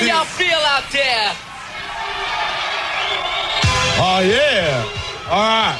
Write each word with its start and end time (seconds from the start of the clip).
How 0.00 0.06
y'all 0.06 0.24
feel 0.24 0.56
out 0.56 0.88
there? 0.90 1.36
Oh 4.00 4.20
yeah. 4.24 4.80
All 5.28 5.44
right. 5.44 5.76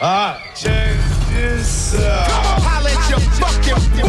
All 0.00 0.08
right. 0.08 0.40
Check 0.56 0.96
this 1.28 2.00
out. 2.00 2.30
Holla 2.64 2.88
at 2.88 3.10
your 3.10 3.20
fucking 3.36 3.76
boy. 4.00 4.08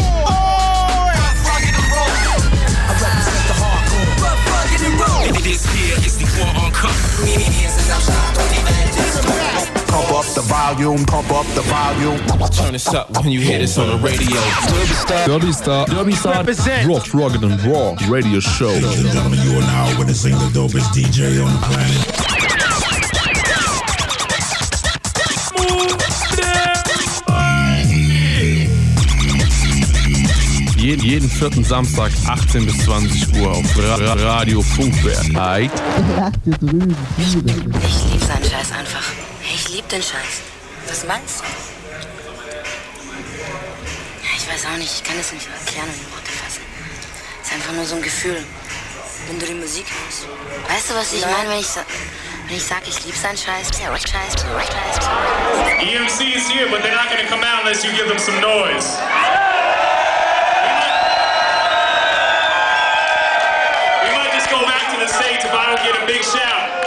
represent 3.04 3.44
the 3.52 3.56
hardcore. 3.60 4.16
This 5.44 5.60
here 5.74 6.00
is 6.00 6.16
the 6.16 6.24
war 6.40 6.48
on 6.64 6.72
cut. 6.72 6.96
Pump 8.16 9.11
up 10.22 10.34
the 10.34 10.40
volume, 10.42 11.04
pump 11.04 11.30
up 11.32 11.46
the 11.54 11.62
volume. 11.62 12.18
Turn 12.50 12.72
this 12.72 12.86
up 12.88 13.10
when 13.22 13.32
you 13.32 13.40
hear 13.40 13.58
this 13.58 13.76
on 13.78 13.88
the 13.88 13.96
radio. 13.96 14.40
Derby 15.26 15.52
Star, 15.52 15.86
Derby 15.86 16.12
Star, 16.12 16.34
Represent. 16.36 16.88
Rock, 16.88 17.12
Rugged 17.12 17.42
and 17.42 17.60
Raw 17.64 17.96
Radio 18.08 18.38
Show. 18.40 18.68
Ladies 18.68 19.04
and 19.04 19.12
gentlemen, 19.12 19.40
you 19.42 19.58
are 19.58 19.62
now 19.62 19.98
witnessing 19.98 20.32
the 20.32 20.50
dopest 20.54 20.92
DJ 20.94 21.44
on 21.44 21.52
the 21.52 21.58
planet. 21.66 22.42
Jeden, 30.76 31.04
jeden 31.04 31.30
vierten 31.30 31.64
Samstag 31.64 32.10
18 32.26 32.66
bis 32.66 32.76
20 32.78 33.40
Uhr 33.40 33.52
auf 33.52 33.78
Ra 33.78 33.94
Ra 33.94 34.14
Radio 34.14 34.60
Funkwerk. 34.62 35.32
Right? 35.32 35.70
Ich 36.44 36.60
lieb 36.60 38.20
seinen 38.20 38.44
Scheiß 38.44 38.72
einfach. 38.72 39.11
Ich 39.72 39.78
lieb 39.78 39.88
den 39.88 40.02
Scheiß. 40.02 40.42
Was 40.86 41.02
meinst 41.04 41.40
du? 41.40 41.44
Ja, 44.20 44.28
Ich 44.36 44.46
weiß 44.46 44.66
auch 44.66 44.76
nicht, 44.76 44.92
ich 44.92 45.02
kann 45.02 45.18
es 45.18 45.32
nicht 45.32 45.48
erklären 45.48 45.88
und 45.88 45.96
in 45.96 46.12
Worte 46.12 46.30
fassen. 46.30 46.60
Es 47.40 47.48
ist 47.48 47.54
einfach 47.54 47.72
nur 47.72 47.86
so 47.86 47.96
ein 47.96 48.02
Gefühl. 48.02 48.44
Wenn 49.28 49.38
du 49.38 49.46
die 49.46 49.54
Musik 49.54 49.86
hörst. 49.88 50.26
Weißt 50.68 50.90
du, 50.90 50.94
was 50.94 51.14
ich 51.14 51.24
meine, 51.24 51.48
wenn 51.48 51.58
ich, 51.58 51.66
sa 51.66 51.86
wenn 52.48 52.56
ich 52.58 52.66
sag, 52.66 52.86
ich 52.86 53.02
lieb 53.06 53.16
seinen 53.16 53.38
Scheiß? 53.38 53.68
Scheiß, 53.68 54.02
Scheiß, 54.12 54.44
Scheiß. 54.44 55.08
EMC 55.80 56.20
is 56.36 56.46
here, 56.50 56.68
but 56.68 56.82
they're 56.82 56.92
not 56.92 57.08
to 57.08 57.24
come 57.32 57.42
out 57.42 57.64
unless 57.64 57.82
you 57.82 57.92
give 57.92 58.08
them 58.08 58.18
some 58.18 58.38
noise. 58.42 59.00
We 64.04 64.12
might 64.12 64.34
just 64.36 64.50
go 64.50 64.60
back 64.68 64.92
to 64.92 65.00
the 65.00 65.08
stage 65.08 65.40
if 65.40 65.54
I 65.54 65.64
don't 65.64 65.80
get 65.80 65.96
a 65.96 66.04
big 66.04 66.20
shout. 66.22 66.81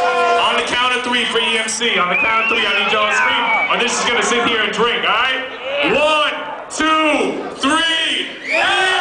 Three 1.16 1.26
for 1.32 1.40
EMC. 1.40 2.02
On 2.02 2.10
the 2.10 2.16
count 2.16 2.44
of 2.44 2.50
three, 2.50 2.66
I 2.66 2.84
need 2.84 2.92
y'all 2.92 3.08
to 3.08 3.16
scream, 3.16 3.72
or 3.72 3.80
this 3.80 3.98
is 3.98 4.04
to 4.20 4.28
sit 4.28 4.46
here 4.48 4.62
and 4.64 4.74
drink, 4.74 5.08
all 5.08 5.16
right? 5.16 5.48
One, 5.96 6.36
two, 6.68 7.56
three. 7.56 8.28
EMC! 8.52 8.95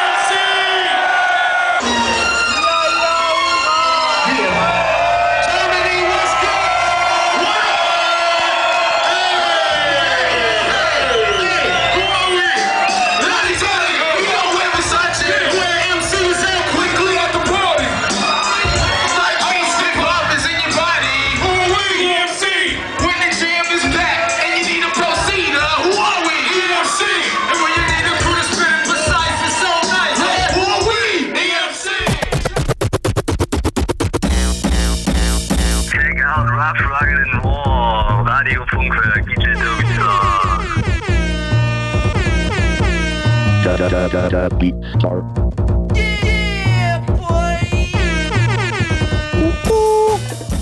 Da 43.65 43.77
da 43.77 43.89
da 43.89 44.09
da 44.09 44.29
da 44.29 44.49
beat 44.59 44.75
star. 44.97 45.23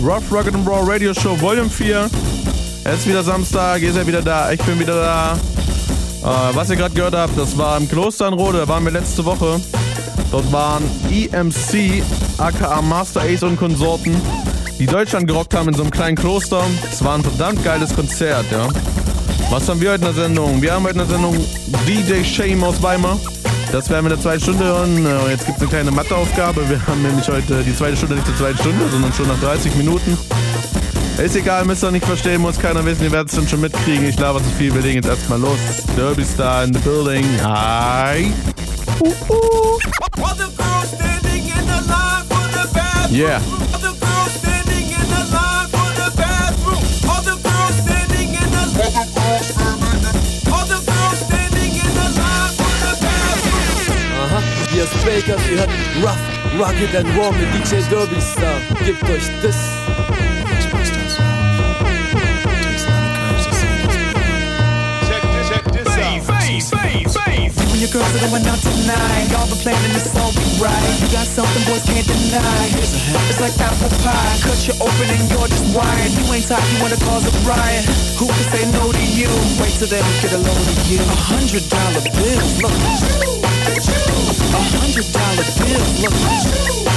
Rough, 0.00 0.30
Rugged 0.32 0.54
and 0.54 0.66
Raw 0.66 0.82
Radio 0.82 1.12
Show 1.14 1.36
Volume 1.40 1.70
4. 1.70 2.10
Es 2.84 3.00
ist 3.00 3.08
wieder 3.08 3.22
Samstag, 3.22 3.82
ihr 3.82 3.92
seid 3.92 4.06
wieder 4.06 4.22
da, 4.22 4.50
ich 4.52 4.60
bin 4.62 4.78
wieder 4.78 4.94
da. 4.94 5.32
Äh, 6.22 6.54
was 6.54 6.70
ihr 6.70 6.76
gerade 6.76 6.94
gehört 6.94 7.14
habt, 7.14 7.36
das 7.38 7.56
war 7.56 7.76
im 7.76 7.88
Kloster 7.88 8.28
in 8.28 8.34
Rode, 8.34 8.58
da 8.58 8.68
waren 8.68 8.84
wir 8.84 8.92
letzte 8.92 9.24
Woche. 9.24 9.60
Dort 10.30 10.52
waren 10.52 10.82
EMC, 11.10 12.02
aka 12.38 12.82
Master 12.82 13.22
Ace 13.22 13.42
und 13.42 13.56
Konsorten, 13.56 14.14
die 14.82 14.86
Deutschland 14.86 15.28
gerockt 15.28 15.54
haben 15.54 15.68
in 15.68 15.74
so 15.74 15.82
einem 15.82 15.92
kleinen 15.92 16.16
Kloster. 16.16 16.64
Es 16.90 17.04
war 17.04 17.14
ein 17.14 17.22
verdammt 17.22 17.62
geiles 17.62 17.94
Konzert, 17.94 18.46
ja. 18.50 18.66
Was 19.48 19.68
haben 19.68 19.80
wir 19.80 19.92
heute 19.92 20.08
in 20.08 20.12
der 20.12 20.24
Sendung? 20.24 20.60
Wir 20.60 20.72
haben 20.74 20.82
heute 20.82 20.98
in 20.98 20.98
der 20.98 21.06
Sendung 21.06 21.36
DJ 21.86 22.24
Shame 22.24 22.64
aus 22.64 22.82
Weimar. 22.82 23.16
Das 23.70 23.88
werden 23.88 24.06
wir 24.06 24.10
in 24.10 24.16
der 24.16 24.20
zweiten 24.20 24.42
Stunde 24.42 24.64
hören. 24.64 25.06
Äh, 25.06 25.30
Jetzt 25.30 25.46
gibt 25.46 25.58
es 25.58 25.62
eine 25.62 25.70
kleine 25.70 25.90
Matheaufgabe. 25.92 26.68
Wir 26.68 26.84
haben 26.84 27.00
nämlich 27.00 27.28
heute 27.28 27.62
die 27.62 27.76
zweite 27.76 27.96
Stunde 27.96 28.16
nicht 28.16 28.26
zur 28.26 28.36
zweiten 28.36 28.58
Stunde, 28.58 28.88
sondern 28.90 29.12
schon 29.12 29.28
nach 29.28 29.38
30 29.38 29.72
Minuten. 29.76 30.18
Ist 31.16 31.36
egal, 31.36 31.64
müsst 31.64 31.84
ihr 31.84 31.92
nicht 31.92 32.04
verstehen, 32.04 32.40
muss 32.40 32.58
keiner 32.58 32.84
wissen, 32.84 33.04
ihr 33.04 33.12
werdet 33.12 33.28
es 33.30 33.36
dann 33.36 33.46
schon 33.46 33.60
mitkriegen. 33.60 34.08
Ich 34.08 34.18
laber 34.18 34.40
zu 34.40 34.50
viel, 34.58 34.74
wir 34.74 34.82
legen 34.82 34.96
jetzt 34.96 35.08
erstmal 35.08 35.38
los. 35.38 35.58
Derby 35.96 36.24
Star 36.24 36.64
in 36.64 36.74
the 36.74 36.80
building. 36.80 37.24
Hi. 37.44 38.32
Yeah. 43.12 43.38
Aha, 43.38 43.60
hier 43.78 43.91
ist 54.82 55.04
Baker, 55.04 55.36
ihr 55.50 55.58
hört 55.58 55.70
Rough, 56.02 56.58
Rugged 56.58 56.96
and 56.96 57.08
Raw 57.16 57.30
mit 57.32 57.48
DJ 57.54 57.88
Derby 57.88 58.20
Star. 58.20 58.60
Gebt 58.84 59.02
euch 59.04 59.30
das. 59.42 59.91
Your 67.82 67.90
girls 67.90 68.14
are 68.14 68.22
going 68.30 68.46
out 68.46 68.62
tonight. 68.62 69.26
Y'all 69.34 69.50
been 69.50 69.58
planning 69.58 69.90
this 69.90 70.06
all 70.14 70.30
be 70.30 70.46
right. 70.62 70.86
You 71.02 71.10
got 71.10 71.26
something 71.26 71.66
boys 71.66 71.82
can't 71.82 72.06
deny. 72.06 72.70
It's 72.78 73.42
like 73.42 73.58
apple 73.58 73.90
pie. 74.06 74.38
Cut 74.46 74.62
you 74.70 74.74
open 74.78 75.10
and 75.10 75.26
you're 75.26 75.50
just 75.50 75.66
wired. 75.74 76.14
You 76.14 76.22
ain't 76.30 76.46
tight, 76.46 76.62
you 76.70 76.78
wanna 76.78 76.96
cause 77.02 77.26
a 77.26 77.34
riot. 77.42 77.82
Who 78.22 78.30
can 78.30 78.46
say 78.54 78.62
no 78.70 78.86
to 78.94 79.04
you? 79.18 79.26
Wait 79.58 79.74
till 79.74 79.90
they 79.90 79.98
get 80.22 80.30
a 80.30 80.38
load 80.38 80.62
of 80.62 80.78
you. 80.86 81.02
A 81.02 81.18
hundred 81.26 81.66
dollar 81.66 82.06
bills, 82.06 82.62
look. 82.62 82.70
A 82.70 84.62
hundred 84.78 85.06
dollar 85.10 85.46
bills, 85.58 85.92
look. 86.06 86.91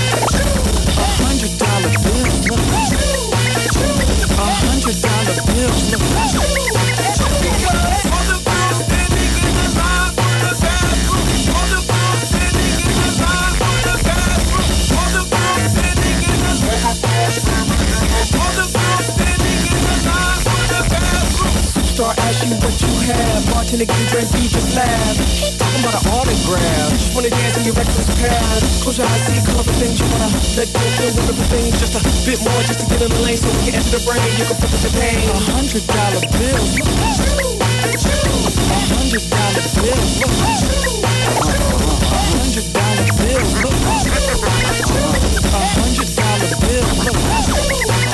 What 22.66 22.82
you 22.82 22.90
have. 23.14 23.46
Bartender 23.54 23.86
get 23.86 24.02
a 24.02 24.06
drink, 24.10 24.26
you 24.42 24.50
just 24.50 24.74
laugh. 24.74 25.16
He 25.38 25.54
talking 25.54 25.82
about 25.86 26.02
an 26.02 26.10
autograph. 26.18 26.90
You 26.90 26.98
just 26.98 27.14
wanna 27.14 27.30
dance 27.30 27.58
in 27.62 27.64
your 27.70 27.78
reckless 27.78 28.10
path. 28.18 28.82
Close 28.82 28.98
your 28.98 29.06
eyes, 29.06 29.22
see 29.30 29.38
colorful 29.46 29.78
things. 29.78 30.02
You 30.02 30.10
wanna 30.10 30.30
let 30.58 30.68
go, 30.74 30.82
feel 30.98 31.14
wonderful 31.14 31.46
things. 31.54 31.78
Just 31.78 31.94
a 31.94 32.02
bit 32.26 32.42
more, 32.42 32.62
just 32.66 32.82
to 32.82 32.86
get 32.90 33.02
in 33.06 33.10
the 33.14 33.22
lane, 33.22 33.38
so 33.38 33.50
we 33.54 33.70
can 33.70 33.78
enter 33.78 33.94
the 33.94 34.02
brain. 34.02 34.26
You 34.42 34.46
can 34.50 34.58
with 34.58 34.82
the 34.82 34.92
pain. 34.98 35.30
A 35.30 35.38
hundred 35.54 35.86
dollar 35.86 36.26
bills. 36.34 36.74
A 36.74 37.14
hundred 38.98 39.24
dollar 39.30 39.62
bills. 39.62 39.62
A 39.62 39.62
hundred 39.62 39.62
dollar 39.62 39.70
bills. 39.76 40.16
A 40.16 40.30
hundred 42.34 42.66
dollar. 42.74 43.06
Baby, 46.66 48.05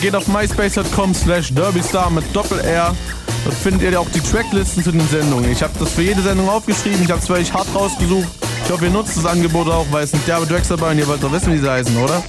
geht 0.00 0.14
auf 0.14 0.28
myspace.com 0.28 1.14
slash 1.14 1.52
derbystar 1.52 2.10
mit 2.10 2.24
Doppel-R. 2.34 2.96
Dort 3.44 3.56
findet 3.56 3.92
ihr 3.92 4.00
auch 4.00 4.08
die 4.10 4.20
Tracklisten 4.20 4.82
zu 4.82 4.92
den 4.92 5.06
Sendungen. 5.08 5.50
Ich 5.50 5.62
habe 5.62 5.72
das 5.78 5.92
für 5.92 6.02
jede 6.02 6.22
Sendung 6.22 6.48
aufgeschrieben. 6.48 7.02
Ich 7.02 7.10
habe 7.10 7.20
es 7.20 7.26
für 7.26 7.34
euch 7.34 7.52
hart 7.52 7.68
rausgesucht. 7.74 8.28
Ich 8.64 8.70
hoffe, 8.70 8.86
ihr 8.86 8.90
nutzt 8.90 9.16
das 9.16 9.26
Angebot 9.26 9.68
auch, 9.68 9.86
weil 9.90 10.04
es 10.04 10.12
sind 10.12 10.26
derbe 10.26 10.46
Tracks 10.46 10.68
dabei 10.68 10.92
und 10.92 10.98
ihr 10.98 11.06
wollt 11.06 11.22
doch 11.22 11.32
wissen, 11.32 11.52
wie 11.52 11.58
sie 11.58 11.70
heißen, 11.70 11.96
oder? 11.96 12.22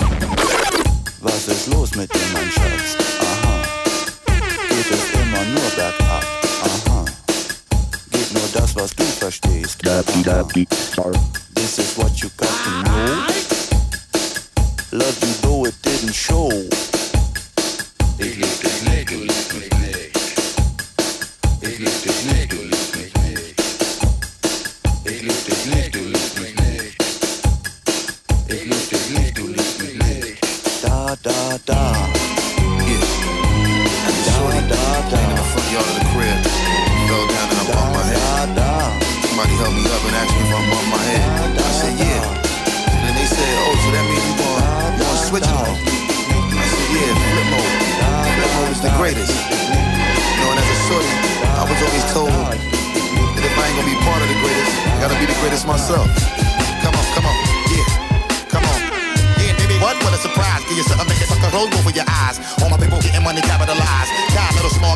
Was 1.22 1.48
ist 1.48 1.68
los 1.68 1.96
mit 1.96 2.14
dir, 2.14 2.20
mein 2.34 2.52
Schatz? 2.52 2.98
Aha. 3.22 3.62
Geht 4.70 4.92
es 4.92 5.22
immer 5.22 5.44
nur 5.46 5.70
bergab? 5.76 6.26
Aha. 6.64 7.06
Geht 8.12 8.34
nur 8.34 8.50
das, 8.54 8.76
was 8.76 8.96
du 8.96 9.04
verstehst? 9.04 9.88
Aha. 9.88 10.02
This 11.56 11.78
is 11.78 11.98
what 11.98 12.12
you 12.20 12.30
got 12.38 12.50
to 12.50 12.90
know. 12.90 13.31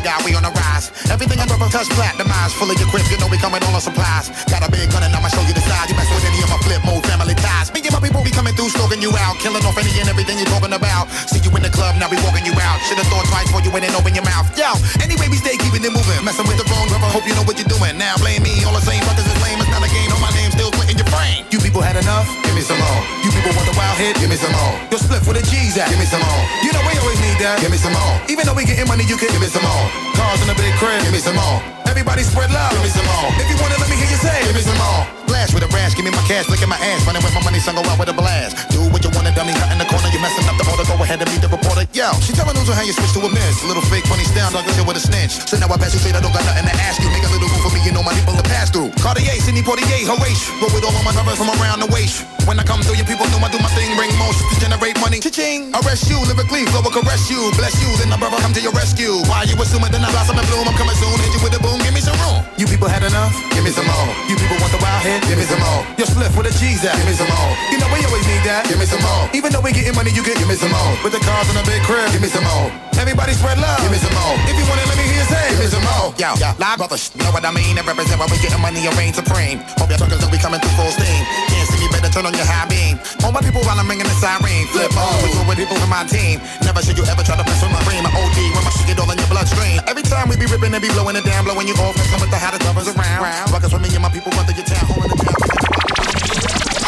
Small 0.06 0.22
we 0.22 0.38
on 0.38 0.46
the 0.46 0.54
rise. 0.54 0.94
Everything 1.10 1.38
I 1.42 1.46
rubber 1.50 1.66
touch 1.66 1.90
platinumized. 1.98 2.54
Full 2.62 2.70
of 2.70 2.78
your 2.78 2.88
crib, 2.94 3.06
you 3.10 3.18
know 3.18 3.26
we 3.26 3.38
coming 3.42 3.58
all 3.66 3.74
on 3.74 3.82
supplies. 3.82 4.30
Got 4.46 4.62
a 4.62 4.70
big 4.70 4.86
gun 4.90 5.02
and 5.02 5.10
I'ma 5.10 5.28
show 5.28 5.42
you 5.42 5.54
the 5.54 5.64
size. 5.66 5.90
You 5.90 5.96
mess 5.98 6.06
with 6.14 6.22
any 6.22 6.38
of 6.46 6.50
my 6.50 6.58
flip 6.62 6.82
mode 6.86 7.02
family 7.06 7.34
ties. 7.34 7.74
Me 7.74 7.82
and 7.82 7.90
my 7.90 7.98
people 7.98 8.22
be 8.22 8.30
coming 8.30 8.54
through, 8.54 8.70
stalking 8.70 9.02
you 9.02 9.10
out. 9.18 9.34
Killing 9.42 9.64
off 9.66 9.74
any 9.74 9.90
and 9.98 10.08
everything 10.08 10.38
you're 10.38 10.52
talking 10.54 10.72
about. 10.72 11.10
See 11.26 11.42
you 11.42 11.50
in 11.50 11.62
the 11.62 11.72
club, 11.74 11.98
now 11.98 12.06
we 12.06 12.18
walking 12.22 12.46
you 12.46 12.54
out. 12.62 12.78
Should've 12.86 13.06
thought 13.10 13.26
twice 13.26 13.50
before 13.50 13.66
you 13.66 13.72
went 13.74 13.84
and 13.86 13.94
open 13.98 14.14
your 14.14 14.26
mouth. 14.26 14.46
Yo, 14.54 14.70
anyway, 15.02 15.26
we 15.26 15.38
stay 15.42 15.58
keeping 15.58 15.82
it 15.82 15.90
moving. 15.90 16.22
Messing 16.22 16.46
with 16.46 16.58
the 16.58 16.66
wrong 16.70 16.86
rubber, 16.94 17.10
hope 17.10 17.26
you 17.26 17.34
know 17.34 17.42
what 17.42 17.58
you're 17.58 17.70
doing. 17.70 17.98
Now 17.98 18.14
blame 18.22 18.46
me, 18.46 18.62
all 18.62 18.74
the 18.74 18.84
same 18.84 19.02
brothers 19.02 19.26
is 19.26 19.38
lame. 19.42 19.58
It's 19.58 19.70
not 19.74 19.82
a 19.82 19.90
game, 19.90 20.10
on 20.14 20.22
my 20.22 20.30
name 20.38 20.54
still 20.54 20.70
in 20.86 20.94
your 20.94 21.10
brain. 21.10 21.42
You 21.50 21.58
people 21.76 21.92
had 21.92 22.00
enough? 22.00 22.24
Give 22.40 22.56
me 22.56 22.64
some 22.64 22.80
more. 22.80 23.00
You 23.20 23.28
people 23.28 23.52
want 23.52 23.68
the 23.68 23.76
wild 23.76 24.00
hit? 24.00 24.16
Give 24.16 24.32
me 24.32 24.40
some 24.40 24.52
more. 24.56 24.72
Your 24.88 24.96
split 24.96 25.20
with 25.28 25.36
the 25.36 25.44
G's 25.44 25.76
at? 25.76 25.92
Give 25.92 26.00
me 26.00 26.08
some 26.08 26.24
more. 26.24 26.42
You 26.64 26.72
know 26.72 26.80
we 26.88 26.96
always 27.04 27.20
need 27.20 27.36
that. 27.44 27.60
Give 27.60 27.68
me 27.68 27.76
some 27.76 27.92
more. 27.92 28.16
Even 28.32 28.48
though 28.48 28.56
we 28.56 28.64
getting 28.64 28.88
money, 28.88 29.04
you 29.04 29.20
can 29.20 29.28
Give 29.28 29.44
me 29.44 29.50
some 29.52 29.60
more. 29.60 29.84
Cars 30.16 30.40
in 30.40 30.48
a 30.48 30.56
big 30.56 30.72
crib. 30.80 31.04
Give 31.04 31.12
me 31.12 31.20
some 31.20 31.36
more. 31.36 31.60
Everybody 31.84 32.24
spread 32.24 32.48
love. 32.48 32.72
Give 32.72 32.80
me 32.80 32.88
some 32.88 33.04
more. 33.04 33.28
If 33.36 33.52
you 33.52 33.60
wanna 33.60 33.76
let 33.76 33.92
me 33.92 33.96
hear 34.00 34.08
you 34.08 34.16
say, 34.16 34.40
Give 34.48 34.56
me 34.56 34.64
some 34.64 34.78
more. 34.80 35.25
Blast 35.36 35.52
with 35.52 35.68
a 35.68 35.70
rash, 35.76 35.92
give 35.92 36.08
me 36.08 36.08
my 36.16 36.24
cash, 36.24 36.48
look 36.48 36.64
at 36.64 36.70
my 36.72 36.80
ass, 36.80 37.04
running 37.04 37.20
with 37.20 37.36
my 37.36 37.44
money, 37.44 37.60
son, 37.60 37.76
go 37.76 37.84
out 37.84 38.00
with 38.00 38.08
a 38.08 38.16
blast. 38.16 38.56
Do 38.72 38.80
what 38.88 39.04
you 39.04 39.12
wanna, 39.12 39.36
dummy, 39.36 39.52
cut 39.52 39.68
in 39.68 39.76
the 39.76 39.84
corner, 39.84 40.08
you 40.08 40.16
messing 40.16 40.48
up 40.48 40.56
the 40.56 40.64
order, 40.64 40.88
go 40.88 40.96
ahead 40.96 41.20
and 41.20 41.28
meet 41.28 41.44
the 41.44 41.50
reporter. 41.52 41.84
Yo, 41.92 42.08
she 42.24 42.32
telling 42.32 42.56
news 42.56 42.72
on 42.72 42.76
how 42.80 42.80
you 42.80 42.96
switch 42.96 43.12
to 43.12 43.20
a 43.20 43.28
miss. 43.28 43.60
Little 43.60 43.84
fake 43.92 44.08
funny 44.08 44.24
style, 44.24 44.48
like 44.56 44.64
a 44.64 44.80
with 44.88 44.96
a 44.96 45.04
snitch. 45.04 45.36
So 45.44 45.60
now 45.60 45.68
I 45.68 45.76
pass 45.76 45.92
you 45.92 46.00
straight, 46.00 46.16
I 46.16 46.24
don't 46.24 46.32
got 46.32 46.40
nothing 46.40 46.64
to 46.64 46.76
ask 46.88 47.04
you. 47.04 47.12
Make 47.12 47.20
a 47.20 47.28
little 47.28 47.52
room 47.52 47.60
for 47.60 47.68
me, 47.68 47.84
you 47.84 47.92
know 47.92 48.00
my 48.00 48.16
people 48.16 48.32
to 48.32 48.46
pass 48.48 48.72
through. 48.72 48.96
Cartier, 48.96 49.36
Sidney 49.44 49.60
Portier, 49.60 50.08
Horatio. 50.08 50.56
Roll 50.56 50.72
with 50.72 50.88
all 50.88 50.96
of 50.96 51.04
my 51.04 51.12
numbers 51.12 51.36
from 51.36 51.52
around 51.60 51.84
the 51.84 51.90
waist. 51.92 52.24
When 52.48 52.56
I 52.56 52.64
come 52.64 52.80
through, 52.80 52.96
your 52.96 53.04
people 53.04 53.28
know 53.28 53.44
I 53.44 53.52
do 53.52 53.60
my 53.60 53.68
thing, 53.76 53.92
bring 53.92 54.08
motion 54.16 54.40
to 54.40 54.56
generate 54.56 54.96
money. 55.04 55.20
Cha-ching. 55.20 55.76
Arrest 55.76 56.08
you, 56.08 56.16
lyrically, 56.24 56.64
flow 56.72 56.80
will 56.80 56.96
caress 56.96 57.28
you. 57.28 57.52
Bless 57.60 57.76
you, 57.84 57.92
then 58.00 58.08
my 58.08 58.16
brother 58.16 58.40
come 58.40 58.56
to 58.56 58.62
your 58.64 58.72
rescue. 58.72 59.20
Why 59.28 59.44
you 59.44 59.52
assuming 59.60 59.92
that 59.92 60.00
I 60.00 60.08
blossom 60.16 60.40
and 60.40 60.48
bloom? 60.48 60.64
I'm 60.64 60.78
coming 60.80 60.96
soon, 60.96 61.12
hit 61.20 61.28
you 61.36 61.44
with 61.44 61.52
a 61.52 61.60
boom, 61.60 61.76
give 61.84 61.92
me 61.92 62.00
some 62.00 62.16
room. 62.24 62.40
You 62.56 62.64
people 62.64 62.88
had 62.88 63.04
enough? 63.04 63.36
Give 63.52 63.60
me 63.60 63.68
some 63.68 63.84
more. 63.84 64.08
You 64.32 64.40
people 64.40 64.56
want 64.64 64.72
the 64.72 64.80
wild 64.80 65.04
hit? 65.04 65.25
Give 65.26 65.38
me 65.38 65.46
some 65.46 65.58
more. 65.58 65.82
Your 65.98 66.06
split 66.06 66.30
with 66.38 66.46
a 66.46 66.54
G's 66.54 66.86
at? 66.86 66.94
Give 66.94 67.06
me 67.10 67.14
some 67.18 67.26
more. 67.28 67.50
You 67.74 67.78
know 67.82 67.90
we 67.90 67.98
always 68.06 68.26
need 68.30 68.42
that. 68.46 68.66
Give 68.70 68.78
me 68.78 68.86
some 68.86 69.02
more. 69.02 69.26
Even 69.34 69.50
though 69.50 69.60
we 69.60 69.74
getting 69.74 69.94
money, 69.98 70.14
you 70.14 70.22
get 70.22 70.38
Give 70.38 70.46
me 70.48 70.54
some 70.54 70.70
more. 70.70 70.92
with 71.02 71.12
the 71.12 71.22
cars 71.26 71.50
in 71.50 71.56
a 71.58 71.64
big 71.66 71.82
crib. 71.82 72.06
Give 72.14 72.22
me 72.22 72.30
some 72.30 72.46
more. 72.46 72.70
Everybody 72.96 73.34
spread 73.34 73.58
love. 73.58 73.82
Give 73.82 73.90
me 73.90 73.98
some 73.98 74.14
more. 74.14 74.34
If 74.46 74.54
you 74.56 74.64
want 74.70 74.80
it, 74.80 74.88
let 74.88 74.96
me 74.96 75.04
hear 75.04 75.20
you 75.20 75.28
say. 75.28 75.44
Give 75.50 75.60
me 75.60 75.68
some 75.68 75.84
more. 75.84 76.14
Yo, 76.16 76.32
yo, 76.40 76.54
live 76.56 76.78
brothers, 76.78 77.10
know 77.18 77.28
what 77.34 77.44
I 77.44 77.52
mean? 77.52 77.76
And 77.76 77.84
represent 77.84 78.16
when 78.22 78.30
we 78.30 78.38
getting 78.38 78.60
money 78.62 78.86
and 78.86 78.94
reign 78.96 79.12
supreme. 79.12 79.60
Hope 79.76 79.90
your 79.90 79.98
truckers 80.00 80.22
know 80.22 80.30
we 80.32 80.38
coming 80.38 80.60
through 80.62 80.76
full 80.78 80.92
steam. 80.94 81.22
Can't 81.50 81.68
see 81.68 81.75
better 81.96 82.12
turn 82.12 82.26
on 82.28 82.34
your 82.36 82.44
high 82.44 82.68
beam. 82.68 83.00
All 83.24 83.32
my 83.32 83.40
people 83.40 83.64
while 83.64 83.80
I'm 83.80 83.88
ringing 83.88 84.04
the 84.04 84.16
siren. 84.20 84.68
Flip 84.68 84.92
mode, 84.92 85.16
we 85.24 85.32
do 85.32 85.40
with 85.48 85.56
people 85.56 85.76
from 85.80 85.88
my 85.88 86.04
team. 86.04 86.40
Never 86.60 86.84
should 86.84 87.00
you 87.00 87.04
ever 87.08 87.24
try 87.24 87.36
to 87.40 87.44
mess 87.48 87.60
with 87.64 87.72
my 87.72 87.80
brain. 87.88 88.04
My 88.04 88.12
OD, 88.12 88.38
when 88.52 88.64
my 88.64 88.72
shit 88.76 88.86
get 88.92 89.00
all 89.00 89.08
in 89.08 89.16
your 89.16 89.30
bloodstream. 89.32 89.80
Every 89.88 90.04
time 90.04 90.28
we 90.28 90.36
be 90.36 90.46
ripping 90.46 90.72
and 90.76 90.82
be 90.82 90.92
blowing 90.92 91.16
it 91.16 91.24
down, 91.24 91.44
blowing 91.48 91.68
you 91.68 91.76
off. 91.80 91.96
Some 92.12 92.20
of 92.20 92.28
the 92.28 92.36
hottest 92.36 92.64
lovers 92.68 92.88
around. 92.92 93.24
Rockers 93.52 93.72
with 93.72 93.82
me 93.82 93.88
and 93.96 94.04
my 94.04 94.12
people 94.12 94.32
run 94.36 94.44
your 94.44 94.66
town, 94.68 94.84
holding 94.84 95.10
it 95.10 95.20
down. 95.24 95.65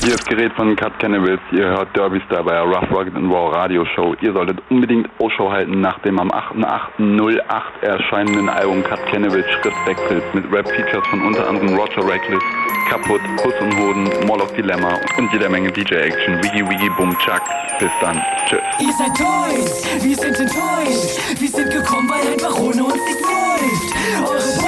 Hier 0.09 0.15
ist 0.15 0.27
Gerät 0.27 0.55
von 0.55 0.75
Cut 0.75 0.99
Cannibals. 1.00 1.38
Ihr 1.53 1.67
hört 1.67 1.95
Derby 1.95 2.19
Star 2.25 2.43
bei 2.43 2.53
der 2.53 2.62
Rough 2.62 2.91
Rocket 2.91 3.15
and 3.15 3.31
Raw 3.31 3.55
Radio 3.55 3.85
Show. 3.95 4.15
Ihr 4.23 4.33
solltet 4.33 4.59
unbedingt 4.71 5.07
Ausschau 5.19 5.53
halten 5.53 5.83
nach 5.83 5.99
dem 5.99 6.19
am 6.19 6.31
8.8.08 6.31 7.83
erscheinenden 7.83 8.49
Album 8.49 8.83
Cut 8.85 9.05
Cannibals 9.11 9.45
Schrittwechsel 9.61 10.23
mit 10.33 10.50
Rap-Features 10.50 11.07
von 11.09 11.27
unter 11.27 11.47
anderem 11.47 11.75
Roger 11.75 12.09
Reckless, 12.09 12.43
Kaputt, 12.88 13.21
Huss 13.45 13.53
und 13.61 13.79
Hoden, 13.79 14.27
Moloch 14.27 14.50
Dilemma 14.53 14.99
und 15.19 15.31
jeder 15.31 15.50
Menge 15.50 15.71
DJ-Action. 15.71 16.43
Wiggy 16.43 16.67
Wiggy 16.67 16.88
Boom 16.97 17.15
Chuck. 17.19 17.43
Bis 17.79 17.91
dann. 18.00 18.19
Tschüss. 18.49 18.61
Ihr 18.81 18.93
seid 18.95 19.15
Toys, 19.15 19.85
wir 20.03 20.17
sind 20.17 20.41
enttäuscht. 20.41 21.38
Wir 21.38 21.49
sind 21.49 21.71
gekommen, 21.71 22.09
weil 22.09 22.33
einfach 22.33 22.59
ohne 22.59 22.83
uns 22.83 22.95
nichts 22.95 23.21
läuft. 23.21 24.27
Eure 24.27 24.67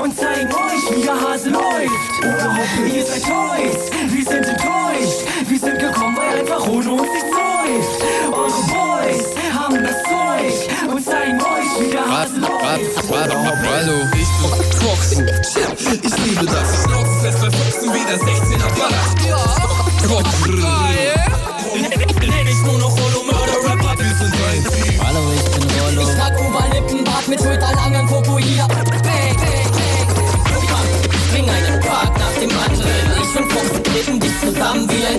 und 0.00 0.16
zeigen 0.16 0.48
euch, 0.52 0.96
wie 0.96 1.02
der 1.02 1.20
Hase 1.20 1.50
läuft. 1.50 1.92
Ihr 2.94 3.04
seid 3.04 3.22
Toys, 3.22 3.90
wir 4.08 4.24
sind 4.24 4.46
enttäuscht. 4.46 5.22
Wir 5.46 5.58
sind 5.58 5.78
gekommen, 5.78 6.16
weil 6.16 6.40
einfach 6.40 6.66
ohne 6.66 6.90
uns 6.92 7.02
nichts 7.02 7.30
läuft. 7.30 8.02
Eure 8.32 8.62
Boys 8.68 9.24
haben 9.52 9.82
das 9.82 10.02
Zeug 10.04 10.54
und 10.90 11.04
zeigen 11.04 11.40
euch, 11.40 11.80
wie 11.80 11.90
der 11.90 12.06
Hase 12.06 12.38
läuft. 12.38 12.52
Hallo, 13.10 13.94
ich 14.12 14.28
bin 14.38 14.50
Croxen. 14.78 15.26
Ich 16.02 16.16
liebe 16.24 16.46
das. 16.46 16.84
Schnauzen 16.84 17.20
fest 17.20 17.40
bei 17.40 17.50
Füchsen 17.50 17.94
wie 17.94 18.04
der 18.06 18.18
16er 18.18 18.70
Baller. 18.78 19.04
Croxen. 20.06 20.54
Nenn 22.20 22.46
ich 22.46 22.62
nur 22.62 22.78
noch 22.78 22.90
Rollo 22.90 23.22
Mörder 23.24 23.58
Rapper. 23.64 23.94
Wir 23.98 24.14
sind 24.16 24.34
ein 24.34 24.62
Team. 24.64 25.00
Hallo, 25.06 25.20
ich 25.34 25.42
bin 25.58 25.64
Rollo. 25.80 26.02
Ich 26.02 26.14
trag 26.16 26.34
Oberlippenbart 26.40 27.28
mit 27.28 27.38
schulterlangen 27.40 27.77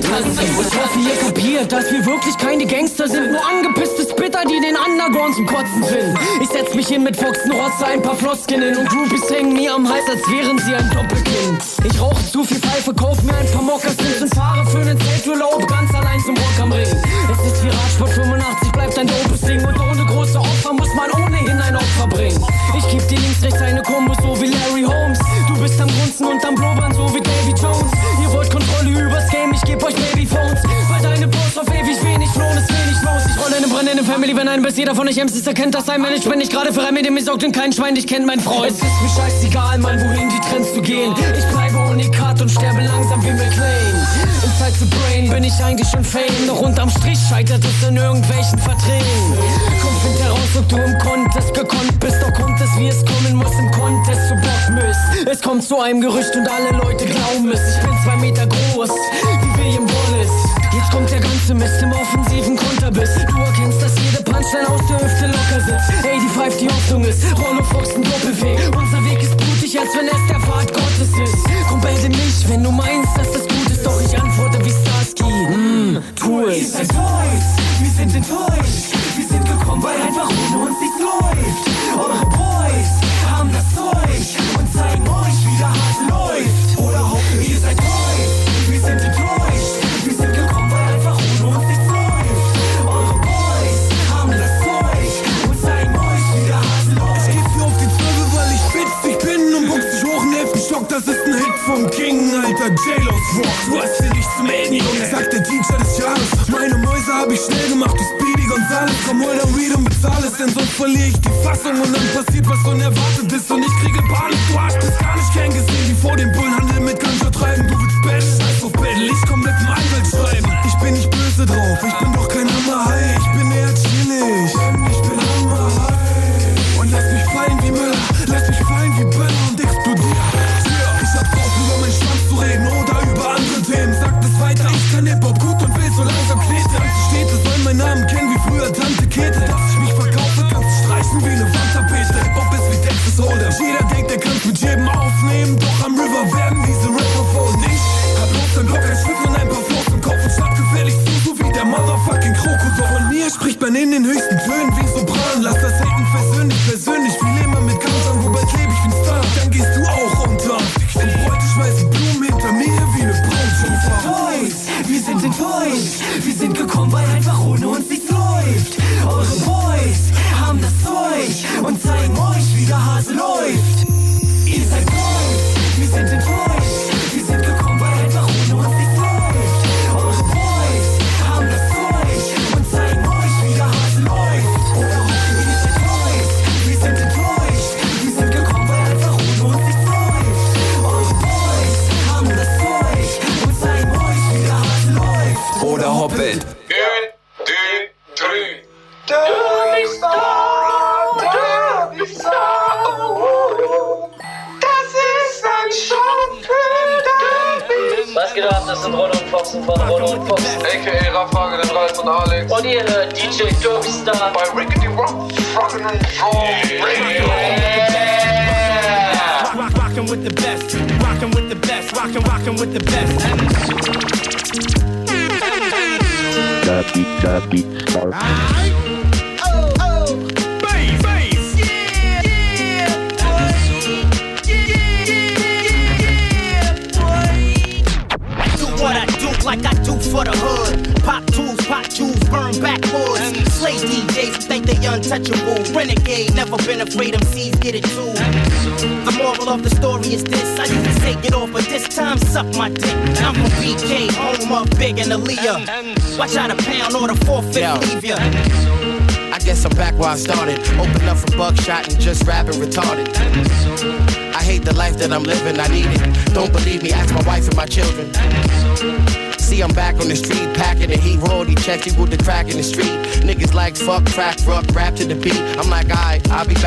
gemeint 0.01 0.25
hast. 0.25 0.41
Ich 0.41 0.79
hoffe, 0.79 0.99
ihr 0.99 1.15
kapiert, 1.15 1.71
dass 1.71 1.91
wir 1.91 2.05
wirklich 2.05 2.37
keine 2.37 2.65
Gangster 2.65 3.07
sind. 3.07 3.31
Nur 3.31 3.45
angepisste 3.45 4.03
Spitter, 4.03 4.43
die 4.45 4.59
den 4.59 4.75
Underground 4.75 5.35
zum 5.35 5.45
Kotzen 5.45 5.83
sind. 5.83 6.17
Ich 6.41 6.49
setz 6.49 6.73
mich 6.73 6.87
hin 6.87 7.03
mit 7.03 7.15
Foxen, 7.15 7.51
ein 7.83 8.01
paar 8.01 8.15
Floskeln 8.15 8.61
hin. 8.61 8.77
Und 8.77 8.89
Groupies 8.89 9.29
hängen 9.29 9.53
mir 9.53 9.73
am 9.73 9.87
Hals, 9.87 10.05
als 10.09 10.21
wären 10.29 10.57
sie 10.59 10.75
ein 10.75 10.89
Doppelkind. 10.89 11.63
Ich 11.83 12.01
rauche 12.01 12.23
zu 12.31 12.43
viel 12.43 12.59
Pfeife, 12.59 12.93
kauf 12.93 13.21
mir 13.23 13.35
ein 13.35 13.51
paar 13.51 13.61
Moccasins 13.61 14.21
und 14.21 14.35
fahre 14.35 14.65
für 14.65 14.79
einen 14.79 14.99
Zelturlaub 14.99 15.67
ganz 15.67 15.93
allein 15.93 16.19
zum 16.25 16.35
Rock 16.35 16.59
am 16.61 16.71
Ring. 16.71 16.87
Es 17.31 17.51
ist 17.51 17.63
wie 17.63 17.69
Radsport 17.69 18.11
85, 18.11 18.71
bleibt 18.71 18.97
ein 18.97 19.07
dopes 19.07 19.41
Ding. 19.41 19.65
Und 19.65 19.79
ohne 19.79 20.05
große 20.05 20.39
Opfer 20.39 20.73
muss 20.73 20.93
man 20.95 21.11
ohnehin 21.11 21.59
ein 21.61 21.75
Opfer 21.75 22.07
bringen. 22.07 22.43
Ich 22.77 22.87
geb 22.89 23.07
dir 23.07 23.19
links, 23.19 23.43
rechts 23.43 23.61
eine 23.61 23.81
Kombo, 23.81 24.13
so 24.21 24.41
wie 24.41 24.47
Larry 24.47 24.83
Holmes. 24.83 25.19
Du 25.47 25.59
bist 25.59 25.79
am 25.81 25.89
Grunzen 25.89 26.27
und 26.27 26.45
am 26.45 26.55
Blubbern, 26.55 26.93
so 26.93 27.13
wie 27.13 27.21
Davy 27.21 27.53
Jones. 27.61 27.78
meine 33.99 34.13
Family, 34.13 34.35
wenn 34.35 34.47
ein 34.47 34.61
bis 34.61 34.77
jeder 34.77 34.95
von 34.95 35.07
euch 35.09 35.17
Emsis 35.17 35.45
erkennt, 35.45 35.75
dass 35.75 35.87
sein 35.87 36.01
Management 36.01 36.37
nicht 36.37 36.51
gerade 36.51 36.71
für 36.71 36.81
ein 36.81 36.93
Medium 36.93 37.19
sorgt 37.19 37.43
und 37.43 37.51
kein 37.51 37.73
Schwein 37.73 37.95
dich 37.95 38.07
kennt, 38.07 38.25
mein 38.25 38.39
Freund. 38.39 38.71
Es 38.71 38.77
ist 38.77 39.01
mir 39.01 39.09
scheißegal, 39.09 39.77
Mann, 39.79 39.99
wohin 39.99 40.29
die 40.29 40.39
Trends 40.39 40.73
zu 40.73 40.81
gehen. 40.81 41.13
Ich 41.37 41.45
bleibe 41.45 41.77
unikat 41.91 42.41
und 42.41 42.49
sterbe 42.49 42.81
langsam 42.81 43.21
wie 43.23 43.31
McLean. 43.31 44.07
Inside 44.43 44.79
zu 44.79 44.85
Brain 44.87 45.29
bin 45.29 45.43
ich 45.43 45.53
eigentlich 45.63 45.87
schon 45.89 46.03
Fame, 46.03 46.47
doch 46.47 46.61
unterm 46.61 46.89
Strich 46.89 47.19
scheitert 47.27 47.61
es 47.65 47.87
in 47.87 47.97
irgendwelchen 47.97 48.59
Verträgen. 48.59 49.37
Kommt 49.81 49.99
find 50.01 50.29
raus, 50.29 50.49
ob 50.57 50.69
du 50.69 50.77
im 50.77 50.97
Contest 50.99 51.53
gekonnt 51.53 51.99
bist, 51.99 52.17
doch 52.21 52.33
kommt 52.33 52.61
es, 52.61 52.69
wie 52.77 52.87
es 52.87 53.03
kommen 53.03 53.35
muss, 53.35 53.51
im 53.59 53.71
Contest 53.71 54.29
zu 54.29 54.35
Bockmist. 54.35 54.99
Es 55.29 55.41
kommt 55.41 55.63
zu 55.63 55.79
einem 55.81 55.99
Gerücht 55.99 56.33
und 56.35 56.47
alle 56.47 56.71
Leute 56.77 57.05
glauben 57.05 57.51
es. 57.51 57.75
Ich 57.75 57.81
bin 57.83 57.97
zwei 58.05 58.15
Meter 58.15 58.47
groß, 58.47 58.91
wie 58.91 59.61
William 59.61 59.83
Wallace. 59.83 60.49
Jetzt 60.71 60.91
kommt 60.91 61.11
der 61.11 61.19
Pessimist 61.49 61.81
im 61.81 61.91
offensiven 61.91 62.55
Konterbiss. 62.55 63.15
Du 63.15 63.37
erkennst, 63.39 63.81
dass 63.81 63.95
jede 63.97 64.21
Punchline 64.21 64.69
aus 64.69 64.81
der 64.87 65.01
Hüfte 65.01 65.25
locker 65.25 65.59
sitzt. 65.59 65.91
85 66.03 66.59
die 66.59 66.67
Hoffnung 66.67 67.03
ist. 67.05 67.23
Rollo 67.39 67.63
Fuchs, 67.63 67.95
ein 67.95 68.03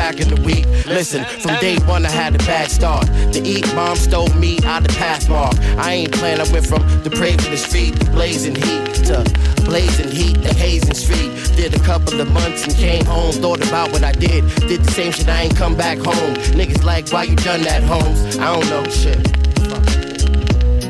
back 0.03 0.19
in 0.19 0.27
the 0.27 0.41
week. 0.41 0.65
Listen, 0.85 1.23
from 1.39 1.55
day 1.61 1.77
one 1.85 2.05
I 2.05 2.11
had 2.11 2.35
a 2.35 2.37
bad 2.39 2.69
start. 2.69 3.05
The 3.31 3.41
eat 3.45 3.65
mom 3.73 3.95
stole 3.95 4.33
me 4.33 4.59
out 4.65 4.83
the 4.83 4.89
path 4.89 5.29
mark. 5.29 5.55
I 5.77 5.93
ain't 5.93 6.11
playing, 6.11 6.41
I 6.41 6.51
went 6.51 6.67
from 6.67 6.81
depraving 7.03 7.51
the 7.51 7.57
street, 7.57 7.93
blazing 8.11 8.55
heat 8.55 8.83
to 9.07 9.23
blazing 9.63 10.11
heat 10.11 10.35
The 10.43 10.53
hazing 10.53 10.99
street. 11.05 11.31
Did 11.55 11.73
a 11.73 11.79
couple 11.91 12.19
of 12.19 12.29
months 12.33 12.65
and 12.65 12.75
came 12.75 13.05
home, 13.05 13.31
thought 13.31 13.65
about 13.65 13.93
what 13.93 14.03
I 14.03 14.11
did. 14.11 14.41
Did 14.67 14.83
the 14.83 14.91
same 14.91 15.13
shit, 15.13 15.29
I 15.29 15.43
ain't 15.43 15.55
come 15.55 15.75
back 15.77 15.99
home. 15.99 16.33
Niggas 16.59 16.83
like, 16.83 17.07
why 17.13 17.23
you 17.23 17.37
done 17.37 17.61
that, 17.61 17.81
Holmes? 17.83 18.37
I 18.37 18.47
don't 18.53 18.69
know, 18.73 18.83
shit. 18.89 19.21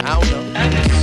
I 0.03 0.19
don't 0.19 0.31
know 0.31 1.02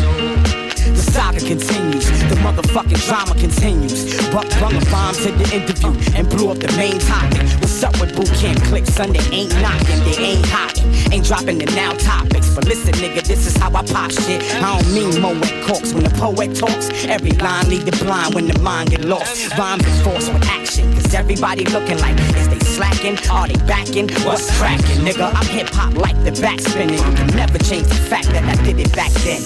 saga 1.10 1.40
continues. 1.40 2.06
The 2.30 2.36
motherfucking 2.36 3.02
drama 3.06 3.34
continues. 3.34 4.04
Buck 4.30 4.48
brung 4.58 4.76
a 4.76 4.84
bomb 4.90 5.14
to 5.14 5.30
the 5.32 5.46
interview 5.54 5.92
and 6.16 6.28
blew 6.28 6.50
up 6.50 6.58
the 6.58 6.72
main 6.76 6.98
topic. 7.00 7.42
What's 7.60 7.82
up 7.82 7.98
with 8.00 8.14
boot 8.14 8.30
camp 8.38 8.62
clips? 8.64 8.94
Son, 8.94 9.12
they 9.12 9.24
ain't 9.34 9.52
knocking, 9.60 10.00
they 10.04 10.16
ain't 10.34 10.46
hiding. 10.46 11.12
Ain't 11.12 11.24
dropping 11.24 11.58
the 11.58 11.66
now 11.74 11.92
topics. 11.94 12.54
But 12.54 12.66
listen, 12.66 12.94
nigga, 12.94 13.22
this 13.22 13.46
is 13.46 13.56
how 13.56 13.70
I 13.74 13.82
pop 13.82 14.10
shit. 14.12 14.42
I 14.62 14.78
don't 14.78 14.94
mean 14.94 15.20
Moet 15.20 15.50
corks. 15.66 15.92
When 15.92 16.04
the 16.04 16.10
poet 16.10 16.54
talks, 16.54 16.90
every 17.06 17.32
line 17.32 17.68
lead 17.68 17.86
the 17.86 18.04
blind 18.04 18.34
when 18.34 18.46
the 18.46 18.58
mind 18.60 18.90
get 18.90 19.04
lost. 19.04 19.56
Rhymes 19.58 19.84
is 19.86 20.00
forced 20.02 20.32
with 20.32 20.46
action. 20.46 20.92
Cause 20.94 21.14
everybody 21.14 21.64
looking 21.64 21.98
like, 21.98 22.18
is 22.38 22.48
they 22.48 22.58
slacking? 22.60 23.18
Are 23.30 23.48
they 23.48 23.58
backing? 23.66 24.08
What's 24.24 24.46
cracking, 24.58 25.02
nigga? 25.04 25.32
I'm 25.34 25.46
hip 25.46 25.68
hop 25.70 25.94
like 25.94 26.18
the 26.24 26.32
back 26.40 26.60
spinning. 26.60 26.98
You 26.98 27.14
can 27.14 27.26
never 27.36 27.58
change 27.58 27.88
the 27.88 27.94
fact 27.94 28.28
that 28.28 28.44
I 28.44 28.62
did 28.62 28.78
it 28.78 28.92
back 28.94 29.10
then. 29.26 29.42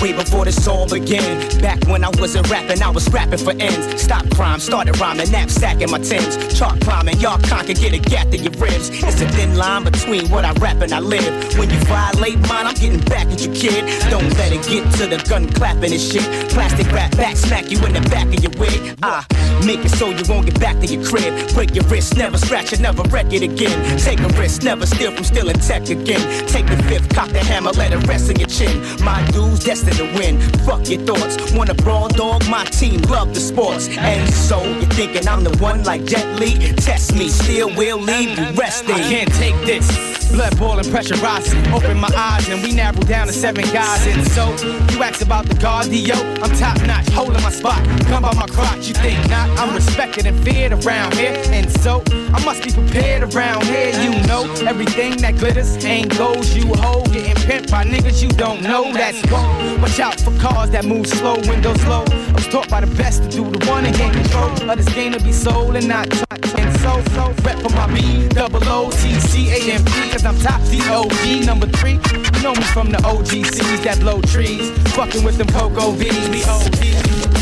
Way 0.00 0.12
before 0.12 0.44
this 0.54 0.68
all 0.68 0.88
began. 0.88 1.60
Back 1.60 1.86
when 1.86 2.04
I 2.04 2.10
wasn't 2.18 2.50
rapping, 2.50 2.82
I 2.82 2.90
was 2.90 3.08
rapping 3.10 3.38
for 3.38 3.52
ends. 3.58 4.02
Stop 4.02 4.28
crime, 4.30 4.60
started 4.60 4.98
rhyming, 5.00 5.30
knapsack 5.30 5.80
in 5.80 5.90
my 5.90 5.98
Timbs. 5.98 6.36
Chart 6.58 6.80
climbing, 6.80 7.18
y'all 7.18 7.38
can't 7.38 7.66
get 7.66 7.92
a 7.92 7.98
gap 7.98 8.26
in 8.28 8.42
your 8.42 8.52
ribs. 8.52 8.90
It's 8.90 9.20
a 9.20 9.28
thin 9.28 9.56
line 9.56 9.84
between 9.84 10.28
what 10.30 10.44
I 10.44 10.52
rap 10.52 10.80
and 10.82 10.92
I 10.92 11.00
live. 11.00 11.58
When 11.58 11.70
you 11.70 11.78
violate 11.86 12.38
mine, 12.48 12.66
I'm 12.66 12.74
getting 12.74 13.00
back 13.00 13.26
at 13.28 13.40
you, 13.44 13.52
kid. 13.52 13.84
Don't 14.10 14.28
let 14.38 14.52
it 14.52 14.62
get 14.68 14.84
to 14.98 15.06
the 15.06 15.22
gun 15.28 15.48
clapping 15.48 15.92
and 15.92 16.00
shit. 16.00 16.24
Plastic 16.50 16.90
rap 16.92 17.16
back, 17.16 17.36
smack 17.36 17.70
you 17.70 17.78
in 17.86 17.92
the 17.92 18.00
back 18.10 18.26
of 18.26 18.42
your 18.42 18.52
wig. 18.58 18.98
Ah, 19.02 19.26
make 19.64 19.84
it 19.84 19.90
so 19.90 20.10
you 20.10 20.24
won't 20.28 20.46
get 20.46 20.60
back 20.60 20.78
to 20.80 20.86
your 20.86 21.04
crib. 21.04 21.32
Break 21.54 21.74
your 21.74 21.84
wrist, 21.84 22.16
never 22.16 22.38
scratch 22.38 22.72
it, 22.72 22.80
never 22.80 23.02
wreck 23.04 23.32
it 23.32 23.42
again. 23.42 23.98
Take 23.98 24.20
a 24.20 24.28
risk, 24.40 24.62
never 24.62 24.86
steal 24.86 25.12
from 25.12 25.24
stealing 25.24 25.58
tech 25.58 25.88
again. 25.88 26.22
Take 26.46 26.66
the 26.66 26.76
fifth, 26.84 27.08
cock 27.14 27.28
the 27.30 27.40
hammer, 27.40 27.72
let 27.72 27.92
it 27.92 28.06
rest 28.06 28.30
in 28.30 28.38
your 28.38 28.48
chin. 28.48 28.74
My 29.02 29.24
dudes 29.30 29.64
destined 29.64 29.96
to 29.96 30.04
win. 30.16 30.43
Fuck 30.64 30.88
your 30.88 31.00
thoughts. 31.02 31.52
Want 31.52 31.70
a 31.70 31.74
brawl 31.74 32.08
dog? 32.08 32.48
My 32.48 32.64
team 32.66 33.00
love 33.02 33.34
the 33.34 33.40
sports. 33.40 33.88
And 33.88 34.32
so 34.32 34.62
you're 34.62 34.82
thinking 34.90 35.28
I'm 35.28 35.44
the 35.44 35.56
one 35.58 35.84
like 35.84 36.04
Jet 36.04 36.38
Li? 36.38 36.72
Test 36.74 37.14
me, 37.14 37.28
still 37.28 37.74
will 37.76 37.98
leave 37.98 38.38
you 38.38 38.50
resting. 38.52 38.94
I 38.94 39.00
can't 39.00 39.32
take 39.34 39.56
this. 39.66 40.14
Blood 40.34 40.58
boiling, 40.58 40.90
pressure 40.90 41.14
rising. 41.16 41.64
Open 41.72 41.96
my 41.96 42.10
eyes 42.16 42.48
and 42.48 42.60
we 42.60 42.72
narrow 42.72 43.00
down 43.02 43.28
to 43.28 43.32
seven 43.32 43.64
guys. 43.72 44.04
And 44.06 44.26
so 44.28 44.50
you 44.92 45.00
ask 45.02 45.22
about 45.22 45.46
the 45.46 45.54
cardio. 45.54 46.16
I'm 46.42 46.50
top 46.56 46.80
notch, 46.86 47.08
holding 47.10 47.40
my 47.42 47.50
spot. 47.50 47.84
Come 48.06 48.22
by 48.22 48.34
my 48.34 48.46
crotch, 48.46 48.88
you 48.88 48.94
think 48.94 49.18
not? 49.30 49.48
I'm 49.60 49.72
respected 49.74 50.26
and 50.26 50.42
feared 50.44 50.72
around 50.72 51.14
here. 51.14 51.40
And 51.50 51.70
so 51.80 52.02
I 52.10 52.44
must 52.44 52.64
be 52.64 52.72
prepared 52.72 53.32
around 53.32 53.64
here. 53.64 53.90
You 54.02 54.10
know 54.26 54.42
everything 54.66 55.18
that 55.18 55.36
glitters 55.36 55.84
ain't 55.84 56.16
gold. 56.18 56.46
You 56.46 56.66
hold 56.74 57.12
getting 57.12 57.36
pimped 57.46 57.70
by 57.70 57.84
niggas 57.84 58.20
you 58.20 58.28
don't 58.30 58.60
know. 58.62 58.92
That's 58.92 59.22
gold. 59.30 59.80
Watch 59.80 60.00
out 60.00 60.20
for 60.20 60.33
cars 60.40 60.70
that 60.70 60.84
move 60.84 61.06
slow, 61.06 61.36
windows 61.48 61.82
low. 61.86 62.04
I 62.08 62.32
was 62.32 62.46
taught 62.48 62.68
by 62.68 62.80
the 62.80 62.94
best 62.96 63.22
to 63.24 63.28
do 63.28 63.50
the 63.50 63.66
one 63.66 63.84
and 63.84 63.96
gain 63.96 64.12
control 64.12 64.70
of 64.70 64.76
this 64.76 64.92
game 64.94 65.12
to 65.12 65.20
be 65.20 65.32
sold 65.32 65.76
and 65.76 65.88
not 65.88 66.10
touched. 66.10 66.58
And 66.58 66.70
so, 66.80 67.02
so, 67.14 67.32
rep 67.42 67.58
for 67.58 67.70
my 67.70 67.86
B, 67.92 68.28
double 68.28 68.62
O, 68.68 68.90
T, 68.90 69.14
C, 69.20 69.50
A, 69.50 69.74
M, 69.74 69.84
P, 69.84 70.10
cause 70.10 70.24
I'm 70.24 70.38
top 70.38 70.60
D-O-G, 70.70 71.44
number 71.46 71.66
three. 71.66 71.98
You 72.12 72.42
know 72.42 72.54
me 72.54 72.62
from 72.74 72.90
the 72.90 72.98
OGCs 72.98 73.84
that 73.84 74.00
blow 74.00 74.20
trees. 74.22 74.70
Fucking 74.94 75.24
with 75.24 75.36
them 75.38 75.48
cocoa 75.48 75.92
beans, 75.96 76.28
we. 76.28 76.40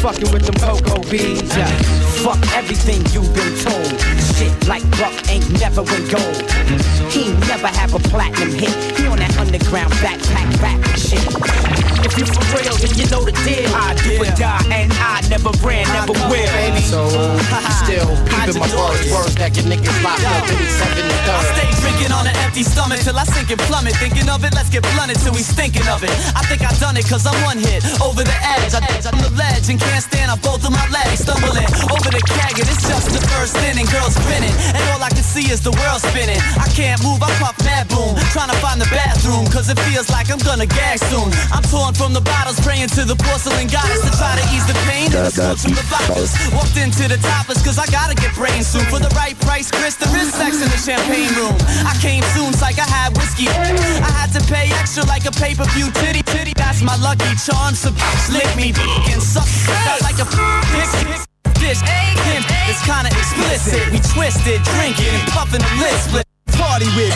Fucking 0.02 0.32
with 0.32 0.44
them 0.46 0.56
cocoa 0.58 1.02
beans, 1.10 1.54
yeah. 1.56 1.70
Fuck 2.22 2.42
everything 2.54 3.02
you've 3.14 3.32
been 3.34 3.54
told. 3.62 3.90
Shit 4.34 4.52
like 4.68 4.82
Buck 4.98 5.14
ain't 5.28 5.48
never 5.60 5.82
win 5.82 6.02
gold. 6.08 6.42
He 7.10 7.32
never 7.46 7.68
have 7.68 7.94
a 7.94 7.98
platinum 8.10 8.50
hit. 8.50 8.74
He 8.98 9.06
on 9.06 9.18
that 9.18 9.36
underground 9.38 9.92
backpack 9.94 10.62
rap 10.62 10.82
shit. 10.98 11.71
If 12.02 12.18
you 12.18 12.26
for 12.26 12.42
real, 12.50 12.74
then 12.82 12.92
you 12.98 13.06
know 13.10 13.22
the 13.22 13.32
deal. 13.46 13.70
I 13.74 13.94
do 14.02 14.18
or 14.18 14.30
die, 14.34 14.62
and 14.74 14.92
I 14.98 15.22
never 15.30 15.54
ran, 15.62 15.86
never 15.94 16.12
will. 16.26 16.50
Baby. 16.50 16.82
So, 16.82 17.06
uh, 17.06 17.38
still 17.86 18.10
peeping 18.26 18.58
my 18.58 18.68
words, 18.74 19.06
words 19.10 19.34
that 19.38 19.54
get 19.54 19.64
niggas 19.70 19.96
locked 20.02 20.26
up 20.26 20.44
in 20.50 20.58
these 20.58 20.76
seven 20.76 21.06
and 21.06 21.30
I 21.30 21.42
stay 21.54 21.68
drinking 21.80 22.12
on 22.12 22.26
an 22.26 22.36
empty 22.42 22.62
stomach 22.66 23.00
till 23.00 23.14
I 23.14 23.24
sink 23.24 23.50
and 23.54 23.60
plummet. 23.70 23.94
Thinking 23.96 24.28
of 24.28 24.42
it, 24.42 24.52
let's 24.54 24.68
get 24.68 24.82
blunted 24.94 25.22
till 25.22 25.32
we 25.32 25.42
stinking 25.46 25.86
of 25.86 26.02
it. 26.02 26.10
I 26.34 26.42
think 26.50 26.66
I 26.66 26.74
done 26.82 26.98
it 26.98 27.06
cause 27.06 27.24
I'm 27.26 27.38
one 27.46 27.58
hit 27.58 27.86
over 28.02 28.26
the 28.26 28.38
edge. 28.58 28.74
I 28.74 28.82
edge 28.90 29.06
on 29.06 29.16
the 29.22 29.30
ledge 29.38 29.70
and 29.70 29.78
can't 29.78 30.02
stand 30.02 30.30
on 30.30 30.38
both 30.42 30.66
of 30.66 30.72
my 30.74 30.84
legs. 30.90 31.22
Stumbling 31.22 31.70
over 31.88 32.10
the 32.10 32.22
keg 32.26 32.58
and 32.58 32.66
it's 32.66 32.82
just 32.82 33.14
the 33.14 33.22
first 33.30 33.54
inning. 33.62 33.86
Girls 33.94 34.18
grinning 34.26 34.54
and 34.74 34.82
all 34.90 35.02
I 35.02 35.10
can 35.14 35.22
see 35.22 35.46
is 35.48 35.62
the 35.62 35.72
world 35.72 36.02
spinning. 36.02 36.40
I 36.58 36.66
can't 36.74 36.98
move, 37.06 37.22
I 37.22 37.30
puff 37.38 37.56
mad 37.62 37.86
boom. 37.88 38.18
Trying 38.34 38.50
to 38.50 38.58
find 38.58 38.82
the 38.82 38.90
bathroom 38.90 39.46
cause 39.54 39.70
it 39.70 39.78
feels 39.86 40.10
like 40.10 40.30
I'm 40.34 40.42
gonna 40.42 40.66
gag 40.66 40.98
soon. 41.06 41.30
I'm 41.54 41.62
torn 41.70 41.91
from 41.94 42.12
the 42.12 42.20
bottles, 42.20 42.58
praying 42.60 42.88
to 42.96 43.04
the 43.04 43.16
porcelain 43.16 43.66
goddess 43.68 44.02
to 44.04 44.10
try 44.16 44.36
to 44.36 44.44
ease 44.52 44.66
the 44.66 44.76
pain 44.88 45.08
and 45.12 45.26
the 45.26 45.32
smoke 45.32 45.58
from 45.58 45.74
the 45.74 45.86
vodkas. 45.88 46.30
Walked 46.52 46.76
into 46.76 47.08
the 47.08 47.18
toppers 47.20 47.60
cause 47.62 47.78
I 47.78 47.86
gotta 47.88 48.14
get 48.14 48.34
brain 48.34 48.62
soon. 48.62 48.84
For 48.92 48.98
the 48.98 49.10
right 49.16 49.38
price, 49.40 49.70
Chris, 49.70 49.96
there 49.96 50.12
is 50.16 50.32
sex 50.32 50.60
in 50.60 50.68
the 50.68 50.80
champagne 50.80 51.32
room. 51.38 51.54
I 51.86 51.96
came 52.00 52.22
soon, 52.36 52.52
like 52.60 52.78
I 52.78 52.88
had 52.88 53.16
whiskey. 53.16 53.48
I 53.48 54.10
had 54.12 54.30
to 54.36 54.42
pay 54.48 54.68
extra 54.78 55.04
like 55.06 55.24
a 55.26 55.32
pay-per-view 55.32 55.90
titty 56.02 56.22
titty. 56.28 56.52
That's 56.56 56.82
my 56.82 56.96
lucky 57.00 57.30
charm. 57.40 57.74
So 57.74 57.90
lick 58.32 58.50
me 58.58 58.74
and 59.12 59.22
suck 59.22 59.48
like 60.02 60.18
a 60.18 60.26
dick. 60.74 61.24
Dish, 61.62 61.78
pimp, 61.82 62.46
it's 62.66 62.82
kinda 62.82 63.10
explicit. 63.14 63.86
We 63.94 63.98
twisted, 64.02 64.62
drinking 64.74 65.14
and 65.14 65.24
puffing 65.30 65.62
a 65.62 65.72
lip 65.78 65.94
split. 66.02 66.26
Party 66.58 66.86
with, 66.98 67.14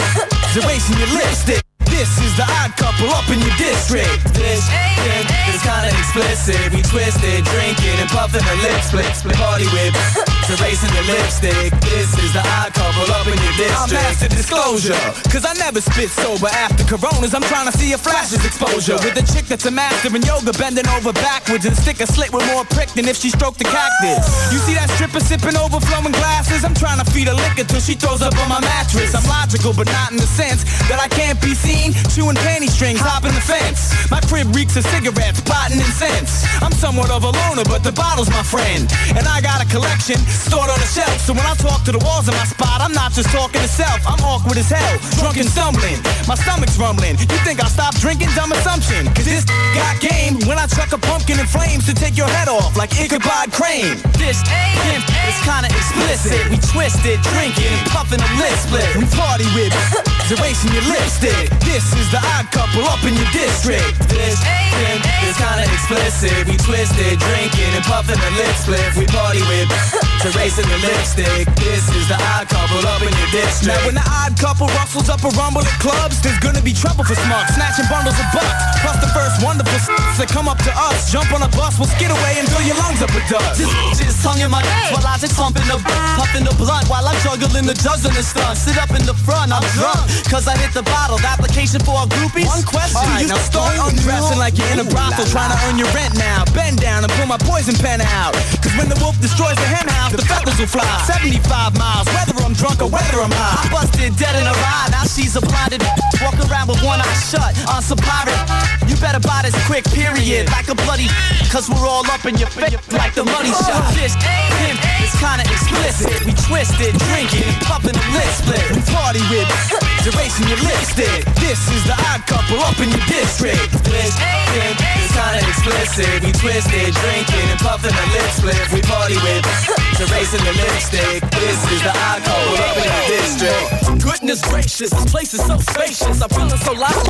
erasing 0.57 0.99
your 0.99 1.11
lipstick. 1.19 1.66
This 1.97 2.21
is 2.21 2.37
the 2.37 2.45
odd 2.61 2.77
couple 2.77 3.09
up 3.17 3.25
in 3.33 3.41
your 3.41 3.57
district. 3.57 4.21
This 4.37 4.69
pimp, 4.69 5.33
is 5.49 5.65
kinda 5.65 5.89
explicit. 5.89 6.61
We 6.69 6.85
twisted, 6.85 7.41
drinking 7.49 7.97
and 7.97 8.11
puffing 8.13 8.45
a 8.45 8.57
lip 8.61 8.85
split. 8.85 9.09
Split 9.17 9.41
party 9.41 9.65
with, 9.73 9.97
erasing 10.53 10.93
your 10.93 11.09
lipstick. 11.09 11.73
This 11.89 12.13
is 12.21 12.37
the 12.37 12.45
odd 12.61 12.77
couple 12.77 13.09
up 13.17 13.25
in 13.25 13.41
your 13.41 13.57
district. 13.57 13.81
I'm 13.81 14.13
master 14.13 14.29
disclosure, 14.29 15.05
cause 15.33 15.49
I 15.49 15.57
never 15.57 15.81
spit 15.81 16.13
sober 16.13 16.53
after 16.53 16.85
coronas. 16.85 17.33
I'm 17.33 17.47
trying 17.49 17.65
to 17.65 17.73
see 17.73 17.97
a 17.97 17.99
flashes 17.99 18.45
exposure 18.45 19.01
with 19.01 19.17
a 19.17 19.25
chick 19.33 19.49
that's 19.49 19.65
a 19.65 19.73
master 19.73 20.13
in 20.13 20.21
yoga, 20.21 20.53
bending 20.61 20.85
over 21.01 21.17
backwards 21.17 21.65
and 21.65 21.73
stick 21.73 22.05
a 22.05 22.07
slit 22.07 22.29
with 22.29 22.45
more 22.53 22.69
prick 22.77 22.93
than 22.93 23.09
if 23.09 23.17
she 23.17 23.33
stroked 23.33 23.57
the 23.57 23.65
cactus. 23.73 24.53
You 24.53 24.61
see 24.69 24.77
that 24.77 24.93
stripper 25.01 25.25
sipping 25.25 25.57
overflowing 25.57 26.13
glasses? 26.13 26.61
I'm 26.61 26.77
trying 26.77 27.01
to 27.01 27.09
feed 27.09 27.33
her 27.33 27.39
liquor 27.41 27.65
till 27.65 27.81
she 27.81 27.97
throws 27.97 28.21
up 28.21 28.37
on 28.37 28.53
my 28.53 28.61
mattress. 28.61 29.17
I'm 29.17 29.25
logical, 29.25 29.73
but 29.73 29.89
not 29.89 30.13
in 30.13 30.21
the 30.21 30.29
sense 30.29 30.61
that 30.93 31.01
I 31.01 31.09
can't 31.09 31.41
be 31.41 31.57
seen 31.57 31.86
chewing 32.15 32.39
panty 32.47 32.71
strings, 32.71 33.01
hopping 33.01 33.35
the 33.35 33.43
fence. 33.43 33.93
My 34.11 34.21
crib 34.25 34.55
reeks 34.55 34.77
of 34.77 34.87
cigarettes, 34.87 35.41
pot 35.43 35.71
and 35.71 35.81
incense. 35.81 36.47
I'm 36.63 36.73
somewhat 36.73 37.11
of 37.11 37.25
a 37.25 37.31
loner, 37.31 37.67
but 37.67 37.83
the 37.83 37.93
bottle's 37.93 38.31
my 38.31 38.43
friend. 38.43 38.87
And 39.19 39.27
I 39.27 39.43
got 39.43 39.59
a 39.59 39.67
collection 39.67 40.17
stored 40.31 40.71
on 40.71 40.79
the 40.79 40.87
shelf. 40.87 41.19
So 41.27 41.35
when 41.35 41.45
I 41.45 41.59
talk 41.59 41.83
to 41.85 41.93
the 41.93 42.03
walls 42.07 42.31
of 42.31 42.35
my 42.39 42.47
spot, 42.47 42.81
I'm 42.81 42.95
not 42.95 43.13
just 43.13 43.35
talking 43.35 43.61
to 43.61 43.69
self. 43.69 43.99
I'm 44.07 44.23
awkward 44.23 44.57
as 44.57 44.71
hell, 44.71 44.95
drunk 45.19 45.37
and 45.43 45.49
stumbling. 45.51 45.99
My 46.31 46.39
stomach's 46.39 46.79
rumbling. 46.79 47.19
You 47.19 47.41
think 47.43 47.59
I'll 47.59 47.73
stop 47.73 47.93
drinking? 47.99 48.31
Dumb 48.39 48.53
assumption. 48.53 49.11
Cause 49.13 49.27
this 49.27 49.45
got 49.79 49.99
game 49.99 50.39
when 50.47 50.57
I 50.57 50.71
chuck 50.71 50.95
a 50.95 50.99
pumpkin 50.99 51.43
in 51.43 51.47
flames 51.47 51.85
to 51.91 51.95
take 51.95 52.17
your 52.17 52.31
head 52.31 52.49
off 52.49 52.79
like 52.79 52.95
Ichabod 52.95 53.51
Crane. 53.51 53.99
This 54.15 54.39
pimp 54.47 55.05
is 55.27 55.37
kinda 55.43 55.69
explicit. 55.69 56.39
We 56.49 56.57
twisted, 56.63 57.19
drinking 57.35 57.75
puffing 57.93 58.23
a 58.23 58.31
lip 58.41 58.57
split. 58.57 58.89
We 58.97 59.05
party 59.13 59.49
with 59.53 59.75
it, 59.77 60.33
erasing 60.33 60.73
your 60.73 60.87
lipstick. 60.89 61.51
This 61.67 61.76
is 61.77 62.09
the 62.09 62.17
odd 62.17 62.49
couple 62.49 62.89
up 62.89 63.05
in 63.05 63.13
your 63.13 63.29
district. 63.37 64.09
This 64.09 64.41
pimp 64.73 65.05
is 65.29 65.37
kinda 65.37 65.69
explicit. 65.69 66.49
We 66.49 66.57
twisted, 66.57 67.21
drinking 67.21 67.73
and 67.77 67.85
puffing 67.85 68.17
a 68.17 68.31
lip 68.33 68.57
split. 68.57 68.97
We 68.97 69.05
party 69.13 69.45
with 69.45 69.69
erasing 70.33 70.65
the 70.73 70.81
lipstick. 70.81 71.45
This 71.61 71.85
is 71.93 72.09
the 72.09 72.17
odd 72.33 72.49
couple 72.49 72.81
up 72.89 73.05
in 73.05 73.13
your 73.13 73.29
district. 73.29 73.69
Now 73.69 73.85
when 73.85 73.97
the 74.01 74.07
odd 74.09 74.33
couple 74.41 74.73
rustles 74.73 75.13
up 75.13 75.21
a 75.21 75.29
rumble 75.37 75.61
at 75.61 75.77
clubs, 75.77 76.17
there's 76.25 76.41
gonna 76.41 76.65
be 76.65 76.73
trouble 76.73 77.05
for 77.05 77.13
smucks, 77.13 77.53
snatching 77.53 77.85
bundles 77.93 78.17
of 78.17 78.29
bucks. 78.33 78.57
Plus 78.81 78.97
the 79.05 79.13
first 79.13 79.45
wonderful 79.45 79.77
s- 79.77 80.17
that 80.17 80.33
come 80.33 80.49
up 80.49 80.57
to 80.65 80.73
us, 80.73 81.13
jump 81.13 81.29
on 81.37 81.45
a 81.45 81.51
bus, 81.53 81.77
we'll 81.77 81.93
skid 81.93 82.09
away 82.09 82.41
and 82.41 82.49
fill 82.49 82.65
your 82.65 82.81
lungs 82.81 83.05
up 83.05 83.13
with 83.13 83.29
dust. 83.29 83.61
Just, 83.61 84.01
just 84.01 84.25
tongue 84.25 84.41
in 84.41 84.49
my 84.49 84.65
nuts 84.65 84.97
while 84.97 85.13
I 85.13 85.21
just 85.21 85.37
pumping 85.37 85.69
the 85.69 85.77
puffing 86.17 86.49
the 86.49 86.57
blunt 86.57 86.89
while 86.89 87.05
I'm 87.05 87.21
juggling 87.21 87.69
the 87.69 87.77
the 87.77 88.23
stunt. 88.23 88.57
Sit 88.57 88.79
up 88.79 88.91
in 88.97 89.05
the 89.05 89.15
front, 89.15 89.53
I'm 89.53 89.61
drunk, 89.77 90.01
uh-huh. 90.01 90.31
cause 90.31 90.49
I 90.49 90.57
hit 90.57 90.73
the 90.73 90.83
bottle. 90.83 91.19
The 91.19 91.29
application 91.29 91.66
for 91.75 91.99
a 91.99 92.07
groupie. 92.07 92.47
One 92.47 92.63
question. 92.63 92.95
All 92.95 93.11
right, 93.11 93.27
now 93.27 93.43
start 93.43 93.75
undressing 93.75 94.39
like 94.39 94.55
you're 94.55 94.71
in 94.71 94.79
a 94.79 94.87
brothel, 94.87 95.27
trying 95.27 95.51
to 95.51 95.59
earn 95.67 95.75
your 95.75 95.91
rent 95.91 96.15
now. 96.15 96.47
Bend 96.55 96.79
down 96.79 97.03
and 97.03 97.11
pull 97.19 97.27
my 97.27 97.39
poison 97.43 97.75
pen 97.75 97.99
out. 97.99 98.39
Cause 98.63 98.71
when 98.79 98.87
the 98.87 98.95
wolf 99.03 99.19
destroys 99.19 99.59
the 99.59 99.67
hen 99.67 99.89
house, 99.91 100.15
the 100.15 100.23
feathers 100.23 100.55
will 100.63 100.71
fly. 100.71 100.87
75 101.11 101.75
miles, 101.75 102.07
whether 102.15 102.39
I'm 102.39 102.55
drunk 102.55 102.87
or 102.87 102.89
whether 102.89 103.19
I'm 103.19 103.35
high. 103.35 103.67
I 103.67 103.71
busted 103.75 104.15
dead 104.15 104.39
in 104.39 104.47
a 104.47 104.55
ride, 104.55 104.95
now 104.95 105.03
she's 105.11 105.35
a 105.35 105.43
blinded. 105.43 105.83
Walk 106.23 106.39
around 106.47 106.71
with 106.71 106.79
one 106.87 107.03
eye 107.03 107.19
shut 107.27 107.51
on 107.67 107.83
some 107.83 107.99
pirate. 107.99 108.39
You 108.87 108.95
better 109.03 109.19
buy 109.19 109.43
this 109.43 109.57
quick, 109.67 109.83
period. 109.91 110.47
Like 110.55 110.71
a 110.71 110.79
bloody, 110.87 111.11
cause 111.51 111.67
we're 111.67 111.83
all 111.83 112.07
up 112.07 112.23
in 112.31 112.39
your 112.39 112.51
face 112.55 112.79
like 112.95 113.19
the 113.19 113.27
money 113.27 113.51
shot. 113.51 113.91
This 113.99 114.15
pimp 114.23 114.79
is 115.03 115.11
kinda 115.19 115.43
explicit. 115.51 116.15
We 116.23 116.33
twisted, 116.47 116.95
drinking, 117.11 117.51
puffing 117.67 117.99
a 117.99 118.07
lip 118.15 118.31
split. 118.39 118.63
We 118.71 118.83
party 118.95 119.23
with 119.35 119.51
erasing 120.15 120.47
your 120.47 120.63
lipstick. 120.63 121.27
This 121.43 121.56
is 121.73 121.85
the 121.85 121.97
odd 122.13 122.23
couple 122.27 122.61
up 122.61 122.79
in 122.81 122.89
your 122.91 123.07
district. 123.09 123.73
This 123.85 124.13
pimp 124.17 124.79
is 125.01 125.11
kinda 125.13 125.41
explicit. 125.47 126.23
We 126.23 126.33
twisted, 126.33 126.93
drinking 126.93 127.47
and 127.51 127.61
puffing 127.61 127.95
a 127.95 128.07
lip 128.13 128.31
split. 128.37 128.61
We 128.73 128.81
party 128.83 129.17
with 129.25 129.45
erasing 130.05 130.45
the 130.45 130.55
lipstick. 130.55 131.23
This 131.33 131.59
is 131.73 131.81
the 131.83 131.95
icon 131.95 132.61
up 132.61 132.77
in 132.77 132.89
the 132.89 133.03
district. 133.09 134.03
Goodness 134.03 134.41
gracious, 134.43 134.91
this 134.91 135.07
place 135.11 135.35
is 135.35 135.45
so 135.45 135.57
spacious. 135.59 136.21
I'm 136.23 136.29
feeling 136.31 136.61
so 136.61 136.73
loud. 136.73 137.05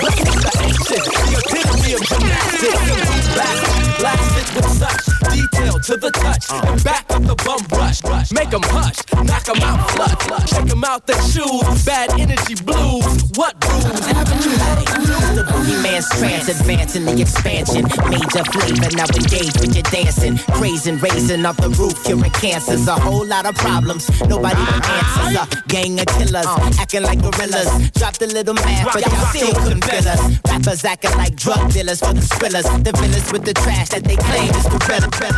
The 0.00 0.52
ancient, 0.64 1.04
the 1.06 1.34
epitome 1.38 1.92
of 1.94 2.02
gymnastics. 2.08 3.34
Back, 3.36 3.58
blast 4.00 4.32
it 4.40 4.48
with 4.56 4.68
such 4.74 5.19
detail 5.32 5.78
to 5.78 5.96
the 5.96 6.10
touch. 6.10 6.50
And 6.50 6.82
back 6.84 7.04
up 7.10 7.22
the 7.22 7.34
bum 7.36 7.62
rush. 7.78 8.00
Make 8.32 8.50
them 8.50 8.62
hush, 8.64 8.98
knock 9.24 9.44
them 9.44 9.62
out 9.62 9.90
flush. 9.90 10.50
Shake 10.50 10.66
them 10.66 10.84
out 10.84 11.06
their 11.06 11.20
shoes. 11.22 11.84
Bad 11.84 12.18
energy 12.18 12.54
blues. 12.62 13.04
What 13.34 13.54
you 13.64 14.50
heard? 14.58 14.86
The 15.30 15.44
boogeyman's 15.46 16.08
trance, 16.18 16.48
advancing 16.48 17.04
the 17.04 17.20
expansion. 17.20 17.84
Major 18.10 18.44
flavor, 18.50 18.90
now 18.96 19.06
engage 19.14 19.54
with 19.62 19.74
your 19.74 19.86
dancing. 19.90 20.38
Crazing, 20.58 20.98
raising 20.98 21.46
up 21.46 21.56
the 21.56 21.70
roof, 21.70 22.02
curing 22.04 22.30
cancers. 22.32 22.86
A 22.88 22.98
whole 22.98 23.26
lot 23.26 23.46
of 23.46 23.54
problems, 23.54 24.10
nobody 24.26 24.60
answers. 24.60 25.36
A 25.36 25.46
gang 25.68 26.00
of 26.00 26.06
killers, 26.06 26.46
acting 26.78 27.02
like 27.02 27.22
gorillas. 27.22 27.90
Dropped 27.92 28.22
a 28.22 28.26
little 28.26 28.54
man, 28.54 28.86
but 28.92 29.06
y'all 29.06 29.26
still 29.32 29.54
couldn't 29.62 29.84
feel 29.84 30.08
us. 30.08 30.20
Rappers 30.48 30.84
acting 30.84 31.16
like 31.16 31.36
drug 31.36 31.72
dealers 31.72 32.00
for 32.00 32.12
the 32.12 32.22
thrillers. 32.22 32.66
The 32.82 32.92
villains 32.92 33.32
with 33.32 33.44
the 33.44 33.54
trash 33.54 33.90
that 33.90 34.04
they 34.04 34.16
claim 34.16 34.50
is 34.50 34.64
the 34.64 34.78
freak, 35.20 35.34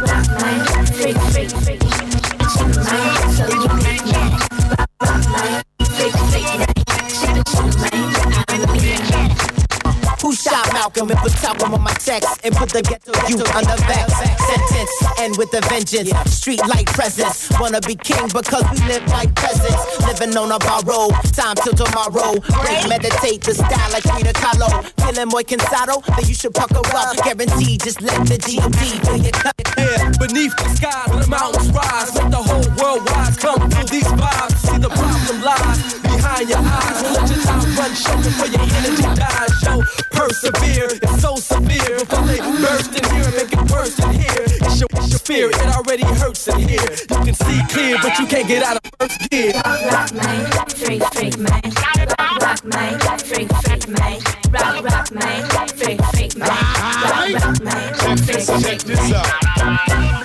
freak, 0.95 1.19
freak, 1.33 1.51
freak, 1.51 1.83
who 10.23 10.33
shot 10.33 10.73
Malcolm 10.73 11.11
and 11.11 11.19
put 11.19 11.33
top 11.33 11.61
on 11.63 11.83
my 11.83 11.93
text 11.95 12.39
and 12.45 12.55
put 12.55 12.71
the 12.71 12.81
ghetto 12.81 13.11
youth 13.27 13.43
under 13.59 13.75
vex? 13.91 14.07
Sentence 14.47 15.19
end 15.19 15.37
with 15.37 15.53
a 15.53 15.61
vengeance. 15.67 16.15
Street 16.31 16.63
light 16.69 16.87
presence. 16.87 17.51
Wanna 17.59 17.81
be 17.81 17.97
king 17.97 18.31
because 18.31 18.63
we 18.71 18.79
live 18.87 19.03
like 19.09 19.35
peasants. 19.35 19.83
Living 20.07 20.37
on 20.37 20.53
a 20.53 20.59
borrow. 20.63 21.11
Time 21.35 21.59
till 21.59 21.75
tomorrow. 21.75 22.39
Break, 22.39 22.87
meditate 22.89 23.43
the 23.43 23.55
style 23.55 23.91
like 23.91 24.07
Frida 24.07 24.33
Kahlo. 24.39 24.71
Feeling 25.03 25.27
muy 25.27 25.43
cansado? 25.43 25.99
Then 26.15 26.25
you 26.29 26.35
should 26.35 26.55
pucker 26.55 26.87
up. 26.95 27.17
Guarantee 27.27 27.77
just 27.79 28.01
let 28.01 28.23
the 28.23 28.39
G.O.D. 28.39 28.79
fill 29.03 29.17
your 29.19 29.35
cup. 29.35 29.59
Yeah, 29.77 30.07
beneath 30.23 30.55
the 30.55 30.69
skies, 30.79 31.11
the 31.19 31.27
mountains 31.27 31.71
rise. 31.75 32.15
Let 32.15 32.31
the 32.31 32.39
whole 32.39 32.69
world 32.79 33.03
wise 33.11 33.37
come 33.39 33.69
through 33.69 33.91
these 33.91 34.07
vibes. 34.07 34.55
See 34.71 34.79
the 34.79 34.89
problem 34.89 35.43
lies 35.43 35.92
behind 36.45 36.49
your 36.49 36.73
eyes. 36.73 37.03
Won't 37.03 37.15
let 37.17 37.31
your 37.31 37.45
time 37.45 37.77
run 37.77 37.95
short 37.95 38.23
before 38.23 38.47
your 38.47 38.63
energy 38.63 39.03
dies. 39.03 39.53
Show 39.63 39.83
persevere, 40.11 40.89
it's 40.91 41.23
so 41.23 41.37
severe. 41.37 41.99
Before 41.99 42.27
they 42.27 42.39
burst 42.39 42.95
in 42.99 43.05
here 43.11 43.25
and 43.25 43.35
make 43.37 43.53
it 43.53 43.71
worse 43.71 43.99
in 43.99 44.13
here. 44.13 44.45
It's 44.47 44.81
your, 44.81 44.89
it's 44.93 45.11
your 45.11 45.19
fear, 45.21 45.51
it 45.51 45.77
already 45.77 46.05
hurts 46.05 46.49
in 46.49 46.69
here. 46.69 46.91
You 47.11 47.25
can 47.27 47.35
see 47.35 47.61
clear, 47.71 47.99
but 48.03 48.19
you 48.19 48.27
can't 48.27 48.49
get 48.49 48.63
out 48.63 48.77
of 48.77 48.91
first 48.99 49.31
gear. 49.31 49.53
Rock, 49.55 50.13
man, 50.15 50.47
freak, 50.69 51.05
freak, 51.15 51.39
man. 51.39 51.63
Rock, 52.19 52.43
rock, 52.43 52.65
man, 52.65 52.99
freak, 53.19 53.53
freak, 53.63 53.89
man. 53.89 54.21
Rock, 54.51 54.85
rock, 54.85 55.13
man, 55.13 55.69
freak, 55.69 56.03
freak, 56.13 56.37
man. 56.37 56.49
Rock, 56.49 57.33
rock, 57.33 57.63
man, 57.63 58.17
freak, 58.19 58.41
freak, 58.41 58.87
man. 58.89 59.23
Black 59.57 60.22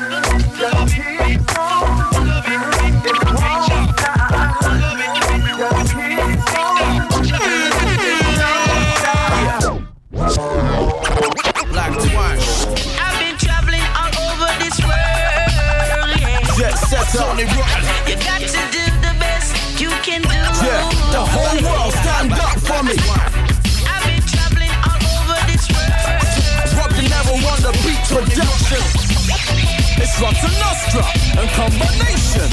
for 22.77 22.83
me. 22.83 22.93
I've 23.89 24.05
been 24.05 24.21
traveling 24.21 24.73
all 24.85 25.01
over 25.17 25.39
this 25.49 25.65
world. 25.73 26.77
Rock 26.77 26.91
the 26.93 27.05
never 27.09 27.33
wonder 27.41 27.73
beat 27.81 28.01
production. 28.05 28.83
It's 29.97 30.13
Rotta 30.21 30.49
Nostra 30.61 31.03
and 31.41 31.49
combination. 31.57 32.45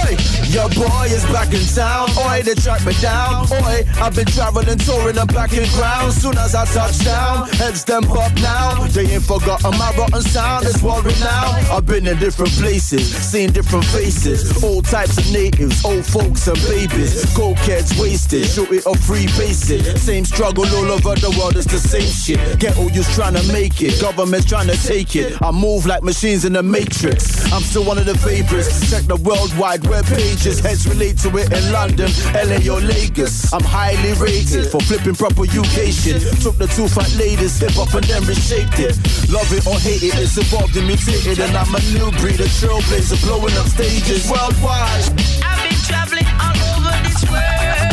Oi, 0.00 0.16
your 0.56 0.68
boy 0.70 1.04
is 1.12 1.24
back 1.26 1.52
in 1.52 1.60
town. 1.76 2.08
Oi, 2.16 2.40
they 2.42 2.54
track 2.54 2.84
me 2.86 2.94
down. 3.02 3.46
Oi, 3.52 3.84
I've 4.00 4.16
been 4.16 4.24
traveling, 4.26 4.78
touring 4.78 5.18
and 5.18 5.32
back 5.34 5.52
in 5.52 5.68
ground. 5.76 6.12
Soon 6.14 6.36
as 6.38 6.54
I 6.54 6.64
touch 6.64 7.04
down, 7.04 7.48
heads 7.60 7.84
them 7.84 8.04
up 8.10 8.34
now. 8.36 8.86
They 8.88 9.06
ain't 9.12 9.22
forgotten 9.22 9.76
my 9.76 9.92
rotten 9.98 10.22
sound. 10.22 10.64
It's 10.64 10.82
world 10.82 11.04
renowned. 11.04 11.66
I've 11.68 11.84
been 11.84 12.06
in 12.06 12.18
different 12.18 12.52
places, 12.52 13.04
seen 13.14 13.52
different 13.52 13.84
faces. 13.84 14.64
All 14.64 14.80
types 14.80 15.18
of 15.18 15.30
natives, 15.30 15.84
old 15.84 16.06
folks 16.06 16.48
and 16.48 16.58
babies. 16.68 17.26
Cold 17.36 17.58
kids 17.58 17.92
wasted, 18.00 18.46
shoot 18.46 18.70
it 18.70 18.86
off 18.86 18.98
free 19.00 19.26
basic. 19.36 19.82
Same 19.98 20.24
struggle 20.24 20.64
all 20.64 20.90
over 20.90 21.14
the 21.16 21.36
world, 21.38 21.56
it's 21.56 21.66
the 21.66 21.78
same 21.78 22.08
shit. 22.08 22.58
Get 22.58 22.78
all 22.78 22.90
you's 22.90 23.12
trying 23.14 23.34
to 23.34 23.52
make 23.52 23.82
it, 23.82 24.00
government's 24.00 24.46
trying 24.46 24.68
to 24.68 24.76
take 24.86 25.16
it. 25.16 25.36
I 25.42 25.50
move 25.50 25.84
like 25.84 26.02
machines 26.02 26.46
in 26.46 26.54
the 26.54 26.62
matrix. 26.62 27.52
I'm 27.52 27.62
still 27.62 27.84
one 27.84 27.98
of 27.98 28.06
the 28.06 28.16
favorites. 28.18 28.90
Check 28.90 29.04
the 29.04 29.16
worldwide 29.16 29.86
web 29.86 30.06
pages, 30.06 30.45
heads 30.54 30.86
relate 30.86 31.18
to 31.18 31.28
it 31.38 31.50
in 31.50 31.72
London, 31.72 32.06
LA 32.30 32.62
or 32.70 32.78
Lagos. 32.78 33.52
I'm 33.52 33.64
highly 33.66 34.14
rated 34.14 34.70
for 34.70 34.78
flipping 34.86 35.18
proper 35.18 35.42
UK 35.42 35.90
shit. 35.90 36.22
Took 36.38 36.54
the 36.54 36.70
two 36.70 36.86
fat 36.86 37.10
ladies, 37.18 37.58
hip 37.58 37.74
hop 37.74 37.92
and 37.94 38.06
then 38.06 38.22
reshaped 38.22 38.78
it. 38.78 38.94
Love 39.26 39.50
it 39.50 39.66
or 39.66 39.74
hate 39.82 40.06
it, 40.06 40.14
it's 40.14 40.38
evolved 40.38 40.76
and 40.76 40.86
mutated, 40.86 41.42
and 41.42 41.50
I'm 41.56 41.74
a 41.74 41.82
new 41.90 42.14
breed, 42.22 42.38
a 42.38 42.46
trailblazer, 42.46 43.18
blowing 43.26 43.58
up 43.58 43.66
stages 43.66 44.30
worldwide. 44.30 45.10
I've 45.42 45.58
been 45.66 45.82
traveling 45.82 46.30
all 46.38 46.54
over 46.78 46.94
this 47.02 47.26
world. 47.26 47.90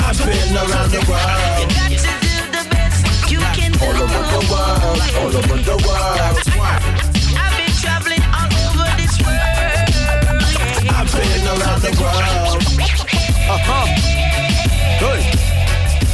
I've 0.00 0.16
been 0.24 0.56
around 0.56 0.88
the 0.88 1.04
world. 1.04 1.52
You 1.60 1.68
got 1.68 1.92
to 2.00 2.12
do 2.24 2.34
the 2.48 2.64
best 2.72 3.04
you 3.28 3.40
can 3.52 3.76
do. 3.76 3.84
All 3.84 4.08
over 4.08 4.24
the 4.24 4.42
world, 4.48 5.04
all 5.20 5.36
over 5.36 5.58
the 5.60 5.76
world. 5.84 7.01
Been 11.82 11.98
around 11.98 12.28
the 12.28 12.34
world. 12.46 12.62
Uh-huh. 13.50 13.86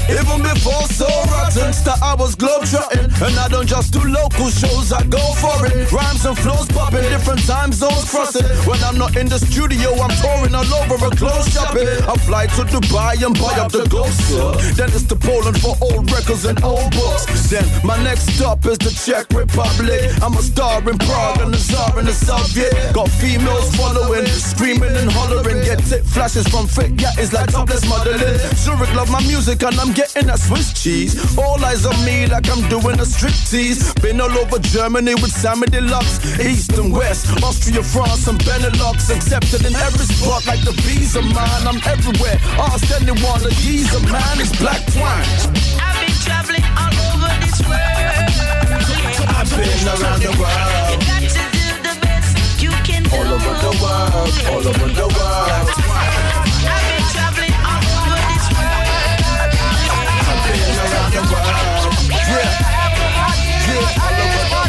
Even 0.08 0.40
before 0.40 0.88
so 0.88 1.06
rotten, 1.28 1.72
start 1.72 2.00
I 2.02 2.14
was 2.14 2.34
globetrotting. 2.34 3.12
And 3.20 3.38
I 3.38 3.48
don't 3.48 3.68
just 3.68 3.92
do 3.92 4.00
local 4.00 4.48
shows, 4.48 4.92
I 4.92 5.04
go 5.04 5.20
for 5.36 5.66
it. 5.66 5.92
Rhymes 5.92 6.24
and 6.24 6.36
flows 6.38 6.66
popping, 6.68 7.02
different 7.12 7.44
time 7.46 7.72
zones 7.72 8.08
crossing. 8.10 8.48
When 8.64 8.82
I'm 8.84 8.96
not 8.96 9.16
in 9.16 9.28
the 9.28 9.38
studio, 9.38 9.92
I'm 10.00 10.14
touring 10.22 10.54
all 10.54 10.72
over 10.80 10.96
a 11.06 11.10
clothes 11.12 11.52
shopping. 11.52 11.88
I 12.08 12.14
fly 12.24 12.46
to 12.56 12.62
Dubai 12.64 13.20
and 13.20 13.36
buy 13.36 13.60
up 13.60 13.72
the 13.72 13.84
ghost. 13.88 14.32
Then 14.76 14.88
it's 14.96 15.04
to 15.12 15.16
Poland 15.16 15.60
for 15.60 15.76
old 15.82 16.10
records 16.10 16.44
and 16.46 16.56
old 16.64 16.90
books. 16.96 17.50
Then 17.50 17.64
my 17.84 18.00
next 18.02 18.32
stop 18.32 18.64
is 18.64 18.78
the 18.78 18.90
Czech 18.90 19.28
Republic. 19.36 20.00
I'm 20.22 20.32
a 20.32 20.42
star 20.42 20.80
in 20.88 20.96
Prague 20.96 21.40
and 21.44 21.54
a 21.54 21.58
czar 21.58 21.98
in 22.00 22.06
the 22.06 22.16
Soviet. 22.16 22.72
Got 22.94 23.10
females 23.20 23.76
following, 23.76 24.24
screaming 24.26 24.96
and 24.96 25.12
hollering. 25.12 25.64
Get 25.64 25.84
tip 25.84 26.04
flashes 26.04 26.48
from 26.48 26.66
fake, 26.66 27.00
yeah, 27.00 27.12
it's 27.18 27.32
like 27.32 27.52
topless 27.52 27.84
modeling. 27.88 28.38
Zurich 28.56 28.94
love 28.94 29.10
my 29.10 29.20
music 29.28 29.62
and 29.62 29.78
I'm 29.78 29.92
getting 29.98 30.30
that 30.30 30.38
Swiss 30.38 30.70
cheese. 30.72 31.18
All 31.36 31.58
eyes 31.64 31.82
on 31.84 31.98
me 32.06 32.26
like 32.30 32.46
I'm 32.46 32.62
doing 32.70 33.02
a 33.02 33.06
striptease. 33.06 33.82
Been 34.00 34.20
all 34.20 34.30
over 34.38 34.62
Germany 34.62 35.14
with 35.18 35.34
Sammy 35.34 35.66
Deluxe, 35.66 36.22
East 36.38 36.78
and 36.78 36.94
West, 36.94 37.26
Austria, 37.42 37.82
France, 37.82 38.28
and 38.28 38.38
Benelux. 38.46 39.10
Accepted 39.10 39.66
in 39.66 39.74
every 39.74 40.06
spot 40.06 40.46
like 40.46 40.62
the 40.62 40.70
bees 40.86 41.16
of 41.18 41.26
mine. 41.34 41.66
I'm 41.66 41.82
everywhere. 41.82 42.38
Ask 42.62 42.86
anyone, 42.94 43.42
the 43.42 43.50
a 43.50 43.58
geezer 43.58 43.98
mine. 44.06 44.38
is 44.38 44.54
black 44.62 44.78
twine. 44.94 45.26
I've 45.82 45.98
been 45.98 46.14
traveling 46.22 46.66
all 46.78 46.94
over 47.10 47.34
this 47.42 47.58
world. 47.66 48.38
I've 49.34 49.50
been 49.50 49.82
around 49.98 50.22
the 50.22 50.30
world. 50.38 50.94
You 50.94 51.10
got 51.10 51.26
to 51.26 51.42
do 51.58 51.66
the 51.82 51.94
best 52.06 52.38
you 52.62 52.70
can 52.86 53.02
do. 53.02 53.18
All 53.18 53.34
over 53.34 53.54
the 53.66 53.74
world, 53.82 54.30
all 54.46 54.62
over 54.62 54.88
the 54.94 55.08
world. 55.10 55.66
I've 56.70 56.86
been 56.86 57.02
traveling 57.10 57.47
the 61.26 61.34
world. 61.34 61.94
Yeah. 62.10 62.46
Yeah, 63.66 64.02
all 64.02 64.14
over 64.14 64.38
the 64.38 64.50
world. 64.52 64.68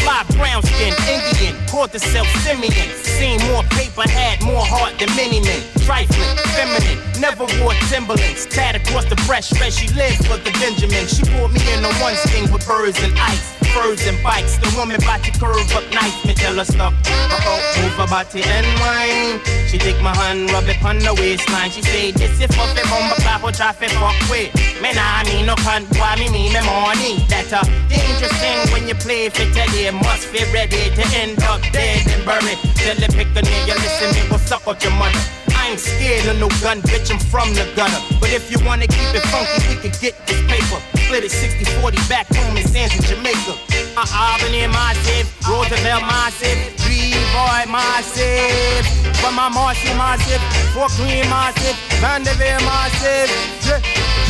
Fly 0.00 0.24
brown 0.36 0.62
skin, 0.62 0.94
Indian, 1.10 1.54
caught 1.68 1.92
the 1.92 1.98
self 1.98 2.26
Simeon. 2.40 2.88
Seen 3.04 3.40
more 3.52 3.62
paper, 3.76 4.08
had 4.08 4.42
more 4.42 4.64
heart 4.64 4.98
than 4.98 5.14
many 5.16 5.40
men. 5.40 5.60
Trifling, 5.84 6.36
feminine, 6.56 6.98
never 7.20 7.44
wore 7.60 7.74
Timberlands. 7.90 8.46
Tad 8.46 8.76
across 8.76 9.04
the 9.04 9.16
breast, 9.26 9.52
she 9.76 9.88
lived 9.94 10.24
for 10.26 10.38
the 10.38 10.50
Benjamin. 10.58 11.06
She 11.06 11.22
brought 11.36 11.52
me 11.52 11.60
in 11.72 11.84
on 11.84 11.92
one 12.00 12.16
skin 12.16 12.50
with 12.50 12.66
birds 12.66 12.98
and 13.02 13.12
ice. 13.18 13.59
Birds 13.74 14.06
and 14.06 14.20
bikes, 14.22 14.56
the 14.58 14.68
woman 14.76 14.96
about 14.96 15.22
to 15.22 15.30
curve 15.38 15.70
up 15.72 15.86
nice 15.94 16.24
me 16.26 16.34
tell 16.34 16.54
her 16.54 16.64
stuff. 16.64 16.94
Uh 17.06 17.40
oh, 17.46 17.60
move 17.78 17.94
her 17.94 18.06
body 18.06 18.42
and 18.42 18.66
wine. 18.82 19.38
She 19.68 19.78
take 19.78 20.00
my 20.02 20.14
hand, 20.14 20.50
rub 20.50 20.66
it 20.66 20.82
on 20.82 20.98
the 20.98 21.14
waistline. 21.14 21.70
She 21.70 21.82
say, 21.82 22.10
this 22.10 22.40
is 22.40 22.50
for 22.50 22.66
the 22.74 22.82
bomb, 22.90 23.08
but 23.10 23.22
I 23.22 23.52
traffic 23.52 23.90
fuck 23.94 24.18
with. 24.28 24.50
Me 24.82 24.90
nah 24.92 25.22
me 25.24 25.46
no 25.46 25.54
cunt, 25.62 25.86
why 25.98 26.16
me 26.18 26.28
me 26.28 26.50
me 26.50 26.60
money. 26.66 27.22
That's 27.30 27.52
a 27.54 27.62
dangerous 27.86 28.34
thing 28.42 28.58
when 28.72 28.88
you 28.88 28.94
play 28.96 29.28
for 29.28 29.46
today. 29.54 29.90
Must 29.90 30.32
be 30.32 30.42
ready 30.52 30.90
to 30.90 31.04
end 31.14 31.38
up 31.44 31.62
dead 31.70 32.02
and 32.10 32.24
buried. 32.26 32.58
Tell 32.74 32.96
the 32.98 33.06
pick 33.14 33.30
a 33.38 33.42
nigga, 33.46 33.78
listen, 33.78 34.10
me 34.18 34.22
will 34.30 34.42
suck 34.42 34.66
up 34.66 34.82
your 34.82 34.92
mother. 34.98 35.22
I 35.54 35.70
ain't 35.70 35.80
scared 35.80 36.26
of 36.26 36.40
no 36.40 36.48
gun, 36.64 36.80
bitch, 36.82 37.12
I'm 37.12 37.20
from 37.20 37.52
the 37.54 37.68
gutter. 37.76 38.00
But 38.18 38.32
if 38.32 38.50
you 38.50 38.58
wanna 38.64 38.86
keep 38.88 39.14
it 39.14 39.22
funky, 39.28 39.60
we 39.68 39.76
could 39.76 39.94
get 40.00 40.16
this 40.26 40.40
paper. 40.48 40.80
Split 41.04 41.24
it 41.24 41.30
60-40 41.30 42.08
back 42.08 42.26
home 42.32 42.56
in 42.56 42.66
Santa, 42.66 42.96
Jamaica. 43.02 43.59
Albany, 43.96 44.66
massive. 44.66 45.26
Roosevelt, 45.46 46.02
massive. 46.02 46.58
B-boy, 46.86 47.70
massive. 47.70 48.86
From 49.20 49.34
my 49.34 49.48
Marcy, 49.48 49.92
massive. 49.94 50.40
Fort 50.72 50.92
Greene, 50.96 51.28
massive. 51.28 51.76
Vanderbilt, 52.00 52.62
massive. 52.64 53.30
Yeah, 53.66 53.80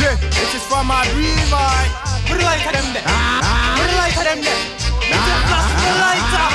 yeah. 0.01 0.15
This 0.19 0.55
is 0.55 0.63
from 0.67 0.87
my 0.87 1.05
B-boy. 1.15 1.83
Put 2.27 2.37
the 2.37 2.43
light 2.43 2.61
to 2.67 2.71
them 2.75 2.87
there. 2.93 3.03
Put 3.03 3.87
the 3.87 3.95
light 3.97 4.13
to 4.17 4.23
them 4.23 4.41
there. 4.43 4.61
The 5.09 5.91
lighter. 6.03 6.47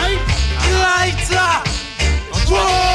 Lighter. 0.85 1.53
Whoa! 2.49 2.86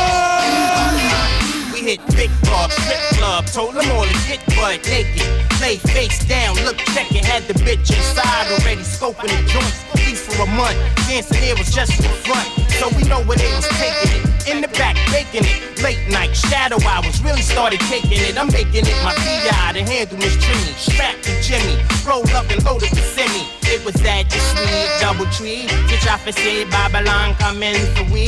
Strip 2.71 3.01
club, 3.19 3.45
told 3.47 3.75
them 3.75 3.89
all 3.91 4.05
to 4.05 4.17
get 4.27 4.39
butt 4.55 4.83
naked. 4.87 5.27
Lay 5.61 5.77
face 5.77 6.23
down, 6.25 6.55
look 6.65 6.77
check 6.95 7.11
it, 7.11 7.25
had 7.25 7.43
the 7.43 7.53
bitch 7.65 7.91
inside 7.91 8.47
already 8.51 8.81
scoping 8.81 9.29
the 9.29 9.41
joints. 9.49 9.79
Least 9.95 10.31
for 10.31 10.43
a 10.43 10.47
month, 10.57 10.77
dancing 11.07 11.41
here 11.41 11.55
was 11.55 11.71
just 11.71 11.93
for 11.93 12.15
front. 12.25 12.47
So 12.79 12.89
we 12.97 13.03
know 13.03 13.21
where 13.23 13.37
they 13.37 13.51
was 13.55 13.67
taking 13.77 14.11
it. 14.17 14.31
In 14.49 14.59
the 14.59 14.67
back, 14.69 14.97
baking 15.11 15.45
it. 15.45 15.83
Late 15.83 16.01
night, 16.09 16.33
shadow 16.33 16.81
hours, 16.87 17.21
really 17.21 17.41
started 17.41 17.79
taking 17.81 18.19
it. 18.19 18.37
I'm 18.37 18.47
making 18.47 18.85
it 18.85 18.97
my 19.03 19.13
PI 19.13 19.73
to 19.73 19.83
handle 19.83 20.17
Miss 20.17 20.35
Trini. 20.37 20.73
Strapped 20.75 21.23
to 21.23 21.41
Jimmy, 21.41 21.77
rolled 22.05 22.31
up 22.31 22.49
and 22.49 22.63
loaded 22.65 22.89
the 22.89 23.01
semi. 23.01 23.45
It 23.69 23.85
was 23.85 23.95
that 24.01 24.29
just 24.29 24.55
me, 24.57 24.89
double 24.99 25.29
tree. 25.31 25.67
The 25.87 25.97
traffic 26.01 26.35
say 26.35 26.65
Babylon 26.65 27.35
coming 27.35 27.77
for 27.95 28.03
we. 28.11 28.27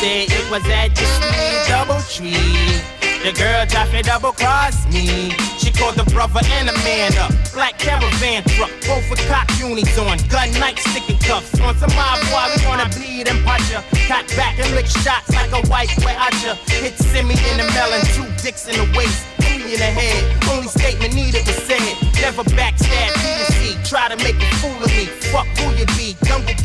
Say 0.00 0.24
it 0.24 0.50
was 0.50 0.62
that 0.64 0.94
just 0.94 1.20
me, 1.20 1.44
double 1.68 2.00
tree. 2.08 2.99
The 3.22 3.32
girl 3.32 3.66
to 3.66 4.02
double 4.02 4.32
cross 4.32 4.86
me. 4.88 5.30
She 5.58 5.70
called 5.70 5.96
the 5.96 6.08
brother 6.08 6.40
and 6.56 6.70
a 6.70 6.72
man 6.88 7.12
up. 7.18 7.30
Black 7.52 7.78
caravan 7.78 8.42
truck, 8.56 8.70
both 8.88 9.04
with 9.10 9.20
cock 9.28 9.46
unis 9.58 9.98
on. 9.98 10.16
Gun 10.28 10.50
night 10.58 10.78
sticking 10.78 11.18
cuffs. 11.18 11.60
On 11.60 11.76
some 11.76 11.92
mob 11.94 12.18
boy, 12.32 12.48
we 12.56 12.66
wanna 12.66 12.88
bleed 12.96 13.28
and 13.28 13.44
punch 13.44 13.70
ya. 13.70 13.82
Cock 14.08 14.26
back 14.36 14.58
and 14.58 14.74
lick 14.74 14.86
shots 14.86 15.28
like 15.36 15.52
a 15.52 15.60
white 15.68 15.92
out 16.06 16.32
ya. 16.42 16.54
Hit 16.80 16.96
Simi 16.96 17.34
in 17.50 17.56
the 17.58 17.68
melon, 17.76 18.00
two 18.16 18.29
dicks 18.42 18.68
in 18.68 18.76
the 18.76 18.86
waist. 18.96 19.26
Three 19.40 19.74
in 19.74 19.80
the 19.80 19.90
head. 19.90 20.20
Only 20.50 20.68
statement 20.68 21.14
needed 21.14 21.46
was 21.46 21.56
said. 21.68 21.80
Never 22.20 22.42
backstab 22.56 23.12
PDC. 23.20 23.88
Try 23.88 24.08
to 24.08 24.16
make 24.24 24.36
a 24.36 24.50
fool 24.60 24.76
of 24.82 24.90
me. 24.96 25.06
Fuck 25.30 25.46
who 25.58 25.70
you 25.76 25.86
be. 25.96 26.16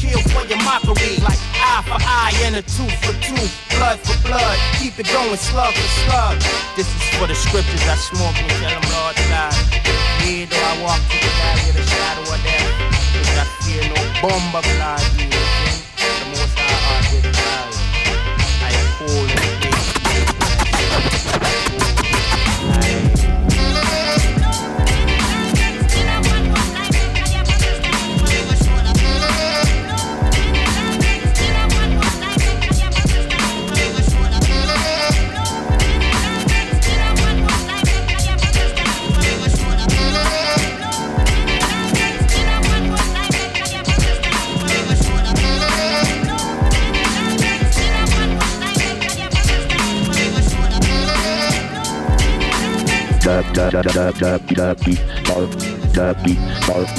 Kill 0.06 0.22
for 0.32 0.46
your 0.46 0.62
mockery. 0.64 1.18
Like 1.24 1.40
eye 1.60 1.84
for 1.88 2.00
eye 2.00 2.34
and 2.46 2.56
a 2.56 2.62
tooth 2.62 2.96
for 3.04 3.16
tooth. 3.20 3.52
Blood 3.76 4.00
for 4.00 4.18
blood. 4.28 4.58
Keep 4.80 5.00
it 5.00 5.08
going 5.12 5.38
slug 5.38 5.74
for 5.74 5.90
slug. 6.06 6.38
This 6.76 6.88
is 6.88 7.04
for 7.18 7.28
the 7.28 7.36
scriptures 7.36 7.84
I 7.88 7.96
smoke 7.96 8.38
and 8.38 8.50
tell 8.62 8.70
them 8.70 8.86
Lord 8.94 9.16
God. 9.32 9.56
Yeah, 10.24 10.46
though 10.46 10.62
I 10.62 10.74
walk 10.84 11.02
through 11.10 11.22
the 11.22 11.34
valley 11.42 11.70
of 11.70 11.76
the 11.76 11.86
shadow 11.86 12.26
of 12.30 12.40
death. 12.44 12.96
I 13.36 13.46
fear 13.64 13.84
no 13.90 13.98
bomb 14.22 14.56
of 14.56 14.64
blood. 14.64 15.55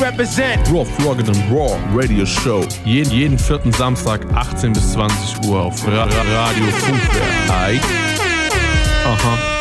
Represent 0.01 0.67
Raw 0.73 0.85
Rocket 1.05 1.29
and 1.29 1.53
Raw 1.53 1.79
Radio 1.95 2.25
Show. 2.25 2.65
Jeden, 2.85 3.13
jeden 3.13 3.39
vierten 3.39 3.73
Samstag 3.73 4.21
18 4.35 4.73
bis 4.73 4.93
20 4.93 5.49
Uhr 5.49 5.61
auf 5.61 5.87
Ra 5.87 6.05
Ra 6.05 6.23
Radio 6.33 6.65
Funkwerk. 6.67 7.81
Aha. 9.05 9.56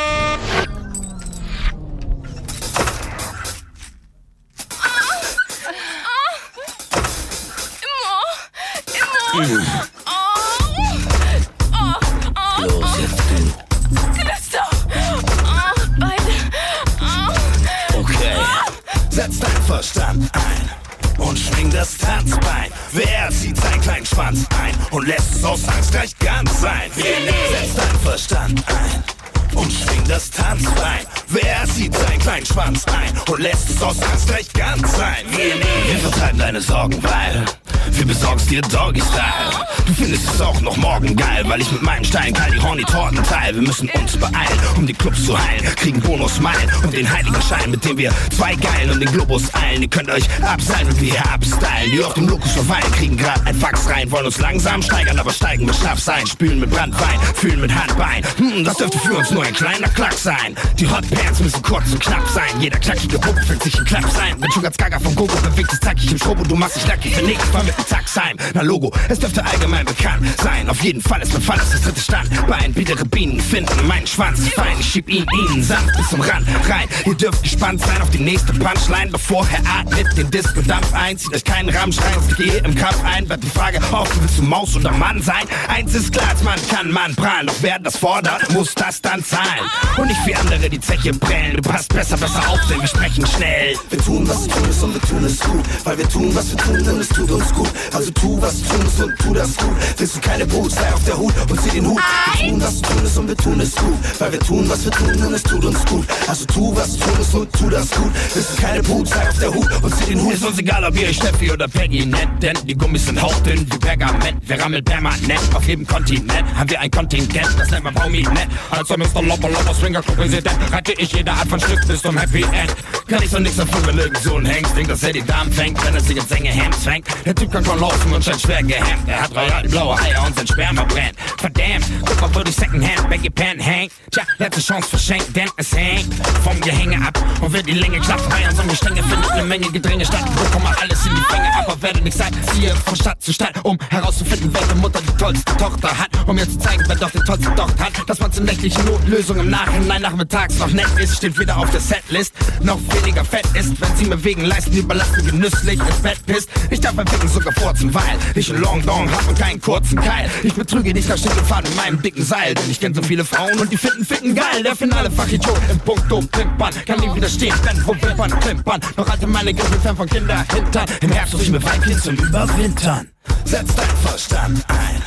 Lässt 33.38 33.70
es 33.70 33.84
aus 33.84 34.02
Angst 34.02 34.28
gleich 34.28 34.52
ganz 34.54 34.96
sein? 34.96 35.26
Wir. 35.30 35.56
Wir 35.56 36.00
vertreiben 36.00 36.40
deine 36.40 36.62
Sorgen, 36.62 37.04
weil 37.04 37.46
wir 37.92 38.06
besorgen's 38.06 38.46
dir 38.46 38.62
Doggy-Style. 38.62 39.65
Du 40.06 40.12
findest 40.12 40.36
es 40.36 40.42
auch 40.42 40.62
noch 40.62 40.78
morgen 40.78 41.16
geil, 41.16 41.44
weil 41.48 41.62
ich 41.62 41.72
mit 41.72 41.82
meinem 41.82 42.04
Stein 42.04 42.32
kall 42.32 42.52
die 42.52 42.62
Horny-Torten 42.62 43.24
teil. 43.24 43.56
Wir 43.56 43.64
müssen 43.64 43.90
uns 43.90 44.16
beeilen, 44.16 44.60
um 44.78 44.86
die 44.86 44.94
Clubs 44.94 45.26
zu 45.26 45.36
heilen. 45.36 45.66
Kriegen 45.78 46.00
Bonus-Meilen 46.00 46.70
und 46.84 46.94
den 46.94 47.12
heiligen 47.12 47.42
Schein, 47.42 47.72
mit 47.72 47.84
dem 47.84 47.98
wir 47.98 48.14
zwei 48.30 48.54
geilen 48.54 48.92
und 48.92 49.00
den 49.00 49.12
Globus 49.12 49.52
eilen. 49.56 49.82
Ihr 49.82 49.88
könnt 49.88 50.12
euch 50.12 50.26
abseilen 50.44 50.90
und 50.90 51.02
wir 51.02 51.34
abstylen. 51.34 51.92
Die 51.92 52.04
auf 52.04 52.14
dem 52.14 52.28
Lokus 52.28 52.52
verweilen, 52.52 52.92
kriegen 52.92 53.18
grad 53.18 53.42
ein 53.48 53.56
Fax 53.56 53.90
rein. 53.90 54.12
Wollen 54.12 54.28
uns 54.28 54.38
langsam 54.38 54.84
steigern, 54.84 55.18
aber 55.18 55.34
steigen 55.34 55.66
mit 55.66 55.76
Schlaf 55.76 56.00
sein. 56.00 56.28
Spülen 56.28 56.60
mit 56.60 56.70
Brandwein, 56.70 57.20
fühlen 57.34 57.62
mit 57.62 57.74
Handbein. 57.74 58.24
Hm, 58.38 58.64
das 58.64 58.78
dürfte 58.78 59.00
für 59.00 59.16
uns 59.16 59.32
nur 59.32 59.44
ein 59.44 59.56
kleiner 59.56 59.88
Klack 59.90 60.14
sein. 60.14 60.56
Die 60.78 60.88
Hot 60.88 61.10
Pants 61.10 61.40
müssen 61.40 61.64
kurz 61.64 61.92
und 61.92 62.00
knapp 62.00 62.30
sein. 62.30 62.62
Jeder 62.62 62.78
knackige 62.78 63.18
Puppe 63.18 63.42
fühlt 63.42 63.64
sich 63.64 63.76
ein 63.80 63.86
Klapp 63.86 64.06
sein. 64.12 64.40
Bin 64.40 64.52
schon 64.52 64.62
ganz 64.62 64.78
gaga 64.78 65.00
vom 65.00 65.16
Gogo, 65.16 65.36
bewegt 65.42 65.72
sich 65.72 65.80
zackig 65.80 66.12
im 66.12 66.20
Schrobo. 66.20 66.44
Du 66.44 66.56
machst 66.56 66.76
dich 66.76 66.86
nackig 66.86 67.16
für 67.16 67.26
nix, 67.26 67.44
fahr 67.46 67.64
mit 67.64 67.76
dem 67.76 67.88
Taxheim. 67.88 68.38
Na 68.54 68.62
Logo, 68.62 68.92
es 69.10 69.18
dürfte 69.18 69.44
allgemein 69.44 69.84
bekannt 69.96 70.26
sein. 70.42 70.70
Auf 70.70 70.82
jeden 70.82 71.02
Fall 71.02 71.22
ist 71.22 71.34
mein 71.34 71.42
Fall, 71.42 71.58
ist 71.58 71.74
das 71.74 71.82
dritte 71.82 72.02
Stand. 72.02 72.48
Bein, 72.48 72.74
bittere 72.74 73.06
Bienen 73.06 73.40
finden 73.40 73.88
meinen 73.88 74.08
Schwanz 74.08 74.48
fein. 74.50 74.78
Ich 74.80 74.88
schieb 74.88 75.10
ihn 75.10 75.26
ihnen 75.34 75.64
sanft 75.64 75.96
bis 75.98 76.10
zum 76.10 76.22
Rand 76.22 76.48
rein. 76.70 76.88
Ihr 77.06 77.16
dürft 77.16 77.44
gespannt 77.44 77.82
sein 77.82 78.02
auf 78.02 78.10
die 78.10 78.20
nächste 78.20 78.54
Punchline. 78.54 79.12
Bevor 79.12 79.48
er 79.52 79.80
atmet 79.80 80.18
den 80.18 80.30
Disco-Dampf 80.32 80.94
ein. 80.94 81.18
Zieht 81.18 81.34
euch 81.34 81.44
keinen 81.44 81.70
Rammstein, 81.70 82.14
es 82.30 82.38
geht 82.38 82.66
im 82.66 82.76
Kampf 82.76 83.04
ein. 83.04 83.26
Bleibt 83.26 83.44
die 83.44 83.50
Frage 83.50 83.80
offen, 83.92 84.22
willst 84.22 84.38
du 84.38 84.44
Maus 84.44 84.76
oder 84.76 84.92
Mann 84.92 85.22
sein? 85.22 85.44
Eins 85.68 85.94
ist 85.94 86.12
klar, 86.12 86.30
als 86.30 86.44
Mann 86.44 86.60
kann 86.70 86.92
man 86.92 87.16
prahlen. 87.16 87.48
Doch 87.48 87.56
wer 87.62 87.80
das 87.80 87.98
fordert, 87.98 88.52
muss 88.52 88.74
das 88.76 89.02
dann 89.02 89.24
zahlen. 89.24 89.66
Und 89.98 90.08
nicht 90.08 90.26
wie 90.26 90.36
andere 90.36 90.70
die 90.70 90.80
Zeche 90.80 91.14
prellen. 91.14 91.58
Du 91.58 91.70
passt 91.70 91.94
besser, 91.94 92.18
besser 92.18 92.48
auf, 92.50 92.60
denn 92.70 92.82
wir 92.82 92.88
sprechen 92.88 93.26
schnell. 93.26 93.76
Wir 93.90 94.00
tun, 94.00 94.28
was 94.28 94.44
zu 94.44 94.50
tun 94.50 94.70
ist 94.70 94.84
und 94.84 94.94
wir 94.94 95.02
tun 95.02 95.24
es 95.24 95.40
gut. 95.40 95.66
Weil 95.84 95.98
wir 95.98 96.10
tun, 96.10 96.36
was 96.36 96.52
wir 96.52 96.58
tun, 96.58 96.84
denn 96.84 97.00
es 97.00 97.10
tut 97.10 97.32
uns 97.32 97.54
gut. 97.54 97.70
Also 97.94 98.12
tu, 98.12 98.42
was 98.42 98.58
zu 98.62 98.70
tun 98.70 98.86
ist 98.86 99.02
und 99.02 99.18
tu 99.20 99.34
das 99.34 99.56
gut. 99.58 99.76
Willst 99.98 100.16
du 100.16 100.20
keine 100.22 100.46
Brut, 100.46 100.72
sei 100.72 100.94
auf 100.94 101.04
der 101.06 101.18
Hut 101.18 101.34
und 101.50 101.62
zieh 101.62 101.72
den 101.72 101.88
Hut. 101.88 102.02
Wir 102.36 102.50
tun, 102.50 102.62
was 102.62 102.76
zu 102.78 102.82
tun 102.84 103.06
ist 103.06 103.18
und 103.18 103.28
wir 103.28 103.38
tun 103.38 103.60
es 103.60 103.76
gut. 103.76 104.20
Weil 104.20 104.32
wir 104.32 104.40
tun, 104.40 104.70
was 104.70 104.86
wir 104.86 104.92
tun, 104.92 105.08
denn 105.08 105.34
es 105.34 105.44
tut 105.44 105.66
uns 105.66 105.86
gut. 105.86 106.06
Also 106.28 106.46
tu, 106.46 106.76
was 106.76 106.98
tun 106.98 107.20
ist 107.20 107.34
und 107.34 107.54
tu 107.54 107.70
das 107.70 107.92
gut. 107.92 108.12
Willst 108.34 108.58
du 108.58 108.62
keine 108.62 108.84
Brut, 108.84 109.08
sei 109.08 109.30
auf 109.30 109.40
der 109.40 109.54
Hut 109.54 109.68
und 109.82 109.96
zieh 109.96 110.06
den 110.06 110.22
Hut. 110.22 110.34
Ist 110.34 110.46
uns 110.46 110.60
egal, 110.60 110.84
ob 110.84 111.00
ihr 111.00 111.08
euch 111.08 111.16
Steffi 111.16 111.52
oder 111.52 111.68
Peggy 111.68 112.06
nennt, 112.06 112.42
denn 112.42 112.58
die 112.66 112.76
Gummis 112.76 113.06
sind 113.06 113.22
hauchdünn 113.22 113.66
wie 113.72 113.78
Pergament. 113.78 114.38
Wir 114.42 114.60
rammeln 114.60 114.84
permanent 114.84 115.42
auf 115.54 115.68
jedem 115.68 115.88
Kontinent. 115.88 116.44
Haben 116.56 116.70
wir 116.70 116.80
ein 116.80 116.92
Kontingent, 116.92 117.50
das 117.58 117.72
nennt 117.72 117.84
man 117.84 117.94
Prominent. 117.94 118.48
Als 118.72 118.88
der 118.88 118.98
Mr. 118.98 119.22
Lopper 119.22 119.50
Lopper 119.50 119.74
Swinger 119.74 120.02
Präsident 120.02 120.58
reite 120.72 120.94
ich 120.98 121.12
jede 121.14 121.32
Art 121.32 121.48
von 121.48 121.60
Stück 121.60 121.86
bis 121.88 122.02
zum 122.02 122.18
Happy 122.18 122.44
End. 122.44 122.76
Kann 123.08 123.22
ich 123.22 123.30
so 123.30 123.40
nix 123.40 123.56
dafür, 123.56 123.86
wenn 123.88 123.98
irgend 123.98 124.18
so 124.18 124.36
ein 124.36 124.46
Hengst 124.46 124.76
denkt, 124.76 124.92
dass 124.92 125.04
er 125.04 125.14
die 125.14 125.24
Damen 125.24 125.52
fängt, 125.52 125.84
wenn 125.86 125.94
er 125.94 126.02
sich 126.02 126.18
ins 126.18 126.32
enge 126.32 126.50
Hemd 126.50 126.76
zwängt. 126.82 127.08
Der 127.26 127.36
Typ 127.36 127.52
kann 127.52 127.64
schon 127.64 127.80
laufen 127.80 128.14
und 128.14 128.24
scheint 128.24 128.42
schwer 128.42 128.64
gehemmt. 128.64 129.08
Er 129.08 129.22
hat 129.22 129.32
strahlt 129.32 129.72
blaue 129.76 130.00
Eier 130.00 130.26
und 130.26 130.34
sein 130.38 130.48
Sperma 130.48 130.84
brennt. 130.86 131.16
Verdammt, 131.38 131.86
guck 132.06 132.22
mal, 132.22 132.36
wo 132.36 132.40
die 132.44 132.52
Secondhand 132.52 133.10
Baggy 133.10 133.30
Pen 133.30 133.60
hängt. 133.60 133.92
Tja, 134.10 134.24
letzte 134.38 134.62
Chance 134.62 134.88
verschenkt, 134.88 135.36
denn 135.36 135.50
es 135.58 135.76
hängt 135.76 136.14
vom 136.44 136.60
Gehänge 136.62 137.06
ab 137.06 137.22
und 137.42 137.52
wird 137.52 137.68
die 137.68 137.74
Länge 137.74 138.00
klappt. 138.00 138.30
Bei 138.30 138.48
unseren 138.50 138.70
Gestänge 138.70 139.04
findet 139.04 139.30
eine 139.32 139.44
Menge 139.44 139.70
Gedränge 139.72 140.06
statt. 140.06 140.24
Bekomme 140.34 140.66
mal 140.66 140.76
alles 140.82 141.06
in 141.06 141.14
die 141.14 141.22
Fänge, 141.24 141.50
aber 141.58 141.82
werde 141.82 142.02
nicht 142.02 142.18
sein. 142.18 142.32
Ziehe 142.54 142.74
von 142.74 142.96
Stadt 142.96 143.22
zu 143.22 143.34
Stadt, 143.34 143.54
um 143.64 143.78
herauszufinden, 143.90 144.54
welche 144.54 144.76
Mutter 144.76 145.02
die 145.02 145.18
tollste 145.18 145.58
Tochter 145.58 145.90
hat. 145.90 146.10
Um 146.26 146.36
mir 146.36 146.50
zu 146.50 146.58
zeigen, 146.58 146.84
wer 146.88 146.96
doch 146.96 147.12
die 147.12 147.20
tollste 147.20 147.54
Tochter 147.54 147.86
hat. 147.86 147.94
Dass 148.08 148.20
man 148.22 148.32
zur 148.32 148.46
nächtlichen 148.46 148.86
Notlösung 148.86 149.40
im 149.40 149.50
Nachhinein 149.50 150.02
nachmittags 150.04 150.58
noch 150.58 150.72
nett 150.72 150.88
ist, 151.00 151.18
steht 151.18 151.38
wieder 151.38 151.58
auf 151.58 151.70
der 151.72 151.82
Setlist. 151.82 152.34
Noch 152.62 152.80
weniger 152.94 153.26
fett 153.26 153.48
ist, 153.54 153.80
wenn 153.82 153.98
sie 153.98 154.06
mir 154.06 154.24
wegen 154.24 154.46
Leisten 154.46 154.78
überlassen 154.78 155.26
genüsslich 155.26 155.80
ins 155.80 155.98
Bett 155.98 156.26
pisst. 156.26 156.50
Ich 156.70 156.80
darf 156.80 156.94
beim 156.96 157.08
Ficken 157.08 157.28
sogar 157.28 157.52
furzen, 157.54 157.94
weil 157.94 158.18
ich 158.36 158.50
einen 158.50 158.62
Long 158.62 158.82
Dong 158.86 159.12
hab 159.12 159.28
und 159.28 159.38
keinen 159.38 159.60
kurzen 159.66 160.00
Keil. 160.00 160.30
Ich 160.44 160.54
betrüge 160.54 160.94
dich, 160.94 161.08
da 161.08 161.18
steht 161.18 161.32
Faden 161.32 161.72
in 161.72 161.76
meinem 161.76 162.02
dicken 162.02 162.24
Seil. 162.24 162.54
Denn 162.54 162.70
ich 162.70 162.80
kenn 162.80 162.94
so 162.94 163.02
viele 163.02 163.26
Frauen 163.26 163.60
und 163.60 163.72
die 163.72 163.78
finden 163.78 164.06
Ficken 164.06 164.36
geil. 164.36 164.62
Der 164.64 164.76
finale 164.76 165.10
Fachidiot 165.10 165.60
im 165.70 165.80
Punkto 165.80 166.22
Pimpern 166.22 166.74
kann 166.86 167.00
nie 167.00 167.14
widerstehen, 167.16 167.56
denn 167.68 167.86
wo 167.86 167.94
Wimpern 167.94 168.40
klimpern. 168.40 168.80
Noch 168.96 169.10
alte 169.10 169.26
meine 169.26 169.54
Griffel 169.54 169.96
von 169.96 170.08
Kinder 170.08 170.46
hintern. 170.54 170.86
Im 171.02 171.12
Herbst 171.12 171.32
such 171.34 171.42
ich 171.42 171.50
mir 171.50 171.64
Weibchen 171.64 172.00
zum 172.00 172.16
Überwintern. 172.16 173.08
Setz 173.44 173.74
dein 173.76 173.98
Verstand 174.04 174.64
ein 174.68 175.02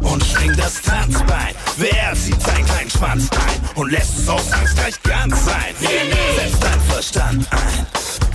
und 0.00 0.24
schwing 0.24 0.56
das 0.56 0.80
Tanzbein. 0.80 1.54
Wer 1.76 2.14
zieht 2.14 2.40
seinen 2.40 2.64
kleinen 2.66 2.90
Schwanz 2.90 3.28
ein 3.32 3.60
und 3.74 3.90
lässt 3.90 4.16
es 4.16 4.28
aus 4.28 4.52
Angst 4.52 4.76
gleich 4.76 5.02
ganz 5.02 5.44
sein? 5.44 5.74
Setz 6.36 6.60
dein 6.60 6.80
Verstand 6.82 7.46
ein 7.50 7.86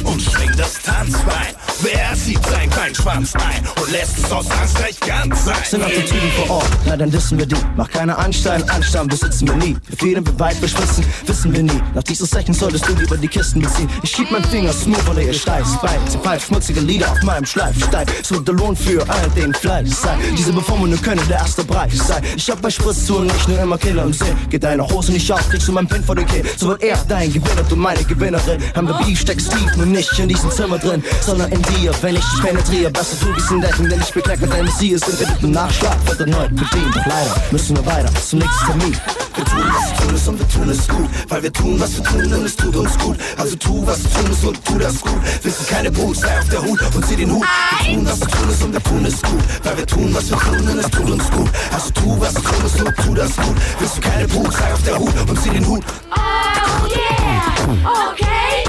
und 0.04 0.22
schwing 0.22 0.52
das 0.58 0.82
Tanzbein. 0.82 1.56
Wer 1.82 2.14
zieht 2.16 2.46
seinen 2.46 2.70
kleinen 2.70 2.96
Schwanz 2.96 3.34
ein 3.36 3.66
und 3.82 3.92
lässt 3.92 4.18
es 4.18 4.32
aus 4.32 4.50
Angst 4.52 4.76
gleich 4.76 5.00
ganz 5.00 5.46
sein? 5.46 5.56
Sind 5.64 5.84
Attitüden 5.84 6.32
vor 6.36 6.58
Ort, 6.58 6.70
na 6.86 6.98
dann 6.98 7.12
wissen 7.14 7.38
wir 7.38 7.46
die. 7.46 7.56
Mach 7.78 7.90
keine 7.90 8.18
Anstellen, 8.18 8.68
Anstand 8.70 9.10
besitzen 9.10 9.48
wir 9.48 9.56
nie. 9.56 9.78
Wie 9.88 9.96
viel 9.96 10.26
wir 10.26 10.40
weit 10.40 10.60
beschwitzen, 10.60 11.06
wissen 11.26 11.54
wir 11.54 11.64
nie. 11.64 11.82
Nach 11.96 12.04
diesen 12.04 12.26
Session 12.26 12.54
solltest 12.54 12.88
du 12.88 12.94
lieber 12.94 13.18
die 13.18 13.28
Kisten 13.28 13.62
beziehen. 13.62 13.90
Ich 14.04 14.12
schieb 14.12 14.30
meinen 14.32 14.44
Finger 14.46 14.74
smooth 14.74 15.10
oder 15.10 15.22
ihr 15.22 15.34
steift 15.34 15.82
bei. 15.82 15.98
Sie 16.10 16.18
pfeift 16.18 16.48
schmutzige 16.48 16.82
Lieder 16.82 17.12
auf 17.12 17.22
meinem 17.24 17.46
Schleifstein. 17.46 18.06
Es 18.22 18.32
wird 18.32 18.48
der 18.48 18.56
Lohn 18.56 18.76
für 18.76 19.02
all 19.10 19.30
den 19.36 19.54
Fleisch 19.54 19.90
sein. 19.90 20.20
Diese 20.38 20.52
Beformungen 20.52 21.02
können 21.02 21.26
der 21.30 21.38
erste 21.38 21.64
Preis 21.64 21.98
sein. 21.98 22.24
Ich 22.36 22.50
hab 22.50 22.62
bei 22.62 22.70
Spritztouren 22.70 23.28
nicht 23.28 23.48
nur 23.48 23.60
immer 23.60 23.78
Killer 23.78 24.04
im 24.04 24.14
Sinn. 24.14 24.36
Geht 24.50 24.64
deine 24.64 24.88
Hose 24.88 25.12
nicht 25.12 25.32
auf, 25.32 25.48
kriegst 25.50 25.68
du 25.68 25.72
mein 25.72 25.88
Pin 25.88 26.04
vor 26.04 26.16
den 26.16 26.26
Kill. 26.26 26.44
So 26.58 26.70
wird 26.70 26.84
er 26.84 26.98
dein 27.08 27.32
Gewinner, 27.32 27.64
du 27.68 27.76
meine 27.76 28.04
Gewinnerin. 28.04 28.62
Haben 28.76 28.88
wir 28.88 28.98
Beef, 29.00 29.20
steckst 29.20 29.52
tief, 29.52 29.76
nur 29.78 29.86
nicht 29.92 30.18
in 30.20 30.28
diesem 30.28 30.52
Zimmer 30.52 30.78
drin, 30.78 31.04
sondern 31.22 31.52
in 31.52 31.62
dir. 31.62 31.92
Wenn 32.02 32.16
ich 32.16 32.26
dich 32.26 32.42
penetriere, 32.42 32.92
besser 32.92 33.16
du 33.22 33.34
bist 33.34 33.52
in 33.52 33.62
Decken, 33.62 33.90
denn 33.90 34.00
ich 34.02 34.14
bekleck 34.14 34.42
mit 34.42 34.52
deinem 34.52 34.66
Messias. 34.66 35.02
Sind 35.02 35.20
wir 35.20 35.28
im 35.42 35.52
Nachschlag, 35.52 35.98
wird 36.06 36.20
erneut 36.20 36.50
bedient. 36.50 36.96
Doch 36.96 37.06
leider 37.06 37.36
müssen 37.52 37.76
wir 37.76 37.86
weiter 37.86 38.10
zum 38.28 38.40
nächsten 38.40 38.66
Termin. 38.66 38.98
Wir 39.36 39.46
tun, 39.46 39.64
was 39.68 39.90
wir 39.90 39.98
tun 40.06 40.16
ist 40.16 40.28
und 40.28 40.40
wir 40.40 40.48
tun 40.50 40.70
es 40.70 40.88
gut. 40.88 41.10
Weil 41.30 41.44
wir 41.44 41.54
tun, 41.54 41.80
was 41.80 41.96
wir 41.96 42.04
tun, 42.04 42.30
denn 42.30 42.46
es 42.46 42.56
tut 42.56 42.76
uns 42.76 42.98
gut. 42.98 43.18
Also 43.38 43.56
tu, 43.56 43.86
was 43.86 44.04
du 44.04 44.10
tun 44.10 44.32
ist 44.32 44.44
und 44.44 44.66
tu 44.66 44.78
das 44.78 45.02
gut. 45.02 45.22
Wir 45.44 45.52
sind 45.52 45.70
keine 45.70 45.92
Boots, 45.92 46.22
sei 46.22 46.40
auf 46.40 46.50
der 46.50 46.62
Hut 46.62 46.80
und 46.96 47.06
zieh 47.06 47.16
den 47.16 47.32
Hut. 47.32 47.46
Wir 47.82 47.96
tun, 47.96 48.06
was 48.06 48.20
wir 48.20 48.28
tun 48.28 48.50
ist 48.50 48.64
und 48.64 48.74
wir 48.74 48.84
tun 48.84 49.06
es 49.06 49.22
gut. 49.22 49.44
Weil 49.64 49.78
wir 49.78 49.88
tun, 49.88 50.10
was 50.14 50.30
wir 50.30 50.38
tun, 50.38 50.66
denn 50.68 50.80
es 50.80 50.90
tut 50.90 51.10
uns 51.10 51.32
gut. 51.32 51.50
Also 51.74 51.92
tu, 51.92 52.20
was 52.20 52.34
du 52.34 52.42
tun 52.42 52.66
ist 52.66 52.82
und 52.82 52.96
tu 52.98 53.14
das 53.14 53.36
gut. 53.36 53.56
Wir 53.80 53.88
sind 53.88 54.02
keine 54.04 54.28
Boots, 54.28 54.58
sei 54.58 54.74
auf 54.74 54.84
der 54.84 55.00
Hut 55.00 55.14
und 55.30 55.42
zieh 55.42 55.50
den 55.50 55.66
Hut. 55.66 55.84
Oh 56.12 56.88
yeah, 56.88 58.12
okay, 58.12 58.69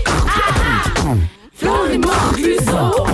Florimond 1.61 2.33
du 2.37 2.57
zoo. 2.65 3.07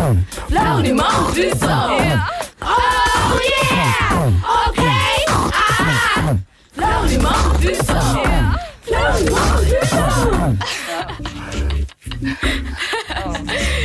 Florimond 0.49 1.35
du 1.35 1.51
zoo. 1.51 1.91
Yeah. 1.99 2.29
Oh 2.63 3.41
yeah. 3.43 4.69
Okay. 4.69 5.25
Ah. 5.53 6.37
Florimond 6.73 7.61
du 7.61 7.75
zoo. 7.75 8.23
Yeah. 8.23 8.55
Florimond 8.87 9.59
du 9.67 9.79
zoo. 9.89 10.57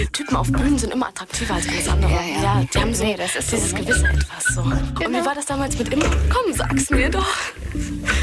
Typen 0.08 0.36
auf 0.36 0.52
Bühnen 0.52 0.78
sind 0.78 0.94
immer 0.94 1.08
attraktiver 1.08 1.56
als 1.56 1.68
alles 1.68 1.88
andere. 1.88 2.12
Ja, 2.12 2.42
ja. 2.42 2.64
die 2.74 2.80
haben 2.80 2.94
so 2.94 3.04
Nee, 3.04 3.16
das 3.18 3.36
ist 3.36 3.50
so, 3.50 3.56
dieses 3.56 3.74
ne? 3.74 3.82
gewisse 3.82 4.08
Etwas 4.08 4.44
so. 4.46 4.62
Und 4.62 5.00
wie 5.00 5.26
war 5.26 5.36
das 5.36 5.46
damals 5.46 5.78
mit 5.78 5.90
Immo? 5.90 6.06
Komm, 6.30 6.54
sag's 6.54 6.90
mir 6.90 7.10
doch. 7.10 7.28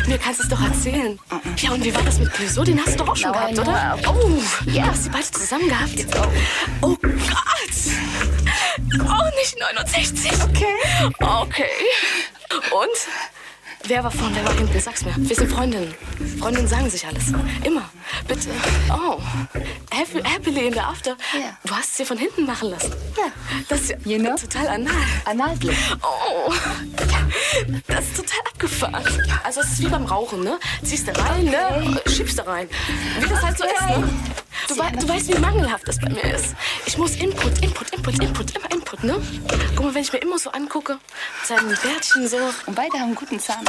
Mir 0.06 0.18
kannst 0.18 0.40
du 0.40 0.44
es 0.44 0.48
doch 0.48 0.62
erzählen. 0.62 1.18
Ja, 1.58 1.72
und 1.72 1.84
wie 1.84 1.94
war 1.94 2.02
das 2.02 2.18
mit 2.18 2.32
Clouseau? 2.32 2.64
Den 2.64 2.80
hast 2.84 2.94
du 2.94 3.04
doch 3.04 3.08
auch 3.12 3.16
schon 3.16 3.30
No, 3.30 3.38
gehabt, 3.38 3.58
oder? 3.58 3.98
Oh, 4.08 4.42
ja. 4.70 4.86
Hast 4.86 5.06
du 5.06 5.10
beide 5.10 5.30
zusammen 5.30 5.68
gehabt? 5.68 6.06
Oh 6.82 6.96
Gott. 7.00 7.78
Oh, 9.00 9.36
nicht 9.36 9.58
69. 9.58 10.32
Okay. 10.44 10.64
Okay. 11.20 11.64
Und? 12.70 13.37
Wer 13.84 14.04
war 14.04 14.10
vorne, 14.10 14.36
wer 14.36 14.44
war 14.44 14.54
hinten? 14.54 14.78
Sag's 14.80 15.04
mir. 15.04 15.14
Wir 15.16 15.36
sind 15.36 15.50
Freundinnen. 15.50 15.94
Freundinnen 16.38 16.68
sagen 16.68 16.90
sich 16.90 17.06
alles. 17.06 17.28
Immer. 17.64 17.88
Bitte. 18.26 18.48
Oh. 18.90 19.20
Happy, 19.90 20.22
happily 20.22 20.66
in 20.66 20.74
der 20.74 20.88
After. 20.88 21.16
Du 21.64 21.74
hast 21.74 21.90
es 21.90 21.96
dir 21.96 22.06
von 22.06 22.18
hinten 22.18 22.44
machen 22.44 22.70
lassen. 22.70 22.92
Ja. 23.16 23.30
Das 23.68 23.82
ist 23.82 23.94
ja 24.04 24.36
total 24.36 24.68
anal. 24.68 24.94
Analtlich. 25.24 25.76
Oh. 26.02 26.52
Das 27.86 28.04
ist 28.04 28.16
total 28.16 28.40
abgefahren. 28.52 29.04
Also 29.44 29.60
es 29.60 29.72
ist 29.72 29.80
wie 29.80 29.88
beim 29.88 30.04
Rauchen, 30.04 30.40
ne? 30.40 30.58
Ziehst 30.82 31.08
du 31.08 31.18
rein, 31.18 31.44
ne? 31.44 32.00
Schiebst 32.06 32.38
du 32.38 32.46
rein. 32.46 32.68
Wie 33.20 33.28
das 33.28 33.42
halt 33.42 33.58
so 33.58 33.64
ist, 33.64 33.80
ne? 33.80 34.08
Du, 34.66 34.76
wei 34.76 34.90
du 34.90 35.08
weißt, 35.08 35.28
wie 35.28 35.38
mangelhaft 35.38 35.86
das 35.86 35.98
bei 35.98 36.10
mir 36.10 36.24
ist. 36.34 36.54
Ich 36.84 36.98
muss 36.98 37.16
Input, 37.16 37.62
Input, 37.62 37.90
Input, 37.90 38.22
Input, 38.22 38.56
immer 38.56 38.70
Input, 38.70 39.04
ne? 39.04 39.20
Guck 39.74 39.86
mal, 39.86 39.94
wenn 39.94 40.02
ich 40.02 40.12
mir 40.12 40.18
immer 40.18 40.38
so 40.38 40.50
angucke, 40.50 40.94
mit 40.94 41.46
seinem 41.46 41.68
Bärtchen 41.68 42.28
so. 42.28 42.36
Und 42.66 42.74
beide 42.74 42.94
haben 42.94 43.04
einen 43.04 43.14
guten 43.14 43.38
Zahnarzt. 43.40 43.67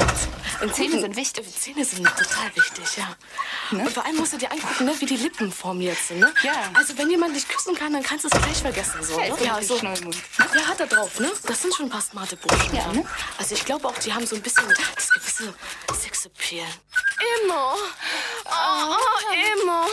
Und 0.62 0.76
Zähne 0.76 1.00
sind 1.00 1.16
wichtig. 1.16 1.46
Zähne 1.58 1.86
sind 1.86 2.04
total 2.04 2.54
wichtig, 2.54 2.98
ja. 2.98 3.16
Und 3.72 3.90
vor 3.92 4.06
allem 4.06 4.18
musst 4.18 4.34
du 4.34 4.38
dir 4.38 4.52
angucken, 4.52 4.86
ne, 4.86 4.94
wie 5.00 5.06
die 5.06 5.16
Lippen 5.16 5.52
formiert 5.52 5.98
sind, 5.98 6.20
ne? 6.20 6.34
Ja. 6.44 6.54
Also 6.74 6.98
wenn 6.98 7.10
jemand 7.10 7.36
dich 7.36 7.48
küssen 7.48 7.76
kann, 7.76 7.94
dann 7.94 8.04
kannst 8.04 8.26
du 8.26 8.30
es 8.30 8.42
gleich 8.42 8.58
vergessen, 8.58 9.02
so, 9.02 9.18
ne? 9.18 9.28
Ja, 9.44 9.62
so. 9.62 9.78
Ja, 9.78 10.68
hat 10.68 10.80
er 10.80 10.88
drauf, 10.88 11.20
ne? 11.20 11.32
Das 11.46 11.62
sind 11.62 11.74
schon 11.74 11.86
ein 11.86 11.90
paar 11.90 12.02
smarte 12.02 12.36
Burschen. 12.36 12.76
Ja, 12.76 12.92
ne? 12.92 13.06
Also 13.38 13.56
ich 13.56 13.64
glaube 13.64 13.88
auch, 13.88 13.98
die 14.00 14.14
haben 14.14 14.26
so 14.26 14.36
ein 14.36 14.42
bisschen 14.42 14.66
das 14.96 15.10
gewisse 15.12 15.54
Sexappeal. 15.94 16.68
Immer. 17.44 17.74
Oh, 18.46 18.50
oh, 18.90 19.64
immer. 19.64 19.86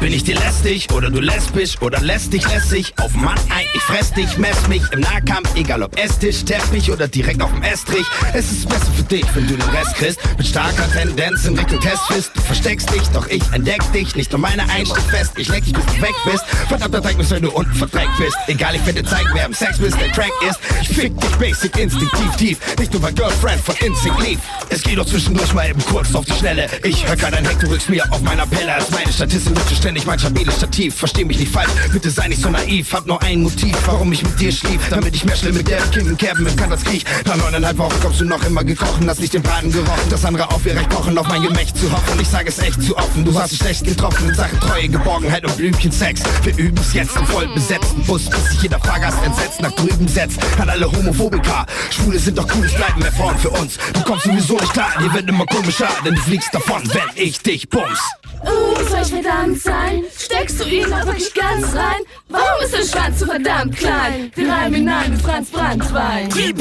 Bin 0.00 0.12
ich 0.12 0.24
dir 0.24 0.34
lästig 0.34 0.90
oder 0.92 1.10
du 1.10 1.20
lesbisch 1.20 1.80
oder 1.80 2.00
lässt 2.00 2.32
dich 2.32 2.46
lässig 2.48 2.92
auf 2.98 3.12
Mann 3.12 3.38
ein, 3.50 3.66
ich 3.72 3.82
fress 3.82 4.12
dich, 4.12 4.36
mess 4.36 4.66
mich 4.68 4.82
im 4.90 5.00
Nahkampf, 5.00 5.54
egal 5.54 5.82
ob 5.82 5.96
Esstisch, 5.98 6.44
Teppich 6.44 6.90
oder 6.90 7.06
direkt 7.06 7.40
auf 7.40 7.50
dem 7.50 7.62
Estrich. 7.62 8.06
Es 8.34 8.50
ist 8.50 8.68
besser 8.68 8.90
für 8.92 9.04
dich, 9.04 9.24
wenn 9.42 9.58
du 9.58 9.64
den 9.64 9.74
Rest 9.74 9.94
kriegst, 9.96 10.20
mit 10.38 10.46
starker 10.46 10.90
Tendenz 10.92 11.44
in 11.46 11.58
Richtung 11.58 11.80
Testfist. 11.80 12.30
Du 12.34 12.40
versteckst 12.42 12.92
dich, 12.92 13.02
doch 13.12 13.26
ich 13.28 13.42
entdeck 13.52 13.80
dich, 13.92 14.14
nicht 14.14 14.30
nur 14.30 14.40
meine 14.40 14.62
Einstieg 14.70 15.02
fest, 15.10 15.32
ich 15.36 15.48
leck 15.48 15.64
dich, 15.64 15.72
bis 15.72 15.84
du 15.86 16.02
weg 16.02 16.14
bist. 16.24 16.44
Verdammter 16.68 17.00
Dreck, 17.00 17.16
bis 17.16 17.30
wenn 17.30 17.42
du 17.42 17.50
unten 17.50 17.74
verdreckt 17.74 18.16
bist. 18.18 18.36
Egal, 18.46 18.76
ich 18.76 18.86
werde 18.86 19.02
dir 19.02 19.08
zeigen, 19.08 19.28
wer 19.32 19.46
im 19.46 19.54
Sex 19.54 19.78
bist, 19.78 20.00
der 20.00 20.12
Track 20.12 20.32
ist. 20.48 20.60
Ich 20.82 20.88
fick 20.88 21.18
dich 21.20 21.36
basic, 21.36 21.76
instinktiv 21.76 22.36
tief, 22.36 22.58
nicht 22.78 22.92
nur 22.92 23.02
bei 23.02 23.10
Girlfriend 23.10 23.60
von 23.62 23.74
Instinct 23.76 24.20
lief. 24.22 24.38
Es 24.68 24.82
geht 24.82 24.98
doch 24.98 25.06
zwischendurch 25.06 25.52
mal 25.54 25.68
eben 25.68 25.84
kurz 25.86 26.14
auf 26.14 26.24
die 26.24 26.32
Schnelle. 26.32 26.68
Ich 26.84 27.06
hör 27.06 27.16
keinen 27.16 27.44
Heck, 27.44 27.58
du 27.58 27.68
rückst 27.68 27.88
mir 27.88 28.04
auf 28.12 28.22
meiner 28.22 28.46
Pelle, 28.46 28.74
als 28.74 28.90
meine 28.90 29.12
Statistin 29.12 29.56
wünsche 29.56 29.74
ständig 29.74 30.06
mein 30.06 30.18
stabiles 30.18 30.56
Stativ. 30.56 30.94
Versteh 30.94 31.24
mich 31.24 31.38
nicht 31.38 31.52
falsch, 31.52 31.70
bitte 31.92 32.10
sei 32.10 32.28
nicht 32.28 32.42
so 32.42 32.48
naiv. 32.48 32.92
Hab 32.92 33.06
nur 33.06 33.20
ein 33.22 33.42
Motiv, 33.42 33.76
warum 33.86 34.12
ich 34.12 34.22
mit 34.22 34.38
dir 34.38 34.52
schlief. 34.52 34.80
Damit 34.88 35.14
ich 35.14 35.24
mehr 35.24 35.36
schnell 35.36 35.52
mit 35.52 35.68
der 35.68 35.80
Kim 35.92 36.08
im 36.08 36.16
Kerben 36.16 36.46
im 36.46 36.56
Krieg. 36.56 37.04
Nach 37.26 37.36
neuneinhalb 37.36 37.78
Wochen 37.78 38.00
kommst 38.00 38.20
du 38.20 38.24
noch 38.24 38.42
immer 38.44 38.64
gekrochen, 38.64 39.08
hast 39.08 39.20
nicht 39.20 39.31
den 39.32 39.42
Braten 39.42 39.72
gerochen. 39.72 40.10
Das 40.10 40.24
andere 40.24 40.50
auf 40.50 40.64
ihr 40.66 40.74
recht 40.74 40.90
kochen, 40.90 41.16
auf 41.16 41.26
mein 41.28 41.42
Gemächt 41.42 41.76
zu 41.76 41.90
hoffen. 41.90 42.20
Ich 42.20 42.28
sage 42.28 42.48
es 42.48 42.58
echt 42.58 42.82
zu 42.82 42.96
offen, 42.96 43.24
du 43.24 43.38
hast 43.38 43.52
dich 43.52 43.58
schlecht 43.58 43.84
getroffen 43.84 44.28
in 44.28 44.34
Sachen 44.34 44.60
Treue, 44.60 44.88
Geborgenheit 44.88 45.44
und 45.44 45.56
Blümchensex. 45.56 46.22
Wir 46.42 46.56
üben's 46.56 46.92
jetzt 46.92 47.16
im 47.16 47.26
voll 47.26 47.48
besetzten 47.54 48.02
Bus, 48.04 48.28
bis 48.28 48.50
sich 48.50 48.62
jeder 48.62 48.78
Fahrgast 48.80 49.18
entsetzt 49.24 49.60
nach 49.60 49.72
drüben 49.72 50.06
setzt. 50.08 50.38
An 50.60 50.68
alle 50.68 50.90
Homophobiker, 50.90 51.66
Schwule 51.90 52.18
sind 52.18 52.38
doch 52.38 52.46
cool, 52.54 52.64
es 52.66 52.74
bleiben 52.74 53.00
mehr 53.00 53.12
vorn 53.12 53.38
für 53.38 53.50
uns. 53.50 53.78
Du 53.92 54.02
kommst 54.02 54.24
sowieso 54.24 54.56
nicht 54.56 54.72
klar, 54.72 54.90
dir 55.00 55.12
wird 55.12 55.28
immer 55.28 55.46
komischer, 55.46 55.88
denn 56.04 56.14
du 56.14 56.20
fliegst 56.20 56.54
davon, 56.54 56.82
wenn 56.92 57.10
ich 57.14 57.40
dich 57.40 57.68
bums. 57.68 58.00
Uh, 58.44 58.74
soll 58.88 59.02
ich 59.02 59.08
verdammt 59.08 59.62
sein? 59.62 60.02
Steckst 60.18 60.60
du 60.60 60.64
ihn 60.64 60.90
da 60.90 61.06
wirklich 61.06 61.32
ganz 61.32 61.74
rein? 61.74 62.02
Warum 62.28 62.64
ist 62.64 62.74
dein 62.74 62.86
Schwanz 62.86 63.20
so 63.20 63.26
verdammt 63.26 63.76
klein? 63.76 64.32
Wir 64.34 64.50
reiben 64.50 64.74
hinein 64.74 65.16
wie 65.16 65.22
Franz 65.22 65.50
Brandwein. 65.50 66.28
Gib 66.34 66.60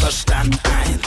Verstand 0.00 0.58
ein, 0.64 1.00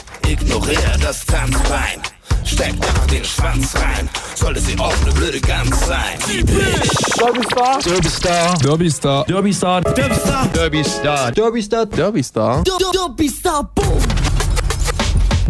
ignoriere 0.79 0.99
das 0.99 1.25
Tanzbein. 1.25 2.01
Steck 2.45 2.73
einfach 2.73 3.07
den 3.07 3.23
Schwanz 3.23 3.75
rein, 3.75 4.09
sollte 4.35 4.59
sie 4.59 4.77
auch 4.79 4.93
eine 5.01 5.11
blöde 5.11 5.39
Gans 5.41 5.85
sein. 5.85 6.17
Die 6.27 6.43
Bitch. 6.43 6.89
Derby 7.17 7.43
Star. 7.43 7.81
Derby 7.81 8.09
Star. 8.09 8.57
Derby 8.59 8.89
Star. 8.89 9.25
Derby 9.25 9.53
Star. 9.53 9.81
Derby 9.81 10.13
Star. 10.13 10.47
Derby 10.51 10.83
Star. 10.83 11.31
Derby 11.31 11.63
Star. 11.63 11.85
Derby 11.85 12.23
Star. 12.23 12.63
Derby 12.63 13.27
Star, 13.27 13.63
boom! 13.63 14.01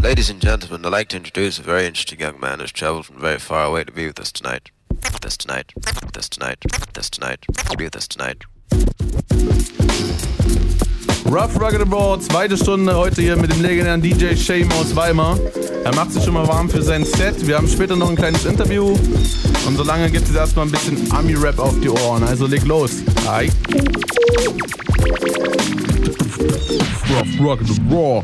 Ladies 0.01 0.29
and 0.29 0.41
gentlemen, 0.41 0.85
I'd 0.85 0.91
like 0.91 1.09
to 1.09 1.17
introduce 1.17 1.59
a 1.59 1.63
very 1.63 1.85
interesting 1.85 2.19
young 2.19 2.39
man 2.39 2.59
who's 2.59 2.71
traveled 2.71 3.05
from 3.05 3.19
very 3.19 3.39
far 3.39 3.65
away 3.65 3.83
to 3.83 3.91
be 3.91 4.07
with 4.07 4.19
us 4.19 4.31
tonight. 4.31 4.71
With 4.89 5.25
us 5.25 5.37
tonight. 5.37 5.73
With 5.75 6.17
us 6.17 6.29
tonight. 6.29 6.57
With 6.63 6.97
us 6.97 7.09
tonight. 7.09 7.45
To 7.69 7.77
be 7.77 7.83
with 7.85 7.95
us 7.95 8.07
tonight. 8.07 8.45
Rough 11.25 11.59
Rugged 11.59 11.81
and 11.81 11.93
Raw, 11.93 12.17
zweite 12.17 12.57
Stunde 12.57 12.95
heute 12.95 13.21
hier 13.21 13.35
mit 13.35 13.51
dem 13.51 13.61
legendären 13.61 14.01
DJ 14.01 14.35
Shame 14.35 14.71
aus 14.73 14.95
Weimar. 14.95 15.37
Er 15.83 15.93
macht 15.93 16.11
sich 16.11 16.23
schon 16.23 16.33
mal 16.33 16.47
warm 16.47 16.69
für 16.69 16.81
sein 16.81 17.03
Set. 17.05 17.45
Wir 17.45 17.57
haben 17.57 17.67
später 17.67 17.95
noch 17.95 18.09
ein 18.09 18.15
kleines 18.15 18.45
Interview. 18.45 18.95
Und 19.67 19.77
solange 19.77 20.09
gibt 20.09 20.27
es 20.27 20.35
erstmal 20.35 20.65
ein 20.65 20.71
bisschen 20.71 21.11
Ami-Rap 21.11 21.59
auf 21.59 21.79
die 21.81 21.89
Ohren. 21.89 22.23
Also 22.23 22.47
leg 22.47 22.65
los. 22.65 23.03
Hi. 23.27 23.49
Rough 27.09 27.39
Rugged 27.39 27.69
and 27.69 27.91
Raw. 27.91 28.23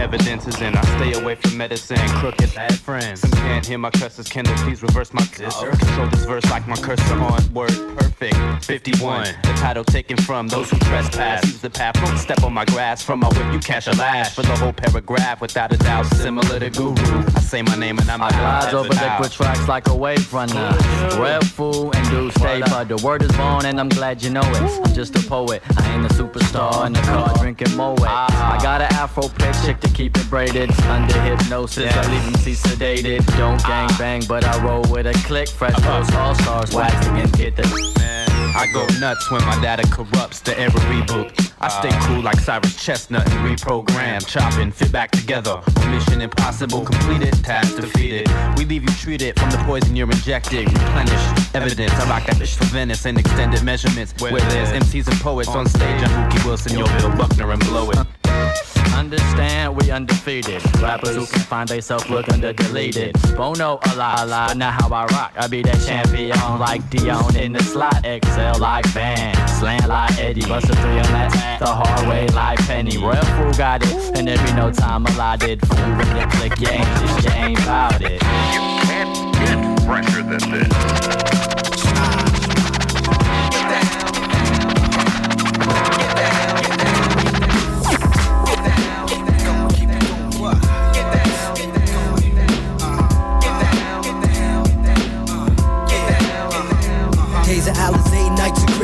Evidence 0.00 0.46
is 0.46 0.60
in. 0.62 0.74
I 0.74 0.82
stay 0.96 1.12
away 1.20 1.34
from 1.34 1.58
medicine, 1.58 1.98
crooked 2.20 2.54
bad 2.54 2.74
friends. 2.78 3.20
Some 3.20 3.30
can't 3.32 3.64
hear 3.64 3.78
my 3.78 3.90
curses, 3.90 4.28
can 4.28 4.44
they 4.44 4.54
please 4.54 4.82
reverse 4.82 5.12
my 5.12 5.24
cursor? 5.26 5.70
Oh. 5.72 5.76
Control 5.76 6.08
this 6.08 6.24
verse 6.24 6.50
like 6.50 6.66
my 6.66 6.76
cursor 6.76 7.14
on 7.14 7.52
word 7.52 7.70
perfect. 7.98 8.64
51, 8.64 9.24
the 9.42 9.52
title 9.54 9.84
taken 9.84 10.16
from 10.16 10.48
those 10.48 10.70
who 10.70 10.78
trespass. 10.78 11.44
Use 11.44 11.60
the 11.60 11.70
path, 11.70 11.94
don't 11.94 12.18
step 12.18 12.42
on 12.42 12.54
my 12.54 12.64
grass. 12.64 13.02
From 13.02 13.20
my 13.20 13.28
whip, 13.28 13.52
you 13.52 13.60
catch 13.60 13.86
a 13.86 13.92
lash 13.92 14.34
for 14.34 14.42
the 14.42 14.56
whole 14.56 14.72
paragraph. 14.72 15.40
Without 15.40 15.72
a 15.72 15.76
doubt, 15.76 16.06
similar 16.06 16.58
to 16.58 16.70
Guru. 16.70 17.39
I 17.50 17.52
say 17.54 17.62
my 17.62 17.74
name 17.74 17.98
and 17.98 18.08
I'm 18.08 18.22
I 18.22 18.30
glide 18.30 18.74
over 18.74 18.88
liquid 18.90 19.32
tracks 19.32 19.66
like 19.66 19.88
a 19.88 19.94
wave 19.96 20.32
runner. 20.32 20.70
Red 21.18 21.44
fool 21.44 21.90
and 21.96 22.08
do 22.08 22.30
stay, 22.30 22.60
but 22.60 22.84
the 22.84 22.96
word 22.98 23.24
is 23.24 23.32
born 23.32 23.66
and 23.66 23.80
I'm 23.80 23.88
glad 23.88 24.22
you 24.22 24.30
know 24.30 24.40
it. 24.42 24.62
I'm 24.62 24.94
just 24.94 25.16
a 25.16 25.28
poet, 25.28 25.60
I 25.76 25.92
ain't 25.92 26.06
a 26.06 26.14
superstar 26.14 26.86
in 26.86 26.92
the 26.92 27.00
car 27.00 27.34
drinking 27.38 27.76
Moet. 27.76 27.98
Ah. 28.02 28.56
I 28.56 28.62
got 28.62 28.82
an 28.82 28.92
afro 28.92 29.26
pick 29.26 29.52
chick 29.64 29.80
to 29.80 29.88
keep 29.88 30.16
it 30.16 30.30
braided. 30.30 30.70
Under 30.82 31.20
hypnosis, 31.22 31.92
I 31.92 32.12
leave 32.12 32.22
him 32.22 32.34
see 32.34 32.52
sedated. 32.52 33.26
Don't 33.36 33.60
gang 33.64 33.90
bang, 33.98 34.22
but 34.28 34.44
I 34.44 34.64
roll 34.64 34.84
with 34.88 35.08
a 35.08 35.14
click. 35.26 35.48
Fresh 35.48 35.74
uh-huh. 35.74 36.04
post 36.04 36.14
all 36.14 36.34
stars, 36.36 36.72
wax 36.72 37.04
again, 37.08 37.30
get 37.32 37.56
the. 37.56 38.29
I 38.54 38.66
go 38.72 38.86
nuts 38.98 39.30
when 39.30 39.44
my 39.44 39.60
data 39.60 39.86
corrupts 39.90 40.40
the 40.40 40.58
era 40.58 40.70
reboot. 40.70 41.52
I 41.60 41.68
stay 41.68 41.90
cool 42.06 42.22
like 42.22 42.38
Cyrus 42.40 42.74
Chestnut 42.82 43.28
and 43.30 43.48
reprogram, 43.48 44.26
chopping, 44.26 44.72
fit 44.72 44.90
back 44.90 45.10
together. 45.10 45.60
Mission 45.88 46.20
impossible, 46.20 46.84
completed, 46.84 47.32
task 47.44 47.76
defeated. 47.76 48.28
We 48.56 48.64
leave 48.64 48.82
you 48.82 48.94
treated 48.96 49.38
from 49.38 49.50
the 49.50 49.58
poison 49.58 49.94
you're 49.94 50.10
injected. 50.10 50.66
Replenish 50.72 51.54
evidence. 51.54 51.92
I 51.92 52.08
rock 52.08 52.26
that 52.26 52.36
bitch 52.36 52.56
for 52.56 52.64
Venice 52.64 53.06
in 53.06 53.18
extended 53.18 53.62
measurements. 53.62 54.14
Where 54.20 54.32
there's 54.32 54.70
MCs 54.70 55.08
and 55.08 55.20
poets 55.20 55.48
on 55.48 55.66
stage, 55.66 56.02
I'm 56.02 56.46
Wilson, 56.46 56.78
yo, 56.78 56.86
Bill 56.98 57.14
Buckner, 57.16 57.52
and 57.52 57.60
blow 57.64 57.90
it. 57.90 58.79
Understand 58.94 59.76
we 59.76 59.90
undefeated. 59.90 60.62
Rappers 60.80 61.16
who 61.16 61.26
can 61.26 61.40
find 61.40 61.68
themselves 61.68 62.08
look 62.08 62.28
under 62.28 62.52
deleted. 62.52 63.16
Bono 63.36 63.78
a 63.82 63.96
lot, 63.96 64.20
a 64.20 64.26
lot, 64.26 64.48
but 64.48 64.56
not 64.56 64.72
how 64.74 64.88
I 64.88 65.06
rock. 65.06 65.32
I 65.36 65.46
be 65.46 65.62
that 65.62 65.80
champion 65.86 66.36
like 66.58 66.88
Dion 66.90 67.36
in 67.36 67.52
the 67.52 67.62
slot. 67.62 68.04
Excel 68.04 68.58
like 68.58 68.86
Van, 68.86 69.34
slant 69.48 69.88
like 69.88 70.18
Eddie. 70.18 70.42
Bust 70.42 70.70
a 70.70 70.76
three 70.76 70.98
on 70.98 71.12
that, 71.12 71.58
the 71.60 71.66
hard 71.66 72.08
way 72.08 72.26
like 72.28 72.58
Penny. 72.60 72.98
Real 72.98 73.14
fool 73.36 73.52
got 73.52 73.82
it, 73.82 74.18
and 74.18 74.28
there 74.28 74.38
be 74.44 74.52
no 74.52 74.70
time 74.70 75.06
allotted. 75.06 75.60
Fool 75.66 75.96
with 75.96 76.08
the 76.12 76.26
click, 76.36 76.60
you 76.60 76.68
ain't 76.68 76.84
just, 76.84 77.24
you 77.24 77.32
ain't 77.32 77.58
bout 77.64 78.02
it. 78.02 78.12
You 78.12 78.62
can't 78.86 79.34
get 79.34 79.86
fresher 79.86 80.22
than 80.22 80.50
this. 80.50 81.29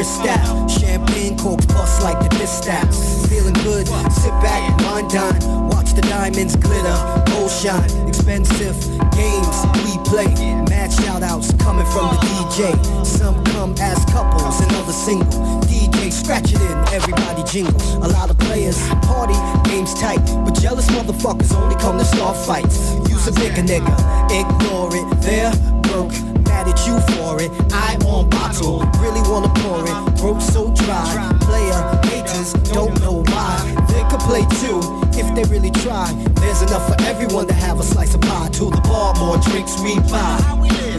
Champagne, 0.07 1.37
coke, 1.37 1.67
bust 1.69 2.01
like 2.03 2.19
the 2.21 2.29
distaff. 2.39 2.87
Feeling 3.29 3.55
good, 3.65 3.89
sit 4.13 4.31
back, 4.39 4.63
wine 4.83 5.09
dine. 5.09 5.41
Watch 5.69 5.95
the 5.95 6.03
diamonds 6.03 6.55
glitter, 6.55 6.97
gold 7.27 7.51
shine. 7.51 7.91
Expensive 8.07 8.77
games 9.13 9.57
we 9.83 9.99
play. 10.07 10.31
Mad 10.71 10.93
shout 10.93 11.23
outs 11.25 11.53
coming 11.59 11.87
from 11.87 12.15
the 12.15 12.21
DJ. 12.23 13.05
Some 13.05 13.43
come 13.47 13.75
as 13.81 14.05
couples 14.07 14.61
and 14.61 14.73
others 14.77 14.95
single. 14.95 15.27
DJ 15.67 16.13
scratch 16.13 16.53
it 16.53 16.61
in, 16.61 16.79
everybody 16.95 17.43
jingle. 17.43 17.81
A 18.05 18.09
lot 18.09 18.31
of 18.31 18.39
players, 18.39 18.79
party, 19.11 19.35
games 19.69 19.93
tight. 19.95 20.23
But 20.45 20.55
jealous 20.55 20.87
motherfuckers 20.87 21.53
only 21.57 21.75
come 21.77 21.99
to 21.99 22.05
start 22.05 22.37
fights. 22.37 22.93
Use 23.11 23.27
a 23.27 23.33
bigger 23.33 23.63
nigga, 23.63 23.95
ignore 24.31 24.95
it. 24.95 25.21
They're 25.21 25.53
broke, 25.83 26.15
mad 26.57 26.69
at 26.69 26.87
you 26.87 26.97
for 27.13 27.41
it. 27.43 27.51
I 27.73 27.97
on 28.07 28.29
bottle, 28.31 28.81
really 29.03 29.23
wanna 29.31 29.53
pour 29.61 29.83
it. 29.85 30.19
Throat 30.19 30.41
so 30.41 30.73
dry, 30.73 31.09
player 31.41 31.81
haters 32.09 32.53
don't 32.75 32.99
know 33.01 33.23
why. 33.33 33.57
They 33.93 34.03
could 34.11 34.25
play 34.31 34.45
too 34.63 34.81
if 35.21 35.27
they 35.35 35.45
really 35.55 35.71
try. 35.85 36.07
There's 36.41 36.63
enough 36.63 36.87
for 36.89 36.97
everyone 37.03 37.47
to 37.49 37.55
have 37.55 37.79
a 37.81 37.83
slice 37.83 38.15
of 38.15 38.21
pie. 38.23 38.49
To 38.59 38.71
the 38.71 38.81
bar, 38.91 39.15
more 39.19 39.39
drinks 39.49 39.75
we 39.85 39.93
buy. 40.13 40.37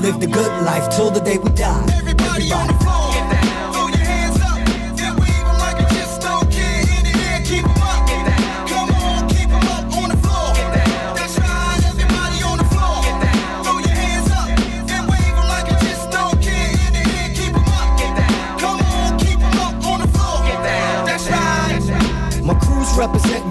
Live 0.06 0.20
the 0.20 0.28
good 0.28 0.54
life 0.64 0.86
till 0.96 1.10
the 1.12 1.22
day 1.22 1.38
we 1.38 1.50
die. 1.52 1.86
Everybody, 1.98 2.52
on 2.52 2.68
the 2.68 2.74
floor. 2.84 3.67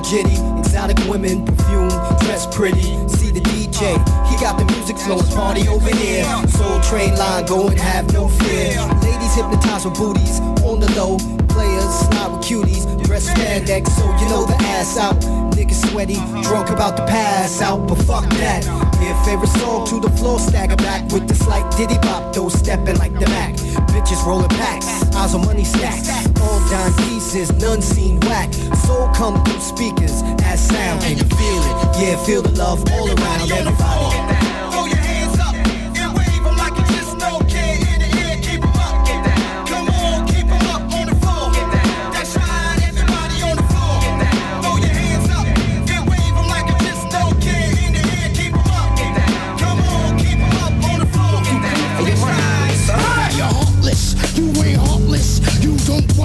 Jitty, 0.07 0.39
exotic 0.61 0.99
women, 1.09 1.45
perfume, 1.45 1.89
dress 2.21 2.47
pretty. 2.55 2.97
See 3.09 3.33
the 3.33 3.41
DJ, 3.41 3.99
he 4.29 4.37
got 4.41 4.57
the 4.57 4.65
music 4.73 4.97
flowing, 4.99 5.27
party 5.35 5.67
over 5.67 5.91
here. 5.97 6.23
Soul 6.47 6.81
train 6.83 7.17
line, 7.17 7.45
go 7.45 7.67
and 7.67 7.81
have 7.81 8.13
no 8.13 8.29
fear. 8.29 8.79
Ladies 9.03 9.35
hypnotized 9.35 9.85
with 9.85 9.99
booties 9.99 10.39
on 10.63 10.79
the 10.79 10.89
low. 10.95 11.19
Players 11.49 11.93
slide 12.07 12.31
with 12.31 12.47
cuties, 12.47 12.87
dress 13.05 13.29
spandex, 13.29 13.89
so 13.89 14.05
you 14.05 14.31
know 14.31 14.47
the 14.47 14.55
ass 14.67 14.97
out. 14.97 15.17
Niggas 15.55 15.91
sweaty, 15.91 16.21
drunk 16.45 16.71
about 16.71 16.97
to 16.99 17.05
pass 17.07 17.61
out, 17.61 17.89
but 17.89 17.97
fuck 17.97 18.31
that. 18.35 18.86
Their 19.01 19.15
favorite 19.25 19.55
song 19.61 19.87
to 19.87 20.01
the 20.01 20.11
floor, 20.17 20.39
stagger 20.39 20.77
back 20.77 21.11
with 21.13 21.29
the 21.29 21.35
slight 21.35 21.71
diddy 21.77 21.99
bop, 21.99 22.33
though 22.33 22.49
stepping 22.49 22.99
like 22.99 23.13
the 23.13 23.27
Mac. 23.27 23.55
Bitches 23.93 24.25
rolling 24.27 24.49
packs, 24.49 24.87
eyes 25.15 25.35
on 25.35 25.45
money 25.45 25.65
stacks. 25.65 26.09
All 26.41 26.61
dime 26.71 26.93
pieces, 27.09 27.53
none 27.61 27.83
seen 27.83 28.21
whack. 28.21 28.53
Soul 28.87 29.09
come 29.15 29.43
through 29.45 29.61
speakers 29.61 30.23
as 30.43 30.67
sound. 30.67 31.03
Can 31.03 31.19
you 31.19 31.25
feel 31.25 31.63
it? 31.71 31.77
Yeah, 32.01 32.25
feel 32.25 32.43
the 32.43 32.53
love 32.53 32.85
all 32.93 33.09
around 33.09 33.51
everybody. 33.51 34.76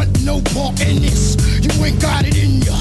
Want 0.02 0.26
no 0.26 0.42
part 0.54 0.82
in 0.82 1.02
this. 1.02 1.38
You 1.62 1.70
ain't 1.86 2.02
got 2.02 2.26
it 2.26 2.38
in 2.38 2.62
ya. 2.62 2.74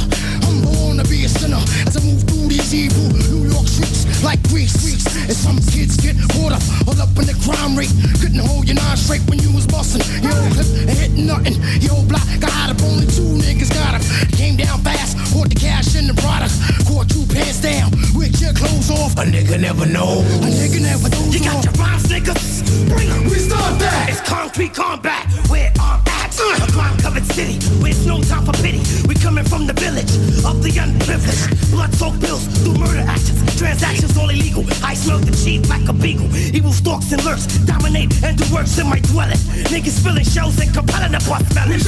I'm 0.48 0.62
born 0.64 0.96
to 0.98 1.04
be 1.08 1.24
a 1.24 1.28
sinner 1.28 1.60
as 1.86 1.96
I 1.96 2.00
move 2.04 2.22
through 2.24 2.48
these 2.48 2.72
evil 2.72 3.08
New 3.28 3.50
York 3.50 3.66
streets 3.68 4.22
like 4.24 4.40
grease. 4.48 4.72
Streets, 4.72 5.04
and 5.28 5.36
some 5.36 5.58
kids 5.72 5.96
get 5.96 6.16
caught 6.32 6.52
up 6.52 6.62
all 6.88 6.96
up 7.00 7.12
in 7.20 7.26
the 7.28 7.36
crime 7.44 7.76
rate. 7.76 7.92
Couldn't 8.20 8.40
hold 8.40 8.68
your 8.68 8.76
nine 8.76 8.96
straight 8.96 9.24
when 9.28 9.38
you 9.40 9.52
was 9.52 9.66
bustin'. 9.66 10.00
Yo, 10.22 10.32
clip 10.54 10.68
and 10.88 10.96
hit 10.96 11.12
nothing. 11.12 11.56
Yo, 11.84 12.00
block 12.08 12.24
got 12.40 12.72
up. 12.72 12.80
Only 12.82 13.06
two 13.06 13.36
niggas 13.36 13.72
got 13.74 13.94
up. 13.98 14.02
Came 14.32 14.56
down 14.56 14.80
fast, 14.80 15.16
bought 15.34 15.48
the 15.48 15.58
cash 15.58 15.96
in 15.96 16.06
the 16.06 16.14
product. 16.24 16.54
Caught 16.88 17.10
two 17.10 17.26
pants 17.28 17.60
down 17.60 17.90
with 18.16 18.40
your 18.40 18.54
clothes 18.54 18.90
off. 18.90 19.12
A 19.20 19.24
nigga 19.28 19.60
never 19.60 19.84
know. 19.84 20.24
A 20.40 20.48
nigga 20.48 20.80
never 20.80 21.08
knows. 21.10 21.34
You 21.34 21.40
got 21.44 21.64
your 21.64 21.74
rhymes, 21.76 22.06
niggas. 22.08 22.64
Bring 22.88 23.08
'em. 23.10 23.24
We 23.28 23.36
start 23.36 23.78
that. 23.80 24.08
It's 24.08 24.22
concrete 24.24 24.72
combat. 24.72 25.26
Where 25.50 25.72
I'm 25.80 26.00
at. 26.06 26.09
A 26.38 26.72
crime 26.72 26.96
covered 26.98 27.26
city. 27.26 27.58
Where 27.82 27.90
it's 27.90 28.06
no 28.06 28.22
time 28.22 28.44
for 28.46 28.52
pity. 28.62 28.80
We 29.08 29.14
coming 29.14 29.44
from 29.44 29.66
the 29.66 29.72
village 29.74 30.10
of 30.46 30.62
the 30.62 30.70
unprivileged. 30.78 31.70
Blood 31.70 31.92
soaked 31.94 32.20
bills 32.20 32.46
through 32.62 32.78
murder 32.78 33.02
actions. 33.02 33.42
Transactions 33.58 34.16
all 34.16 34.30
illegal. 34.30 34.64
I 34.82 34.94
smell 34.94 35.18
the 35.18 35.34
cheap 35.34 35.68
like 35.68 35.88
a 35.88 35.92
beagle. 35.92 36.30
Evil 36.54 36.72
stalks 36.72 37.10
and 37.12 37.22
lurks. 37.24 37.46
Dominate 37.66 38.14
and 38.22 38.38
do 38.38 38.44
works 38.54 38.78
in 38.78 38.86
my 38.88 39.00
dwelling. 39.10 39.42
Niggas 39.74 39.98
filling 40.02 40.24
shells 40.24 40.58
and 40.60 40.72
compelling 40.72 41.12
the 41.12 41.22
bus 41.26 41.42
felons. 41.52 41.84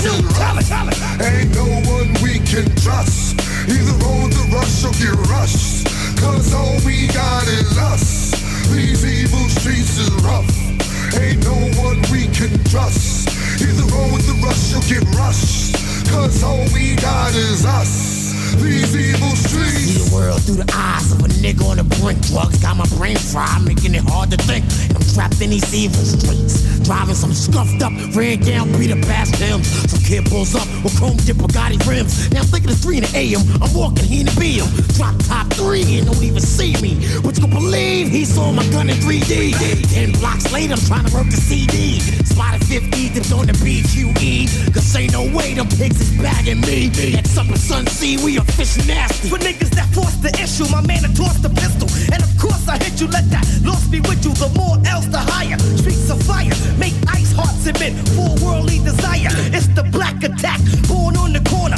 New. 0.00 0.14
Tell 0.38 0.58
it, 0.58 0.66
tell. 0.70 0.86
Ain't 1.18 1.50
no 1.58 1.66
one 1.90 2.14
we 2.22 2.38
can 2.46 2.70
trust. 2.78 3.42
Either 3.66 3.98
on 4.06 4.30
the 4.30 4.44
rush 4.54 4.86
or 4.86 4.94
get 5.02 5.18
rushed. 5.26 5.86
Cause 6.16 6.54
all 6.54 6.78
we 6.86 7.08
got 7.08 7.42
is 7.48 7.76
us. 7.78 8.30
These 8.70 9.04
evil 9.04 9.48
streets 9.50 9.98
is 9.98 10.10
rough. 10.22 10.71
Ain't 11.20 11.44
no 11.44 11.54
one 11.82 12.00
we 12.10 12.26
can 12.28 12.52
trust. 12.64 13.28
Either 13.60 13.84
on 13.96 14.18
the 14.28 14.40
rush 14.44 14.74
or 14.74 14.80
get 14.88 15.04
rushed. 15.14 15.74
Cause 16.10 16.42
all 16.42 16.64
we 16.72 16.96
got 16.96 17.34
is 17.34 17.66
us. 17.66 18.21
These 18.60 18.96
evil 18.96 19.34
streets. 19.36 19.78
See 19.78 19.98
the 19.98 20.14
world 20.14 20.42
through 20.42 20.60
the 20.64 20.70
eyes 20.74 21.12
of 21.12 21.20
a 21.20 21.28
nigga 21.40 21.64
on 21.68 21.76
the 21.78 21.84
brink. 22.00 22.20
Drugs 22.26 22.58
got 22.60 22.76
my 22.76 22.86
brain 22.96 23.16
fried, 23.16 23.62
making 23.64 23.94
it 23.94 24.04
hard 24.04 24.30
to 24.30 24.36
think. 24.36 24.64
I'm 24.94 25.02
trapped 25.14 25.40
in 25.40 25.50
these 25.50 25.72
evil 25.74 26.04
streets. 26.04 26.62
Driving 26.82 27.14
some 27.14 27.32
scuffed 27.32 27.80
up, 27.82 27.92
ran 28.14 28.40
down 28.40 28.72
Peter 28.74 28.96
past 29.06 29.36
him. 29.36 29.62
Some 29.62 30.02
kid 30.02 30.26
pulls 30.26 30.54
up 30.54 30.66
with 30.82 30.96
chrome 30.98 31.16
dip 31.22 31.36
Bugatti 31.36 31.78
rims. 31.86 32.30
Now 32.30 32.40
I'm 32.40 32.46
thinking 32.46 32.70
it's 32.70 32.82
3 32.82 32.98
in 32.98 33.04
the 33.04 33.12
AM. 33.14 33.42
I'm 33.62 33.72
walking, 33.72 34.04
he 34.04 34.20
in 34.20 34.26
the 34.26 34.32
BM. 34.32 34.66
Drop 34.96 35.14
top 35.24 35.46
three 35.54 35.86
and 35.98 36.06
don't 36.06 36.22
even 36.22 36.40
see 36.40 36.74
me. 36.82 36.98
But 37.22 37.36
you 37.38 37.46
can 37.46 37.50
believe 37.50 38.08
he 38.08 38.24
saw 38.24 38.50
my 38.52 38.66
gun 38.70 38.90
in 38.90 38.96
3D. 38.96 39.54
Ten 39.92 40.12
blocks 40.18 40.50
later, 40.52 40.74
I'm 40.74 40.80
trying 40.80 41.06
to 41.06 41.14
work 41.14 41.26
the 41.30 41.38
CD. 41.38 42.00
Spotted 42.26 42.64
50, 42.66 43.10
dipped 43.14 43.32
on 43.32 43.46
the 43.46 43.54
BQE. 43.62 44.74
Cause 44.74 44.96
ain't 44.96 45.12
no 45.12 45.24
way 45.36 45.54
them 45.54 45.68
pigs 45.68 46.00
is 46.00 46.10
bagging 46.20 46.60
me. 46.62 46.90
At 47.16 47.26
Supper 47.26 47.56
Sun 47.56 47.86
Sea, 47.86 48.18
we 48.24 48.38
are 48.42 48.52
fish 48.52 48.76
nasty. 48.86 49.28
For 49.28 49.38
niggas 49.38 49.70
that 49.78 49.88
force 49.94 50.16
the 50.16 50.32
issue, 50.42 50.66
my 50.70 50.82
man 50.82 51.02
had 51.04 51.14
tossed 51.16 51.42
the 51.42 51.50
pistol. 51.50 51.88
And 52.12 52.22
of 52.22 52.32
course 52.38 52.68
I 52.68 52.76
hit 52.78 53.00
you, 53.00 53.06
let 53.08 53.28
that 53.30 53.46
loss 53.64 53.86
be 53.86 54.00
with 54.00 54.24
you. 54.24 54.32
The 54.34 54.50
more 54.58 54.76
else, 54.86 55.06
the 55.06 55.18
higher. 55.18 55.58
Streets 55.78 56.10
of 56.10 56.22
fire, 56.22 56.54
make 56.78 56.94
ice 57.08 57.32
hearts 57.32 57.66
emit 57.66 57.94
for 58.14 58.28
worldly 58.44 58.78
desire. 58.80 59.30
It's 59.54 59.68
the 59.68 59.84
black 59.84 60.22
attack, 60.24 60.60
born 60.88 61.16
on 61.16 61.32
the 61.32 61.42
corner. 61.48 61.76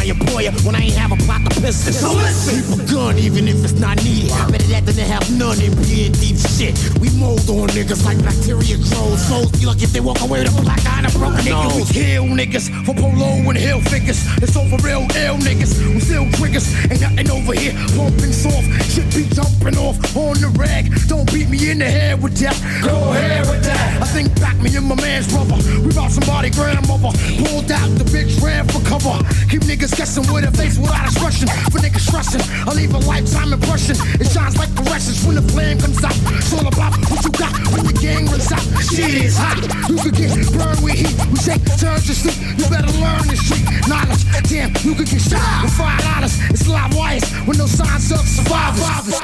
That 0.00 0.16
was 0.18 0.29
employer 0.46 0.66
when 0.66 0.74
I 0.74 0.86
ain't 0.86 0.94
have 0.94 1.12
a 1.12 1.16
plot 1.16 1.42
to 1.44 1.60
piss 1.60 1.86
in. 1.86 1.92
So 1.92 2.12
listen. 2.12 2.78
Keep 2.78 2.88
a 2.88 2.92
gun 2.92 3.18
even 3.18 3.48
if 3.48 3.62
it's 3.64 3.78
not 3.78 4.02
needed. 4.02 4.30
Better 4.50 4.66
that 4.74 4.86
than 4.86 4.94
to 4.96 5.04
have 5.04 5.24
none 5.36 5.60
and 5.60 5.76
be 5.76 6.06
in 6.06 6.12
deep 6.12 6.36
shit. 6.36 6.74
We 7.00 7.10
mold 7.18 7.48
on 7.48 7.68
niggas 7.70 8.04
like 8.04 8.18
bacteria 8.24 8.76
grows. 8.76 9.20
Souls 9.26 9.52
be 9.52 9.66
lucky 9.66 9.84
if 9.84 9.92
they 9.92 10.00
walk 10.00 10.20
away 10.20 10.42
with 10.42 10.58
a 10.58 10.62
black 10.62 10.84
eye 10.86 11.04
and 11.04 11.06
a 11.06 11.12
broken 11.18 11.44
nose. 11.44 11.76
We 11.76 11.84
kill 11.92 12.24
niggas 12.24 12.68
for 12.84 12.94
polo 12.94 13.48
and 13.48 13.58
hill 13.58 13.80
figures. 13.80 14.20
It's 14.42 14.56
over 14.56 14.76
real 14.86 15.04
ill 15.16 15.36
niggas. 15.38 15.76
We 15.78 16.00
still 16.00 16.30
triggers. 16.32 16.66
Ain't 16.90 17.00
nothing 17.00 17.30
over 17.30 17.54
here 17.54 17.74
pumping 17.96 18.32
soft. 18.32 18.66
Shit 18.90 19.08
be 19.14 19.24
jumping 19.34 19.76
off 19.78 19.96
on 20.16 20.40
the 20.40 20.48
rag. 20.56 20.90
Don't 21.08 21.30
beat 21.32 21.48
me 21.48 21.70
in 21.70 21.78
the 21.78 21.90
head 21.90 22.22
with 22.22 22.36
that. 22.38 22.56
Go 22.82 23.12
ahead 23.12 23.46
with 23.46 23.64
that. 23.64 24.02
I 24.02 24.06
think 24.06 24.28
back 24.40 24.56
me 24.60 24.74
and 24.76 24.86
my 24.86 24.96
man's 24.96 25.28
brother. 25.32 25.56
We 25.84 25.92
brought 25.92 26.10
somebody 26.10 26.50
grandmother. 26.50 27.12
Pulled 27.44 27.70
out 27.70 27.88
the 27.98 28.04
bitch 28.08 28.40
ran 28.42 28.66
for 28.68 28.80
cover. 28.86 29.16
Keep 29.50 29.62
niggas 29.62 29.96
guessing 29.96 30.29
with 30.32 30.44
a 30.44 30.52
face 30.56 30.78
without 30.78 31.06
expression. 31.06 31.48
For 31.70 31.78
niggas 31.78 32.06
stressing, 32.06 32.42
I 32.66 32.72
leave 32.74 32.94
a 32.94 32.98
lifetime 32.98 33.52
impression. 33.52 33.96
It 34.20 34.30
shines 34.30 34.56
like 34.56 34.70
fluorescence 34.78 35.24
when 35.26 35.36
the 35.36 35.46
flame 35.52 35.78
comes 35.78 36.02
out. 36.04 36.16
It's 36.38 36.52
all 36.52 36.66
about 36.66 36.94
what 37.10 37.20
you 37.24 37.32
got 37.34 37.52
when 37.74 37.84
the 37.86 37.96
gang 37.98 38.26
runs 38.26 38.50
out. 38.52 38.64
Shit 38.82 39.14
is 39.26 39.36
hot. 39.36 39.58
You 39.88 39.96
could 39.98 40.14
get 40.14 40.34
burned 40.54 40.82
with 40.82 40.94
heat. 40.94 41.14
We 41.30 41.38
take 41.38 41.62
turns 41.78 42.06
to 42.06 42.14
sleep. 42.14 42.38
You 42.58 42.66
better 42.70 42.92
learn 43.02 43.26
the 43.26 43.36
street 43.36 43.66
knowledge. 43.90 44.22
Damn, 44.46 44.70
you 44.86 44.94
could 44.94 45.10
get 45.10 45.22
shot 45.22 45.42
with 45.62 45.74
five 45.74 46.00
dollars. 46.02 46.34
It's 46.50 46.66
live 46.66 46.94
wires 46.94 47.26
with 47.46 47.58
no 47.58 47.66
signs 47.66 48.10
of 48.12 48.22
survivors. 48.26 49.18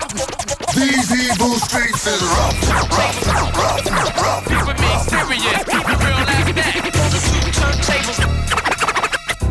These 0.75 1.09
evil 1.13 1.57
streets 1.63 2.07
is 2.07 2.21
rough, 2.23 2.59
rough, 2.93 3.27
rough, 3.27 4.23
rough. 4.23 4.45
Keep 4.45 4.63
with 4.67 4.79
me 4.81 4.91
serious, 5.09 5.65
keep 5.65 5.87
it 5.87 5.99
real 6.05 6.21
like 6.27 6.55
that. 6.55 6.77
On 7.01 7.09
the 7.11 7.21
two 7.23 7.51
turntables. 7.55 8.66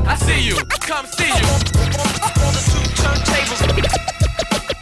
I 0.07 0.15
see 0.17 0.39
you, 0.47 0.55
come 0.81 1.05
see 1.07 1.25
you. 1.25 1.33
On 1.33 2.53
the 2.53 2.61
two 2.71 2.83
turntables. 3.01 3.61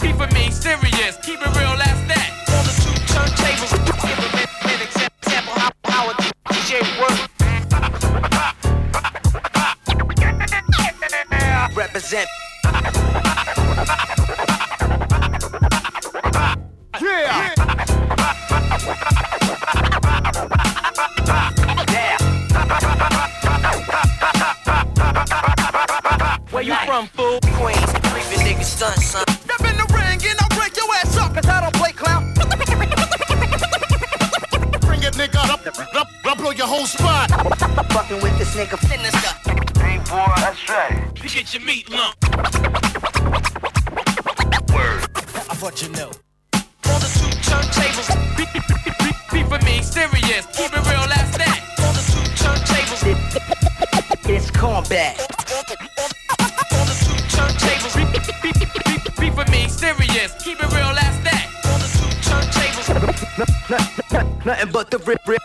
Keep 0.01 0.19
with 0.19 0.33
me 0.33 0.51
serious, 0.51 1.17
keep 1.23 1.39
it 1.41 1.55
real 1.55 1.79
as 1.79 1.99
that. 2.07 2.29
On 2.51 2.63
the 2.65 2.73
two 2.83 2.95
turntables. 3.07 3.71
Give 4.03 4.19
a 4.19 4.29
man. 11.29 11.75
Represent. 11.75 12.42
Right. 41.43 41.53
You 41.53 41.59
get 41.59 41.59
your 41.59 41.63
meat 41.63 41.89
lump. 41.89 42.15
Word. 44.73 45.01
I 45.49 45.55
thought 45.55 45.81
you 45.81 45.89
know. 45.89 46.11
On 46.85 46.99
the 46.99 47.07
two 47.19 47.31
turntables. 47.49 48.09
Be, 48.37 48.45
be, 48.53 48.59
be, 48.67 48.75
be, 48.99 49.11
be 49.31 49.43
for 49.49 49.59
me, 49.65 49.81
serious. 49.81 50.45
Keep 50.55 50.73
it 50.73 50.83
real, 50.89 51.07
that's 51.07 51.37
that. 51.37 51.59
On 51.79 51.93
the 51.93 52.01
two 52.11 52.25
turntables. 52.43 53.03
It's 54.29 54.51
combat. 54.51 55.19
On 55.19 56.85
the 56.87 56.95
two 57.03 57.17
turntables. 57.35 57.95
Be, 57.95 58.03
be, 58.41 58.51
be, 58.51 58.69
be, 58.83 59.09
be 59.19 59.29
for 59.35 59.45
me, 59.51 59.67
serious. 59.67 60.31
Keep 60.43 60.63
it 60.63 60.71
real, 60.73 60.93
that's 60.93 61.17
that. 61.23 61.47
On 61.65 61.79
the 61.79 61.87
two 61.87 62.11
turntables. 62.29 62.87
Nothing 64.45 64.71
but 64.71 64.91
the 64.91 64.97
rip, 64.99 65.07
rip, 65.07 65.27
rip, 65.27 65.27
rip, 65.27 65.41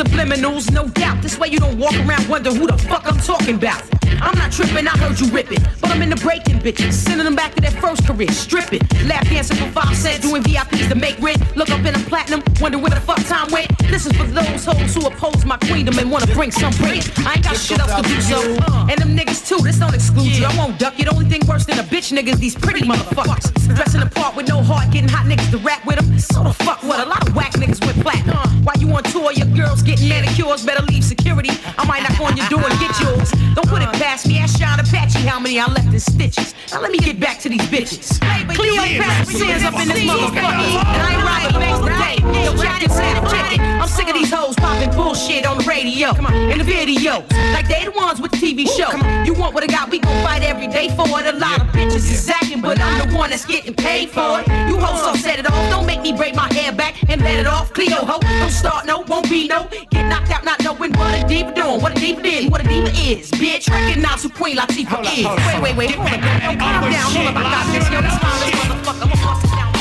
subliminals, 0.00 0.72
no 0.72 0.88
doubt. 0.88 1.20
This 1.22 1.38
way 1.38 1.48
you 1.48 1.58
don't 1.58 1.76
walk 1.78 1.94
around 2.06 2.26
wonder 2.28 2.50
who 2.50 2.66
the 2.66 2.78
fuck 2.78 3.06
I'm 3.06 3.18
talking 3.18 3.56
about. 3.56 3.99
I'm 4.20 4.36
not 4.36 4.52
tripping, 4.52 4.86
I 4.86 4.96
heard 4.98 5.18
you 5.18 5.28
rip 5.28 5.50
it. 5.52 5.60
But 5.80 5.90
I'm 5.90 6.02
in 6.02 6.10
the 6.10 6.16
breaking 6.16 6.60
bitches, 6.60 6.92
sending 6.92 7.24
them 7.24 7.34
back 7.34 7.54
to 7.54 7.60
their 7.60 7.70
first 7.70 8.06
career, 8.06 8.30
stripping. 8.30 8.80
Lap 9.06 9.26
dancing 9.26 9.56
for 9.56 9.70
five 9.72 9.96
cents, 9.96 10.20
doing 10.20 10.42
VIPs 10.42 10.88
to 10.88 10.94
make 10.94 11.18
rent. 11.20 11.40
Look 11.56 11.70
up 11.70 11.84
in 11.84 11.94
a 11.94 11.98
platinum, 12.10 12.42
wonder 12.60 12.78
where 12.78 12.90
the 12.90 13.00
fuck 13.00 13.22
time 13.24 13.50
went. 13.50 13.68
This 13.88 14.06
is 14.06 14.12
for 14.12 14.24
those 14.24 14.64
hoes 14.64 14.94
who 14.94 15.06
oppose 15.06 15.44
my 15.44 15.56
queendom 15.58 15.98
and 15.98 16.10
wanna 16.10 16.26
bring 16.28 16.50
some 16.50 16.72
break. 16.74 17.02
I 17.26 17.34
ain't 17.34 17.44
got 17.44 17.56
shit 17.56 17.78
else 17.80 17.94
to 17.94 18.02
do 18.02 18.20
so. 18.20 18.38
Uh, 18.68 18.86
and 18.90 18.98
them 19.00 19.16
niggas 19.16 19.46
too, 19.48 19.62
this 19.62 19.78
don't 19.78 19.94
exclude 19.94 20.36
you. 20.36 20.44
I 20.44 20.56
won't 20.56 20.78
duck 20.78 20.98
you. 20.98 21.04
The 21.04 21.14
only 21.14 21.26
thing 21.26 21.42
worse 21.46 21.64
than 21.64 21.78
a 21.78 21.82
bitch 21.82 22.12
niggas, 22.12 22.36
these 22.36 22.54
pretty 22.54 22.82
motherfuckers. 22.82 23.50
Dressing 23.74 24.00
the 24.00 24.10
part 24.10 24.36
with 24.36 24.48
no 24.48 24.62
heart, 24.62 24.90
getting 24.90 25.08
hot 25.08 25.26
niggas 25.26 25.50
to 25.50 25.58
rap 25.58 25.84
with 25.86 25.96
them. 25.96 26.18
So 26.18 26.44
the 26.44 26.52
fuck 26.52 26.82
what? 26.82 27.06
A 27.06 27.08
lot 27.08 27.26
of 27.26 27.34
whack 27.34 27.52
niggas 27.52 27.84
with 27.86 28.00
platinum. 28.02 28.64
While 28.64 28.76
you 28.78 28.92
on 28.92 29.02
tour, 29.04 29.32
your 29.32 29.46
girls 29.56 29.82
getting 29.82 30.08
manicures, 30.08 30.64
better 30.66 30.84
leave 30.84 31.04
security. 31.04 31.50
I 31.78 31.86
might 31.86 32.02
knock 32.02 32.20
on 32.20 32.36
your 32.36 32.48
door 32.48 32.62
and 32.68 32.78
get 32.78 32.92
yours. 33.00 33.30
Don't 33.54 33.68
put 33.68 33.82
it 33.82 33.92
past 34.10 34.26
me, 34.26 34.38
ask 34.38 34.58
Sean 34.58 34.80
Apache 34.80 35.20
how 35.20 35.38
many 35.38 35.60
I 35.60 35.66
left 35.66 35.86
in 35.86 36.00
stitches. 36.00 36.52
Now 36.72 36.80
let 36.80 36.90
me 36.90 36.98
get 36.98 37.20
back 37.20 37.38
to 37.40 37.48
these 37.48 37.62
bitches. 37.74 38.18
Cleo 38.56 38.82
Patrick 38.98 39.62
up 39.62 39.74
in 39.80 39.88
this 39.88 40.02
motherfucker. 40.02 40.50
And 40.94 41.02
I 41.06 41.14
ain't 41.14 41.22
riding 41.30 41.60
next 41.62 41.82
day. 42.02 42.44
Yo, 42.44 42.56
check 42.56 42.80
this 42.82 42.98
out, 42.98 43.30
check 43.30 43.52
it. 43.52 43.60
I'm 43.60 43.86
sick 43.86 44.08
of 44.08 44.14
these 44.14 44.32
hoes 44.32 44.56
popping 44.56 44.90
bullshit 44.90 45.46
on 45.46 45.58
the 45.58 45.64
radio. 45.64 46.12
Come 46.12 46.26
on, 46.26 46.34
in 46.34 46.58
the 46.58 46.64
video. 46.64 47.22
Like 47.54 47.68
they 47.68 47.84
the 47.84 47.92
ones 47.92 48.20
with 48.20 48.32
the 48.32 48.38
TV 48.38 48.66
show. 48.66 48.90
You 49.24 49.32
want 49.34 49.54
what 49.54 49.62
I 49.62 49.68
got, 49.68 49.90
we 49.90 50.00
gon' 50.00 50.24
fight 50.24 50.42
every 50.42 50.66
day 50.66 50.88
for 50.96 51.06
it. 51.20 51.26
A 51.32 51.38
lot 51.38 51.60
of 51.60 51.68
bitches 51.68 52.10
is 52.10 52.28
acting, 52.28 52.60
but 52.60 52.80
I'm 52.80 53.08
the 53.08 53.16
one 53.16 53.30
that's 53.30 53.44
getting 53.44 53.74
paid 53.74 54.10
for 54.10 54.40
it. 54.40 54.48
You 54.68 54.76
hoes 54.78 55.02
all 55.06 55.16
set 55.16 55.38
it 55.38 55.46
off. 55.46 55.70
Don't 55.70 55.86
make 55.86 56.02
me 56.02 56.12
break 56.12 56.34
my 56.34 56.52
hair 56.52 56.72
back 56.72 56.96
and 57.08 57.20
let 57.22 57.38
it 57.38 57.46
off. 57.46 57.72
Cleo 57.72 58.04
ho, 58.04 58.18
don't 58.18 58.50
start 58.50 58.86
no, 58.86 59.00
won't 59.06 59.30
be 59.30 59.46
no. 59.46 59.68
Get 59.90 60.08
knocked 60.08 60.30
out 60.30 60.44
not 60.44 60.62
knowing 60.64 60.92
what 60.94 61.14
a 61.14 61.26
diva 61.28 61.54
doing, 61.54 61.80
what 61.80 61.96
a 61.96 62.00
diva 62.00 62.26
is, 62.26 62.50
what 62.50 62.60
a 62.60 62.68
diva 62.68 62.90
is. 62.90 63.30
Bitch, 63.32 63.68
recognize 64.00 64.22
who 64.22 64.30
Queen 64.30 64.56
Latifah 64.56 65.02
is. 65.12 65.26
Wait, 65.60 65.76
wait, 65.76 65.76
wait, 65.76 65.90
hold 65.94 66.08
on. 66.08 66.20
Don't 66.40 66.58
calm 66.58 66.90
down, 66.90 67.12
hold 67.12 67.28
up, 67.28 67.36
I 67.36 67.42
got 67.42 67.66
this. 67.72 67.84
Yo, 67.90 68.00
this 68.00 68.16
smile, 68.16 68.40
motherfucker. 68.56 69.02
I'm 69.02 69.12
gonna 69.12 69.24
bust 69.24 69.44
it 69.44 69.52
down. 69.52 69.72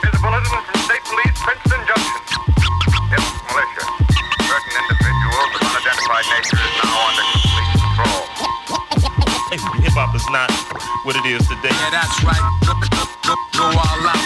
Here's 0.00 0.16
a 0.16 0.20
bulletin 0.24 0.48
from 0.48 0.80
State 0.88 1.04
Police, 1.04 1.36
Princeton 1.36 1.82
Junction. 1.84 2.20
It's 3.12 3.28
militia. 3.44 3.84
Certain 4.48 4.72
individuals 4.72 5.52
of 5.52 5.68
unidentified 5.68 6.26
nature 6.32 6.56
is 6.56 6.74
now 6.80 6.96
under 6.96 7.24
complete 7.28 7.70
control. 7.76 8.24
Hip 9.84 9.96
hop 9.96 10.14
is 10.16 10.26
not 10.32 10.50
what 11.04 11.14
it 11.16 11.26
is 11.28 11.44
today. 11.48 11.76
Yeah, 11.76 11.92
that's 11.92 12.16
right. 12.24 12.40
Go, 12.64 12.72
go, 12.72 13.04
go, 13.20 13.34
go 13.52 13.66
all 13.68 14.00
out. 14.08 14.24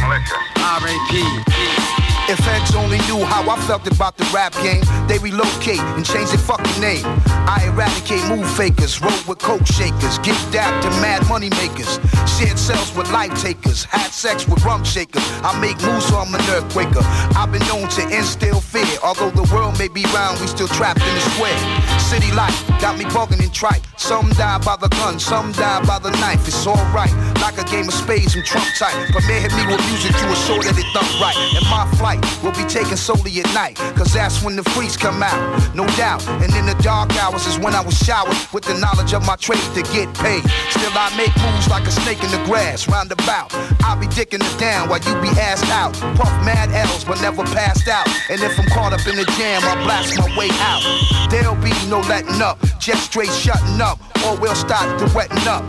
Militia. 0.00 0.36
R.A.P. 0.56 1.85
If 2.28 2.40
heads 2.40 2.74
only 2.74 2.98
knew 3.06 3.24
how 3.24 3.48
I 3.48 3.56
felt 3.66 3.86
about 3.86 4.16
the 4.16 4.24
rap 4.34 4.52
game, 4.54 4.82
they 5.06 5.16
relocate 5.18 5.78
and 5.94 6.04
change 6.04 6.30
their 6.30 6.42
fucking 6.42 6.80
name. 6.80 7.06
I 7.46 7.70
eradicate 7.70 8.26
move 8.26 8.50
fakers, 8.56 9.00
roll 9.00 9.14
with 9.28 9.38
coke 9.38 9.64
shakers, 9.64 10.18
give 10.26 10.34
dap 10.50 10.82
to 10.82 10.90
mad 10.98 11.22
money 11.28 11.50
makers, 11.50 12.00
shared 12.26 12.58
cells 12.58 12.90
with 12.96 13.08
life 13.12 13.30
takers, 13.40 13.84
had 13.84 14.10
sex 14.10 14.48
with 14.48 14.64
rum 14.64 14.82
shakers. 14.82 15.22
I 15.46 15.54
make 15.60 15.80
moves 15.86 16.06
so 16.06 16.18
I'm 16.18 16.34
an 16.34 16.40
earthquaker. 16.50 17.06
I've 17.38 17.52
been 17.52 17.62
known 17.68 17.86
to 17.94 18.02
instill 18.10 18.60
fear, 18.60 18.98
although 19.04 19.30
the 19.30 19.46
world 19.54 19.78
may 19.78 19.86
be 19.86 20.02
round, 20.10 20.40
we 20.40 20.48
still 20.48 20.68
trapped 20.68 21.00
in 21.02 21.14
the 21.14 21.20
square. 21.30 21.58
City 22.00 22.32
life 22.34 22.58
got 22.80 22.98
me 22.98 23.04
bugging 23.04 23.38
and 23.38 23.54
tripe. 23.54 23.86
Some 23.96 24.30
die 24.30 24.58
by 24.58 24.74
the 24.76 24.88
gun, 24.88 25.20
some 25.20 25.52
die 25.52 25.84
by 25.86 26.00
the 26.00 26.10
knife. 26.18 26.42
It's 26.46 26.66
alright, 26.66 27.14
like 27.38 27.56
a 27.58 27.64
game 27.70 27.86
of 27.86 27.94
spades 27.94 28.34
and 28.34 28.44
trump 28.44 28.66
type. 28.78 28.94
But 29.14 29.22
man 29.30 29.42
hit 29.42 29.54
me 29.54 29.62
with 29.70 29.82
music 29.86 30.10
to 30.10 30.26
assure 30.34 30.62
that 30.62 30.74
it 30.74 30.86
thump 30.90 31.06
right. 31.22 31.38
And 31.54 31.64
my 31.70 31.86
flight 31.96 32.15
will 32.42 32.52
be 32.52 32.64
taken 32.68 32.96
solely 32.96 33.40
at 33.40 33.48
night, 33.54 33.76
cause 33.96 34.12
that's 34.12 34.42
when 34.42 34.56
the 34.56 34.64
freaks 34.70 34.96
come 34.96 35.22
out, 35.22 35.38
no 35.74 35.86
doubt. 35.96 36.26
And 36.42 36.54
in 36.54 36.66
the 36.66 36.76
dark 36.82 37.14
hours 37.22 37.46
is 37.46 37.58
when 37.58 37.74
I 37.74 37.80
was 37.80 37.96
showered 37.98 38.36
with 38.52 38.64
the 38.64 38.74
knowledge 38.78 39.12
of 39.14 39.26
my 39.26 39.36
trade 39.36 39.62
to 39.74 39.82
get 39.94 40.12
paid. 40.18 40.42
Still 40.70 40.92
I 40.94 41.12
make 41.16 41.34
moves 41.42 41.68
like 41.68 41.86
a 41.86 41.90
snake 41.92 42.22
in 42.22 42.30
the 42.30 42.42
grass, 42.44 42.88
roundabout. 42.88 43.54
I'll 43.84 43.98
be 43.98 44.06
dicking 44.08 44.42
it 44.42 44.58
down 44.58 44.88
while 44.88 45.00
you 45.00 45.14
be 45.20 45.28
assed 45.36 45.70
out. 45.70 45.94
Puff 46.16 46.32
mad 46.44 46.70
L's 46.72 47.04
but 47.04 47.20
never 47.20 47.44
passed 47.44 47.88
out. 47.88 48.06
And 48.30 48.40
if 48.40 48.58
I'm 48.58 48.66
caught 48.70 48.92
up 48.92 49.06
in 49.06 49.16
the 49.16 49.24
jam, 49.38 49.62
I 49.64 49.74
blast 49.84 50.18
my 50.18 50.28
way 50.36 50.50
out. 50.60 50.82
There'll 51.30 51.56
be 51.56 51.72
no 51.88 52.00
letting 52.08 52.40
up, 52.42 52.58
just 52.78 53.04
straight 53.04 53.32
shutting 53.32 53.80
up, 53.80 53.98
or 54.24 54.36
we'll 54.38 54.54
start 54.54 54.98
to 55.00 55.06
wetting 55.14 55.46
up. 55.48 55.64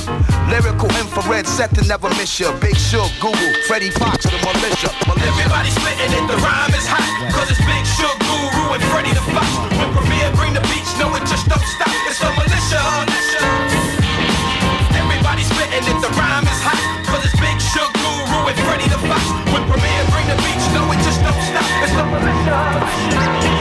Lyrical 0.50 0.90
infrared 0.98 1.48
set 1.48 1.74
to 1.76 1.86
never 1.88 2.10
miss 2.16 2.40
ya. 2.40 2.58
Big 2.60 2.78
Shook, 2.78 3.12
Google, 3.20 3.54
Freddie 3.68 3.92
Fox, 3.92 4.24
the 4.26 4.38
militia. 4.44 4.90
militia. 5.08 5.28
Everybody 5.28 5.70
spitting 5.72 6.14
it, 6.14 6.28
the 6.38 6.46
rhyme 6.46 6.74
is 6.74 6.86
hot. 6.86 7.10
Cause 7.34 7.50
it's 7.50 7.62
Big 7.66 7.86
Shook 7.98 8.18
Guru 8.30 8.74
and 8.74 8.84
Freddy 8.94 9.14
the 9.14 9.26
Fox. 9.34 9.50
When 9.78 9.90
Premier 9.94 10.30
bring 10.38 10.54
the 10.54 10.62
beats, 10.70 10.94
no, 11.00 11.14
it 11.16 11.26
just 11.26 11.50
don't 11.50 11.66
stop. 11.66 11.94
It's 12.06 12.20
the 12.20 12.30
militia. 12.38 12.82
Everybody 14.94 15.44
spitting 15.44 15.86
it, 15.86 15.98
the 16.02 16.12
rhyme 16.14 16.46
is 16.46 16.62
hot. 16.62 16.82
Cause 17.10 17.26
it's 17.26 17.38
Big 17.42 17.58
Shook 17.62 17.92
Guru 17.98 18.50
and 18.50 18.58
Freddy 18.66 18.88
the 18.90 19.00
Fox. 19.10 19.24
When 19.50 19.64
Premier 19.66 20.02
bring 20.14 20.28
the 20.30 20.38
beats, 20.46 20.68
no, 20.74 20.86
it 20.94 21.02
just 21.02 21.22
don't 21.26 21.42
stop. 21.42 21.70
It's 21.82 21.94
the 21.98 22.06
militia. 22.06 23.57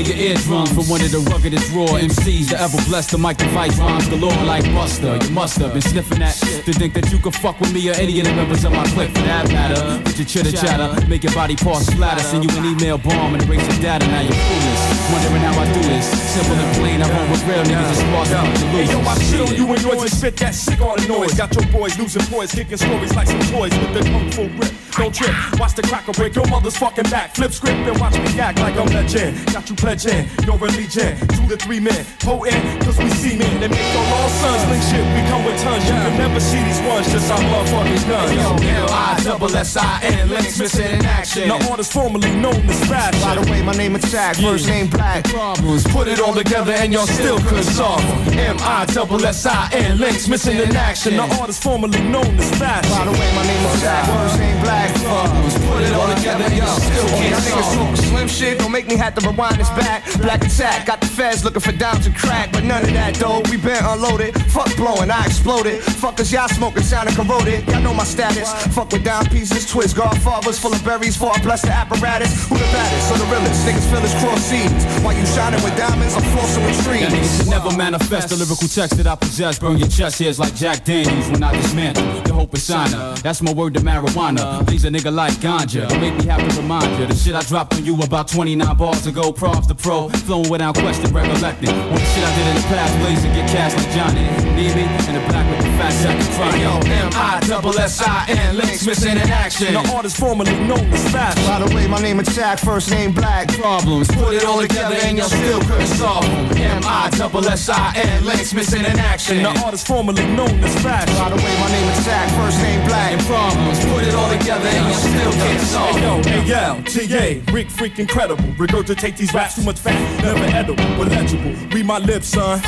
Prepare 0.00 0.16
your 0.16 0.32
eardrums 0.32 0.72
for 0.72 0.80
one 0.88 1.02
of 1.02 1.10
the 1.12 1.20
ruggedest 1.28 1.72
raw 1.76 2.00
MCs 2.00 2.48
to 2.48 2.56
ever 2.58 2.78
bless 2.88 3.10
the 3.10 3.18
mic 3.18 3.36
device 3.36 3.78
rhymes 3.78 4.08
galore 4.08 4.32
like 4.44 4.64
Buster. 4.72 5.18
You 5.20 5.30
must 5.30 5.58
have 5.58 5.74
been 5.74 5.82
sniffing 5.82 6.20
that 6.20 6.32
to 6.64 6.72
think 6.72 6.94
that 6.94 7.12
you 7.12 7.18
could 7.18 7.34
fuck 7.34 7.60
with 7.60 7.74
me 7.74 7.84
or 7.90 7.92
any 8.00 8.18
of 8.20 8.24
the 8.24 8.32
members 8.32 8.64
of 8.64 8.72
my 8.72 8.84
clique 8.96 9.10
for 9.10 9.20
that 9.28 9.48
matter. 9.52 10.00
With 10.04 10.16
your 10.16 10.26
chitter 10.26 10.56
chatter, 10.56 10.88
make 11.06 11.22
your 11.22 11.34
body 11.34 11.54
parts 11.54 11.84
splatter, 11.84 12.22
send 12.22 12.48
you 12.48 12.50
an 12.56 12.64
email 12.64 12.96
bomb 12.96 13.34
and 13.34 13.42
erase 13.44 13.60
your 13.60 13.76
data. 13.82 14.06
Now 14.06 14.24
you're 14.24 14.32
clueless, 14.32 15.12
wondering 15.12 15.44
how 15.44 15.60
I 15.60 15.66
do 15.68 15.80
this. 15.84 16.06
Simple 16.32 16.56
and 16.56 16.76
plain, 16.80 17.02
I 17.02 17.06
roll 17.12 17.28
with 17.28 17.44
real 17.44 17.62
niggas 17.64 18.00
them 18.00 18.46
to 18.56 18.64
lose. 18.72 18.88
Hey, 18.88 18.96
yo, 18.96 19.00
I 19.04 19.14
shit 19.20 19.40
on 19.40 19.54
you 19.54 19.66
and 19.68 19.82
yours 19.82 20.00
and 20.00 20.10
spit 20.10 20.36
that 20.38 20.54
sick 20.54 20.80
on 20.80 20.96
the 20.96 21.08
noise. 21.08 21.34
Got 21.34 21.54
your 21.54 21.66
boys 21.68 21.98
losing 21.98 22.22
poise, 22.32 22.52
kicking 22.52 22.78
stories 22.78 23.14
like 23.14 23.26
some 23.26 23.44
toys 23.52 23.76
with 23.76 23.92
the 23.92 24.02
kung 24.08 24.30
fu 24.30 24.48
grip. 24.56 24.72
Don't 24.96 25.14
trip, 25.14 25.34
watch 25.58 25.74
the 25.74 25.82
cracker 25.82 26.12
break 26.12 26.34
your 26.34 26.46
mother's 26.48 26.76
fucking 26.76 27.08
back. 27.10 27.34
Flip 27.34 27.52
script 27.52 27.76
and 27.76 27.98
watch 28.00 28.14
me 28.18 28.40
act 28.40 28.58
like 28.58 28.76
I'm 28.76 28.86
legend. 28.88 29.36
Got 29.52 29.68
you 29.68 29.76
pledging 29.90 30.28
your 30.46 30.56
religion 30.58 31.18
to 31.50 31.56
three 31.56 31.80
men. 31.80 32.04
Potent, 32.20 32.62
cause 32.84 32.96
we 32.98 33.10
see 33.10 33.36
men. 33.36 33.60
They 33.60 33.66
make 33.66 33.92
your 33.92 34.06
long 34.14 34.30
sons 34.38 34.62
link 34.70 34.82
shit, 34.86 35.02
we 35.02 35.20
come 35.28 35.44
with 35.44 35.60
tons. 35.60 35.82
You 35.84 35.90
can 35.90 36.16
never 36.16 36.38
see 36.38 36.62
these 36.62 36.80
ones, 36.86 37.10
just 37.10 37.30
our 37.30 37.38
motherfucking 37.38 38.06
guns. 38.06 38.62
L-I-double-S-I-N, 38.62 40.28
links 40.28 40.58
missing 40.60 40.86
in 40.86 41.04
action. 41.04 41.48
Now 41.48 41.58
artists 41.70 41.92
formerly 41.92 42.30
known 42.36 42.62
as 42.70 42.80
Fashion. 42.86 43.20
By 43.20 43.34
the 43.34 43.50
way, 43.50 43.62
my 43.62 43.72
name 43.72 43.96
is 43.96 44.08
Jack, 44.12 44.36
first 44.36 44.68
name 44.68 44.86
Black. 44.88 45.24
Problems, 45.24 45.82
put 45.88 46.06
it 46.06 46.20
all 46.20 46.34
together 46.34 46.72
and 46.72 46.92
y'all 46.92 47.06
still 47.06 47.38
couldn't 47.40 47.64
solve. 47.64 48.00
M-I-double-S-I-N, 48.30 49.98
links 49.98 50.28
missing 50.28 50.58
in 50.58 50.76
action. 50.76 51.16
Now 51.16 51.26
artists 51.40 51.62
formerly 51.62 52.00
known 52.02 52.38
as 52.38 52.50
Fashion. 52.58 52.92
By 52.94 53.04
the 53.06 53.12
way, 53.18 53.28
my 53.34 53.42
name 53.42 53.66
is 53.66 53.80
Jack, 53.80 54.06
first 54.06 54.38
name 54.38 54.62
Black. 54.62 54.94
Problems, 55.02 55.54
put 55.66 55.82
it 55.82 55.92
all 55.94 56.14
together 56.14 56.44
and 56.44 56.56
y'all 56.56 56.78
still 56.78 57.08
can't 57.18 57.42
solve 57.42 57.99
slim 58.20 58.28
shit, 58.28 58.58
don't 58.58 58.72
make 58.72 58.86
me 58.86 58.96
have 58.96 59.14
to 59.14 59.26
rewind 59.28 59.56
this 59.56 59.70
back. 59.70 60.04
Black 60.18 60.44
attack, 60.44 60.86
got 60.86 61.00
the 61.00 61.06
feds 61.06 61.44
looking 61.44 61.60
for 61.60 61.72
dimes 61.72 62.06
and 62.06 62.14
crack, 62.14 62.52
but 62.52 62.64
none 62.64 62.82
of 62.82 62.92
that 62.92 63.14
though. 63.14 63.40
We 63.50 63.56
been 63.56 63.84
unloaded, 63.84 64.34
fuck 64.52 64.74
blowing, 64.76 65.10
I 65.10 65.24
exploded. 65.24 65.80
Fuckers, 65.80 66.32
y'all 66.32 66.48
smoking, 66.48 66.82
sounding 66.82 67.14
corroded. 67.14 67.66
Y'all 67.68 67.82
know 67.82 67.94
my 67.94 68.04
status. 68.04 68.52
Fuck 68.74 68.92
with 68.92 69.04
down 69.04 69.26
pieces, 69.26 69.70
twist, 69.70 69.96
godfathers 69.96 70.58
full 70.58 70.72
of 70.72 70.84
berries 70.84 71.16
for 71.16 71.32
I 71.32 71.38
bless 71.42 71.62
the 71.62 71.72
apparatus. 71.72 72.48
Who 72.48 72.56
the 72.56 72.68
baddest? 72.72 73.12
Or 73.12 73.18
the 73.18 73.24
realest? 73.32 73.66
Niggas 73.66 73.90
feel 73.90 74.00
his 74.00 74.14
cross 74.20 74.42
seams. 74.42 74.84
While 75.02 75.16
you 75.16 75.26
shining 75.26 75.62
with 75.62 75.76
diamonds, 75.76 76.14
I'm 76.14 76.22
flossing 76.34 76.64
with 76.66 76.84
That 76.84 77.12
nigga 77.12 77.36
should 77.36 77.50
never 77.50 77.76
manifest 77.76 78.28
the 78.28 78.36
lyrical 78.36 78.68
text 78.68 78.96
that 78.98 79.06
I 79.06 79.16
possess. 79.16 79.58
Burn 79.58 79.78
your 79.78 79.88
chest 79.88 80.18
hairs 80.18 80.38
like 80.38 80.54
Jack 80.54 80.84
Daniels 80.84 81.30
when 81.30 81.42
I 81.42 81.52
dismantle 81.56 82.20
your 82.30 82.38
hope 82.38 82.54
is 82.54 82.62
signer. 82.62 82.96
Uh, 82.96 83.14
that's 83.16 83.42
my 83.42 83.52
word 83.52 83.74
to 83.74 83.80
marijuana. 83.80 84.66
Please 84.66 84.84
a 84.84 84.88
nigga 84.88 85.12
like 85.12 85.32
ganja. 85.34 85.88
Don't 85.88 86.00
make 86.00 86.16
me 86.16 86.24
have 86.26 86.40
to 86.48 86.60
remind 86.60 86.98
you 86.98 87.06
the 87.06 87.14
shit 87.14 87.34
I 87.34 87.42
dropped 87.42 87.74
on 87.74 87.84
you 87.84 88.00
about 88.00 88.19
about 88.20 88.28
29 88.28 88.76
bars 88.76 89.06
ago, 89.06 89.32
props 89.32 89.66
to 89.66 89.74
pro, 89.74 90.10
flowing 90.10 90.50
without 90.50 90.76
question, 90.76 91.10
recollecting. 91.14 91.70
All 91.70 91.96
the 91.96 92.04
shit 92.12 92.24
I 92.24 92.36
did 92.36 92.46
in 92.48 92.56
the 92.56 92.68
past, 92.68 92.92
ways 93.02 93.22
to 93.22 93.28
get 93.28 93.48
cash 93.48 93.72
like 93.72 93.90
Johnny. 93.96 94.28
Need 94.52 94.76
me 94.76 94.82
in 95.08 95.14
the 95.16 95.24
back 95.32 95.48
with 95.48 95.64
the 95.64 95.72
fat 95.80 95.92
sack 95.92 96.20
and 96.20 96.34
trying. 96.36 96.60
Yo, 96.60 96.76
M-I-double-S-I-N, 97.06 98.56
links 98.58 98.84
missing 98.84 99.16
in 99.16 99.30
action. 99.30 99.72
The 99.72 99.88
artist 99.94 100.18
formerly 100.18 100.52
known 100.68 100.84
as 100.92 101.10
Fast. 101.10 101.38
By 101.48 101.64
the 101.64 101.74
way, 101.74 101.88
my 101.88 101.98
name 102.00 102.20
is 102.20 102.28
Jack, 102.36 102.58
first 102.58 102.90
name 102.90 103.12
Black. 103.12 103.48
Problems, 103.56 104.08
Put 104.08 104.34
it 104.34 104.44
all 104.44 104.60
together 104.60 104.96
and 105.00 105.16
you'll 105.16 105.26
still 105.26 105.60
couldn't 105.60 105.86
solve 105.86 106.24
them. 106.26 106.58
M-I-double-S-I-N, 106.58 108.24
links 108.26 108.52
missing 108.52 108.84
in 108.84 108.98
action. 108.98 109.42
The 109.42 109.64
artist 109.64 109.86
formerly 109.86 110.26
known 110.36 110.52
as 110.60 110.74
Fast. 110.82 111.08
By 111.16 111.30
the 111.30 111.36
way, 111.36 111.54
my 111.56 111.70
name 111.72 111.88
is 111.88 112.04
Jack, 112.04 112.28
first 112.36 112.60
name 112.60 112.84
Black. 112.86 113.12
And 113.12 113.22
problems, 113.24 113.80
Put 113.86 114.04
it 114.04 114.14
all 114.14 114.28
together 114.28 114.68
and 114.68 114.84
you'll 114.84 115.04
still 115.08 115.32
can't 115.32 115.60
solve 115.62 115.94
them. 115.96 116.22
Hey 116.24 116.44
yo, 116.44 116.60
AL, 116.60 116.82
TA, 116.84 117.52
Rick 117.52 117.70
freak 117.70 117.98
incredible. 118.00 118.44
Regurgitate 118.54 119.16
these 119.16 119.32
raps 119.32 119.54
too 119.54 119.62
much 119.62 119.78
fat, 119.78 119.94
never 120.22 120.44
edible, 120.56 120.84
but 120.96 121.08
legible. 121.08 121.52
Read 121.68 121.86
my 121.86 121.98
lips, 121.98 122.28
son. 122.28 122.60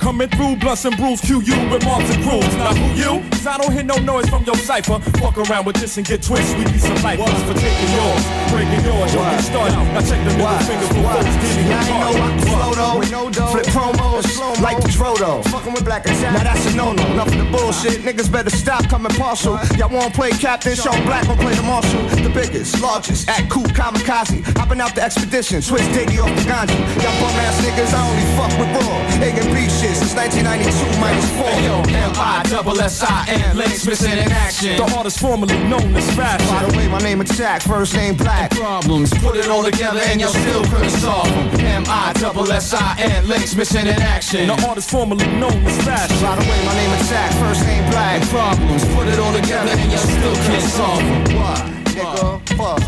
Coming 0.00 0.28
through, 0.28 0.56
blunts 0.56 0.84
and 0.84 0.96
brews, 0.96 1.20
QU 1.20 1.38
with 1.70 1.84
marks 1.84 2.10
and 2.14 2.22
crews. 2.22 2.54
Now 2.56 2.74
who 2.74 2.86
you? 2.94 3.30
Cause 3.30 3.46
I 3.46 3.58
don't 3.58 3.72
hear 3.72 3.82
no 3.82 3.96
noise 3.96 4.28
from 4.28 4.44
your 4.44 4.56
cipher. 4.56 4.98
Fuck 5.18 5.38
around 5.38 5.66
with 5.66 5.76
this 5.76 5.96
and 5.96 6.06
get 6.06 6.22
twist. 6.22 6.56
We 6.56 6.64
be 6.64 6.78
some 6.78 7.00
life 7.02 7.18
for 7.18 7.54
taking 7.54 7.90
yours, 7.98 8.22
breaking 8.50 8.84
yours. 8.86 9.12
Yo, 9.12 9.20
get 9.20 9.42
started. 9.42 9.74
Now 9.74 10.00
check 10.00 10.22
the 10.24 10.32
middle 10.38 10.58
finger 10.64 10.86
for 10.86 11.02
folks 11.12 11.34
getting 11.42 11.66
Yeah, 11.68 11.78
I 11.78 11.88
ain't 11.88 12.00
know 12.00 12.22
I 12.22 12.30
can 12.30 12.40
flow 12.46 12.72
though. 12.74 13.50
Flip 13.50 13.66
promos 13.66 14.60
like 14.60 14.78
the 14.82 14.88
Drodo. 14.88 15.44
Fucking 15.50 15.72
with 15.72 15.84
black 15.84 16.04
attack. 16.06 16.32
Now 16.32 16.44
that's 16.44 16.66
a 16.66 16.76
no-no. 16.76 17.04
Enough 17.12 17.28
of 17.28 17.38
the 17.38 17.48
bullshit. 17.50 18.02
Niggas 18.02 18.30
better 18.30 18.50
stop 18.50 18.88
coming 18.88 19.12
partial. 19.12 19.58
Y'all 19.76 19.90
wanna 19.90 20.10
play 20.10 20.30
captain? 20.30 20.74
Show 20.74 20.92
black 21.02 21.26
gon' 21.26 21.38
play 21.38 21.54
the 21.54 21.62
marshal. 21.62 22.02
The 22.22 22.30
biggest, 22.30 22.80
largest, 22.80 23.28
at 23.28 23.48
cool 23.50 23.64
kamikaze. 23.64 24.42
Hopping 24.56 24.80
out 24.80 24.94
the 24.94 25.02
expedition. 25.02 25.62
Switch 25.62 25.82
Diggy 25.94 26.18
off 26.22 26.34
the 26.34 26.44
ganji. 26.50 26.78
Y'all 27.02 27.14
bum 27.20 27.34
ass 27.44 27.60
niggas, 27.62 27.92
I 27.94 28.00
only 28.08 28.26
fuck 28.36 28.52
with 28.58 28.70
raw. 28.76 29.24
A 29.24 29.28
and 29.30 29.54
B 29.54 29.68
shit 29.68 29.87
since 29.94 30.14
1992 30.14 31.00
minus 31.00 31.28
four. 31.36 31.46
Hey 31.48 31.64
yo, 31.66 31.80
M-I-double-S-I-N, 32.08 33.56
links 33.56 33.86
missing 33.86 34.12
in 34.12 34.30
action. 34.32 34.76
The 34.76 34.84
artist 34.96 35.18
formerly 35.20 35.56
known 35.68 35.94
as 35.96 36.08
Fast. 36.16 36.44
By 36.50 36.66
the 36.66 36.76
way, 36.76 36.88
my 36.88 36.98
name 36.98 37.20
is 37.20 37.30
Jack, 37.36 37.62
first 37.62 37.94
name 37.94 38.16
Black. 38.16 38.50
problems, 38.50 39.10
Put 39.18 39.36
it 39.36 39.48
all 39.48 39.62
together 39.62 40.00
and 40.00 40.20
y'all 40.20 40.30
still 40.30 40.64
couldn't 40.64 40.90
solve 40.90 41.28
them. 41.28 41.60
M-I-double-S-I-N, 41.60 43.28
links 43.28 43.54
missing 43.54 43.86
in 43.86 44.00
action. 44.02 44.46
The 44.48 44.66
artist 44.68 44.90
formerly 44.90 45.26
known 45.38 45.64
as 45.66 45.76
Fast. 45.84 46.10
By 46.22 46.34
the 46.36 46.42
way, 46.42 46.64
my 46.66 46.74
name 46.74 46.90
is 47.00 47.08
Jack, 47.08 47.32
first 47.40 47.64
name 47.64 47.88
Black. 47.90 48.22
problems, 48.28 48.84
Put 48.94 49.06
it 49.08 49.18
all 49.18 49.32
together 49.32 49.70
and 49.70 49.90
y'all 49.92 50.00
still 50.00 50.34
can't 50.46 50.62
solve 50.62 50.98
them. 50.98 51.36
What? 51.38 51.58
Nigga, 51.94 52.40
fuck. 52.56 52.82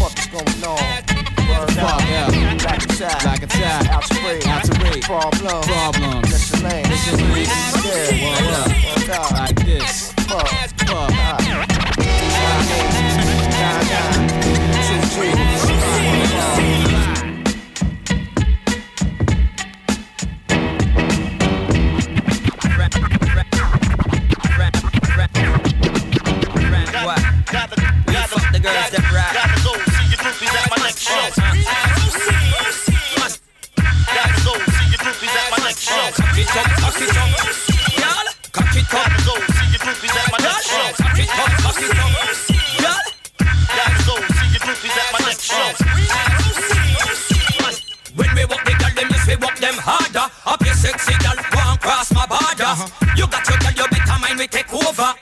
What's 0.00 0.26
going 0.26 0.64
on? 0.64 1.15
Word 1.58 1.70
Fuck, 1.72 1.94
up. 1.94 2.00
yeah. 2.02 2.54
Black 2.58 2.82
attack. 2.84 3.22
Black 3.22 3.42
attack. 3.42 3.88
Out 3.90 4.02
to 4.04 4.14
break. 4.20 4.46
Out 4.48 4.64
to 4.64 4.74
break. 4.78 5.02
Problem. 5.04 5.62
Problems. 5.62 6.30
That's 6.30 6.50
your 6.52 6.68
name. 6.68 6.84
This 6.84 7.12
is 7.12 7.18
me. 7.20 7.42
Yeah. 7.84 8.24
Word 8.24 8.54
up. 8.54 8.68
Word 8.98 9.10
up. 9.10 9.30
Like 9.32 9.56
this. 9.64 10.12
Fuck. 10.28 10.48
Fuck. 10.48 11.10
Nine, 13.56 13.84
nine. 13.88 14.28
Two, 14.86 15.00
three. 15.14 15.32
Fuck 28.28 28.52
the 28.52 28.58
girls 28.58 28.90
that 28.90 29.12
rap. 29.14 29.65
Cock 30.36 30.44
it 30.44 30.56
up, 36.54 36.68
cock 36.76 37.00
it 37.00 37.16
up. 37.16 37.32
Y'all, 37.96 38.28
cock 38.52 38.76
it 38.76 38.84
up. 38.92 39.08
Y'all, 39.16 39.56
cock 39.72 41.16
it 41.16 41.32
up, 41.32 41.52
cock 41.56 41.80
it 41.80 41.96
up. 41.96 42.12
Y'all. 42.82 43.06
When 48.14 48.30
we 48.34 48.44
walk 48.44 48.64
the 48.64 48.72
girl, 48.76 48.92
them 48.92 49.08
yes 49.10 49.26
we 49.26 49.36
walk 49.36 49.56
them 49.56 49.74
harder. 49.78 50.28
Up 50.44 50.60
your 50.60 50.74
sexy 50.74 51.14
girl, 51.16 51.36
won't 51.54 51.80
cross 51.80 52.12
my 52.12 52.26
border. 52.26 52.76
You 53.16 53.26
got 53.26 53.48
your 53.48 53.56
girl, 53.56 53.72
you 53.72 53.88
better 53.88 54.18
mind 54.20 54.38
we 54.38 54.46
take 54.48 54.70
over. 54.72 55.14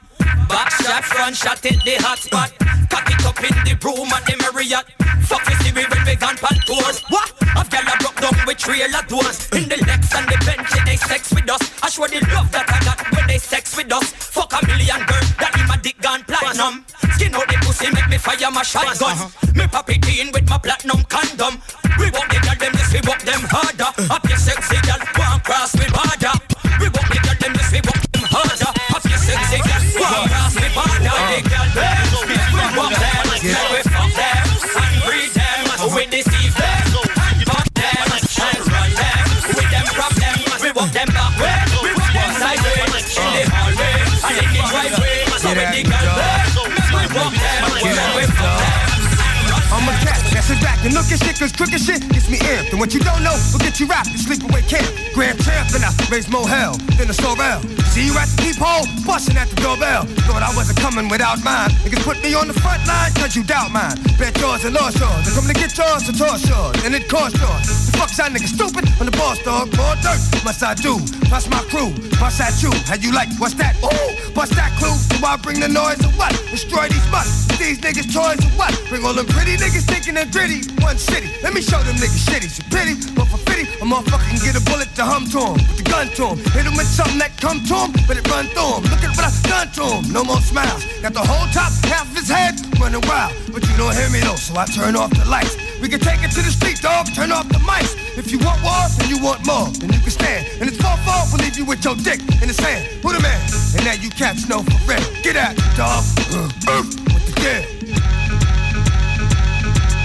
Back 0.48 0.70
shot, 0.82 1.04
front 1.04 1.36
shot, 1.36 1.58
hit 1.62 1.84
the 1.84 2.02
hot 2.02 2.18
spot. 2.18 2.52
Cock 2.90 3.10
it 3.10 3.24
up 3.24 3.38
in 3.38 3.54
the 3.62 3.78
room 3.80 4.12
at 4.12 4.26
the 4.26 4.43
Marriott. 4.64 4.86
Fuck 5.28 5.44
you 5.48 5.56
see 5.60 5.72
we 5.72 5.84
when 5.84 6.04
we 6.06 6.16
gone 6.16 6.36
pan 6.36 6.58
tours. 6.64 7.00
What? 7.08 7.32
I've 7.56 7.68
gal 7.68 7.84
a 7.84 7.96
broke 8.00 8.20
down 8.20 8.34
with 8.46 8.58
trailer 8.58 9.04
doors. 9.08 9.48
In 9.52 9.68
the 9.68 9.76
Lex 9.84 10.14
and 10.16 10.26
the 10.28 10.38
Bench, 10.44 10.72
they 10.86 10.96
sex 10.96 11.32
with 11.32 11.48
us. 11.50 11.60
I 11.82 11.88
show 11.90 12.06
the 12.06 12.20
love 12.32 12.50
that 12.52 12.64
I 12.68 12.80
got 12.84 12.98
when 13.12 13.26
they 13.26 13.38
sex 13.38 13.76
with 13.76 13.92
us. 13.92 14.12
Fuck 14.12 14.52
a 14.56 14.66
million 14.66 15.04
girls, 15.04 15.28
that 15.36 15.52
in 15.60 15.68
my 15.68 15.76
dick 15.76 16.00
gone 16.00 16.24
platinum. 16.24 16.84
Skin 17.16 17.34
out 17.34 17.48
the 17.48 17.56
pussy, 17.60 17.92
make 17.92 18.08
me 18.08 18.16
fire 18.16 18.50
my 18.50 18.62
shotgun. 18.62 19.12
Uh-huh. 19.12 19.28
Me 19.52 19.66
pop 19.68 19.88
it 19.90 20.04
in 20.08 20.32
with 20.32 20.48
my 20.48 20.58
platinum 20.58 21.04
condom. 21.12 21.60
We 22.00 22.08
walk 22.10 22.28
the 22.32 22.40
girl, 22.40 22.56
them 22.56 22.72
yes, 22.72 22.92
we 22.92 23.00
walk 23.04 23.20
them 23.20 23.44
harder. 23.44 23.92
Up 24.08 24.24
your 24.24 24.40
sexy 24.40 24.80
girl, 24.80 25.00
one 25.20 25.40
cross 25.44 25.76
me 25.76 25.86
border. 25.92 26.34
We 26.80 26.88
walk 26.88 27.08
the 27.12 27.20
girl, 27.20 27.36
them 27.36 27.52
yes, 27.52 27.68
we 27.68 27.80
walk 27.84 28.00
them 28.16 28.24
harder. 28.32 28.72
Up 28.96 29.04
your 29.04 29.20
sexy 29.20 29.60
girl, 29.60 29.82
one 30.00 30.24
cross 30.32 30.56
me 30.56 30.68
border. 30.72 31.12
Uh-huh. 31.12 31.36
The 31.36 31.40
girl, 31.52 31.68
them, 31.76 32.04
we 32.32 32.64
walk 32.80 32.92
them, 32.96 33.24
we 33.44 33.80
fuck 33.92 34.13
cat, 50.44 50.58
that's 50.58 50.60
it 50.60 50.64
back 50.64 50.84
and 50.84 51.20
shit, 51.20 51.38
cause 51.38 51.52
crooked 51.52 51.80
shit 51.80 52.08
gets 52.10 52.28
me 52.28 52.38
amped. 52.38 52.70
And 52.72 52.80
what 52.80 52.94
you 52.94 53.00
don't 53.00 53.22
know 53.22 53.36
will 53.52 53.60
get 53.60 53.80
you 53.80 53.86
wrapped 53.86 54.08
in 54.08 54.16
sleepaway 54.16 54.66
camp. 54.68 54.88
Grand 55.14 55.38
champ, 55.42 55.74
and 55.74 55.84
I 55.84 55.92
raise 56.10 56.28
more 56.28 56.48
hell 56.48 56.76
than 56.98 57.08
a 57.10 57.14
sorrel. 57.14 57.60
See 57.92 58.06
you 58.06 58.16
at 58.18 58.28
the 58.28 58.42
peephole, 58.42 58.86
busting 59.06 59.36
at 59.36 59.48
the 59.48 59.56
doorbell. 59.56 60.04
Thought 60.26 60.42
I 60.42 60.54
wasn't 60.56 60.78
coming 60.78 61.08
without 61.08 61.42
mine. 61.44 61.70
Niggas 61.84 62.04
put 62.04 62.22
me 62.22 62.34
on 62.34 62.48
the 62.48 62.54
front 62.54 62.86
line, 62.86 63.12
cause 63.14 63.36
you 63.36 63.44
doubt 63.44 63.70
mine. 63.70 63.96
Bet 64.18 64.38
yours 64.40 64.64
and 64.64 64.74
lost 64.74 64.98
yours. 64.98 65.24
I 65.26 65.30
come 65.34 65.46
to 65.46 65.54
get 65.54 65.76
yours 65.76 66.02
to 66.04 66.12
toss 66.12 66.48
yours, 66.48 66.84
and 66.84 66.94
it 66.94 67.08
cost 67.08 67.36
yours. 67.38 67.83
The 67.94 68.00
fuck's 68.02 68.16
that 68.18 68.34
nigga 68.34 68.50
stupid? 68.50 68.90
I'm 68.98 69.06
the 69.06 69.14
boss 69.14 69.38
dog, 69.46 69.70
more 69.78 69.94
dirt 70.02 70.18
must 70.42 70.66
I 70.66 70.74
do. 70.74 70.98
Plus 71.30 71.46
my 71.46 71.62
crew, 71.70 71.94
plus 72.18 72.42
at 72.42 72.58
you. 72.58 72.74
How 72.90 72.98
you 72.98 73.14
like, 73.14 73.30
what's 73.38 73.54
that? 73.54 73.78
Ooh, 73.86 74.34
bust 74.34 74.50
that 74.58 74.74
clue. 74.82 74.98
Do 75.14 75.22
I 75.22 75.38
bring 75.38 75.62
the 75.62 75.70
noise 75.70 76.02
or 76.02 76.10
what? 76.18 76.34
Destroy 76.50 76.90
these 76.90 77.06
mutts. 77.14 77.46
These 77.54 77.78
niggas 77.78 78.10
toys 78.10 78.42
or 78.42 78.50
what? 78.58 78.74
Bring 78.90 79.06
all 79.06 79.14
them 79.14 79.30
pretty 79.30 79.54
niggas 79.54 79.86
thinking 79.86 80.18
they're 80.18 80.26
gritty. 80.26 80.66
One 80.82 80.98
city. 80.98 81.30
Let 81.38 81.54
me 81.54 81.62
show 81.62 81.78
them 81.86 81.94
niggas 82.02 82.26
shitty. 82.26 82.50
So 82.50 82.66
pity, 82.66 82.98
but 83.14 83.30
for 83.30 83.38
pity, 83.46 83.70
a 83.78 83.86
motherfucker 83.86 84.26
can 84.26 84.42
get 84.42 84.58
a 84.58 84.64
bullet 84.66 84.90
to 84.98 85.04
hum 85.06 85.30
to 85.30 85.54
him. 85.54 85.62
With 85.62 85.78
the 85.78 85.86
gun 85.86 86.10
to 86.18 86.34
him. 86.34 86.38
Hit 86.50 86.66
him 86.66 86.74
with 86.74 86.90
something 86.90 87.22
that 87.22 87.38
come 87.38 87.62
to 87.62 87.76
him, 87.78 87.90
but 88.10 88.18
it 88.18 88.26
run 88.26 88.50
through 88.50 88.74
him. 88.74 88.82
Look 88.90 89.06
at 89.06 89.14
what 89.14 89.22
I 89.22 89.30
done 89.46 89.70
to 89.78 89.84
him. 89.86 90.02
No 90.10 90.26
more 90.26 90.42
smiles. 90.42 90.82
Got 90.98 91.14
the 91.14 91.22
whole 91.22 91.46
top, 91.54 91.70
half 91.86 92.10
of 92.10 92.16
his 92.18 92.26
head 92.26 92.58
running 92.82 93.06
wild. 93.06 93.32
But 93.54 93.62
you 93.70 93.76
don't 93.78 93.94
hear 93.94 94.10
me 94.10 94.18
though, 94.18 94.36
so 94.36 94.58
I 94.58 94.66
turn 94.66 94.92
off 94.98 95.14
the 95.14 95.24
lights. 95.24 95.63
We 95.80 95.88
can 95.88 96.00
take 96.00 96.22
it 96.22 96.30
to 96.32 96.42
the 96.42 96.50
street, 96.50 96.80
dog. 96.80 97.06
Turn 97.14 97.32
off 97.32 97.48
the 97.48 97.58
mics. 97.58 97.94
If 98.16 98.30
you 98.30 98.38
want 98.38 98.62
war, 98.62 98.82
then 98.98 99.08
you 99.08 99.22
want 99.22 99.46
more. 99.46 99.68
Then 99.80 99.92
you 99.92 100.00
can 100.00 100.10
stand. 100.10 100.46
And 100.60 100.68
it's 100.68 100.80
fall 100.80 100.96
fall, 100.98 101.26
we'll 101.32 101.42
leave 101.42 101.56
you 101.56 101.64
with 101.64 101.84
your 101.84 101.96
dick 101.96 102.20
in 102.40 102.48
the 102.48 102.54
sand. 102.54 102.86
Who 103.02 103.12
the 103.12 103.20
man? 103.20 103.40
And 103.76 103.84
now 103.84 103.94
you 103.94 104.10
cats 104.10 104.48
know 104.48 104.62
for 104.62 104.78
real. 104.86 105.04
Get 105.22 105.36
out, 105.36 105.56
dog. 105.76 106.04
Uh, 106.30 106.48
uh, 106.68 106.82
with 107.12 107.26
the 107.26 107.34
deal. 107.40 107.84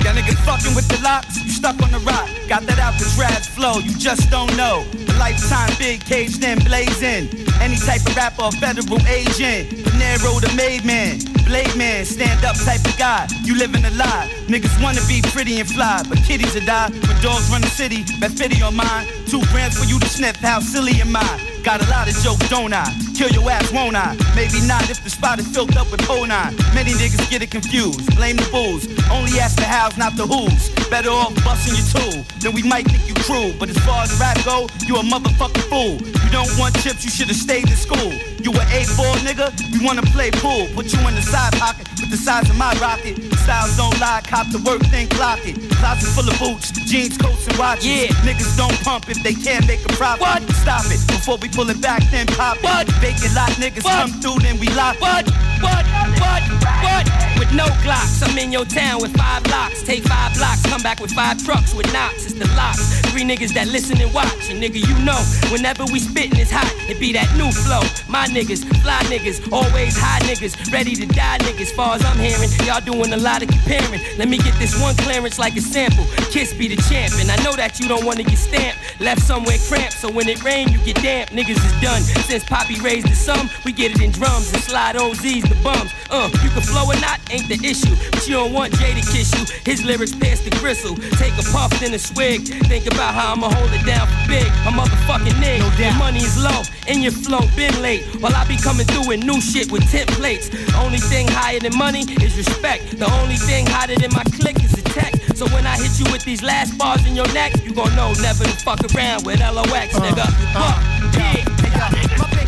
Y'all 0.04 0.16
niggas 0.16 0.40
fucking 0.46 0.74
with 0.76 0.88
the 0.88 1.00
locks, 1.04 1.44
you 1.44 1.50
stuck 1.50 1.82
on 1.84 1.92
the 1.92 2.00
rock. 2.00 2.30
Got 2.48 2.64
that 2.64 2.80
Alcatraz 2.80 3.48
flow, 3.48 3.80
you 3.80 3.94
just 3.98 4.32
don't 4.32 4.56
know. 4.56 4.86
A 4.94 5.14
lifetime 5.20 5.76
big 5.78 6.04
caged 6.06 6.44
in, 6.44 6.58
blazing. 6.60 7.30
Any 7.60 7.76
type 7.76 8.02
of 8.08 8.16
rapper, 8.16 8.44
or 8.44 8.52
federal 8.54 9.06
agent. 9.08 9.89
Panero 10.00 10.40
the 10.40 10.52
made 10.56 10.86
man, 10.86 11.20
blade 11.46 11.76
man, 11.76 12.06
stand 12.06 12.46
up 12.46 12.56
type 12.56 12.80
of 12.86 12.98
guy. 12.98 13.28
You 13.44 13.54
living 13.56 13.84
a 13.84 13.90
lie. 13.92 14.32
Niggas 14.48 14.82
wanna 14.82 15.02
be 15.10 15.22
pretty 15.22 15.60
and 15.60 15.70
fly, 15.70 16.02
but 16.08 16.20
kitties 16.20 16.54
will 16.54 16.66
die. 16.66 16.90
When 16.90 17.22
dogs 17.22 17.50
run 17.52 17.60
the 17.60 17.68
city, 17.68 18.06
bet 18.20 18.32
50 18.32 18.62
on 18.62 18.78
mine. 18.78 19.08
Two 19.28 19.42
grams 19.52 19.78
for 19.78 19.84
you 19.86 20.00
to 20.00 20.08
sniff, 20.08 20.38
how 20.38 20.62
silly 20.62 21.02
am 21.02 21.16
I? 21.18 21.62
Got 21.64 21.86
a 21.86 21.90
lot 21.90 22.08
of 22.08 22.16
jokes, 22.24 22.48
don't 22.48 22.74
I? 22.74 23.09
Kill 23.20 23.28
your 23.32 23.52
ass, 23.52 23.70
won't 23.74 23.98
I? 23.98 24.16
Maybe 24.34 24.66
not 24.66 24.90
if 24.90 25.04
the 25.04 25.10
spot 25.10 25.40
is 25.40 25.48
filled 25.50 25.76
up 25.76 25.92
with 25.92 26.00
09. 26.08 26.30
Many 26.74 26.92
niggas 26.96 27.30
get 27.30 27.42
it 27.42 27.52
confused. 27.52 28.16
Blame 28.16 28.38
the 28.38 28.48
bulls. 28.50 28.88
Only 29.12 29.38
ask 29.44 29.58
the 29.58 29.66
hows, 29.66 29.98
not 29.98 30.16
the 30.16 30.26
who's. 30.26 30.72
Better 30.88 31.10
off 31.10 31.36
busting 31.44 31.76
your 31.76 31.84
tool. 31.92 32.24
Then 32.40 32.54
we 32.54 32.64
might 32.64 32.88
think 32.88 33.10
you 33.10 33.16
cruel. 33.28 33.52
But 33.60 33.68
as 33.68 33.78
far 33.80 34.04
as 34.04 34.18
rap 34.22 34.40
go, 34.46 34.70
you 34.88 34.96
a 34.96 35.04
motherfucking 35.04 35.68
fool. 35.68 36.00
You 36.00 36.30
don't 36.32 36.48
want 36.58 36.80
chips, 36.80 37.04
you 37.04 37.12
should've 37.12 37.36
stayed 37.36 37.68
in 37.68 37.76
school. 37.76 38.14
You 38.40 38.56
a 38.56 38.64
A4 38.72 39.20
nigga, 39.28 39.52
we 39.74 39.84
wanna 39.86 40.04
play 40.16 40.32
pool. 40.32 40.72
Put 40.72 40.94
you 40.94 41.00
in 41.04 41.16
the 41.16 41.22
side 41.22 41.52
pocket 41.60 41.90
with 42.00 42.12
the 42.12 42.18
size 42.18 42.50
of 42.50 42.56
my 42.56 42.72
rocket. 42.80 43.20
styles 43.44 43.76
don't 43.76 44.00
lie, 44.00 44.22
cop 44.24 44.48
the 44.52 44.60
work, 44.64 44.80
then 44.96 45.08
clock 45.10 45.40
it. 45.44 45.60
Closet 45.76 46.08
full 46.16 46.30
of 46.30 46.40
boots, 46.40 46.72
jeans, 46.88 47.18
coats, 47.18 47.48
and 47.48 47.58
watches. 47.58 47.86
Yeah. 47.86 48.08
Niggas 48.24 48.56
don't 48.56 48.78
pump 48.80 49.10
if 49.10 49.22
they 49.24 49.34
can't 49.34 49.68
make 49.68 49.84
a 49.84 49.92
profit. 50.00 50.22
What? 50.22 50.42
Stop 50.56 50.86
it 50.88 51.02
before 51.08 51.38
we 51.38 51.50
pull 51.50 51.70
it 51.70 51.82
back, 51.82 52.02
then 52.12 52.28
pop 52.28 52.58
it. 52.58 52.64
What? 52.64 52.88
Vacant 53.10 53.34
lot 53.34 53.50
niggas 53.58 53.84
what? 53.84 53.98
come 53.98 54.22
through, 54.22 54.40
then 54.42 54.60
we 54.60 54.68
lock. 54.76 55.02
What? 55.02 55.26
What? 55.66 55.86
What? 56.22 56.44
What? 56.86 57.30
With 57.40 57.52
no 57.54 57.66
glocks, 57.82 58.22
I'm 58.22 58.38
in 58.38 58.52
your 58.52 58.66
town 58.66 59.02
with 59.02 59.16
five 59.18 59.46
locks. 59.48 59.82
Take 59.82 60.04
five 60.04 60.36
blocks, 60.36 60.62
come 60.68 60.84
back 60.84 61.00
with 61.00 61.12
five 61.12 61.44
trucks 61.44 61.74
with 61.74 61.92
knocks. 61.92 62.26
It's 62.26 62.34
the 62.34 62.46
locks. 62.56 63.00
Three 63.10 63.24
niggas 63.24 63.54
that 63.56 63.68
listen 63.68 64.00
and 64.00 64.14
watch. 64.14 64.52
And 64.52 64.62
nigga, 64.62 64.78
you 64.86 64.94
know, 65.04 65.18
whenever 65.50 65.86
we 65.86 66.00
spittin', 66.00 66.38
it's 66.38 66.52
hot. 66.52 66.70
It 66.88 67.00
be 67.00 67.14
that 67.14 67.26
new 67.36 67.50
flow. 67.50 67.82
My 68.08 68.28
niggas, 68.28 68.62
fly 68.84 69.00
niggas, 69.10 69.52
always 69.52 69.98
high 69.98 70.20
niggas, 70.30 70.72
ready 70.72 70.94
to 70.96 71.08
die 71.08 71.40
niggas. 71.40 71.72
Far 71.72 71.96
as 71.96 72.06
I'm 72.06 72.20
hearing, 72.20 72.50
y'all 72.68 72.82
doing 72.82 73.14
a 73.14 73.18
lot 73.18 73.42
of 73.42 73.50
comparing. 73.50 74.02
Let 74.18 74.28
me 74.28 74.38
get 74.38 74.54
this 74.60 74.80
one 74.80 74.96
clearance 74.98 75.40
like 75.40 75.56
a 75.56 75.62
sample. 75.62 76.06
Kiss 76.30 76.54
be 76.54 76.68
the 76.68 76.78
champ, 76.92 77.14
and 77.18 77.32
I 77.32 77.42
know 77.44 77.56
that 77.56 77.80
you 77.80 77.88
don't 77.88 78.06
wanna 78.06 78.24
get 78.24 78.38
stamped. 78.38 78.78
Left 79.00 79.22
somewhere 79.22 79.58
cramped, 79.68 79.94
so 79.94 80.12
when 80.12 80.28
it 80.28 80.44
rain, 80.44 80.70
you 80.70 80.78
get 80.80 81.02
damp. 81.02 81.32
Niggas 81.32 81.58
is 81.58 81.82
done. 81.82 82.02
Since 82.28 82.44
Poppy 82.44 82.80
raised 82.82 82.99
the 83.04 83.16
sum, 83.16 83.50
we 83.66 83.72
get 83.72 83.92
it 83.92 84.02
in 84.02 84.12
drums 84.12 84.52
and 84.54 84.62
slide 84.62 84.96
OZs 84.96 85.48
the 85.48 85.56
bums. 85.64 85.92
Uh, 86.10 86.30
you 86.44 86.50
can 86.50 86.62
flow 86.62 86.86
or 86.86 87.00
not, 87.00 87.20
ain't 87.32 87.48
the 87.48 87.60
issue. 87.66 87.96
But 88.12 88.28
you 88.28 88.36
don't 88.36 88.54
want 88.54 88.74
Jay 88.80 88.94
to 88.94 89.06
kiss 89.12 89.34
you. 89.38 89.46
His 89.66 89.84
lyrics 89.84 90.16
pass 90.16 90.42
the 90.42 90.52
gristle. 90.62 90.96
Take 91.18 91.34
a 91.38 91.46
puff, 91.52 91.72
then 91.80 91.94
a 91.94 92.00
swig. 92.00 92.48
Think 92.68 92.88
about 92.88 93.14
how 93.14 93.34
I'ma 93.34 93.50
hold 93.50 93.72
it 93.74 93.86
down 93.86 94.08
for 94.08 94.28
big. 94.28 94.48
A 94.66 94.72
motherfucking 94.74 95.38
nigga. 95.38 95.60
No 95.60 95.86
Your 95.86 95.94
money 95.96 96.20
is 96.20 96.38
low, 96.42 96.62
and 96.88 97.04
your 97.04 97.12
flow 97.12 97.42
been 97.56 97.76
late. 97.82 98.04
While 98.22 98.36
I 98.36 98.48
be 98.48 98.58
coming 98.58 98.86
through 98.86 99.08
with 99.08 99.24
new 99.24 99.42
shit 99.42 99.72
with 99.72 99.84
templates. 99.84 100.50
Only 100.76 101.00
thing 101.00 101.28
higher 101.28 101.60
than 101.60 101.78
money 101.78 102.02
is 102.22 102.38
respect. 102.38 102.98
The 102.98 103.10
only 103.22 103.36
thing 103.38 103.66
hotter 103.68 103.96
than 103.96 104.12
my 104.14 104.24
click 104.40 104.64
is 104.64 104.72
the 104.72 104.84
tech. 104.90 105.14
So 105.36 105.46
when 105.48 105.66
I 105.66 105.78
hit 105.78 106.00
you 106.00 106.12
with 106.12 106.24
these 106.26 106.44
last 106.44 106.78
bars 106.78 107.06
in 107.06 107.16
your 107.16 107.32
neck, 107.34 107.54
you 107.64 107.74
gon' 107.74 107.96
know 107.96 108.14
never 108.22 108.44
to 108.44 108.58
fuck 108.64 108.80
around 108.94 109.26
with 109.26 109.40
LOX, 109.40 109.94
nigga. 110.00 110.26
Uh, 110.56 111.10
yeah. 111.18 111.60
My 111.80 111.90
bank 111.92 112.12
account 112.12 112.32
be 112.32 112.39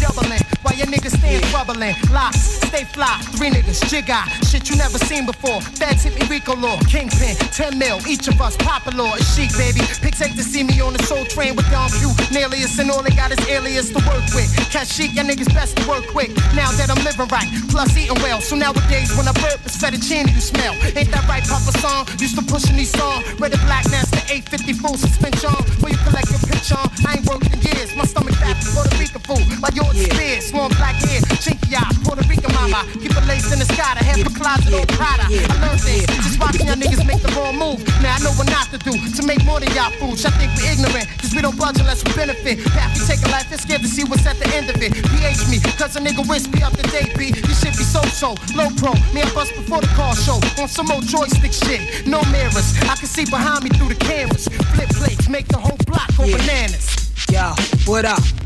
doubling. 0.00 0.40
While 0.62 0.76
your 0.76 0.88
niggas 0.88 1.16
stand 1.16 1.44
bubbling, 1.52 1.94
locks, 2.12 2.60
stay 2.68 2.84
fly, 2.84 3.20
three 3.36 3.50
niggas, 3.50 3.80
jigga, 3.88 4.24
shit 4.48 4.68
you 4.68 4.76
never 4.76 4.98
seen 4.98 5.26
before. 5.26 5.60
Feds 5.60 6.04
hit 6.04 6.18
me 6.18 6.26
Rico 6.26 6.56
law, 6.56 6.78
kingpin, 6.88 7.36
10 7.36 7.78
mil, 7.78 8.00
each 8.06 8.28
of 8.28 8.40
us 8.40 8.56
popular, 8.56 9.08
a 9.16 9.22
chic 9.22 9.52
baby. 9.56 9.80
Pigs 10.00 10.18
hate 10.18 10.36
to 10.36 10.42
see 10.42 10.64
me 10.64 10.80
on 10.80 10.92
the 10.92 11.02
soul 11.04 11.24
train 11.24 11.56
with 11.56 11.68
Don 11.70 11.88
Pew, 11.90 12.10
Nalius, 12.32 12.78
and 12.78 12.90
all 12.90 13.02
they 13.02 13.14
got 13.14 13.30
is 13.30 13.40
alias 13.48 13.88
to 13.90 14.00
work 14.08 14.24
with. 14.34 14.48
Catch 14.70 14.88
chic, 14.88 15.14
your 15.14 15.24
niggas 15.24 15.52
best 15.54 15.76
to 15.76 15.88
work 15.88 16.06
quick. 16.08 16.30
Now 16.56 16.72
that 16.76 16.88
I'm 16.90 17.02
living 17.04 17.28
right, 17.28 17.48
plus 17.68 17.96
eating 17.96 18.20
well. 18.22 18.40
So 18.40 18.56
nowadays 18.56 19.16
when 19.16 19.28
I 19.28 19.32
burp, 19.32 19.60
it's 19.64 19.76
fettuccine 19.76 20.32
you 20.34 20.40
smell. 20.40 20.74
Ain't 20.96 21.10
that 21.12 21.26
right, 21.28 21.44
Papa 21.44 21.72
Song? 21.78 22.06
Used 22.18 22.36
to 22.36 22.44
pushing 22.44 22.76
these 22.76 22.90
songs. 22.90 23.24
Red 23.40 23.52
and 23.52 23.62
black, 23.66 23.84
that's 23.84 24.10
the 24.10 24.22
850 24.28 24.72
full 24.74 24.96
suspension. 24.96 25.52
Where 25.80 25.92
you 25.92 25.98
collect 26.04 26.30
your 26.30 26.40
pitch 26.46 26.72
on. 26.72 26.88
I 27.06 27.18
ain't 27.18 27.26
worked 27.26 27.52
in 27.52 27.60
years. 27.60 27.96
My 27.96 28.04
stomach 28.04 28.34
fat, 28.36 28.56
Puerto 28.72 28.96
Rican 28.96 29.20
food, 29.24 29.44
like 29.60 29.74
yours 29.92 30.06
is 30.06 30.18
fierce. 30.18 30.52
Long 30.52 30.70
black 30.70 30.96
hair, 30.96 31.20
chinky 31.42 31.74
eye, 31.74 31.92
Puerto 32.04 32.26
Rican 32.28 32.52
mama. 32.54 32.86
Keep 33.00 33.16
a 33.16 33.22
lace 33.26 33.52
in 33.52 33.58
the 33.58 33.64
sky, 33.64 33.94
the 33.98 34.04
half 34.04 34.18
a 34.18 34.30
closet 34.30 34.74
on 34.74 34.86
Prada. 34.96 35.26
I 35.26 35.54
learned 35.60 35.80
things, 35.80 36.06
just 36.06 36.38
watching 36.40 36.66
y'all 36.66 36.76
niggas 36.76 37.06
make 37.06 37.22
the 37.22 37.32
wrong 37.34 37.58
move. 37.58 37.82
Now 38.02 38.16
I 38.16 38.18
know 38.20 38.32
what 38.38 38.50
not 38.50 38.70
to 38.70 38.78
do 38.78 38.92
to 38.92 39.22
make 39.26 39.44
more 39.44 39.60
than 39.60 39.70
y'all 39.74 39.90
fools. 39.98 40.24
I 40.24 40.30
think 40.38 40.54
we 40.58 40.68
ignorant, 40.68 41.06
cause 41.18 41.34
we 41.34 41.42
don't 41.42 41.56
budge 41.56 41.78
unless 41.80 42.04
we 42.04 42.12
benefit. 42.14 42.62
Path 42.72 42.98
we 42.98 43.00
take 43.06 43.22
a 43.26 43.30
life, 43.30 43.50
it's 43.52 43.62
scared 43.62 43.82
to 43.82 43.88
see 43.88 44.04
what's 44.04 44.26
at 44.26 44.38
the 44.38 44.48
end 44.54 44.70
of 44.70 44.78
it. 44.80 44.94
PH 44.94 45.48
me, 45.50 45.58
cause 45.78 45.96
a 45.96 46.00
nigga 46.00 46.26
wish 46.28 46.46
be 46.46 46.62
up 46.62 46.74
to 46.76 46.84
date, 46.90 47.16
B. 47.16 47.32
You 47.34 47.54
should 47.54 47.76
be 47.76 47.86
so 47.86 48.02
so, 48.10 48.34
low 48.54 48.70
pro. 48.76 48.94
Me, 49.14 49.22
I 49.22 49.30
bust 49.34 49.54
before 49.54 49.80
the 49.80 49.90
car 49.98 50.14
show. 50.16 50.38
On 50.60 50.68
some 50.68 50.90
old 50.90 51.06
joystick 51.06 51.52
shit, 51.52 52.06
no 52.06 52.22
mirrors. 52.30 52.76
I 52.84 52.96
can 52.96 53.08
see 53.08 53.24
behind 53.24 53.64
me 53.64 53.70
through 53.70 53.88
the 53.88 53.98
cameras. 53.98 54.48
Flip 54.74 54.88
plates, 54.90 55.28
make 55.28 55.48
the 55.48 55.58
whole 55.58 55.78
block 55.86 56.08
go 56.16 56.24
bananas. 56.24 56.96
Yo, 57.30 57.54
what 57.86 58.04
up? 58.04 58.39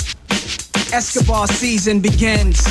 Escobar 0.95 1.49
season 1.49 1.99
begins. 1.99 2.63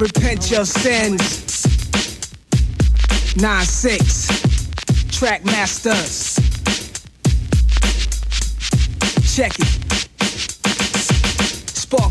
Repent 0.00 0.50
your 0.50 0.64
sins. 0.64 1.62
9-6. 3.36 5.12
Track 5.16 5.44
masters. 5.44 6.34
Check 9.36 9.56
it. 9.60 9.75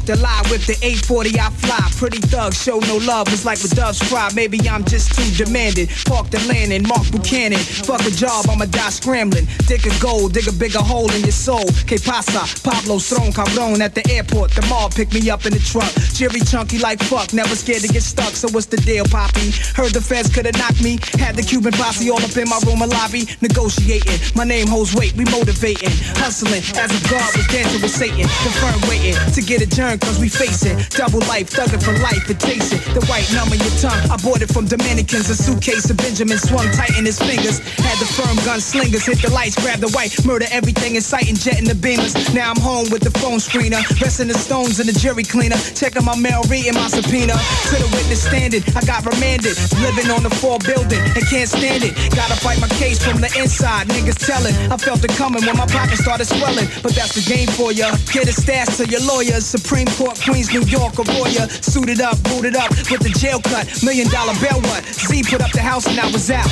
The 0.06 0.16
lie 0.18 0.46
with 0.52 0.68
the 0.68 0.78
840 0.86 1.40
I 1.40 1.50
fly. 1.50 1.82
Pretty 1.98 2.22
thugs 2.30 2.62
show 2.62 2.78
no 2.78 2.98
love, 2.98 3.28
it's 3.34 3.44
like 3.44 3.58
with 3.64 3.76
doves 3.76 3.98
cry. 4.08 4.30
Maybe 4.36 4.62
I'm 4.70 4.86
just 4.86 5.18
too 5.18 5.26
demanding. 5.34 5.88
Park 6.06 6.30
the 6.30 6.38
land 6.46 6.72
and 6.74 6.88
Mark 6.88 7.10
Buchanan. 7.10 7.58
Fuck 7.58 8.06
a 8.06 8.12
job, 8.12 8.46
I'ma 8.48 8.66
die 8.66 8.94
scrambling. 8.94 9.48
Dig 9.66 9.82
a 9.88 9.94
gold, 10.00 10.34
dig 10.34 10.48
a 10.48 10.52
bigger 10.54 10.80
hole 10.80 11.12
in 11.14 11.22
your 11.22 11.34
soul. 11.34 11.66
Que 11.90 11.98
pasa? 11.98 12.46
Pablo 12.62 13.00
Strong 13.00 13.34
Cabron 13.34 13.82
at 13.82 13.96
the 13.96 14.06
airport. 14.14 14.52
The 14.52 14.62
mall 14.70 14.90
picked 14.90 15.16
me 15.16 15.28
up 15.32 15.48
in 15.48 15.54
the 15.54 15.64
truck. 15.66 15.90
Jerry 16.14 16.42
chunky 16.42 16.78
like 16.78 17.02
fuck, 17.02 17.34
never 17.34 17.56
scared 17.56 17.82
to 17.82 17.88
get 17.88 18.04
stuck. 18.04 18.38
So 18.38 18.48
what's 18.54 18.68
the 18.68 18.78
deal, 18.78 19.06
Poppy? 19.06 19.50
Heard 19.74 19.98
the 19.98 20.02
feds 20.02 20.30
could've 20.30 20.54
knocked 20.54 20.84
me. 20.84 21.00
Had 21.18 21.36
the 21.36 21.42
Cuban 21.42 21.74
posse 21.74 22.12
all 22.12 22.22
up 22.22 22.38
in 22.38 22.46
my 22.46 22.62
room 22.62 22.82
and 22.84 22.92
lobby. 22.94 23.26
Negotiating, 23.42 24.22
my 24.36 24.44
name 24.44 24.68
holds 24.68 24.94
weight, 24.94 25.18
we 25.18 25.26
motivating. 25.26 25.90
Hustling 26.22 26.62
as 26.78 26.94
if 26.94 27.02
God 27.10 27.26
was 27.34 27.48
dancing 27.50 27.82
with 27.82 27.90
Satan. 27.90 28.30
Confirm 28.46 28.78
waiting 28.86 29.18
to 29.34 29.42
get 29.42 29.66
adjourned 29.66 29.95
cause 30.00 30.20
we 30.20 30.30
face 30.30 30.66
it. 30.66 30.76
Double 30.92 31.20
life, 31.32 31.50
thugging 31.50 31.82
for 31.82 31.94
life, 32.00 32.28
and 32.30 32.40
taste 32.40 32.74
it. 32.74 32.82
The 32.94 33.04
white 33.06 33.28
numb 33.34 33.52
in 33.54 33.60
your 33.60 33.76
tongue. 33.80 34.00
I 34.12 34.18
bought 34.22 34.42
it 34.42 34.52
from 34.52 34.66
Dominicans. 34.66 35.30
A 35.30 35.36
suitcase 35.36 35.90
of 35.90 35.98
Benjamin 35.98 36.38
swung 36.38 36.70
tight 36.72 36.98
in 36.98 37.06
his 37.06 37.20
fingers. 37.20 37.60
Had 37.80 37.98
the 38.00 38.06
firm 38.06 38.36
gun 38.46 38.60
slingers, 38.60 39.06
hit 39.06 39.22
the 39.22 39.32
lights, 39.32 39.56
grab 39.56 39.80
the 39.80 39.90
white, 39.92 40.14
murder 40.26 40.46
everything 40.52 40.96
in 40.96 41.02
sight 41.02 41.28
and 41.30 41.40
jet 41.40 41.60
in 41.60 41.66
the 41.66 41.74
beamers. 41.74 42.14
Now 42.34 42.52
I'm 42.52 42.60
home 42.60 42.90
with 42.92 43.02
the 43.02 43.12
phone 43.20 43.40
screener, 43.40 43.82
resting 44.02 44.28
the 44.28 44.38
stones 44.38 44.80
in 44.80 44.88
the 44.88 44.94
jury 44.94 45.24
cleaner. 45.24 45.58
Checking 45.76 46.04
my 46.06 46.16
mail, 46.16 46.42
reading 46.50 46.76
my 46.76 46.88
subpoena. 46.88 47.34
To 47.34 47.76
the 47.78 47.90
witness 47.96 48.24
standing, 48.24 48.64
I 48.76 48.82
got 48.86 49.06
remanded. 49.06 49.58
Living 49.82 50.12
on 50.12 50.24
the 50.24 50.34
floor 50.42 50.60
building 50.60 51.00
and 51.00 51.24
can't 51.28 51.50
stand 51.50 51.84
it. 51.84 51.94
Gotta 52.16 52.36
fight 52.40 52.60
my 52.60 52.68
case 52.80 53.02
from 53.04 53.22
the 53.22 53.32
inside. 53.38 53.88
Niggas 53.88 54.20
telling, 54.26 54.54
I 54.72 54.78
felt 54.78 55.04
it 55.04 55.12
coming 55.12 55.46
when 55.46 55.58
my 55.58 55.68
pocket 55.68 55.98
started 55.98 56.26
swelling. 56.26 56.68
But 56.84 56.96
that's 56.96 57.14
the 57.16 57.26
game 57.26 57.48
for 57.48 57.72
ya. 57.72 57.96
Get 58.12 58.28
a 58.28 58.34
stash 58.34 58.78
to 58.78 58.86
your 58.88 59.02
lawyers. 59.02 59.46
Supreme 59.46 59.85
Court, 59.98 60.20
Queens, 60.22 60.52
New 60.54 60.64
York, 60.64 60.98
a 60.98 61.04
lawyer. 61.18 61.48
Suited 61.62 62.02
up, 62.02 62.22
booted 62.24 62.56
up 62.56 62.70
with 62.90 63.02
the 63.02 63.14
jail 63.18 63.40
cut. 63.42 63.68
Million 63.84 64.10
dollar 64.10 64.34
bail 64.42 64.60
what? 64.62 64.84
Z 64.86 65.24
put 65.24 65.42
up 65.42 65.52
the 65.52 65.62
house 65.62 65.88
and 65.88 66.00
I 66.00 66.08
was 66.12 66.30
out. 66.32 66.48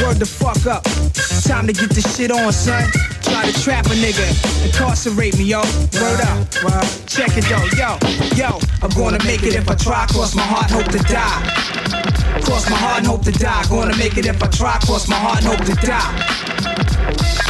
Word 0.00 0.18
the 0.18 0.26
fuck 0.26 0.66
up. 0.66 0.84
Time 1.44 1.66
to 1.66 1.72
get 1.72 1.90
this 1.90 2.16
shit 2.16 2.30
on, 2.30 2.52
son. 2.52 2.84
Try 3.22 3.50
to 3.50 3.62
trap 3.62 3.86
a 3.86 3.96
nigga, 3.96 4.26
incarcerate 4.64 5.36
me, 5.38 5.44
yo. 5.44 5.60
Word 6.00 6.20
up. 6.22 6.46
Check 7.06 7.36
it 7.36 7.44
though, 7.48 7.66
yo, 7.76 7.98
yo. 8.36 8.58
I'm 8.82 8.90
gonna 8.90 9.22
make 9.24 9.42
it 9.42 9.54
if 9.54 9.68
I 9.68 9.74
try. 9.74 10.06
Cross 10.06 10.34
my 10.34 10.42
heart, 10.42 10.70
hope 10.70 10.90
to 10.92 10.98
die. 10.98 12.42
Cross 12.44 12.70
my 12.70 12.76
heart 12.76 12.98
and 12.98 13.06
hope 13.06 13.22
to 13.24 13.32
die. 13.32 13.64
Gonna 13.68 13.96
make 13.96 14.16
it 14.16 14.26
if 14.26 14.42
I 14.42 14.46
try. 14.48 14.78
Cross 14.86 15.08
my 15.08 15.16
heart 15.16 15.38
and 15.38 15.46
hope 15.46 15.64
to 15.66 15.74
die. 15.86 17.47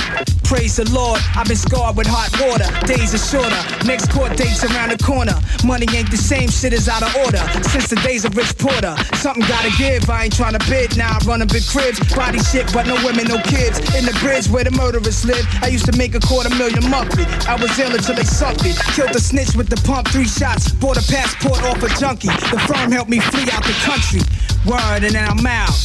Praise 0.49 0.81
the 0.81 0.89
Lord, 0.97 1.21
I've 1.37 1.45
been 1.45 1.61
scarred 1.61 1.93
with 1.93 2.09
hot 2.09 2.33
water. 2.41 2.65
Days 2.89 3.13
are 3.13 3.21
shorter, 3.21 3.61
next 3.85 4.09
court 4.09 4.33
date's 4.33 4.65
around 4.65 4.89
the 4.89 4.97
corner. 4.97 5.37
Money 5.61 5.85
ain't 5.93 6.09
the 6.09 6.17
same, 6.17 6.49
shit 6.49 6.73
is 6.73 6.89
out 6.89 7.05
of 7.05 7.13
order. 7.21 7.45
Since 7.69 7.93
the 7.93 8.01
days 8.01 8.25
of 8.25 8.33
Rich 8.33 8.57
Porter, 8.57 8.97
something 9.21 9.45
gotta 9.45 9.69
give. 9.77 10.09
I 10.09 10.25
ain't 10.25 10.33
trying 10.33 10.57
to 10.57 10.65
bid, 10.65 10.97
now 10.97 11.13
I 11.13 11.21
run 11.29 11.45
a 11.45 11.47
big 11.47 11.69
cribs. 11.69 12.01
Body 12.17 12.41
shit, 12.41 12.65
but 12.73 12.89
no 12.89 12.97
women, 13.05 13.29
no 13.29 13.37
kids. 13.45 13.77
In 13.93 14.09
the 14.09 14.17
bridge 14.25 14.49
where 14.49 14.65
the 14.65 14.73
murderers 14.73 15.21
live, 15.29 15.45
I 15.61 15.69
used 15.69 15.85
to 15.85 15.93
make 16.01 16.17
a 16.17 16.21
quarter 16.25 16.49
million 16.57 16.89
monthly. 16.89 17.29
I 17.45 17.61
was 17.61 17.77
ill 17.77 17.93
until 17.93 18.17
they 18.17 18.25
sucked 18.25 18.65
it. 18.65 18.81
Killed 18.97 19.13
a 19.13 19.21
snitch 19.21 19.53
with 19.53 19.69
the 19.69 19.77
pump, 19.85 20.09
three 20.09 20.25
shots. 20.25 20.73
Bought 20.73 20.97
a 20.97 21.05
passport 21.13 21.61
off 21.69 21.85
a 21.85 21.93
junkie. 22.01 22.33
The 22.49 22.57
firm 22.65 22.89
helped 22.89 23.13
me 23.13 23.21
flee 23.21 23.53
out 23.53 23.69
the 23.69 23.77
country. 23.85 24.25
Word, 24.65 25.05
and 25.05 25.13
now 25.13 25.29
I'm 25.29 25.45
out. 25.45 25.77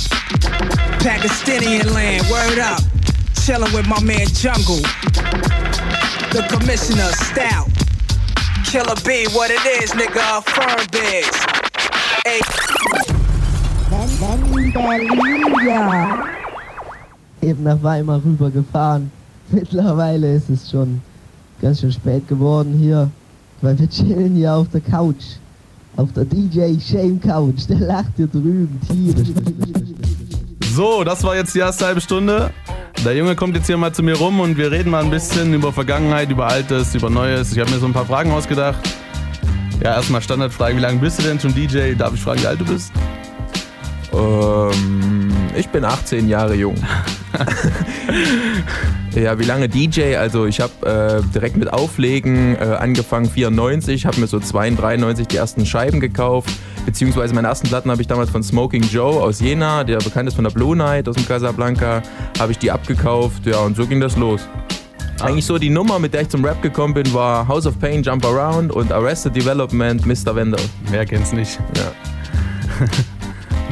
Pakistani 1.04 1.84
land, 1.92 2.24
word 2.32 2.64
up. 2.64 2.80
Chillin' 3.44 3.74
with 3.74 3.86
my 3.88 4.02
man 4.04 4.26
Jungle. 4.28 4.80
The 6.32 6.48
commissioner, 6.50 7.12
Stout. 7.12 7.68
Killer 8.64 8.96
B, 9.04 9.28
what 9.36 9.52
it 9.52 9.60
is, 9.84 9.92
nigga, 9.92 10.42
firm 10.48 10.80
bigs. 10.94 11.44
Hey. 12.24 12.40
Eben 17.42 17.64
nach 17.64 17.84
Weimar 17.84 18.24
rübergefahren. 18.24 19.12
Mittlerweile 19.50 20.36
ist 20.36 20.50
es 20.50 20.72
schon 20.72 21.02
ganz 21.62 21.82
schön 21.82 21.92
spät 21.92 22.26
geworden 22.30 22.74
hier, 22.80 23.12
weil 23.62 23.78
wir 23.78 23.90
chillen 23.90 24.36
hier 24.36 24.54
auf 24.54 24.70
der 24.70 24.80
Couch. 24.80 25.36
Auf 25.98 26.14
der 26.14 26.24
DJ 26.24 26.80
Shame 26.80 27.20
Couch. 27.20 27.68
Der 27.68 27.80
lacht 27.80 28.14
hier 28.16 28.28
drüben 28.28 28.80
tierisch. 28.88 29.28
So, 30.76 31.04
das 31.04 31.24
war 31.24 31.36
jetzt 31.36 31.54
die 31.54 31.60
erste 31.60 31.86
halbe 31.86 32.02
Stunde. 32.02 32.52
Der 33.06 33.16
Junge 33.16 33.36
kommt 33.36 33.56
jetzt 33.56 33.68
hier 33.68 33.78
mal 33.78 33.94
zu 33.94 34.02
mir 34.02 34.16
rum 34.16 34.40
und 34.40 34.58
wir 34.58 34.72
reden 34.72 34.90
mal 34.90 35.04
ein 35.04 35.12
bisschen 35.12 35.54
über 35.54 35.72
Vergangenheit, 35.72 36.32
über 36.32 36.48
Altes, 36.48 36.96
über 36.96 37.12
Neues. 37.12 37.52
Ich 37.52 37.60
habe 37.60 37.70
mir 37.70 37.78
so 37.78 37.86
ein 37.86 37.94
paar 37.94 38.08
Fragen 38.08 38.32
ausgedacht. 38.32 38.80
Ja, 39.84 39.94
erstmal 39.94 40.24
Standardfrage, 40.24 40.76
wie 40.76 40.80
lange 40.80 40.98
bist 40.98 41.20
du 41.20 41.24
denn 41.24 41.40
schon 41.40 41.54
DJ? 41.54 41.94
Darf 41.94 42.16
ich 42.16 42.22
fragen, 42.22 42.42
wie 42.42 42.48
alt 42.48 42.60
du 42.60 42.66
bist? 42.66 42.92
Ähm, 44.14 45.32
ich 45.56 45.70
bin 45.70 45.86
18 45.86 46.28
Jahre 46.28 46.56
jung. 46.56 46.76
ja, 49.16 49.38
wie 49.40 49.44
lange 49.44 49.70
DJ? 49.70 50.16
Also 50.16 50.46
ich 50.46 50.60
habe 50.60 51.22
äh, 51.24 51.34
direkt 51.34 51.58
mit 51.58 51.72
Auflegen 51.72 52.56
äh, 52.56 52.78
angefangen, 52.80 53.30
94, 53.30 54.06
habe 54.06 54.20
mir 54.20 54.28
so 54.28 54.40
92, 54.40 54.80
93 54.80 55.28
die 55.28 55.38
ersten 55.38 55.66
Scheiben 55.66 56.00
gekauft. 56.00 56.50
Beziehungsweise 56.86 57.34
meine 57.34 57.48
ersten 57.48 57.68
Platten 57.68 57.90
habe 57.90 58.02
ich 58.02 58.08
damals 58.08 58.30
von 58.30 58.44
Smoking 58.44 58.84
Joe 58.84 59.22
aus 59.22 59.40
Jena, 59.40 59.84
der 59.84 59.98
bekannt 59.98 60.28
ist 60.28 60.36
von 60.36 60.44
der 60.44 60.52
Blue 60.52 60.76
Night 60.76 61.08
aus 61.08 61.16
dem 61.16 61.28
Casablanca, 61.28 62.04
habe 62.40 62.52
ich 62.52 62.58
die 62.58 62.72
abgekauft. 62.72 63.46
Ja, 63.46 63.60
und 63.60 63.76
so 63.76 63.88
ging 63.88 64.00
das 64.00 64.18
los. 64.18 64.42
Eigentlich 65.22 65.46
so 65.46 65.58
die 65.58 65.70
Nummer, 65.70 66.00
mit 66.00 66.14
der 66.14 66.22
ich 66.22 66.30
zum 66.30 66.44
Rap 66.44 66.62
gekommen 66.62 66.94
bin, 66.94 67.14
war 67.14 67.48
House 67.48 67.66
of 67.66 67.80
Pain, 67.80 68.04
Jump 68.04 68.26
Around 68.26 68.74
und 68.74 68.92
Arrested 68.92 69.36
Development, 69.36 70.06
Mr. 70.06 70.36
Wendell. 70.36 70.66
Wer 70.90 71.06
kennt's 71.06 71.32
nicht? 71.32 71.60
Ja. 71.78 71.92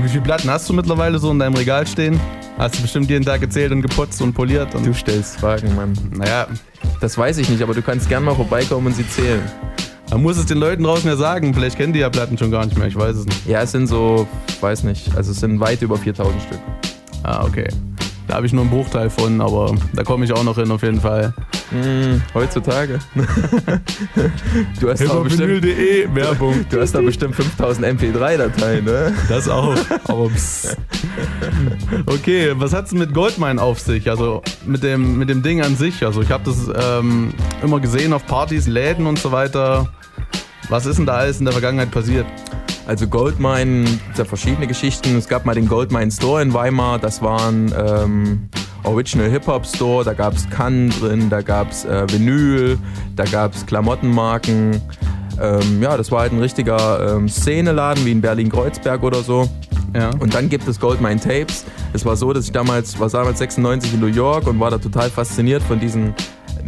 Wie 0.03 0.09
viele 0.09 0.21
Platten 0.23 0.49
hast 0.49 0.67
du 0.69 0.73
mittlerweile 0.73 1.19
so 1.19 1.31
in 1.31 1.39
deinem 1.39 1.55
Regal 1.55 1.85
stehen? 1.85 2.19
Hast 2.57 2.77
du 2.77 2.81
bestimmt 2.81 3.09
jeden 3.09 3.25
Tag 3.25 3.41
gezählt 3.41 3.71
und 3.71 3.81
geputzt 3.81 4.21
und 4.21 4.33
poliert? 4.33 4.73
Und 4.75 4.85
Du 4.85 4.93
stellst 4.93 5.39
Fragen, 5.39 5.75
Mann. 5.75 5.93
Naja, 6.15 6.47
Das 6.99 7.17
weiß 7.17 7.37
ich 7.37 7.49
nicht, 7.49 7.61
aber 7.61 7.73
du 7.73 7.81
kannst 7.81 8.09
gern 8.09 8.23
mal 8.23 8.35
vorbeikommen 8.35 8.87
und 8.87 8.95
sie 8.95 9.07
zählen. 9.07 9.41
man 10.09 10.21
muss 10.21 10.37
es 10.37 10.45
den 10.45 10.57
Leuten 10.57 10.83
draußen 10.83 11.07
ja 11.09 11.15
sagen. 11.15 11.53
Vielleicht 11.53 11.77
kennen 11.77 11.93
die 11.93 11.99
ja 11.99 12.09
Platten 12.09 12.37
schon 12.37 12.51
gar 12.51 12.65
nicht 12.65 12.77
mehr. 12.77 12.87
Ich 12.87 12.95
weiß 12.95 13.15
es 13.15 13.25
nicht. 13.25 13.47
Ja, 13.47 13.61
es 13.61 13.71
sind 13.71 13.87
so, 13.87 14.27
ich 14.47 14.61
weiß 14.61 14.83
nicht, 14.83 15.15
also 15.15 15.31
es 15.31 15.39
sind 15.39 15.59
weit 15.59 15.81
über 15.81 15.97
4000 15.97 16.41
Stück. 16.41 16.59
Ah, 17.23 17.45
okay. 17.45 17.67
Da 18.27 18.35
habe 18.35 18.45
ich 18.45 18.53
nur 18.53 18.61
einen 18.63 18.71
Bruchteil 18.71 19.09
von, 19.09 19.41
aber 19.41 19.75
da 19.93 20.03
komme 20.03 20.25
ich 20.25 20.31
auch 20.33 20.43
noch 20.43 20.55
hin 20.55 20.71
auf 20.71 20.83
jeden 20.83 21.01
Fall. 21.01 21.33
Hm, 21.71 22.21
heutzutage. 22.33 22.99
du 24.79 24.89
hast 24.89 25.09
aber 25.09 25.23
bestimmt, 25.23 25.63
Werbung. 26.13 26.65
du 26.69 26.81
hast 26.81 26.93
da 26.93 26.99
bestimmt 26.99 27.35
5000 27.35 27.87
MP3-Dateien, 28.01 28.83
ne? 28.83 29.13
Das 29.29 29.47
auch. 29.47 29.75
Aber 30.03 30.29
pss. 30.29 30.75
Okay, 32.05 32.51
was 32.55 32.73
hat's 32.73 32.91
mit 32.91 33.13
Goldmine 33.13 33.61
auf 33.61 33.79
sich? 33.79 34.09
Also 34.09 34.41
mit 34.65 34.83
dem, 34.83 35.17
mit 35.17 35.29
dem 35.29 35.43
Ding 35.43 35.61
an 35.61 35.77
sich. 35.77 36.05
Also 36.05 36.21
ich 36.21 36.29
habe 36.29 36.43
das 36.43 36.69
ähm, 36.75 37.33
immer 37.63 37.79
gesehen 37.79 38.11
auf 38.11 38.25
Partys, 38.25 38.67
Läden 38.67 39.07
und 39.07 39.17
so 39.19 39.31
weiter. 39.31 39.87
Was 40.67 40.85
ist 40.85 40.97
denn 40.97 41.05
da 41.05 41.13
alles 41.15 41.39
in 41.39 41.45
der 41.45 41.53
Vergangenheit 41.53 41.91
passiert? 41.91 42.25
Also 42.85 43.07
Goldmine, 43.07 43.85
es 44.11 44.17
ja 44.17 44.25
verschiedene 44.25 44.67
Geschichten. 44.67 45.17
Es 45.17 45.29
gab 45.29 45.45
mal 45.45 45.55
den 45.55 45.69
Goldmine 45.69 46.11
Store 46.11 46.41
in 46.41 46.53
Weimar, 46.53 46.99
das 46.99 47.21
war 47.21 47.47
ein 47.47 47.73
ähm, 47.77 48.49
Original 48.83 49.29
Hip-Hop 49.29 49.65
Store, 49.65 50.03
da 50.03 50.13
gab 50.13 50.33
es 50.33 50.49
Cannes 50.49 50.99
drin, 50.99 51.29
da 51.29 51.41
gab 51.41 51.71
es 51.71 51.85
äh, 51.85 52.05
Vinyl, 52.11 52.77
da 53.15 53.25
gab 53.25 53.53
es 53.53 53.65
Klamottenmarken. 53.65 54.81
Ähm, 55.41 55.81
ja, 55.81 55.97
das 55.97 56.11
war 56.11 56.21
halt 56.21 56.33
ein 56.33 56.39
richtiger 56.39 57.15
ähm, 57.15 57.29
Szeneladen 57.29 58.05
wie 58.05 58.11
in 58.11 58.21
Berlin-Kreuzberg 58.21 59.03
oder 59.03 59.21
so. 59.21 59.49
Ja. 59.93 60.11
Und 60.19 60.33
dann 60.33 60.49
gibt 60.49 60.67
es 60.67 60.79
Goldmine 60.79 61.19
Tapes. 61.19 61.65
Es 61.93 62.05
war 62.05 62.15
so, 62.15 62.31
dass 62.31 62.45
ich 62.45 62.51
damals, 62.51 62.99
war 62.99 63.09
damals 63.09 63.39
96 63.39 63.93
in 63.93 63.99
New 63.99 64.05
York 64.07 64.47
und 64.47 64.59
war 64.59 64.71
da 64.71 64.77
total 64.77 65.09
fasziniert 65.09 65.61
von 65.63 65.79
diesen 65.79 66.13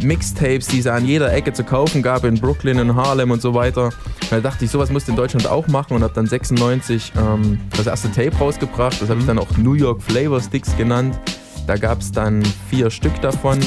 Mixtapes, 0.02 0.66
die 0.66 0.80
es 0.80 0.86
an 0.86 1.06
jeder 1.06 1.32
Ecke 1.32 1.52
zu 1.52 1.64
kaufen 1.64 2.02
gab, 2.02 2.24
in 2.24 2.34
Brooklyn, 2.34 2.78
in 2.78 2.94
Harlem 2.94 3.30
und 3.30 3.40
so 3.40 3.54
weiter. 3.54 3.86
Und 3.86 4.32
da 4.32 4.40
dachte 4.40 4.64
ich, 4.64 4.70
sowas 4.70 4.90
musst 4.90 5.06
du 5.08 5.12
in 5.12 5.16
Deutschland 5.16 5.46
auch 5.46 5.66
machen 5.68 5.94
und 5.94 6.02
habe 6.02 6.12
dann 6.14 6.26
96 6.26 7.12
ähm, 7.16 7.60
das 7.76 7.86
erste 7.86 8.10
Tape 8.10 8.36
rausgebracht. 8.36 9.00
Das 9.00 9.08
habe 9.08 9.20
ich 9.20 9.26
dann 9.26 9.38
auch 9.38 9.56
New 9.56 9.74
York 9.74 10.02
Flavor 10.02 10.40
Sticks 10.40 10.76
genannt. 10.76 11.18
Da 11.66 11.76
gab 11.76 12.00
es 12.00 12.12
dann 12.12 12.42
vier 12.68 12.90
Stück 12.90 13.20
davon. 13.20 13.58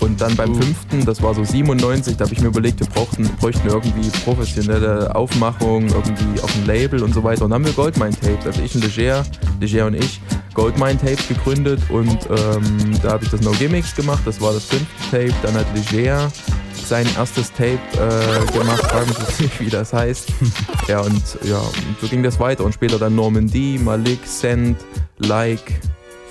Und 0.00 0.20
dann 0.20 0.36
beim 0.36 0.54
fünften, 0.54 1.04
das 1.06 1.22
war 1.22 1.34
so 1.34 1.42
97, 1.42 2.16
da 2.16 2.24
habe 2.24 2.34
ich 2.34 2.40
mir 2.40 2.48
überlegt, 2.48 2.80
wir 2.80 2.86
brauchten, 2.86 3.24
bräuchten 3.40 3.66
irgendwie 3.66 4.10
professionelle 4.24 5.14
Aufmachung, 5.14 5.88
irgendwie 5.88 6.40
auf 6.42 6.52
dem 6.52 6.66
Label 6.66 7.02
und 7.02 7.14
so 7.14 7.24
weiter. 7.24 7.44
Und 7.44 7.50
dann 7.50 7.60
haben 7.60 7.66
wir 7.66 7.72
Goldmine 7.72 8.10
Tapes, 8.10 8.46
also 8.46 8.62
ich 8.62 8.74
und 8.74 8.84
Leger, 8.84 9.24
Leger 9.58 9.86
und 9.86 9.94
ich, 9.94 10.20
Goldmine 10.52 10.98
Tapes 10.98 11.28
gegründet 11.28 11.80
und 11.88 12.18
ähm, 12.30 13.00
da 13.02 13.12
habe 13.12 13.24
ich 13.24 13.30
das 13.30 13.40
No 13.40 13.52
Gimmicks 13.52 13.94
gemacht, 13.94 14.22
das 14.26 14.40
war 14.40 14.52
das 14.52 14.64
fünfte 14.64 15.10
Tape. 15.10 15.34
Dann 15.42 15.54
hat 15.54 15.66
Leger 15.92 16.30
sein 16.74 17.06
erstes 17.16 17.50
Tape 17.52 17.78
äh, 17.94 18.52
gemacht, 18.52 18.82
fragen 18.82 19.12
Sie 19.12 19.24
sich 19.24 19.40
nicht, 19.40 19.60
wie 19.60 19.70
das 19.70 19.92
heißt. 19.92 20.28
ja, 20.88 21.00
und 21.00 21.22
ja, 21.42 21.58
und 21.58 22.00
so 22.00 22.06
ging 22.06 22.22
das 22.22 22.38
weiter. 22.38 22.64
Und 22.64 22.74
später 22.74 22.98
dann 22.98 23.14
Normandy, 23.14 23.80
Malik, 23.82 24.20
Send, 24.24 24.76
Like, 25.18 25.80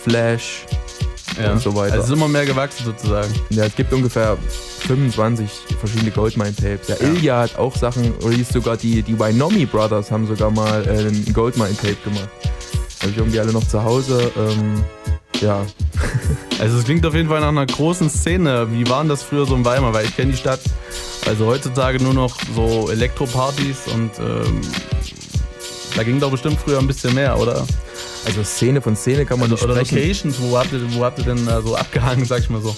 Flash 0.04 0.66
und 1.38 1.62
so 1.62 1.76
weiter. 1.76 1.94
Also 1.94 2.06
es 2.06 2.10
ist 2.10 2.16
immer 2.16 2.28
mehr 2.28 2.46
gewachsen 2.46 2.86
sozusagen. 2.86 3.34
Ja, 3.50 3.66
es 3.66 3.76
gibt 3.76 3.92
ungefähr 3.94 4.38
25 4.88 5.50
verschiedene 5.80 6.12
Goldmine-Tapes. 6.12 6.88
Ja, 6.88 6.96
Ilya 7.00 7.40
hat 7.40 7.58
auch 7.58 7.76
Sachen, 7.76 8.14
released 8.24 8.54
sogar 8.54 8.78
die, 8.78 9.02
die 9.02 9.20
Wynomi 9.20 9.66
Brothers 9.66 10.12
haben 10.12 10.28
sogar 10.28 10.52
mal 10.52 10.86
äh, 10.88 11.08
ein 11.08 11.34
Goldmine-Tape 11.34 11.98
gemacht. 12.04 12.30
Habe 13.02 13.12
ich 13.12 13.18
irgendwie 13.18 13.40
alle 13.40 13.52
noch 13.52 13.68
zu 13.68 13.84
Hause. 13.84 14.32
Ähm, 14.38 14.84
ja. 15.42 15.66
Also 16.58 16.78
es 16.78 16.86
klingt 16.86 17.06
auf 17.06 17.14
jeden 17.14 17.28
Fall 17.28 17.42
nach 17.42 17.50
einer 17.50 17.66
großen 17.66 18.10
Szene. 18.10 18.72
Wie 18.72 18.90
waren 18.90 19.10
das 19.10 19.24
früher 19.24 19.46
so 19.46 19.56
in 19.56 19.66
Weimar? 19.66 19.94
Weil 19.94 20.06
ich 20.06 20.16
kenne 20.16 20.32
die 20.32 20.38
Stadt 20.38 20.62
also 21.28 21.48
heutzutage 21.48 22.02
nur 22.02 22.14
noch 22.14 22.36
so 22.56 22.90
Elektropartys 22.90 23.88
und 23.94 24.12
ähm, 24.20 24.62
da 25.96 26.04
ging 26.04 26.20
doch 26.20 26.30
bestimmt 26.30 26.60
früher 26.60 26.78
ein 26.78 26.88
bisschen 26.88 27.16
mehr, 27.16 27.38
oder? 27.40 27.66
Also 28.26 28.44
Szene 28.44 28.82
von 28.82 28.96
Szene 28.96 29.26
kann 29.26 29.40
man 29.40 29.50
nicht 29.50 29.64
Oder 29.64 29.76
sprechen. 29.76 29.98
Locations, 29.98 30.42
wo 30.42 30.58
habt 30.58 30.74
ihr, 30.74 30.82
wo 30.96 31.04
habt 31.04 31.20
ihr 31.20 31.26
denn 31.26 31.48
äh, 31.48 31.62
so 31.62 31.76
abgehangen, 31.76 32.26
sag 32.26 32.40
ich 32.40 32.50
mal 32.50 32.62
so? 32.62 32.76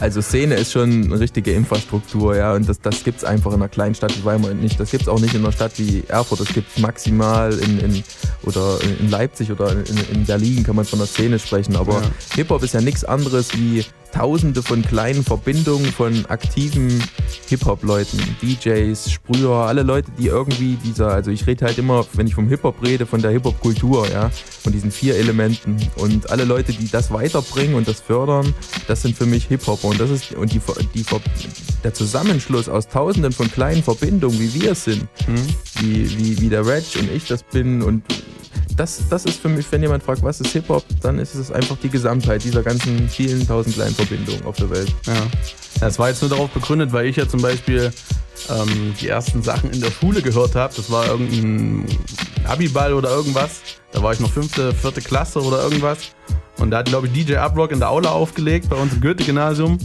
Also 0.00 0.20
Szene 0.22 0.54
ist 0.54 0.72
schon 0.72 1.04
eine 1.04 1.20
richtige 1.20 1.52
Infrastruktur, 1.52 2.36
ja, 2.36 2.54
und 2.54 2.68
das, 2.68 2.80
das 2.80 3.04
gibt 3.04 3.18
es 3.18 3.24
einfach 3.24 3.50
in 3.50 3.56
einer 3.56 3.68
kleinen 3.68 3.94
Stadt 3.94 4.16
wie 4.16 4.24
Weimar 4.24 4.54
nicht. 4.54 4.80
Das 4.80 4.90
gibt 4.90 5.02
es 5.02 5.08
auch 5.08 5.20
nicht 5.20 5.34
in 5.34 5.40
einer 5.42 5.52
Stadt 5.52 5.78
wie 5.78 6.02
Erfurt, 6.08 6.40
das 6.40 6.48
gibt 6.48 6.74
es 6.74 6.82
maximal 6.82 7.52
in, 7.52 7.78
in, 7.80 8.04
oder 8.44 8.78
in 9.00 9.10
Leipzig 9.10 9.50
oder 9.50 9.72
in, 9.72 9.98
in 10.12 10.24
Berlin 10.24 10.64
kann 10.64 10.76
man 10.76 10.84
von 10.84 10.98
der 10.98 11.08
Szene 11.08 11.38
sprechen. 11.38 11.76
Aber 11.76 11.94
Ja. 11.94 12.10
Hip-Hop 12.36 12.62
ist 12.62 12.74
ja 12.74 12.80
nichts 12.80 13.04
anderes 13.04 13.52
wie 13.54 13.84
tausende 14.12 14.62
von 14.62 14.82
kleinen 14.82 15.24
Verbindungen 15.24 15.86
von 15.86 16.26
aktiven 16.26 17.02
Hip-Hop-Leuten, 17.48 18.18
DJs, 18.42 19.10
Sprüher, 19.10 19.50
alle 19.66 19.82
Leute, 19.82 20.10
die 20.18 20.26
irgendwie 20.26 20.76
dieser, 20.84 21.08
also 21.08 21.30
ich 21.30 21.46
rede 21.46 21.64
halt 21.64 21.78
immer, 21.78 22.04
wenn 22.12 22.26
ich 22.26 22.34
vom 22.34 22.48
Hip-Hop 22.48 22.82
rede, 22.82 23.06
von 23.06 23.22
der 23.22 23.30
Hip-Hop-Kultur, 23.30 24.08
ja, 24.10 24.30
von 24.62 24.72
diesen 24.72 24.90
vier 24.90 25.16
Elementen. 25.16 25.76
Und 25.96 26.30
alle 26.30 26.44
Leute, 26.44 26.72
die 26.72 26.90
das 26.90 27.10
weiterbringen 27.10 27.74
und 27.74 27.88
das 27.88 28.00
fördern, 28.00 28.54
das 28.86 29.02
sind 29.02 29.16
für 29.16 29.26
mich 29.26 29.46
Hip-Hopper. 29.46 29.88
Und 29.88 30.00
das 30.00 30.10
ist, 30.10 30.32
und 30.32 30.52
die, 30.52 30.60
die, 30.94 31.04
der 31.82 31.94
Zusammenschluss 31.94 32.68
aus 32.68 32.88
tausenden 32.88 33.32
von 33.32 33.50
kleinen 33.50 33.82
Verbindungen, 33.82 34.38
wie 34.38 34.54
wir 34.54 34.72
es 34.72 34.84
sind, 34.84 35.06
wie, 35.80 36.18
wie, 36.18 36.40
wie 36.40 36.48
der 36.48 36.66
Reg 36.66 36.84
und 36.98 37.10
ich 37.10 37.26
das 37.26 37.42
bin 37.42 37.82
und 37.82 38.02
das, 38.76 39.08
das 39.08 39.24
ist 39.24 39.40
für 39.40 39.48
mich, 39.48 39.66
wenn 39.70 39.82
jemand 39.82 40.02
fragt, 40.02 40.22
was 40.22 40.40
ist 40.40 40.52
Hip-Hop, 40.52 40.84
dann 41.00 41.18
ist 41.18 41.34
es 41.34 41.50
einfach 41.50 41.76
die 41.82 41.88
Gesamtheit 41.88 42.44
dieser 42.44 42.62
ganzen 42.62 43.08
vielen 43.08 43.46
tausend 43.46 43.74
kleinen 43.74 43.94
Verbindungen 43.94 44.44
auf 44.44 44.56
der 44.56 44.70
Welt. 44.70 44.94
Ja. 45.06 45.14
Das 45.80 45.98
war 45.98 46.08
jetzt 46.08 46.22
nur 46.22 46.30
darauf 46.30 46.50
begründet, 46.50 46.92
weil 46.92 47.06
ich 47.06 47.16
ja 47.16 47.28
zum 47.28 47.42
Beispiel 47.42 47.92
ähm, 48.50 48.94
die 49.00 49.08
ersten 49.08 49.42
Sachen 49.42 49.70
in 49.70 49.80
der 49.80 49.90
Schule 49.90 50.22
gehört 50.22 50.54
habe. 50.54 50.72
Das 50.74 50.90
war 50.90 51.06
irgendein 51.06 51.86
Abiball 52.44 52.94
oder 52.94 53.10
irgendwas. 53.10 53.60
Da 53.92 54.02
war 54.02 54.12
ich 54.12 54.20
noch 54.20 54.32
fünfte, 54.32 54.74
vierte 54.74 55.00
Klasse 55.00 55.40
oder 55.42 55.62
irgendwas. 55.62 55.98
Und 56.58 56.70
da 56.70 56.78
hat, 56.78 56.86
glaube 56.86 57.08
ich, 57.08 57.12
DJ 57.12 57.36
Uprock 57.36 57.72
in 57.72 57.80
der 57.80 57.90
Aula 57.90 58.10
aufgelegt 58.10 58.68
bei 58.68 58.76
uns 58.76 58.92
im 58.92 59.00
Goethe-Gymnasium. 59.00 59.78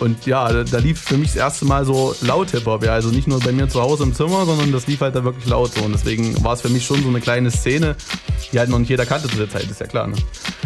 Und 0.00 0.26
ja, 0.26 0.52
da, 0.52 0.64
da 0.64 0.78
lief 0.78 1.00
für 1.00 1.16
mich 1.16 1.28
das 1.28 1.36
erste 1.36 1.64
Mal 1.64 1.84
so 1.84 2.14
laut 2.22 2.50
Hip-Hop. 2.50 2.84
Ja, 2.84 2.92
also 2.94 3.10
nicht 3.10 3.28
nur 3.28 3.38
bei 3.40 3.52
mir 3.52 3.68
zu 3.68 3.80
Hause 3.80 4.02
im 4.04 4.14
Zimmer, 4.14 4.44
sondern 4.46 4.72
das 4.72 4.86
lief 4.86 5.00
halt 5.00 5.14
da 5.14 5.22
wirklich 5.24 5.46
laut 5.46 5.72
so. 5.74 5.82
Und 5.84 5.92
deswegen 5.92 6.42
war 6.42 6.54
es 6.54 6.60
für 6.62 6.68
mich 6.68 6.84
schon 6.84 7.02
so 7.02 7.08
eine 7.08 7.20
kleine 7.20 7.50
Szene, 7.50 7.94
die 8.52 8.58
halt 8.58 8.68
noch 8.70 8.78
nicht 8.78 8.88
jeder 8.88 9.06
kannte 9.06 9.28
zu 9.28 9.36
der 9.36 9.48
Zeit, 9.48 9.70
ist 9.70 9.80
ja 9.80 9.86
klar. 9.86 10.08
Ne? 10.08 10.16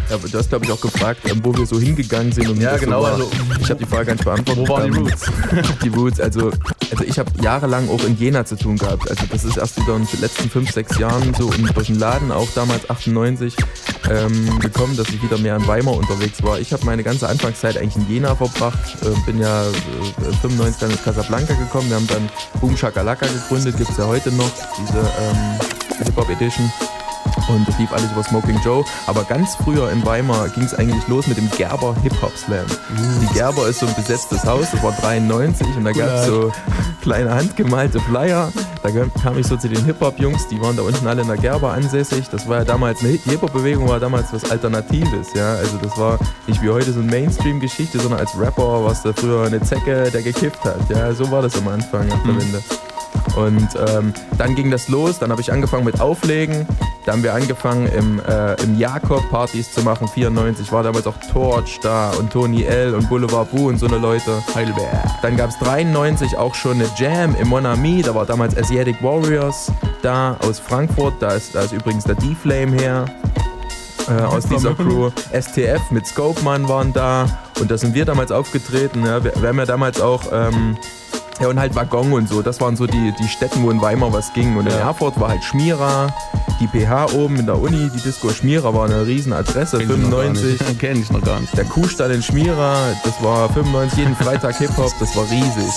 Ja, 0.08 0.14
aber 0.16 0.28
du 0.28 0.38
hast, 0.38 0.48
glaube 0.48 0.64
ich, 0.64 0.70
auch 0.70 0.80
gefragt, 0.80 1.20
ähm, 1.28 1.40
wo 1.42 1.54
wir 1.56 1.66
so 1.66 1.78
hingegangen 1.80 2.30
sind. 2.32 2.48
Und 2.48 2.60
Ja, 2.60 2.76
genau, 2.76 3.00
So 3.00 3.06
also- 3.06 3.30
ich 3.60 3.68
habe 3.70 3.80
die 3.84 3.86
Frage 3.90 4.06
gar 4.06 4.12
nicht 4.14 4.24
beantwortet. 4.24 4.68
Wo 4.68 4.72
waren 4.72 4.90
die 4.92 4.98
Ähm, 4.98 5.04
Roots? 5.06 5.24
die 5.82 5.88
Roots, 5.88 6.20
also, 6.20 6.50
also 6.92 7.04
ich 7.04 7.18
habe 7.18 7.30
jahrelang 7.42 7.88
auch 7.90 8.04
in 8.04 8.16
Jena 8.16 8.44
zu 8.44 8.56
tun 8.56 8.76
gehabt. 8.78 9.10
Also 9.10 9.24
das 9.30 9.44
ist 9.44 9.56
erst 9.56 9.76
wieder 9.80 9.96
in 9.96 10.06
den 10.06 10.20
letzten 10.20 10.48
fünf, 10.48 10.70
sechs 10.70 10.96
Jahren 10.98 11.34
so 11.34 11.50
in, 11.52 11.66
durch 11.66 11.88
den 11.88 11.98
Laden, 11.98 12.30
auch 12.30 12.48
damals 12.54 12.88
98, 12.88 13.54
ähm, 14.08 14.58
gekommen, 14.60 14.96
dass 14.96 15.08
ich 15.08 15.20
wieder 15.22 15.38
mehr 15.38 15.56
in 15.56 15.66
Weimar 15.66 15.94
unterwegs 15.94 16.40
war. 16.44 16.60
Ich 16.60 16.72
habe 16.72 16.84
meine 16.86 17.02
ganze 17.02 17.28
Anfangszeit 17.28 17.76
eigentlich 17.76 17.96
in 17.96 18.08
Jena 18.08 18.36
verbracht, 18.36 18.78
äh, 19.02 19.06
bin 19.24 19.38
ja 19.40 19.62
äh, 19.62 20.32
95 20.42 20.80
dann 20.80 20.90
ins 20.90 21.02
Casablanca 21.02 21.54
gekommen. 21.54 21.88
Wir 21.88 21.96
haben 21.96 22.06
dann 22.06 22.28
Boom 22.60 22.76
Shakalaka 22.76 23.26
gegründet, 23.26 23.76
gibt 23.76 23.90
es 23.90 23.96
ja 23.96 24.06
heute 24.06 24.32
noch, 24.32 24.50
diese 24.78 24.98
ähm, 24.98 26.04
Hip-Hop 26.04 26.28
Edition. 26.28 26.70
Und 27.48 27.68
das 27.68 27.78
lief 27.78 27.92
alles 27.92 28.10
über 28.10 28.22
Smoking 28.22 28.60
Joe. 28.64 28.84
Aber 29.06 29.24
ganz 29.24 29.54
früher 29.56 29.90
in 29.90 30.04
Weimar 30.04 30.48
ging 30.48 30.64
es 30.64 30.74
eigentlich 30.74 31.06
los 31.08 31.26
mit 31.26 31.36
dem 31.36 31.50
Gerber 31.50 31.94
Hip-Hop 32.02 32.36
Slam. 32.36 32.66
Die 33.22 33.34
Gerber 33.34 33.68
ist 33.68 33.80
so 33.80 33.86
ein 33.86 33.94
besetztes 33.94 34.44
Haus, 34.44 34.70
das 34.72 34.82
war 34.82 34.92
93 34.92 35.66
und 35.76 35.84
da 35.84 35.92
gab 35.92 36.08
es 36.08 36.26
so 36.26 36.52
kleine 37.02 37.34
handgemalte 37.34 38.00
Flyer. 38.00 38.52
Da 38.86 39.04
kam 39.20 39.36
ich 39.36 39.48
so 39.48 39.56
zu 39.56 39.68
den 39.68 39.84
Hip-Hop-Jungs, 39.84 40.46
die 40.46 40.60
waren 40.60 40.76
da 40.76 40.82
unten 40.82 41.08
alle 41.08 41.22
in 41.22 41.26
der 41.26 41.36
Gerber 41.36 41.72
ansässig. 41.72 42.28
Das 42.30 42.48
war 42.48 42.58
ja 42.58 42.64
damals, 42.64 43.00
eine 43.00 43.18
die 43.18 43.30
Hip-Hop-Bewegung 43.30 43.88
war 43.88 43.98
damals 43.98 44.32
was 44.32 44.48
Alternatives, 44.48 45.34
ja. 45.34 45.54
Also 45.54 45.76
das 45.82 45.98
war 45.98 46.20
nicht 46.46 46.62
wie 46.62 46.70
heute 46.70 46.92
so 46.92 47.00
eine 47.00 47.10
Mainstream-Geschichte, 47.10 47.98
sondern 47.98 48.20
als 48.20 48.38
Rapper 48.38 48.84
warst 48.84 49.04
du 49.04 49.12
früher 49.12 49.44
eine 49.44 49.60
Zecke, 49.60 50.08
der 50.12 50.22
gekifft 50.22 50.64
hat. 50.64 50.78
Ja, 50.88 51.12
so 51.12 51.28
war 51.32 51.42
das 51.42 51.56
am 51.56 51.66
Anfang 51.66 52.06
nach 52.06 52.22
der 52.22 52.36
Wende. 52.36 52.62
Und 53.34 53.68
ähm, 53.88 54.14
dann 54.38 54.54
ging 54.54 54.70
das 54.70 54.88
los, 54.88 55.18
dann 55.18 55.32
habe 55.32 55.40
ich 55.40 55.52
angefangen 55.52 55.84
mit 55.84 56.00
Auflegen. 56.00 56.64
Da 57.06 57.12
haben 57.12 57.22
wir 57.22 57.34
angefangen 57.34 57.86
im, 57.86 58.20
äh, 58.28 58.60
im 58.64 58.76
Jakob 58.76 59.22
Partys 59.30 59.72
zu 59.72 59.82
machen, 59.82 60.08
94 60.08 60.72
war 60.72 60.82
damals 60.82 61.06
auch 61.06 61.14
Torch 61.32 61.78
da 61.80 62.10
und 62.18 62.32
Tony 62.32 62.64
L 62.64 62.94
und 62.94 63.08
Boulevard 63.08 63.48
Boo 63.52 63.68
und 63.68 63.78
so 63.78 63.86
eine 63.86 63.98
Leute. 63.98 64.42
Heidelberg. 64.56 64.90
Dann 65.22 65.36
gab 65.36 65.50
es 65.50 65.58
93 65.60 66.36
auch 66.36 66.56
schon 66.56 66.80
eine 66.80 66.90
Jam 66.96 67.36
im 67.36 67.46
Monami, 67.46 68.02
da 68.02 68.12
war 68.12 68.26
damals 68.26 68.56
Asiatic 68.56 69.00
Warriors 69.04 69.70
da 70.02 70.36
aus 70.40 70.58
Frankfurt, 70.58 71.14
da 71.20 71.28
ist, 71.28 71.54
da 71.54 71.60
ist 71.60 71.72
übrigens 71.72 72.02
der 72.02 72.16
D-Flame 72.16 72.72
her. 72.76 73.04
Äh, 74.08 74.22
aus 74.22 74.46
dieser 74.46 74.74
Crew. 74.74 75.10
STF 75.32 75.90
mit 75.90 76.06
Scopeman 76.06 76.68
waren 76.68 76.92
da 76.92 77.26
und 77.60 77.70
da 77.70 77.78
sind 77.78 77.94
wir 77.94 78.04
damals 78.04 78.32
aufgetreten. 78.32 79.04
Ja. 79.04 79.22
Wir, 79.22 79.32
wir 79.40 79.48
haben 79.48 79.58
ja 79.58 79.66
damals 79.66 80.00
auch 80.00 80.22
ähm, 80.32 80.76
ja, 81.40 81.48
und 81.48 81.58
halt 81.58 81.74
Waggon 81.74 82.12
und 82.12 82.28
so. 82.28 82.42
Das 82.42 82.60
waren 82.60 82.76
so 82.76 82.86
die, 82.86 83.12
die 83.18 83.28
Städten, 83.28 83.62
wo 83.62 83.70
in 83.70 83.80
Weimar 83.80 84.12
was 84.12 84.32
ging. 84.32 84.56
Und 84.56 84.66
in 84.66 84.72
Erfurt 84.72 85.18
war 85.20 85.28
halt 85.28 85.44
Schmierer, 85.44 86.12
die 86.60 86.66
PH 86.66 87.12
oben 87.14 87.36
in 87.36 87.46
der 87.46 87.58
Uni, 87.58 87.90
die 87.94 88.00
Disco 88.00 88.30
Schmierer 88.30 88.72
war 88.72 88.86
eine 88.86 89.06
riesen 89.06 89.32
Adresse, 89.32 89.78
95. 89.78 90.78
Kenn 90.78 91.00
ich 91.00 91.10
noch 91.10 91.22
gar 91.22 91.38
nicht. 91.40 91.56
Der 91.56 91.64
Kuhstall 91.64 92.10
in 92.12 92.22
Schmierer, 92.22 92.76
das 93.04 93.22
war 93.22 93.48
95, 93.50 93.98
jeden 93.98 94.16
Freitag 94.16 94.56
Hip-Hop, 94.58 94.92
das 94.98 95.14
war 95.16 95.24
riesig. 95.24 95.72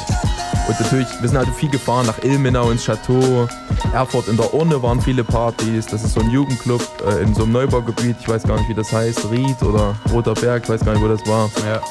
Und 0.68 0.80
natürlich, 0.80 1.08
wir 1.20 1.28
sind 1.28 1.38
halt 1.38 1.50
viel 1.50 1.70
gefahren 1.70 2.06
nach 2.06 2.24
Ilmenau 2.24 2.70
ins 2.70 2.86
Chateau. 2.86 3.48
Erfurt 3.94 4.28
in 4.28 4.38
der 4.38 4.54
Urne 4.54 4.82
waren 4.82 5.02
viele 5.02 5.24
Partys. 5.24 5.88
Das 5.88 6.04
ist 6.04 6.14
so 6.14 6.20
ein 6.22 6.30
Jugendclub 6.30 6.82
äh, 7.08 7.24
in 7.24 7.34
so 7.34 7.44
einem 7.44 7.54
Neubaugebiet. 7.54 8.18
Ich 8.20 8.30
weiß 8.30 8.44
gar 8.44 8.58
nicht, 8.58 8.70
wie 8.70 8.76
das 8.76 8.94
heißt. 8.94 9.32
Ried 9.32 9.62
oder 9.64 9.96
Roter 10.14 10.36
Berg, 10.36 10.64
ich 10.64 10.70
weiß 10.70 10.86
gar 10.86 10.94
nicht, 10.94 11.04
wo 11.04 11.08
das 11.08 11.26
war. 11.26 11.50
Ja, 11.66 11.82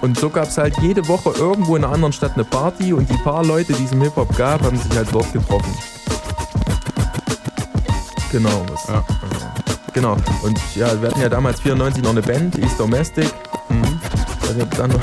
Und 0.00 0.18
so 0.18 0.30
gab 0.30 0.48
es 0.48 0.58
halt 0.58 0.76
jede 0.80 1.06
Woche 1.08 1.30
irgendwo 1.36 1.76
in 1.76 1.84
einer 1.84 1.92
anderen 1.92 2.12
Stadt 2.12 2.32
eine 2.34 2.44
Party 2.44 2.92
und 2.92 3.08
die 3.10 3.16
paar 3.18 3.44
Leute, 3.44 3.72
die 3.72 3.84
es 3.84 3.92
im 3.92 4.02
Hip-Hop 4.02 4.36
gab, 4.36 4.62
haben 4.62 4.76
sich 4.76 4.94
halt 4.96 5.08
dort 5.12 5.32
getroffen. 5.32 5.72
Genau, 8.32 8.64
was, 8.70 8.86
ja. 8.88 9.04
genau. 9.92 10.16
Und 10.42 10.58
ja, 10.74 11.00
wir 11.00 11.10
hatten 11.10 11.20
ja 11.20 11.28
damals 11.28 11.60
94 11.60 12.02
noch 12.02 12.10
eine 12.10 12.22
Band, 12.22 12.58
East 12.58 12.78
Domestic. 12.78 13.30
Mhm. 13.68 14.00
Dann 14.76 14.90
noch 14.90 15.00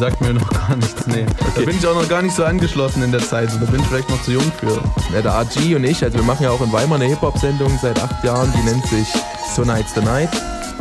Sagt 0.00 0.22
mir 0.22 0.32
noch 0.32 0.48
gar 0.48 0.74
nichts, 0.76 1.06
nee. 1.08 1.26
Da 1.54 1.60
bin 1.60 1.76
ich 1.76 1.86
auch 1.86 1.94
noch 1.94 2.08
gar 2.08 2.22
nicht 2.22 2.34
so 2.34 2.42
angeschlossen 2.42 3.02
in 3.02 3.12
der 3.12 3.20
Zeit. 3.20 3.50
Da 3.52 3.66
bin 3.66 3.82
ich 3.82 3.86
vielleicht 3.86 4.08
noch 4.08 4.22
zu 4.22 4.30
jung 4.30 4.50
für. 4.58 4.80
Ja, 5.12 5.20
der 5.20 5.32
RG 5.32 5.76
und 5.76 5.84
ich, 5.84 6.02
also 6.02 6.16
wir 6.16 6.24
machen 6.24 6.44
ja 6.44 6.50
auch 6.50 6.62
in 6.62 6.72
Weimar 6.72 6.98
eine 6.98 7.04
Hip-Hop-Sendung 7.04 7.78
seit 7.82 8.02
acht 8.02 8.24
Jahren, 8.24 8.50
die 8.56 8.62
nennt 8.62 8.86
sich 8.86 9.06
Tonight's 9.54 9.92
the 9.94 10.00
Night. 10.00 10.30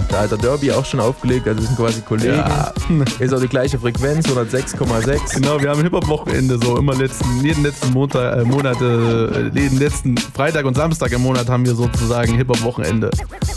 Da 0.09 0.21
hat 0.21 0.31
der 0.31 0.39
Derby 0.39 0.71
auch 0.71 0.85
schon 0.85 0.99
aufgelegt, 0.99 1.47
also 1.47 1.61
sind 1.61 1.77
quasi 1.77 2.01
Kollegen. 2.01 2.37
Ja. 2.37 2.73
Ist 3.19 3.33
auch 3.33 3.39
die 3.39 3.47
gleiche 3.47 3.77
Frequenz, 3.77 4.27
106,6. 4.27 5.35
Genau, 5.35 5.61
wir 5.61 5.69
haben 5.69 5.83
Hip-Hop-Wochenende, 5.83 6.57
so 6.61 6.77
immer 6.77 6.95
letzten, 6.95 7.45
jeden 7.45 7.63
letzten 7.63 7.93
Montag, 7.93 8.39
äh, 8.39 8.43
Monat, 8.43 8.81
äh, 8.81 9.49
jeden 9.49 9.77
letzten 9.77 10.17
Freitag 10.17 10.65
und 10.65 10.75
Samstag 10.75 11.11
im 11.11 11.21
Monat 11.21 11.47
haben 11.47 11.63
wir 11.63 11.75
sozusagen 11.75 12.33
Hip-Hop-Wochenende. 12.35 13.11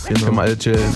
Genau. 0.07 0.21
Können 0.21 0.37
wir 0.37 0.43
alle 0.43 0.59
chillen. 0.59 0.95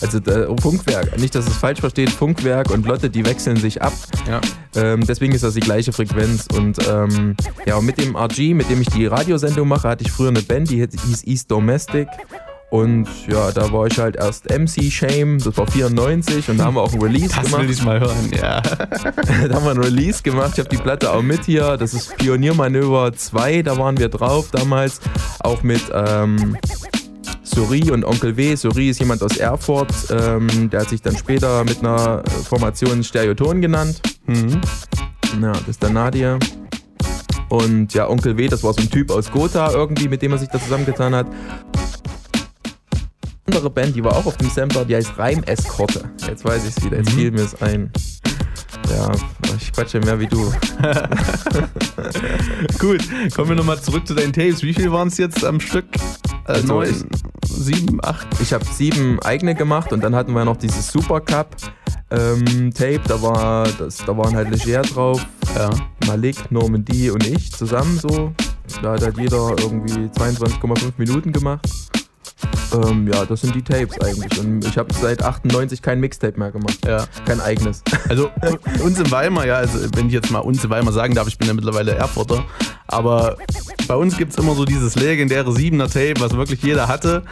Also 0.00 0.18
äh, 0.18 0.46
Funkwerk, 0.60 1.18
nicht, 1.18 1.34
dass 1.34 1.46
es 1.46 1.56
falsch 1.56 1.80
versteht, 1.80 2.10
Funkwerk 2.10 2.70
und 2.70 2.86
Lotte, 2.86 3.10
die 3.10 3.26
wechseln 3.26 3.56
sich 3.56 3.82
ab. 3.82 3.92
Ja. 4.28 4.40
Ähm, 4.76 5.04
deswegen 5.06 5.34
ist 5.34 5.42
das 5.42 5.54
die 5.54 5.60
gleiche 5.60 5.92
Frequenz. 5.92 6.46
Und 6.56 6.78
ähm, 6.88 7.36
ja, 7.66 7.76
und 7.76 7.84
mit 7.84 7.98
dem 7.98 8.16
RG, 8.16 8.54
mit 8.54 8.70
dem 8.70 8.80
ich 8.80 8.88
die 8.88 9.06
Radiosendung 9.06 9.66
mache, 9.66 9.88
hatte 9.88 10.04
ich 10.04 10.12
früher 10.12 10.28
eine 10.28 10.42
Band, 10.42 10.70
die 10.70 10.76
hieß 10.86 11.24
East 11.26 11.50
Domestic. 11.50 12.08
Und 12.70 13.08
ja, 13.26 13.50
da 13.50 13.72
war 13.72 13.86
ich 13.86 13.98
halt 13.98 14.16
erst 14.16 14.50
MC 14.50 14.92
Shame, 14.92 15.38
das 15.38 15.56
war 15.56 15.66
94 15.66 16.50
und 16.50 16.58
da 16.58 16.66
haben 16.66 16.74
wir 16.74 16.82
auch 16.82 16.92
ein 16.92 17.00
Release 17.00 17.34
Das 17.34 17.46
gemacht. 17.46 17.62
will 17.62 17.70
ich 17.70 17.82
mal 17.82 17.98
hören, 17.98 18.30
ja. 18.38 18.60
da 19.48 19.54
haben 19.54 19.64
wir 19.64 19.70
ein 19.70 19.78
Release 19.78 20.22
gemacht. 20.22 20.50
Ich 20.54 20.58
habe 20.58 20.68
die 20.68 20.76
Platte 20.76 21.10
auch 21.10 21.22
mit 21.22 21.44
hier. 21.46 21.78
Das 21.78 21.94
ist 21.94 22.14
Pioniermanöver 22.18 23.14
2, 23.14 23.62
da 23.62 23.78
waren 23.78 23.96
wir 23.96 24.10
drauf 24.10 24.50
damals. 24.52 25.00
Auch 25.40 25.62
mit 25.62 25.80
ähm, 25.94 26.58
Suri 27.42 27.90
und 27.90 28.04
Onkel 28.04 28.36
W. 28.36 28.54
Suri 28.54 28.90
ist 28.90 29.00
jemand 29.00 29.22
aus 29.22 29.38
Erfurt, 29.38 29.92
ähm, 30.10 30.68
der 30.68 30.80
hat 30.80 30.90
sich 30.90 31.00
dann 31.00 31.16
später 31.16 31.64
mit 31.64 31.78
einer 31.80 32.22
Formation 32.48 33.02
Stereoton 33.02 33.62
genannt. 33.62 34.02
Mhm. 34.26 34.60
Ja, 35.40 35.52
das 35.52 35.68
ist 35.68 35.82
der 35.82 35.90
Nadir. 35.90 36.38
Und 37.48 37.94
ja, 37.94 38.08
Onkel 38.10 38.36
W., 38.36 38.46
das 38.48 38.62
war 38.62 38.74
so 38.74 38.82
ein 38.82 38.90
Typ 38.90 39.10
aus 39.10 39.30
Gotha 39.32 39.70
irgendwie, 39.72 40.08
mit 40.08 40.20
dem 40.20 40.32
er 40.32 40.38
sich 40.38 40.50
da 40.50 40.60
zusammengetan 40.60 41.14
hat. 41.14 41.26
Andere 43.48 43.70
Band, 43.70 43.96
die 43.96 44.04
war 44.04 44.14
auch 44.14 44.26
auf 44.26 44.36
dem 44.36 44.50
Sampler, 44.50 44.84
die 44.84 44.94
heißt 44.94 45.16
Reim 45.16 45.42
Eskorte. 45.44 46.04
Jetzt 46.26 46.44
weiß 46.44 46.64
ich 46.68 46.76
es 46.76 46.84
wieder, 46.84 46.98
jetzt 46.98 47.12
fiel 47.12 47.30
mir 47.30 47.40
es 47.40 47.60
ein. 47.62 47.90
Ja, 48.90 49.10
ich 49.56 49.72
quatsche 49.72 50.00
mehr 50.00 50.20
wie 50.20 50.26
du. 50.26 50.36
Gut, 52.78 53.02
kommen 53.34 53.48
wir 53.48 53.56
nochmal 53.56 53.80
zurück 53.80 54.06
zu 54.06 54.12
deinen 54.14 54.34
Tapes. 54.34 54.62
Wie 54.62 54.74
viel 54.74 54.92
waren 54.92 55.08
es 55.08 55.16
jetzt 55.16 55.42
am 55.46 55.60
Stück? 55.60 55.86
Äh, 56.46 56.52
Also 56.52 56.74
neun, 56.74 56.94
sieben, 57.46 57.98
acht? 58.04 58.26
Ich 58.42 58.52
habe 58.52 58.66
sieben 58.66 59.18
eigene 59.22 59.54
gemacht 59.54 59.94
und 59.94 60.04
dann 60.04 60.14
hatten 60.14 60.32
wir 60.34 60.44
noch 60.44 60.58
dieses 60.58 60.88
Super 60.88 61.22
Cup 61.22 61.56
ähm, 62.10 62.70
Tape. 62.74 63.00
Da, 63.08 63.22
war, 63.22 63.66
das, 63.78 63.96
da 63.96 64.14
waren 64.14 64.36
halt 64.36 64.50
Leger 64.50 64.82
drauf. 64.82 65.24
Ja. 65.54 65.70
Malik, 66.06 66.50
Normandy 66.50 67.10
und 67.10 67.26
ich 67.26 67.50
zusammen 67.52 67.98
so. 67.98 68.34
Da 68.82 68.92
hat 68.92 69.02
halt 69.02 69.16
jeder 69.16 69.54
irgendwie 69.58 70.10
22,5 70.20 70.92
Minuten 70.98 71.32
gemacht. 71.32 71.66
Ähm, 72.72 73.08
ja, 73.12 73.24
das 73.24 73.40
sind 73.40 73.54
die 73.54 73.62
Tapes 73.62 74.00
eigentlich. 74.00 74.38
Und 74.38 74.64
ich 74.64 74.78
habe 74.78 74.92
seit 74.94 75.22
98 75.22 75.82
kein 75.82 76.00
Mixtape 76.00 76.38
mehr 76.38 76.50
gemacht. 76.50 76.78
Ja. 76.86 77.06
Kein 77.24 77.40
eigenes. 77.40 77.82
Also 78.08 78.30
uns 78.82 78.98
in 78.98 79.10
Weimar, 79.10 79.46
ja, 79.46 79.56
also 79.56 79.78
wenn 79.94 80.06
ich 80.06 80.12
jetzt 80.12 80.30
mal 80.30 80.40
uns 80.40 80.62
in 80.62 80.70
Weimar 80.70 80.92
sagen 80.92 81.14
darf, 81.14 81.28
ich 81.28 81.38
bin 81.38 81.48
ja 81.48 81.54
mittlerweile 81.54 81.92
Erfurter, 81.94 82.44
aber 82.86 83.36
bei 83.86 83.94
uns 83.94 84.16
gibt 84.16 84.32
es 84.32 84.38
immer 84.38 84.54
so 84.54 84.64
dieses 84.64 84.94
legendäre 84.96 85.52
Siebener 85.52 85.88
Tape, 85.88 86.14
was 86.18 86.36
wirklich 86.36 86.62
jeder 86.62 86.88
hatte. 86.88 87.24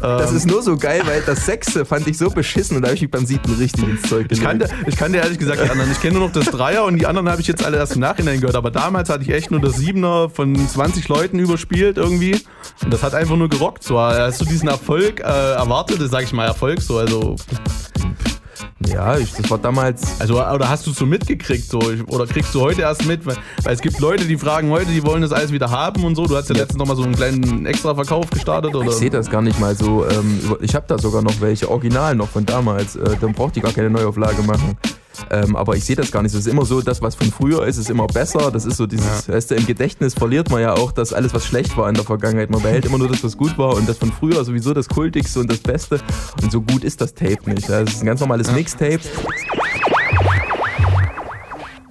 Das 0.00 0.30
Ähm, 0.30 0.36
ist 0.36 0.46
nur 0.46 0.62
so 0.62 0.76
geil, 0.76 1.02
weil 1.06 1.22
das 1.22 1.46
Sechste 1.46 1.84
fand 1.84 2.06
ich 2.06 2.18
so 2.18 2.30
beschissen 2.30 2.76
und 2.76 2.82
da 2.82 2.88
habe 2.88 2.96
ich 2.96 3.02
mich 3.02 3.10
beim 3.10 3.26
Siebten 3.26 3.52
richtig 3.54 3.88
ins 3.88 4.02
Zeug 4.02 4.26
ich 4.30 4.40
kannte, 4.40 4.66
gelegt. 4.68 4.88
ich 4.88 4.96
kannte 4.96 5.18
ehrlich 5.18 5.38
gesagt 5.38 5.62
die 5.64 5.70
anderen. 5.70 5.90
Ich 5.92 6.00
kenne 6.00 6.18
nur 6.18 6.26
noch 6.28 6.32
das 6.32 6.46
Dreier 6.46 6.84
und 6.84 6.98
die 6.98 7.06
anderen 7.06 7.28
habe 7.28 7.40
ich 7.40 7.46
jetzt 7.46 7.64
alle 7.64 7.76
erst 7.76 7.94
im 7.94 8.00
Nachhinein 8.00 8.40
gehört. 8.40 8.56
Aber 8.56 8.70
damals 8.70 9.08
hatte 9.08 9.22
ich 9.22 9.30
echt 9.30 9.50
nur 9.50 9.60
das 9.60 9.76
Siebener 9.76 10.28
von 10.30 10.56
20 10.56 11.08
Leuten 11.08 11.38
überspielt 11.38 11.96
irgendwie. 11.96 12.40
Und 12.82 12.92
das 12.92 13.02
hat 13.02 13.14
einfach 13.14 13.36
nur 13.36 13.48
gerockt. 13.48 13.82
So, 13.84 13.98
hast 14.00 14.40
du 14.40 14.44
diesen 14.44 14.68
Erfolg 14.68 15.20
äh, 15.20 15.22
erwartet? 15.22 16.00
Sage 16.10 16.24
ich 16.24 16.32
mal 16.32 16.46
Erfolg 16.46 16.80
so. 16.80 16.98
Also, 16.98 17.36
Ja, 18.92 19.16
ich, 19.16 19.32
das 19.32 19.50
war 19.50 19.58
damals. 19.58 20.20
also 20.20 20.34
oder 20.44 20.68
hast 20.68 20.86
du 20.86 20.90
es 20.90 20.96
so 20.96 21.06
mitgekriegt 21.06 21.68
so 21.68 21.80
oder 22.08 22.26
kriegst 22.26 22.54
du 22.54 22.60
heute 22.60 22.82
erst 22.82 23.06
mit? 23.06 23.24
Weil, 23.24 23.36
weil 23.62 23.74
es 23.74 23.80
gibt 23.80 23.98
Leute, 24.00 24.24
die 24.24 24.36
fragen 24.36 24.70
heute, 24.70 24.86
die 24.86 25.04
wollen 25.04 25.22
das 25.22 25.32
alles 25.32 25.52
wieder 25.52 25.70
haben 25.70 26.04
und 26.04 26.14
so. 26.14 26.26
Du 26.26 26.36
hast 26.36 26.48
ja 26.48 26.56
letztens 26.56 26.78
noch 26.78 26.86
mal 26.86 26.96
so 26.96 27.02
einen 27.02 27.14
kleinen 27.14 27.66
Extra-Verkauf 27.66 28.30
gestartet 28.30 28.74
oder? 28.74 28.88
Ich 28.88 28.94
sehe 28.94 29.10
das 29.10 29.30
gar 29.30 29.42
nicht 29.42 29.58
mal 29.58 29.74
so. 29.74 30.06
Ähm, 30.06 30.56
ich 30.60 30.74
habe 30.74 30.86
da 30.86 30.98
sogar 30.98 31.22
noch 31.22 31.40
welche, 31.40 31.70
original 31.70 32.14
noch 32.14 32.28
von 32.28 32.44
damals. 32.44 32.96
Äh, 32.96 33.16
dann 33.20 33.32
braucht 33.32 33.56
die 33.56 33.60
gar 33.60 33.72
keine 33.72 33.90
Neuauflage 33.90 34.42
machen. 34.42 34.76
Ähm, 35.30 35.56
aber 35.56 35.76
ich 35.76 35.84
sehe 35.84 35.96
das 35.96 36.10
gar 36.10 36.22
nicht 36.22 36.32
so. 36.32 36.38
Es 36.38 36.46
ist 36.46 36.52
immer 36.52 36.64
so, 36.64 36.80
das, 36.80 37.02
was 37.02 37.14
von 37.14 37.30
früher 37.30 37.66
ist, 37.66 37.76
ist 37.76 37.90
immer 37.90 38.06
besser. 38.06 38.50
Das 38.50 38.64
ist 38.64 38.76
so 38.76 38.86
dieses, 38.86 39.28
weißt 39.28 39.50
du, 39.50 39.54
im 39.54 39.66
Gedächtnis 39.66 40.14
verliert 40.14 40.50
man 40.50 40.60
ja 40.60 40.74
auch 40.74 40.92
das 40.92 41.12
alles, 41.12 41.34
was 41.34 41.46
schlecht 41.46 41.76
war 41.76 41.88
in 41.88 41.94
der 41.94 42.04
Vergangenheit. 42.04 42.50
Man 42.50 42.62
behält 42.62 42.84
immer 42.84 42.98
nur 42.98 43.08
das, 43.08 43.22
was 43.22 43.36
gut 43.36 43.56
war 43.58 43.74
und 43.76 43.88
das 43.88 43.98
von 43.98 44.12
früher 44.12 44.44
sowieso 44.44 44.74
das 44.74 44.88
Kultigste 44.88 45.40
und 45.40 45.50
das 45.50 45.58
Beste. 45.58 46.00
Und 46.42 46.52
so 46.52 46.60
gut 46.60 46.84
ist 46.84 47.00
das 47.00 47.14
Tape 47.14 47.38
nicht. 47.50 47.68
Das 47.68 47.90
ist 47.90 48.02
ein 48.02 48.06
ganz 48.06 48.20
normales 48.20 48.50
Mixtape. 48.52 49.00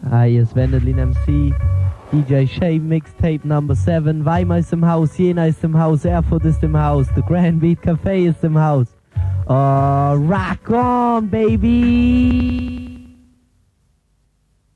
Hi, 0.09 0.30
hier 0.30 0.43
ist 0.43 0.55
Wendelin 0.55 1.09
MC. 1.09 1.53
DJ 2.11 2.45
Shave 2.45 2.80
Mixtape 2.80 3.39
Number 3.43 3.74
7. 3.74 4.24
Weimar 4.24 4.59
ist 4.59 4.71
im 4.71 4.86
Haus, 4.86 5.17
Jena 5.17 5.47
ist 5.47 5.63
im 5.63 5.80
Haus, 5.80 6.05
Erfurt 6.05 6.45
ist 6.45 6.61
im 6.61 6.78
Haus, 6.78 7.07
The 7.15 7.24
Grand 7.24 7.59
Beat 7.59 7.80
Café 7.80 8.30
ist 8.30 8.43
im 8.43 8.59
Haus. 8.59 8.88
Oh, 9.47 10.13
rock 10.13 10.69
on, 10.69 11.27
baby! 11.27 12.93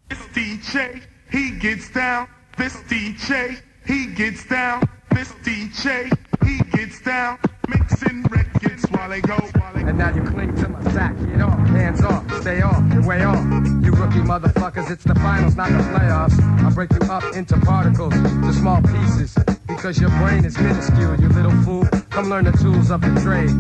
This 0.10 0.20
DJ, 0.34 1.02
he 1.32 1.52
gets 1.60 1.90
down. 1.92 2.28
This 2.58 2.76
DJ, 2.84 3.62
he 3.86 4.08
gets 4.08 4.48
down. 4.48 4.88
This 5.12 5.32
DJ, 5.44 6.12
he 6.46 6.60
gets 6.72 7.02
down. 7.02 7.38
Mixing 7.68 8.24
records 8.24 8.86
while 8.92 9.10
they 9.10 9.22
go. 9.22 9.38
And 9.76 9.98
now 9.98 10.14
you 10.16 10.22
cling 10.24 10.56
to 10.56 10.70
my 10.70 10.82
sack. 10.92 11.16
Get 11.18 11.42
off, 11.42 11.60
hands 11.70 12.02
off, 12.04 12.24
stay 12.42 12.62
off, 12.62 12.82
way 13.06 13.24
off. 13.24 13.44
You 13.84 13.92
rookie 13.92 14.20
motherfuckers, 14.20 14.90
it's 14.90 15.04
the 15.04 15.16
finals, 15.16 15.56
not 15.56 15.70
the 15.70 15.78
playoffs. 15.78 16.40
I 16.66 16.70
break 16.70 16.92
you 16.92 17.00
up 17.12 17.36
into 17.36 17.58
particles, 17.58 18.14
to 18.14 18.54
small 18.54 18.82
pieces. 18.82 19.38
Because 19.68 20.00
your 20.00 20.10
brain 20.12 20.46
is 20.46 20.58
minuscule, 20.58 21.20
you 21.20 21.28
little 21.30 21.52
fool. 21.64 21.86
Come 22.10 22.30
learn 22.30 22.46
the 22.46 22.54
tools 22.54 22.92
of 22.92 23.02
the 23.02 23.20
trade. 23.22 23.52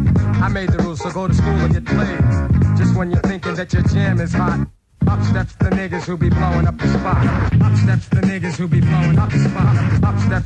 I 0.41 0.47
made 0.47 0.69
the 0.69 0.79
rules, 0.79 1.01
so 1.01 1.11
go 1.11 1.27
to 1.27 1.33
school 1.33 1.53
and 1.53 1.73
get 1.73 1.85
played. 1.85 2.77
Just 2.77 2.95
when 2.95 3.11
you're 3.11 3.21
thinking 3.21 3.55
that 3.55 3.73
your 3.73 3.83
jam 3.83 4.19
is 4.21 4.33
hot. 4.33 4.67
The 5.07 5.69
niggas 5.71 6.03
who 6.03 6.17
be 6.17 6.29
blowing 6.29 6.67
up 6.67 6.77
the 6.77 6.87
spot. 6.89 7.23
The 7.23 8.21
niggas 8.27 8.57
who 8.57 8.67
be 8.67 8.81
blowing 8.81 9.17
up 9.17 9.31
the 9.31 9.39
spot. 9.39 9.73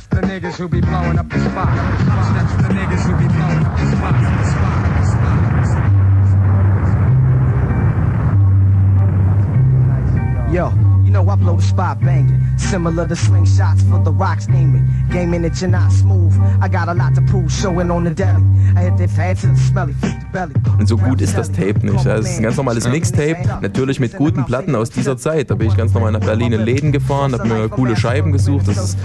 The 0.08 0.20
niggas 0.20 0.54
who 0.54 0.68
be 0.68 0.80
blowing 0.80 1.18
up 1.18 1.28
the 1.28 1.38
spot. 1.40 1.68
The 2.62 2.68
niggas 2.68 3.02
who 3.02 3.16
be 3.16 3.26
blowing 3.26 3.64
up 3.66 3.76
the 3.76 3.90
spot. 3.90 4.14
Yo, 10.52 10.91
know 11.12 11.28
I 11.28 11.36
blow 11.36 11.56
the 11.56 11.62
spot 11.62 12.00
banging. 12.00 12.40
Similar 12.56 13.06
to 13.06 13.14
slingshots 13.14 13.82
for 13.88 14.02
the 14.02 14.10
rocks 14.10 14.48
aiming. 14.48 14.88
Gaming 15.10 15.42
that 15.42 15.60
you're 15.60 15.70
not 15.70 15.92
smooth. 15.92 16.32
I 16.60 16.68
got 16.68 16.88
a 16.88 16.94
lot 16.94 17.14
to 17.14 17.22
prove, 17.22 17.52
showing 17.52 17.90
on 17.90 18.04
the 18.04 18.10
deli. 18.10 18.42
I 18.74 18.84
hit 18.88 18.96
the 18.96 19.08
and 19.22 19.58
smelly, 19.58 19.92
fit 19.94 20.14
the 20.20 20.26
belly. 20.32 20.54
Und 20.78 20.88
so 20.88 20.96
gut 20.96 21.20
ist 21.20 21.36
das 21.36 21.52
Tape 21.52 21.80
nicht. 21.82 22.04
Ja, 22.04 22.16
Es 22.16 22.30
ist 22.30 22.38
ein 22.38 22.44
ganz 22.44 22.56
normales 22.56 22.88
Mixtape, 22.88 23.36
natürlich 23.60 24.00
mit 24.00 24.16
guten 24.16 24.44
Platten 24.44 24.74
aus 24.74 24.90
dieser 24.90 25.16
Zeit. 25.18 25.50
Da 25.50 25.54
bin 25.54 25.68
ich 25.68 25.76
ganz 25.76 25.92
normal 25.92 26.12
nach 26.12 26.20
Berlin 26.20 26.52
in 26.52 26.62
Läden 26.62 26.92
gefahren, 26.92 27.32
habe 27.34 27.46
mir 27.46 27.68
coole 27.68 27.96
Scheiben 27.96 28.32
gesucht. 28.32 28.66
Das 28.68 28.78
ist, 28.78 28.98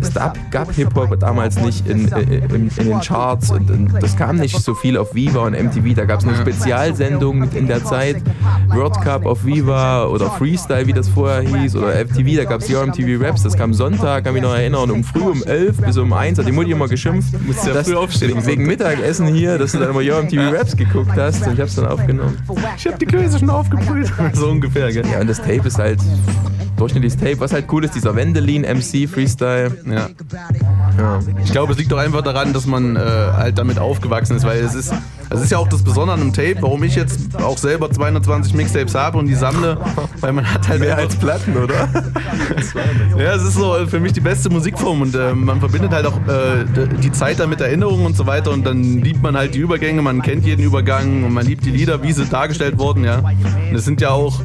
es 0.00 0.14
gab, 0.14 0.72
Hip-Hop 0.72 1.18
damals 1.20 1.60
nicht 1.60 1.86
in, 1.86 2.08
in, 2.08 2.32
in, 2.32 2.68
in 2.68 2.88
den 2.88 3.00
Charts 3.00 3.50
und, 3.50 3.70
und 3.70 3.92
das 4.00 4.16
kam 4.16 4.36
nicht 4.36 4.58
so 4.58 4.74
viel 4.74 4.96
auf 4.96 5.14
Viva 5.14 5.40
und 5.40 5.52
MTV. 5.52 5.94
Da 5.94 6.06
gab 6.06 6.20
es 6.20 6.26
nur 6.26 6.34
Spezialsendungen 6.34 7.50
in 7.52 7.66
der 7.66 7.84
Zeit. 7.84 8.22
World 8.68 9.00
Cup 9.02 9.26
auf 9.26 9.44
Viva 9.44 10.06
oder 10.06 10.30
Freestyle, 10.30 10.86
wie 10.86 10.92
das 10.92 11.08
vorher 11.08 11.41
hieß, 11.42 11.76
oder 11.76 11.92
FTV, 11.94 12.36
da 12.36 12.44
gab 12.44 12.60
es 12.60 12.68
ja 12.68 12.84
MTV 12.84 13.22
Raps, 13.22 13.42
das 13.42 13.56
kam 13.56 13.74
Sonntag, 13.74 14.24
kann 14.24 14.34
mich 14.34 14.42
noch 14.42 14.54
erinnern, 14.54 14.90
um 14.90 15.04
früh 15.04 15.20
um 15.20 15.42
11 15.42 15.76
bis 15.78 15.96
um 15.98 16.12
1 16.12 16.38
hat 16.38 16.46
die 16.46 16.52
Mutti 16.52 16.70
immer 16.72 16.88
geschimpft. 16.88 17.34
Musst 17.46 17.66
ja 17.66 17.72
dass- 17.72 17.86
früh 17.88 17.96
aufstehen 17.96 18.44
Wegen. 18.46 18.66
Mittagessen 18.66 19.26
hier, 19.26 19.58
dass 19.58 19.72
du 19.72 19.78
dann 19.78 19.90
immer 19.90 20.00
ja 20.00 20.20
MTV 20.20 20.52
Raps 20.56 20.76
geguckt 20.76 21.12
hast 21.16 21.46
und 21.46 21.54
ich 21.54 21.60
hab's 21.60 21.74
dann 21.76 21.86
aufgenommen. 21.86 22.36
Ich 22.76 22.86
hab 22.86 22.98
die 22.98 23.06
Klöße 23.06 23.38
schon 23.38 23.50
aufgebrüht. 23.50 24.10
so 24.32 24.48
ungefähr, 24.48 24.92
gell? 24.92 25.04
Ja, 25.12 25.20
und 25.20 25.28
das 25.28 25.38
Tape 25.38 25.62
ist 25.66 25.78
halt 25.78 25.98
durchschnittliches 26.82 27.18
Tape. 27.18 27.38
Was 27.40 27.52
halt 27.52 27.66
cool 27.72 27.84
ist, 27.84 27.94
dieser 27.94 28.16
Wendelin 28.16 28.62
MC 28.62 29.08
Freestyle. 29.08 29.76
Ja. 29.86 30.08
Ich 31.44 31.52
glaube, 31.52 31.72
es 31.72 31.78
liegt 31.78 31.92
doch 31.92 31.98
einfach 31.98 32.22
daran, 32.22 32.52
dass 32.52 32.66
man 32.66 32.96
äh, 32.96 32.98
halt 32.98 33.58
damit 33.58 33.78
aufgewachsen 33.78 34.36
ist, 34.36 34.44
weil 34.44 34.60
es 34.60 34.74
ist, 34.74 34.92
es 35.30 35.40
ist 35.40 35.50
ja 35.50 35.58
auch 35.58 35.68
das 35.68 35.82
Besondere 35.82 36.14
an 36.14 36.20
einem 36.20 36.32
Tape, 36.32 36.56
warum 36.60 36.82
ich 36.82 36.96
jetzt 36.96 37.36
auch 37.36 37.56
selber 37.56 37.90
220 37.90 38.54
Mixtapes 38.54 38.94
habe 38.94 39.18
und 39.18 39.26
die 39.26 39.34
sammle, 39.34 39.78
weil 40.20 40.32
man 40.32 40.52
hat 40.52 40.68
halt 40.68 40.80
Mehr 40.80 40.96
als 40.96 41.14
Platten, 41.16 41.56
oder? 41.56 41.88
Ja, 43.16 43.34
es 43.34 43.42
ist 43.42 43.54
so 43.54 43.74
für 43.86 44.00
mich 44.00 44.12
die 44.12 44.20
beste 44.20 44.50
Musikform 44.50 45.02
und 45.02 45.14
äh, 45.14 45.34
man 45.34 45.60
verbindet 45.60 45.92
halt 45.92 46.06
auch 46.06 46.16
äh, 46.26 46.64
die 47.02 47.12
Zeit 47.12 47.38
damit 47.38 47.60
Erinnerungen 47.60 48.06
und 48.06 48.16
so 48.16 48.26
weiter 48.26 48.50
und 48.50 48.64
dann 48.64 49.00
liebt 49.00 49.22
man 49.22 49.36
halt 49.36 49.54
die 49.54 49.58
Übergänge, 49.58 50.02
man 50.02 50.22
kennt 50.22 50.44
jeden 50.44 50.62
Übergang 50.62 51.24
und 51.24 51.32
man 51.32 51.46
liebt 51.46 51.64
die 51.64 51.70
Lieder, 51.70 52.02
wie 52.02 52.12
sie 52.12 52.24
dargestellt 52.24 52.78
wurden, 52.78 53.04
ja. 53.04 53.18
Und 53.18 53.76
es 53.76 53.84
sind 53.84 54.00
ja 54.00 54.10
auch 54.10 54.40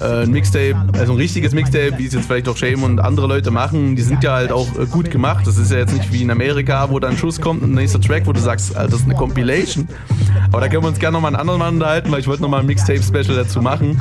äh, 0.00 0.22
ein 0.22 0.30
Mixtape, 0.30 0.76
also 0.98 1.12
ein 1.12 1.18
richtiges 1.18 1.52
Mixtape, 1.52 1.73
wie 1.74 2.06
es 2.06 2.14
jetzt 2.14 2.26
vielleicht 2.26 2.48
auch 2.48 2.56
Shame 2.56 2.82
und 2.82 3.00
andere 3.00 3.26
Leute 3.26 3.50
machen, 3.50 3.96
die 3.96 4.02
sind 4.02 4.22
ja 4.24 4.34
halt 4.34 4.52
auch 4.52 4.68
äh, 4.78 4.86
gut 4.86 5.10
gemacht. 5.10 5.46
Das 5.46 5.58
ist 5.58 5.70
ja 5.70 5.78
jetzt 5.78 5.94
nicht 5.94 6.12
wie 6.12 6.22
in 6.22 6.30
Amerika, 6.30 6.90
wo 6.90 6.98
dann 6.98 7.16
Schuss 7.16 7.40
kommt 7.40 7.62
und 7.62 7.72
ein 7.72 7.74
nächster 7.74 8.00
Track, 8.00 8.26
wo 8.26 8.32
du 8.32 8.40
sagst, 8.40 8.74
das 8.74 8.92
ist 8.92 9.04
eine 9.04 9.14
Compilation. 9.14 9.88
Aber 10.52 10.60
da 10.60 10.68
können 10.68 10.82
wir 10.82 10.88
uns 10.88 10.98
gerne 10.98 11.14
nochmal 11.14 11.30
einen 11.30 11.40
anderen 11.40 11.58
Mal 11.58 11.68
unterhalten, 11.68 12.12
weil 12.12 12.20
ich 12.20 12.26
wollte 12.26 12.42
nochmal 12.42 12.60
ein 12.60 12.66
Mixtape-Special 12.66 13.36
dazu 13.36 13.60
machen. 13.60 14.00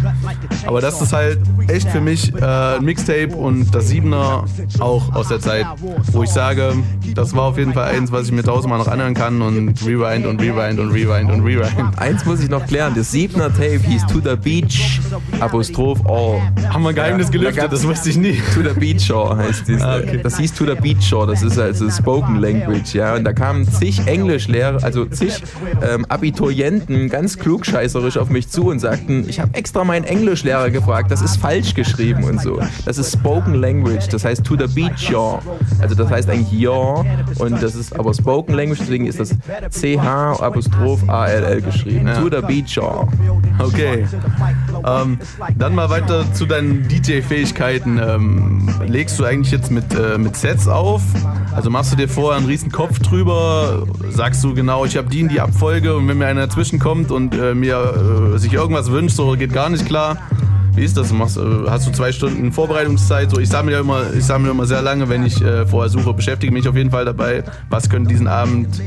Aber 0.65 0.81
das 0.81 1.01
ist 1.01 1.13
halt 1.13 1.39
echt 1.67 1.89
für 1.89 2.01
mich 2.01 2.33
äh, 2.35 2.77
ein 2.77 2.85
Mixtape 2.85 3.35
und 3.35 3.73
das 3.73 3.87
Siebener 3.89 4.45
auch 4.79 5.13
aus 5.15 5.29
der 5.29 5.39
Zeit, 5.39 5.65
wo 6.11 6.23
ich 6.23 6.29
sage, 6.29 6.73
das 7.15 7.35
war 7.35 7.43
auf 7.43 7.57
jeden 7.57 7.73
Fall 7.73 7.95
eins, 7.95 8.11
was 8.11 8.27
ich 8.27 8.31
mir 8.31 8.43
tausendmal 8.43 8.79
noch 8.79 8.87
anhören 8.87 9.13
kann 9.13 9.41
und 9.41 9.81
Rewind 9.85 10.25
und 10.25 10.41
Rewind 10.41 10.79
und 10.79 10.91
Rewind 10.91 11.31
und 11.31 11.41
Rewind. 11.41 11.97
Eins 11.97 12.25
muss 12.25 12.39
ich 12.41 12.49
noch 12.49 12.65
klären, 12.65 12.93
das 12.95 13.11
Siebener 13.11 13.49
Tape 13.49 13.79
hieß 13.79 14.05
To 14.07 14.19
the 14.23 14.35
Beach, 14.35 14.99
Apostroph 15.39 16.05
All. 16.05 16.41
Haben 16.69 16.83
wir 16.83 16.89
ein 16.89 16.95
Geheimnis 16.95 17.31
gelüftet, 17.31 17.62
das 17.67 17.87
wusste 17.87 18.09
ich 18.09 18.17
nie. 18.17 18.41
To 18.53 18.61
the 18.61 18.79
Beach 18.79 19.05
Shore 19.05 19.37
heißt 19.37 19.67
dies. 19.67 19.81
Ah, 19.81 19.97
okay. 19.97 20.19
Das 20.21 20.37
hieß 20.37 20.53
To 20.53 20.65
the 20.65 20.75
Beach 20.75 21.03
Shore, 21.03 21.27
das 21.27 21.43
ist 21.43 21.59
also 21.59 21.89
Spoken 21.89 22.39
Language, 22.39 22.93
ja. 22.93 23.15
Und 23.15 23.23
da 23.23 23.33
kamen 23.33 23.69
zig 23.69 24.05
Englischlehrer, 24.07 24.83
also 24.83 25.05
zig 25.05 25.41
ähm, 25.81 26.05
Abiturienten 26.09 27.09
ganz 27.09 27.37
klugscheißerisch 27.37 28.17
auf 28.17 28.29
mich 28.29 28.49
zu 28.49 28.67
und 28.69 28.79
sagten, 28.79 29.27
ich 29.27 29.39
habe 29.39 29.53
extra 29.53 29.83
meinen 29.83 30.05
Englischlehrer 30.05 30.69
gefragt, 30.69 31.11
das 31.11 31.21
ist 31.21 31.37
falsch 31.37 31.73
geschrieben 31.73 32.23
und 32.23 32.41
so. 32.41 32.59
Das 32.85 32.97
ist 32.97 33.13
Spoken 33.13 33.55
Language, 33.55 34.07
das 34.09 34.25
heißt 34.25 34.43
To 34.45 34.55
the 34.57 34.67
Beach 34.67 34.97
Shore. 34.97 35.39
Also 35.79 35.95
das 35.95 36.09
heißt 36.09 36.29
eigentlich 36.29 36.51
Ja 36.59 37.03
und 37.39 37.61
das 37.61 37.75
ist 37.75 37.97
aber 37.97 38.13
Spoken 38.13 38.55
Language, 38.55 38.79
deswegen 38.79 39.05
ist 39.05 39.19
das 39.19 39.35
CH 39.69 40.41
Apostroph 40.41 41.07
ALL 41.07 41.61
geschrieben. 41.61 42.07
Ja. 42.07 42.19
To 42.19 42.29
the 42.29 42.41
Beach 42.45 42.73
Shore. 42.73 43.07
Okay. 43.59 44.05
Ähm, 44.85 45.19
dann 45.57 45.75
mal 45.75 45.89
weiter 45.89 46.25
zu 46.33 46.45
deinen 46.45 46.87
DJ-Fähigkeiten. 46.87 47.42
Ähm, 47.45 48.67
legst 48.87 49.19
du 49.19 49.25
eigentlich 49.25 49.51
jetzt 49.51 49.71
mit, 49.71 49.93
äh, 49.93 50.17
mit 50.17 50.35
Sets 50.35 50.67
auf? 50.67 51.01
Also 51.53 51.69
machst 51.69 51.91
du 51.91 51.95
dir 51.95 52.07
vorher 52.07 52.37
einen 52.37 52.47
riesen 52.47 52.71
Kopf 52.71 52.99
drüber? 52.99 53.85
Sagst 54.09 54.43
du 54.43 54.53
genau, 54.53 54.85
ich 54.85 54.97
habe 54.97 55.09
die 55.09 55.19
in 55.19 55.29
die 55.29 55.41
Abfolge 55.41 55.95
und 55.95 56.07
wenn 56.07 56.17
mir 56.17 56.27
einer 56.27 56.47
dazwischen 56.47 56.79
kommt 56.79 57.11
und 57.11 57.35
äh, 57.35 57.53
mir 57.53 58.33
äh, 58.35 58.37
sich 58.39 58.53
irgendwas 58.53 58.91
wünscht, 58.91 59.15
so 59.15 59.31
geht 59.33 59.53
gar 59.53 59.69
nicht 59.69 59.85
klar. 59.85 60.17
Wie 60.75 60.83
ist 60.83 60.97
das? 60.97 61.13
Machst, 61.13 61.37
äh, 61.37 61.41
hast 61.67 61.87
du 61.87 61.91
zwei 61.91 62.11
Stunden 62.11 62.51
Vorbereitungszeit? 62.51 63.29
So, 63.29 63.39
ich 63.39 63.49
sammle 63.49 63.73
ja 63.73 63.79
immer, 63.81 64.11
ich 64.13 64.25
sammle 64.25 64.49
immer 64.51 64.65
sehr 64.65 64.81
lange, 64.81 65.07
wenn 65.09 65.25
ich 65.25 65.41
äh, 65.41 65.67
vorher 65.67 65.89
suche, 65.89 66.13
beschäftige 66.13 66.51
mich 66.51 66.67
auf 66.67 66.75
jeden 66.75 66.91
Fall 66.91 67.05
dabei. 67.05 67.43
Was 67.69 67.89
könnte 67.89 68.09
diesen 68.09 68.27
Abend 68.27 68.81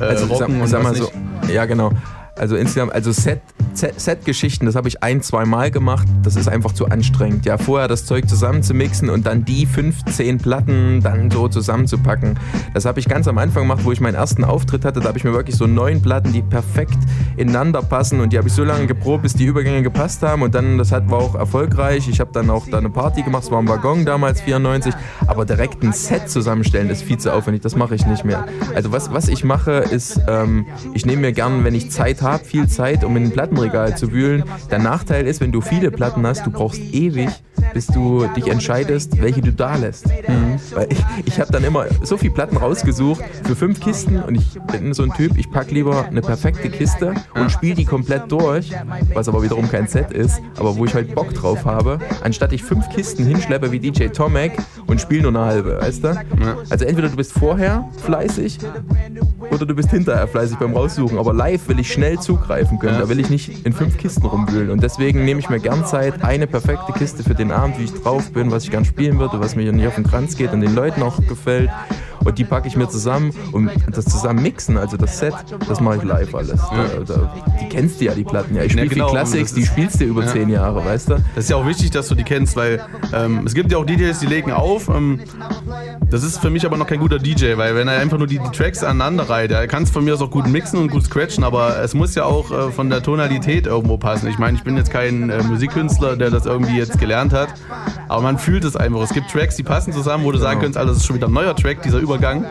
äh, 0.00 0.04
Also 0.04 0.26
sag, 0.26 0.40
rocken 0.40 0.56
ich 0.56 0.62
und 0.62 0.68
sag 0.68 0.82
mal 0.82 0.94
so, 0.94 1.10
ja 1.52 1.64
genau. 1.64 1.92
Also 2.36 2.56
insgesamt, 2.56 2.92
also 2.92 3.12
Set, 3.12 3.40
Set- 3.74 4.00
Set-Geschichten, 4.00 4.66
das 4.66 4.74
habe 4.74 4.88
ich 4.88 5.02
ein, 5.04 5.22
zwei 5.22 5.44
Mal 5.44 5.70
gemacht. 5.70 6.06
Das 6.22 6.34
ist 6.34 6.48
einfach 6.48 6.72
zu 6.72 6.86
anstrengend. 6.86 7.46
Ja, 7.46 7.58
vorher 7.58 7.86
das 7.86 8.06
Zeug 8.06 8.28
zusammen 8.28 8.62
zu 8.62 8.74
mixen 8.74 9.08
und 9.08 9.24
dann 9.26 9.44
die 9.44 9.66
15 9.66 10.38
Platten 10.38 11.00
dann 11.00 11.30
so 11.30 11.46
zusammenzupacken. 11.48 12.38
Das 12.72 12.86
habe 12.86 12.98
ich 12.98 13.08
ganz 13.08 13.28
am 13.28 13.38
Anfang 13.38 13.62
gemacht, 13.64 13.84
wo 13.84 13.92
ich 13.92 14.00
meinen 14.00 14.16
ersten 14.16 14.42
Auftritt 14.42 14.84
hatte. 14.84 14.98
Da 15.00 15.08
habe 15.08 15.18
ich 15.18 15.22
mir 15.24 15.32
wirklich 15.32 15.56
so 15.56 15.66
neun 15.68 16.02
Platten, 16.02 16.32
die 16.32 16.42
perfekt 16.42 16.98
ineinander 17.36 17.82
passen 17.82 18.20
und 18.20 18.32
die 18.32 18.38
habe 18.38 18.48
ich 18.48 18.54
so 18.54 18.64
lange 18.64 18.86
geprobt, 18.86 19.22
bis 19.22 19.34
die 19.34 19.44
Übergänge 19.44 19.82
gepasst 19.82 20.22
haben 20.22 20.42
und 20.42 20.54
dann, 20.56 20.76
das 20.78 20.90
hat, 20.90 21.08
war 21.10 21.18
auch 21.18 21.34
erfolgreich. 21.36 22.08
Ich 22.08 22.18
habe 22.20 22.30
dann 22.32 22.50
auch 22.50 22.66
da 22.68 22.78
eine 22.78 22.90
Party 22.90 23.22
gemacht, 23.22 23.44
es 23.44 23.50
war 23.50 23.60
ein 23.60 23.68
Waggon 23.68 24.04
damals, 24.04 24.40
94, 24.40 24.92
aber 25.28 25.44
direkt 25.44 25.82
ein 25.84 25.92
Set 25.92 26.28
zusammenstellen 26.28 26.90
ist 26.90 27.02
viel 27.02 27.18
zu 27.18 27.32
aufwendig, 27.32 27.62
das 27.62 27.76
mache 27.76 27.94
ich 27.94 28.06
nicht 28.06 28.24
mehr. 28.24 28.46
Also 28.74 28.90
was, 28.92 29.12
was 29.12 29.28
ich 29.28 29.44
mache 29.44 29.72
ist, 29.72 30.20
ähm, 30.28 30.66
ich 30.94 31.06
nehme 31.06 31.22
mir 31.22 31.32
gern, 31.32 31.62
wenn 31.64 31.74
ich 31.74 31.90
Zeit 31.90 32.22
habe, 32.22 32.23
viel 32.46 32.68
Zeit, 32.68 33.04
um 33.04 33.16
in 33.16 33.24
ein 33.24 33.30
Plattenregal 33.30 33.96
zu 33.96 34.12
wühlen. 34.12 34.44
Der 34.70 34.78
Nachteil 34.78 35.26
ist, 35.26 35.40
wenn 35.40 35.52
du 35.52 35.60
viele 35.60 35.90
Platten 35.90 36.26
hast, 36.26 36.46
du 36.46 36.50
brauchst 36.50 36.80
ewig, 36.80 37.28
bis 37.72 37.86
du 37.86 38.26
dich 38.36 38.48
entscheidest, 38.48 39.20
welche 39.20 39.40
du 39.40 39.52
da 39.52 39.76
lässt. 39.76 40.06
Weil 40.74 40.88
ich, 40.90 41.04
ich 41.24 41.40
habe 41.40 41.52
dann 41.52 41.64
immer 41.64 41.86
so 42.02 42.16
viele 42.16 42.32
Platten 42.32 42.56
rausgesucht 42.56 43.22
für 43.44 43.56
fünf 43.56 43.80
Kisten 43.80 44.22
und 44.22 44.36
ich 44.36 44.58
bin 44.72 44.92
so 44.94 45.02
ein 45.02 45.12
Typ, 45.12 45.36
ich 45.36 45.50
pack 45.50 45.70
lieber 45.70 46.06
eine 46.06 46.20
perfekte 46.20 46.70
Kiste 46.70 47.14
und 47.34 47.50
spiele 47.50 47.74
die 47.74 47.84
komplett 47.84 48.30
durch, 48.30 48.72
was 49.12 49.28
aber 49.28 49.42
wiederum 49.42 49.70
kein 49.70 49.86
Set 49.86 50.10
ist, 50.12 50.40
aber 50.58 50.76
wo 50.76 50.84
ich 50.84 50.94
halt 50.94 51.14
Bock 51.14 51.34
drauf 51.34 51.64
habe, 51.64 51.98
anstatt 52.22 52.52
ich 52.52 52.62
fünf 52.62 52.88
Kisten 52.90 53.26
hinschleppe 53.26 53.72
wie 53.72 53.78
DJ 53.78 54.08
Tomek 54.08 54.52
und 54.86 55.00
spiele 55.00 55.22
nur 55.22 55.30
eine 55.30 55.44
halbe, 55.44 55.80
weißt 55.80 56.04
du? 56.04 56.24
Also 56.70 56.84
entweder 56.84 57.08
du 57.08 57.16
bist 57.16 57.32
vorher 57.32 57.88
fleißig 58.04 58.58
oder 59.50 59.66
du 59.66 59.74
bist 59.74 59.90
hinterher 59.90 60.28
fleißig 60.28 60.58
beim 60.58 60.74
Raussuchen, 60.74 61.18
aber 61.18 61.32
live 61.32 61.68
will 61.68 61.80
ich 61.80 61.92
schnell 61.92 62.13
zugreifen 62.18 62.78
können, 62.78 62.98
da 62.98 63.08
will 63.08 63.20
ich 63.20 63.30
nicht 63.30 63.64
in 63.66 63.72
fünf 63.72 63.96
Kisten 63.96 64.26
rumwühlen 64.26 64.70
und 64.70 64.82
deswegen 64.82 65.24
nehme 65.24 65.40
ich 65.40 65.48
mir 65.48 65.60
gern 65.60 65.84
Zeit, 65.86 66.22
eine 66.24 66.46
perfekte 66.46 66.92
Kiste 66.92 67.22
für 67.22 67.34
den 67.34 67.50
Abend, 67.52 67.78
wie 67.78 67.84
ich 67.84 67.92
drauf 67.94 68.30
bin, 68.32 68.50
was 68.50 68.64
ich 68.64 68.70
gern 68.70 68.84
spielen 68.84 69.18
würde, 69.18 69.40
was 69.40 69.56
mir 69.56 69.72
nicht 69.72 69.86
auf 69.86 69.94
den 69.94 70.04
Kranz 70.04 70.36
geht 70.36 70.52
und 70.52 70.60
den 70.60 70.74
Leuten 70.74 71.02
auch 71.02 71.18
gefällt 71.28 71.70
und 72.24 72.38
die 72.38 72.44
packe 72.44 72.66
ich 72.68 72.76
mir 72.76 72.88
zusammen 72.88 73.32
und 73.52 73.70
das 73.92 74.06
zusammen 74.06 74.42
mixen, 74.42 74.78
also 74.78 74.96
das 74.96 75.18
Set, 75.18 75.34
das 75.68 75.80
mache 75.80 75.98
ich 75.98 76.02
live 76.04 76.34
alles. 76.34 76.58
Da, 76.70 76.86
da, 77.06 77.34
die 77.60 77.68
kennst 77.68 78.00
du 78.00 78.06
ja, 78.06 78.14
die 78.14 78.24
Platten. 78.24 78.56
Ja, 78.56 78.62
ich 78.62 78.72
Ja, 78.72 78.78
spiele 78.78 78.88
genau, 78.94 79.08
viel 79.08 79.14
Classics, 79.16 79.52
die 79.52 79.66
spielst 79.66 80.00
du 80.00 80.04
über 80.04 80.22
Ja. 80.22 80.28
zehn 80.28 80.48
Jahre, 80.48 80.82
weißt 80.84 81.10
du? 81.10 81.16
Das 81.34 81.44
ist 81.44 81.50
ja 81.50 81.56
auch 81.56 81.66
wichtig, 81.66 81.90
dass 81.90 82.08
du 82.08 82.14
die 82.14 82.22
kennst, 82.24 82.56
weil 82.56 82.80
ähm, 83.12 83.42
es 83.44 83.52
gibt 83.54 83.70
ja 83.70 83.76
auch 83.78 83.84
DJs, 83.84 84.18
die 84.20 84.26
legen 84.26 84.52
auf. 84.52 84.88
Ähm, 84.88 85.20
das 86.10 86.22
ist 86.22 86.38
für 86.38 86.50
mich 86.50 86.64
aber 86.64 86.76
noch 86.76 86.86
kein 86.86 87.00
guter 87.00 87.18
DJ, 87.18 87.56
weil 87.56 87.74
wenn 87.74 87.88
er 87.88 87.98
einfach 88.00 88.18
nur 88.18 88.26
die, 88.26 88.38
die 88.38 88.50
Tracks 88.56 88.82
aneinander 88.82 89.28
reiht, 89.28 89.50
er 89.50 89.66
kann 89.66 89.82
es 89.82 89.90
von 89.90 90.04
mir 90.04 90.14
aus 90.14 90.22
auch 90.22 90.30
gut 90.30 90.46
mixen 90.46 90.78
und 90.78 90.90
gut 90.90 91.04
scratchen, 91.04 91.44
aber 91.44 91.78
es 91.82 91.94
muss 91.94 92.03
ja 92.14 92.24
auch 92.24 92.50
äh, 92.50 92.70
von 92.70 92.90
der 92.90 93.02
Tonalität 93.02 93.66
irgendwo 93.66 93.96
passen. 93.96 94.28
Ich 94.28 94.38
meine, 94.38 94.56
ich 94.56 94.64
bin 94.64 94.76
jetzt 94.76 94.90
kein 94.90 95.30
äh, 95.30 95.42
Musikkünstler, 95.42 96.16
der 96.16 96.30
das 96.30 96.44
irgendwie 96.44 96.76
jetzt 96.76 96.98
gelernt 96.98 97.32
hat, 97.32 97.48
aber 98.08 98.20
man 98.22 98.38
fühlt 98.38 98.64
es 98.64 98.76
einfach. 98.76 99.00
Es 99.00 99.14
gibt 99.14 99.30
Tracks, 99.30 99.56
die 99.56 99.62
passen 99.62 99.92
zusammen, 99.92 100.24
wo 100.24 100.32
du 100.32 100.38
sagen 100.38 100.60
könntest, 100.60 100.76
alles 100.76 100.98
ist 100.98 101.06
schon 101.06 101.16
wieder 101.16 101.28
ein 101.28 101.32
neuer 101.32 101.56
Track, 101.56 101.82
dieser 101.82 101.98
Übergang. 101.98 102.44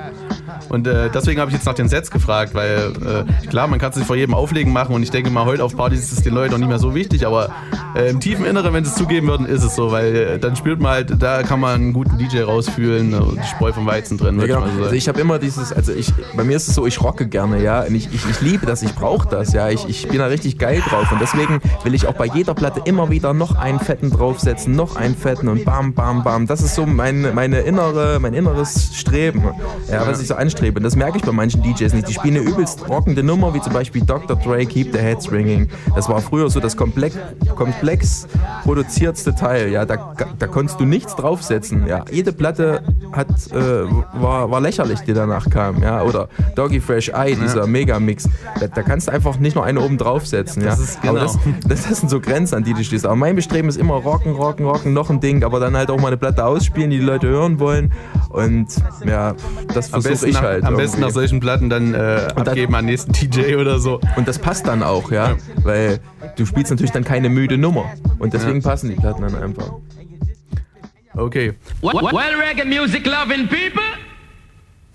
Und 0.69 0.87
äh, 0.87 1.09
deswegen 1.13 1.39
habe 1.39 1.51
ich 1.51 1.55
jetzt 1.55 1.65
nach 1.65 1.73
den 1.73 1.89
Sets 1.89 2.09
gefragt, 2.11 2.53
weil 2.55 2.93
äh, 3.05 3.47
klar, 3.47 3.67
man 3.67 3.79
kann 3.79 3.89
es 3.89 3.95
sich 3.97 4.05
vor 4.05 4.15
jedem 4.15 4.33
Auflegen 4.33 4.73
machen 4.73 4.95
und 4.95 5.03
ich 5.03 5.11
denke 5.11 5.29
mal, 5.29 5.45
heute 5.45 5.63
auf 5.63 5.75
Partys 5.75 5.99
ist 5.99 6.11
es 6.13 6.23
den 6.23 6.33
Leuten 6.33 6.53
auch 6.53 6.57
nicht 6.57 6.67
mehr 6.67 6.79
so 6.79 6.95
wichtig, 6.95 7.25
aber 7.27 7.49
äh, 7.95 8.09
im 8.09 8.19
tiefen 8.19 8.45
Inneren, 8.45 8.73
wenn 8.73 8.83
sie 8.83 8.91
es 8.91 8.95
zugeben 8.95 9.27
würden, 9.27 9.45
ist 9.45 9.63
es 9.63 9.75
so, 9.75 9.91
weil 9.91 10.15
äh, 10.15 10.39
dann 10.39 10.55
spürt 10.55 10.79
man 10.79 10.91
halt, 10.91 11.21
da 11.21 11.43
kann 11.43 11.59
man 11.59 11.75
einen 11.75 11.93
guten 11.93 12.17
DJ 12.17 12.41
rausfühlen, 12.41 13.13
äh, 13.13 13.19
die 13.41 13.47
Spreu 13.47 13.71
vom 13.73 13.85
Weizen 13.85 14.17
drin. 14.17 14.37
Ja, 14.37 14.43
ich 14.43 14.49
genau. 14.49 14.61
Also 14.61 14.91
ich 14.91 15.07
habe 15.07 15.19
immer 15.21 15.39
dieses, 15.39 15.71
also 15.71 15.91
ich, 15.91 16.11
bei 16.35 16.43
mir 16.43 16.55
ist 16.55 16.67
es 16.67 16.75
so, 16.75 16.85
ich 16.85 17.01
rocke 17.01 17.27
gerne, 17.27 17.61
ja, 17.61 17.81
und 17.81 17.95
ich, 17.95 18.09
ich, 18.13 18.27
ich 18.29 18.41
liebe 18.41 18.65
das, 18.65 18.81
ich 18.81 18.93
brauche 18.95 19.27
das, 19.27 19.42
ja, 19.51 19.69
ich, 19.69 19.87
ich 19.89 20.07
bin 20.07 20.19
da 20.19 20.27
richtig 20.27 20.57
geil 20.57 20.81
drauf 20.87 21.11
und 21.11 21.19
deswegen 21.19 21.59
will 21.83 21.93
ich 21.93 22.07
auch 22.07 22.13
bei 22.13 22.25
jeder 22.25 22.53
Platte 22.53 22.81
immer 22.85 23.09
wieder 23.09 23.33
noch 23.33 23.55
einen 23.55 23.79
fetten 23.79 24.11
draufsetzen, 24.11 24.75
noch 24.75 24.95
einen 24.95 25.15
fetten 25.15 25.49
und 25.49 25.65
bam, 25.65 25.93
bam, 25.93 26.23
bam. 26.23 26.47
Das 26.47 26.61
ist 26.61 26.75
so 26.75 26.85
mein, 26.85 27.33
meine 27.35 27.59
innere, 27.59 28.19
mein 28.19 28.33
inneres 28.33 28.95
Streben, 28.95 29.43
ja, 29.91 30.07
was 30.07 30.21
ich 30.21 30.27
so 30.27 30.35
anstrebe. 30.35 30.77
Und 30.77 30.83
das 30.83 30.95
merke 30.95 31.17
ich 31.17 31.23
bei 31.23 31.31
manchen 31.31 31.61
DJs 31.61 31.93
nicht. 31.93 32.07
Die 32.07 32.13
spielen 32.13 32.37
eine 32.37 32.45
übelst 32.45 32.87
rockende 32.87 33.23
Nummer, 33.23 33.53
wie 33.53 33.61
zum 33.61 33.73
Beispiel 33.73 34.01
Dr. 34.01 34.37
Dre, 34.37 34.65
Keep 34.65 34.93
the 34.93 34.99
Heads 34.99 35.31
Ringing. 35.31 35.69
Das 35.95 36.07
war 36.07 36.21
früher 36.21 36.49
so 36.49 36.59
das 36.59 36.77
komplex, 36.77 37.17
komplex 37.55 38.27
produziertste 38.63 39.35
Teil. 39.35 39.69
Ja, 39.69 39.85
da, 39.85 40.15
da 40.37 40.47
konntest 40.47 40.79
du 40.79 40.85
nichts 40.85 41.15
draufsetzen. 41.15 41.87
Ja, 41.87 42.05
jede 42.11 42.31
Platte 42.31 42.83
hat, 43.11 43.27
äh, 43.51 43.85
war, 44.13 44.49
war 44.49 44.61
lächerlich, 44.61 44.99
die 45.01 45.13
danach 45.13 45.49
kam. 45.49 45.81
Ja, 45.81 46.03
oder 46.03 46.29
Doggy 46.55 46.79
Fresh 46.79 47.09
Eye, 47.09 47.35
dieser 47.35 47.67
Megamix. 47.67 48.27
Da, 48.59 48.67
da 48.67 48.81
kannst 48.83 49.07
du 49.07 49.11
einfach 49.11 49.32
nicht 49.39 49.55
noch 49.55 49.63
eine 49.63 49.81
oben 49.81 49.97
draufsetzen. 49.97 50.61
Ja, 50.63 50.69
Das 50.69 50.79
ist 50.79 50.99
aber 51.03 51.19
genau. 51.19 51.33
das, 51.67 51.83
das 51.87 51.99
sind 51.99 52.09
so 52.09 52.19
Grenzen, 52.19 52.55
an 52.55 52.63
die 52.63 52.73
du 52.73 52.83
stehst. 52.83 53.05
Aber 53.05 53.15
mein 53.15 53.35
Bestreben 53.35 53.69
ist 53.69 53.77
immer 53.77 53.95
rocken, 53.95 54.33
rocken, 54.33 54.65
rocken, 54.65 54.93
noch 54.93 55.09
ein 55.09 55.19
Ding, 55.19 55.43
aber 55.43 55.59
dann 55.59 55.75
halt 55.75 55.89
auch 55.89 55.99
mal 55.99 56.07
eine 56.07 56.17
Platte 56.17 56.45
ausspielen, 56.45 56.89
die 56.89 56.97
die 56.99 57.03
Leute 57.03 57.27
hören 57.27 57.59
wollen. 57.59 57.91
Und 58.29 58.67
ja, 59.05 59.35
das 59.73 59.89
versuche 59.89 60.27
ich 60.27 60.33
nach, 60.35 60.41
halt. 60.41 60.63
am 60.63 60.75
besten 60.77 61.01
nach 61.01 61.11
solchen 61.11 61.39
Platten 61.39 61.69
dann 61.69 61.93
äh, 61.93 62.27
abgeben 62.35 62.73
an 62.75 62.85
nächsten 62.85 63.11
DJ 63.13 63.55
oder 63.55 63.79
so. 63.79 63.99
Und 64.15 64.27
das 64.27 64.39
passt 64.39 64.67
dann 64.67 64.83
auch, 64.83 65.11
ja, 65.11 65.35
weil 65.63 65.99
du 66.35 66.45
spielst 66.45 66.71
natürlich 66.71 66.91
dann 66.91 67.03
keine 67.03 67.29
müde 67.29 67.57
Nummer. 67.57 67.85
Und 68.19 68.33
deswegen 68.33 68.61
Ja. 68.61 68.69
passen 68.69 68.89
die 68.89 68.95
Platten 68.95 69.21
dann 69.21 69.35
einfach. 69.35 69.71
Okay. 71.15 71.53
Well, 71.81 71.93
well, 72.11 72.35
reggae 72.41 72.65
music 72.65 73.05
loving 73.05 73.47
people, 73.47 73.83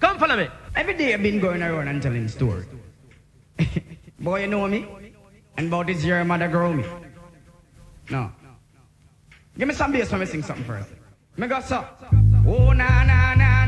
come 0.00 0.18
follow 0.18 0.36
me. 0.36 0.48
Every 0.74 0.96
day 0.96 1.14
I've 1.14 1.22
been 1.22 1.40
going 1.40 1.62
around 1.62 1.88
and 1.88 2.02
telling 2.02 2.28
stories. 2.28 2.66
Boy, 4.18 4.42
you 4.42 4.46
know 4.48 4.66
me? 4.66 4.86
And 5.56 5.68
about 5.68 5.86
this 5.86 6.04
year, 6.04 6.24
mother 6.24 6.48
grow 6.48 6.72
me. 6.72 6.84
No. 8.10 8.32
Give 9.56 9.68
me 9.68 9.74
some 9.74 9.92
bass 9.92 10.10
when 10.10 10.20
we 10.20 10.26
sing 10.26 10.42
something 10.42 10.64
first. 10.64 10.88
Me 11.36 11.46
go. 11.46 11.60
Oh 12.46 12.72
na 12.72 13.04
na 13.04 13.34
na 13.34 13.66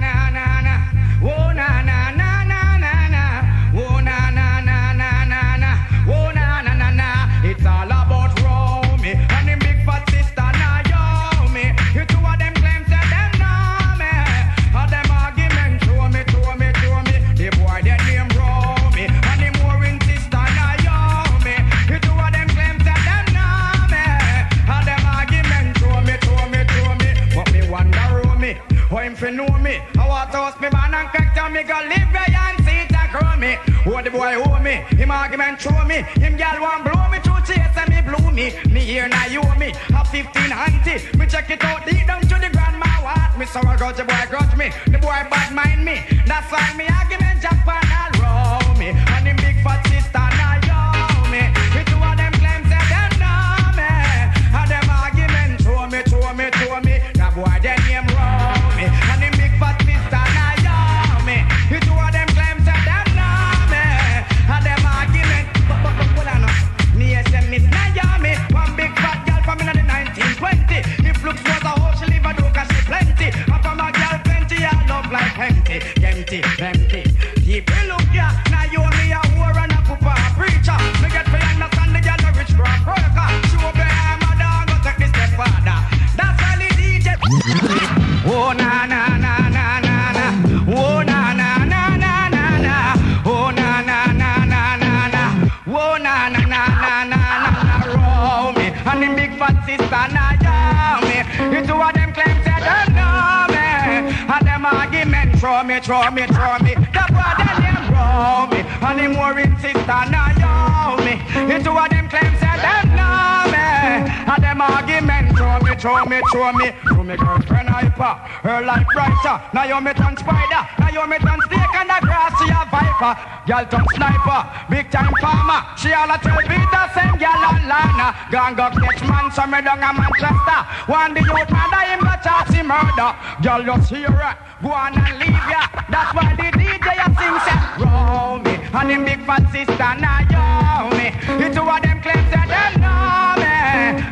Girl 133.42 133.62
just 133.64 133.90
hear 133.90 134.10
her, 134.10 134.36
go 134.62 134.70
on 134.72 134.94
and 134.94 135.18
leave 135.18 135.46
ya. 135.48 135.62
That's 135.88 136.14
why 136.14 136.34
the 136.36 136.48
DJ 136.58 136.88
a 136.98 137.06
sing 137.18 137.38
say 137.46 137.58
roll 137.84 138.38
me 138.38 138.60
and 138.72 138.90
him 138.90 139.04
big 139.04 139.20
fat 139.26 139.42
sister 139.50 139.92
Naomi. 139.98 141.10
The 141.40 141.48
two 141.54 141.66
of 141.66 141.82
them 141.82 142.00
claim 142.02 142.22
say 142.30 142.46
them 142.46 142.72
know 142.80 143.34
me. 143.42 143.56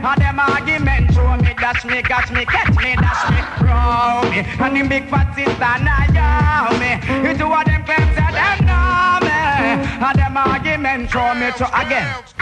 And 0.03 0.19
them 0.21 0.41
argument 0.41 1.15
show 1.15 1.37
me 1.37 1.55
dash 1.55 1.85
me, 1.85 2.03
catch 2.03 2.31
me, 2.33 2.45
catch 2.45 2.75
me, 2.77 2.97
dash 2.97 3.23
me, 3.31 3.41
roll 3.63 4.23
me. 4.31 4.39
And 4.59 4.77
him 4.77 4.89
big 4.89 5.09
fat 5.09 5.33
sister 5.35 5.75
Naomi. 5.85 6.99
The 7.23 7.39
two 7.39 7.53
of 7.53 7.65
them 7.65 7.85
claim 7.85 8.09
say 8.17 8.31
them 8.35 8.59
know 8.67 9.19
me. 9.23 9.39
And 10.03 10.19
them 10.19 10.37
argument 10.37 11.11
show 11.11 11.35
me 11.35 11.51
to 11.53 11.67
again. 11.81 12.38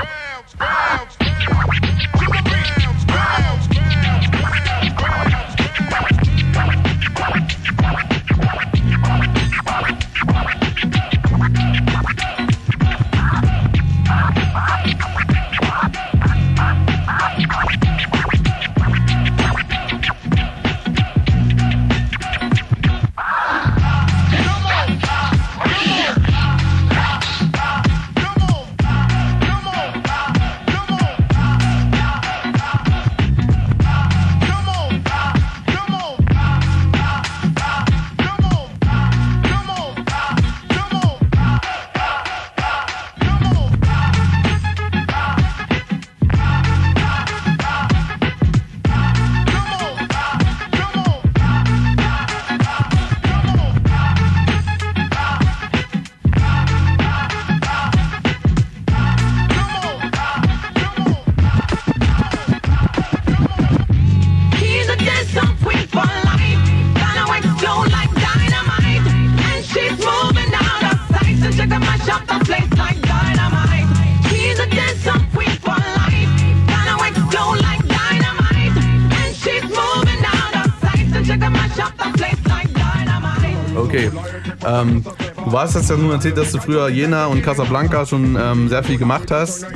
Ähm, 84.66 85.04
du 85.44 85.52
warst 85.52 85.76
das 85.76 85.88
ja 85.88 85.96
nun 85.96 86.10
erzählt, 86.10 86.36
dass 86.36 86.52
du 86.52 86.58
früher 86.58 86.88
Jena 86.88 87.26
und 87.26 87.42
Casablanca 87.42 88.04
schon 88.04 88.36
ähm, 88.40 88.68
sehr 88.68 88.82
viel 88.82 88.98
gemacht 88.98 89.30
hast. 89.30 89.66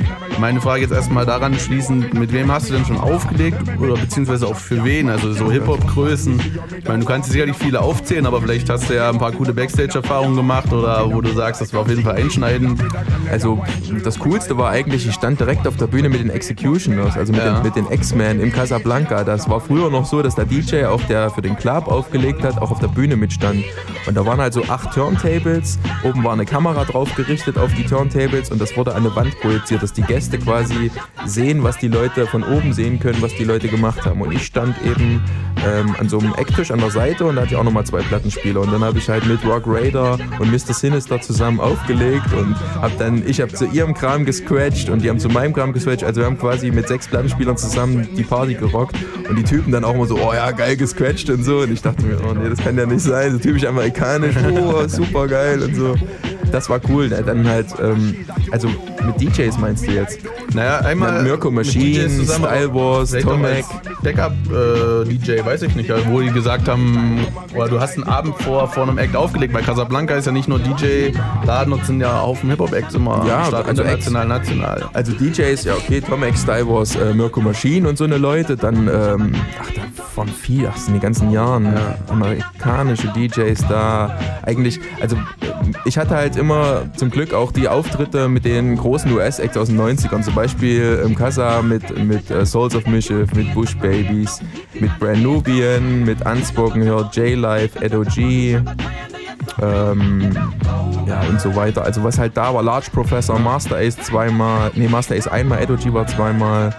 Meine 0.41 0.59
Frage 0.59 0.81
jetzt 0.81 0.91
erstmal 0.91 1.23
daran 1.27 1.53
schließend, 1.53 2.15
mit 2.15 2.33
wem 2.33 2.51
hast 2.51 2.67
du 2.67 2.73
denn 2.73 2.83
schon 2.83 2.97
aufgelegt 2.97 3.59
oder 3.79 3.93
beziehungsweise 3.93 4.47
auch 4.47 4.55
für 4.55 4.83
wen? 4.83 5.07
Also 5.07 5.33
so 5.33 5.51
Hip-Hop-Größen. 5.51 6.41
Ich 6.79 6.87
meine, 6.87 7.01
du 7.01 7.05
kannst 7.05 7.31
sicherlich 7.31 7.55
viele 7.55 7.79
aufzählen, 7.79 8.25
aber 8.25 8.41
vielleicht 8.41 8.67
hast 8.67 8.89
du 8.89 8.95
ja 8.95 9.11
ein 9.11 9.19
paar 9.19 9.33
coole 9.33 9.53
Backstage-Erfahrungen 9.53 10.35
gemacht 10.35 10.73
oder 10.73 11.13
wo 11.13 11.21
du 11.21 11.31
sagst, 11.31 11.61
das 11.61 11.71
war 11.75 11.81
auf 11.81 11.89
jeden 11.89 12.01
Fall 12.01 12.15
einschneidend. 12.15 12.81
Also 13.29 13.61
das 14.03 14.17
Coolste 14.17 14.57
war 14.57 14.71
eigentlich, 14.71 15.05
ich 15.07 15.13
stand 15.13 15.39
direkt 15.39 15.67
auf 15.67 15.77
der 15.77 15.85
Bühne 15.85 16.09
mit 16.09 16.19
den 16.21 16.31
Executioners, 16.31 17.15
also 17.17 17.33
mit 17.33 17.43
Ja. 17.43 17.53
den, 17.59 17.63
mit 17.63 17.75
den 17.75 17.91
X-Men 17.91 18.39
im 18.39 18.51
Casablanca. 18.51 19.23
Das 19.23 19.47
war 19.47 19.61
früher 19.61 19.91
noch 19.91 20.07
so, 20.07 20.23
dass 20.23 20.33
der 20.33 20.45
DJ, 20.45 20.85
auch 20.85 21.03
der 21.03 21.29
für 21.29 21.43
den 21.43 21.55
Club 21.55 21.87
aufgelegt 21.87 22.43
hat, 22.43 22.59
auch 22.59 22.71
auf 22.71 22.79
der 22.79 22.87
Bühne 22.87 23.15
mitstand. 23.15 23.63
Und 24.07 24.17
da 24.17 24.25
waren 24.25 24.39
halt 24.41 24.55
so 24.55 24.63
acht 24.63 24.91
Turntables, 24.95 25.77
oben 26.03 26.23
war 26.23 26.33
eine 26.33 26.45
Kamera 26.45 26.83
drauf 26.85 27.13
gerichtet 27.13 27.59
auf 27.59 27.71
die 27.75 27.83
Turntables 27.85 28.49
und 28.49 28.59
das 28.59 28.75
wurde 28.75 28.95
an 28.95 29.05
eine 29.05 29.15
Wand 29.15 29.39
projiziert, 29.39 29.83
dass 29.83 29.93
die 29.93 30.01
Gäste 30.01 30.30
quasi 30.37 30.91
sehen, 31.25 31.63
was 31.63 31.77
die 31.77 31.87
Leute 31.87 32.27
von 32.27 32.43
oben 32.43 32.73
sehen 32.73 32.99
können, 32.99 33.21
was 33.21 33.35
die 33.35 33.43
Leute 33.43 33.67
gemacht 33.67 34.05
haben. 34.05 34.21
Und 34.21 34.31
ich 34.31 34.45
stand 34.45 34.75
eben 34.83 35.21
ähm, 35.65 35.95
an 35.99 36.09
so 36.09 36.19
einem 36.19 36.33
Ecktisch 36.35 36.71
an 36.71 36.79
der 36.79 36.91
Seite 36.91 37.25
und 37.25 37.35
da 37.35 37.41
hatte 37.41 37.53
ich 37.53 37.57
auch 37.57 37.63
nochmal 37.63 37.85
zwei 37.85 38.01
Plattenspieler. 38.01 38.61
Und 38.61 38.71
dann 38.71 38.83
habe 38.83 38.97
ich 38.97 39.09
halt 39.09 39.25
mit 39.25 39.43
Rock 39.45 39.63
Raider 39.65 40.17
und 40.39 40.51
Mr. 40.51 40.73
Sinister 40.73 41.21
zusammen 41.21 41.59
aufgelegt 41.59 42.33
und 42.33 42.55
habe 42.81 42.93
dann, 42.97 43.27
ich 43.27 43.41
habe 43.41 43.53
zu 43.53 43.65
ihrem 43.65 43.93
Kram 43.93 44.25
gescratcht 44.25 44.89
und 44.89 45.03
die 45.03 45.09
haben 45.09 45.19
zu 45.19 45.29
meinem 45.29 45.53
Kram 45.53 45.73
gescratcht. 45.73 46.03
Also 46.03 46.21
wir 46.21 46.25
haben 46.25 46.37
quasi 46.37 46.71
mit 46.71 46.87
sechs 46.87 47.07
Plattenspielern 47.07 47.57
zusammen 47.57 48.07
die 48.15 48.23
Party 48.23 48.55
gerockt 48.55 48.95
und 49.29 49.37
die 49.37 49.43
Typen 49.43 49.71
dann 49.71 49.83
auch 49.83 49.93
immer 49.93 50.05
so, 50.05 50.17
oh 50.17 50.33
ja, 50.33 50.51
geil 50.51 50.77
gescratcht 50.77 51.29
und 51.29 51.43
so. 51.43 51.59
Und 51.59 51.71
ich 51.71 51.81
dachte 51.81 52.03
mir, 52.05 52.17
oh 52.27 52.33
nee, 52.33 52.49
das 52.49 52.59
kann 52.59 52.77
ja 52.77 52.85
nicht 52.85 53.01
sein. 53.01 53.31
So 53.33 53.39
typisch 53.39 53.65
amerikanisch, 53.65 54.35
oh, 54.37 54.87
super 54.87 55.27
geil 55.27 55.61
und 55.61 55.75
so. 55.75 55.95
Das 56.51 56.69
war 56.69 56.79
cool. 56.89 57.09
Dann 57.09 57.47
halt, 57.47 57.67
ähm, 57.81 58.15
also 58.51 58.67
mit 58.67 59.21
DJs 59.21 59.57
meinst 59.57 59.87
du 59.87 59.91
jetzt? 59.91 60.19
Naja, 60.53 60.79
einmal 60.79 61.23
Mirko 61.23 61.49
mit 61.49 61.65
Machine, 61.65 62.07
DJs 62.07 62.17
zusammen, 62.17 62.45
Style 62.45 62.73
Wars, 62.73 63.11
Tomek. 63.11 63.65
Backup-DJ, 64.03 65.45
weiß 65.45 65.61
ich 65.63 65.75
nicht, 65.75 65.91
wo 66.09 66.19
die 66.21 66.31
gesagt 66.31 66.67
haben, 66.67 67.19
oder 67.55 67.67
du 67.67 67.79
hast 67.79 67.95
einen 67.95 68.07
Abend 68.07 68.35
vor, 68.41 68.67
vor 68.67 68.83
einem 68.83 68.97
Act 68.97 69.15
aufgelegt. 69.15 69.53
Bei 69.53 69.61
Casablanca 69.61 70.15
ist 70.15 70.25
ja 70.25 70.31
nicht 70.31 70.47
nur 70.47 70.59
DJ-Laden, 70.59 71.73
und 71.73 71.85
sind 71.85 72.01
ja 72.01 72.21
Haufen 72.21 72.49
Hip-Hop-Acts 72.49 72.95
immer 72.95 73.25
Ja, 73.27 73.41
am 73.41 73.45
Start, 73.45 73.67
also 73.67 73.83
international, 73.83 74.27
national. 74.27 74.89
Also 74.93 75.13
DJs, 75.13 75.63
ja 75.63 75.73
okay, 75.73 76.01
Tom 76.01 76.23
X, 76.23 76.41
Style 76.41 76.67
Wars, 76.67 76.95
äh, 76.95 77.13
Mirko 77.13 77.41
Machine 77.41 77.87
und 77.87 77.97
so 77.97 78.03
eine 78.03 78.17
Leute, 78.17 78.57
dann, 78.57 78.87
ähm, 78.87 79.33
ach, 79.61 79.69
da 79.75 79.81
von 80.13 80.27
viel, 80.27 80.67
ach, 80.67 80.77
sind 80.77 80.95
die 80.95 80.99
ganzen 80.99 81.31
Jahren, 81.31 81.73
amerikanische 82.09 83.07
DJs 83.09 83.65
da, 83.69 84.17
eigentlich, 84.43 84.79
also 85.01 85.15
ich 85.85 85.97
hatte 85.97 86.15
halt 86.15 86.35
immer 86.41 86.91
zum 86.97 87.11
Glück 87.11 87.33
auch 87.35 87.51
die 87.51 87.67
Auftritte 87.67 88.27
mit 88.27 88.45
den 88.45 88.75
großen 88.75 89.11
US-Acts 89.13 89.55
aus 89.57 89.67
den 89.67 89.79
90ern, 89.79 90.23
zum 90.23 90.33
Beispiel 90.33 90.99
im 91.05 91.15
Casa 91.15 91.61
mit, 91.61 91.95
mit 92.03 92.31
äh, 92.31 92.45
Souls 92.47 92.75
of 92.75 92.87
Mischief, 92.87 93.31
mit 93.35 93.53
Bush 93.53 93.77
Babies, 93.77 94.41
mit 94.79 94.97
Brand 94.99 95.21
Nubian, 95.21 96.03
mit 96.03 96.25
Unspoken 96.25 96.81
Heard, 96.81 97.15
J-Life, 97.15 97.79
Edo 97.79 98.01
G, 98.01 98.59
ähm, 99.61 100.31
ja 101.05 101.21
und 101.29 101.39
so 101.39 101.55
weiter. 101.55 101.83
Also 101.83 102.03
was 102.03 102.17
halt 102.17 102.35
da 102.35 102.51
war, 102.53 102.63
Large 102.63 102.87
Professor, 102.91 103.37
Master 103.37 103.77
Ace 103.77 103.97
zweimal, 103.97 104.71
nee 104.73 104.87
Master 104.87 105.15
Ace 105.15 105.27
einmal, 105.27 105.61
Edo 105.61 105.75
G 105.75 105.93
war 105.93 106.07
zweimal. 106.07 106.73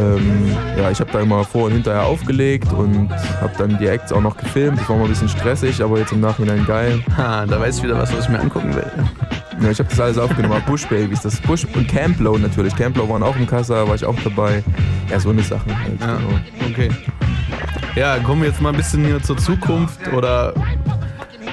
Ähm, 0.00 0.56
ja, 0.78 0.90
ich 0.90 0.98
habe 1.00 1.10
da 1.12 1.20
immer 1.20 1.44
vor 1.44 1.66
und 1.66 1.72
hinterher 1.72 2.04
aufgelegt 2.04 2.72
und 2.72 3.10
habe 3.40 3.52
dann 3.58 3.78
die 3.78 3.86
Acts 3.86 4.12
auch 4.12 4.20
noch 4.20 4.36
gefilmt. 4.36 4.80
Das 4.80 4.88
war 4.88 4.96
mal 4.96 5.04
ein 5.04 5.10
bisschen 5.10 5.28
stressig, 5.28 5.82
aber 5.82 5.98
jetzt 5.98 6.12
im 6.12 6.20
Nachhinein 6.20 6.64
geil. 6.66 7.02
Ha, 7.16 7.44
da 7.46 7.60
weiß 7.60 7.78
ich 7.78 7.84
wieder 7.84 7.98
was, 7.98 8.12
was 8.16 8.24
ich 8.24 8.30
mir 8.30 8.40
angucken 8.40 8.74
will. 8.74 8.90
Ja, 9.62 9.70
ich 9.70 9.78
habe 9.78 9.90
das 9.90 10.00
alles 10.00 10.18
aufgenommen. 10.18 10.62
Bush 10.66 10.86
Babies, 10.86 11.20
das 11.20 11.34
ist 11.34 11.42
Bush 11.42 11.66
und 11.74 11.86
Camplow 11.86 12.38
natürlich. 12.38 12.74
Camplow 12.74 13.08
waren 13.08 13.22
auch 13.22 13.36
im 13.36 13.46
Kassa, 13.46 13.86
war 13.86 13.94
ich 13.94 14.04
auch 14.04 14.16
dabei. 14.24 14.64
Ja, 15.10 15.20
so 15.20 15.30
eine 15.30 15.42
Sache 15.42 15.66
halt. 15.66 16.00
Ja, 16.00 16.16
genau. 16.16 16.40
okay. 16.70 16.88
Ja, 17.94 18.18
kommen 18.20 18.42
wir 18.42 18.48
jetzt 18.48 18.60
mal 18.62 18.70
ein 18.70 18.76
bisschen 18.76 19.04
hier 19.04 19.22
zur 19.22 19.36
Zukunft 19.36 20.12
oder 20.12 20.54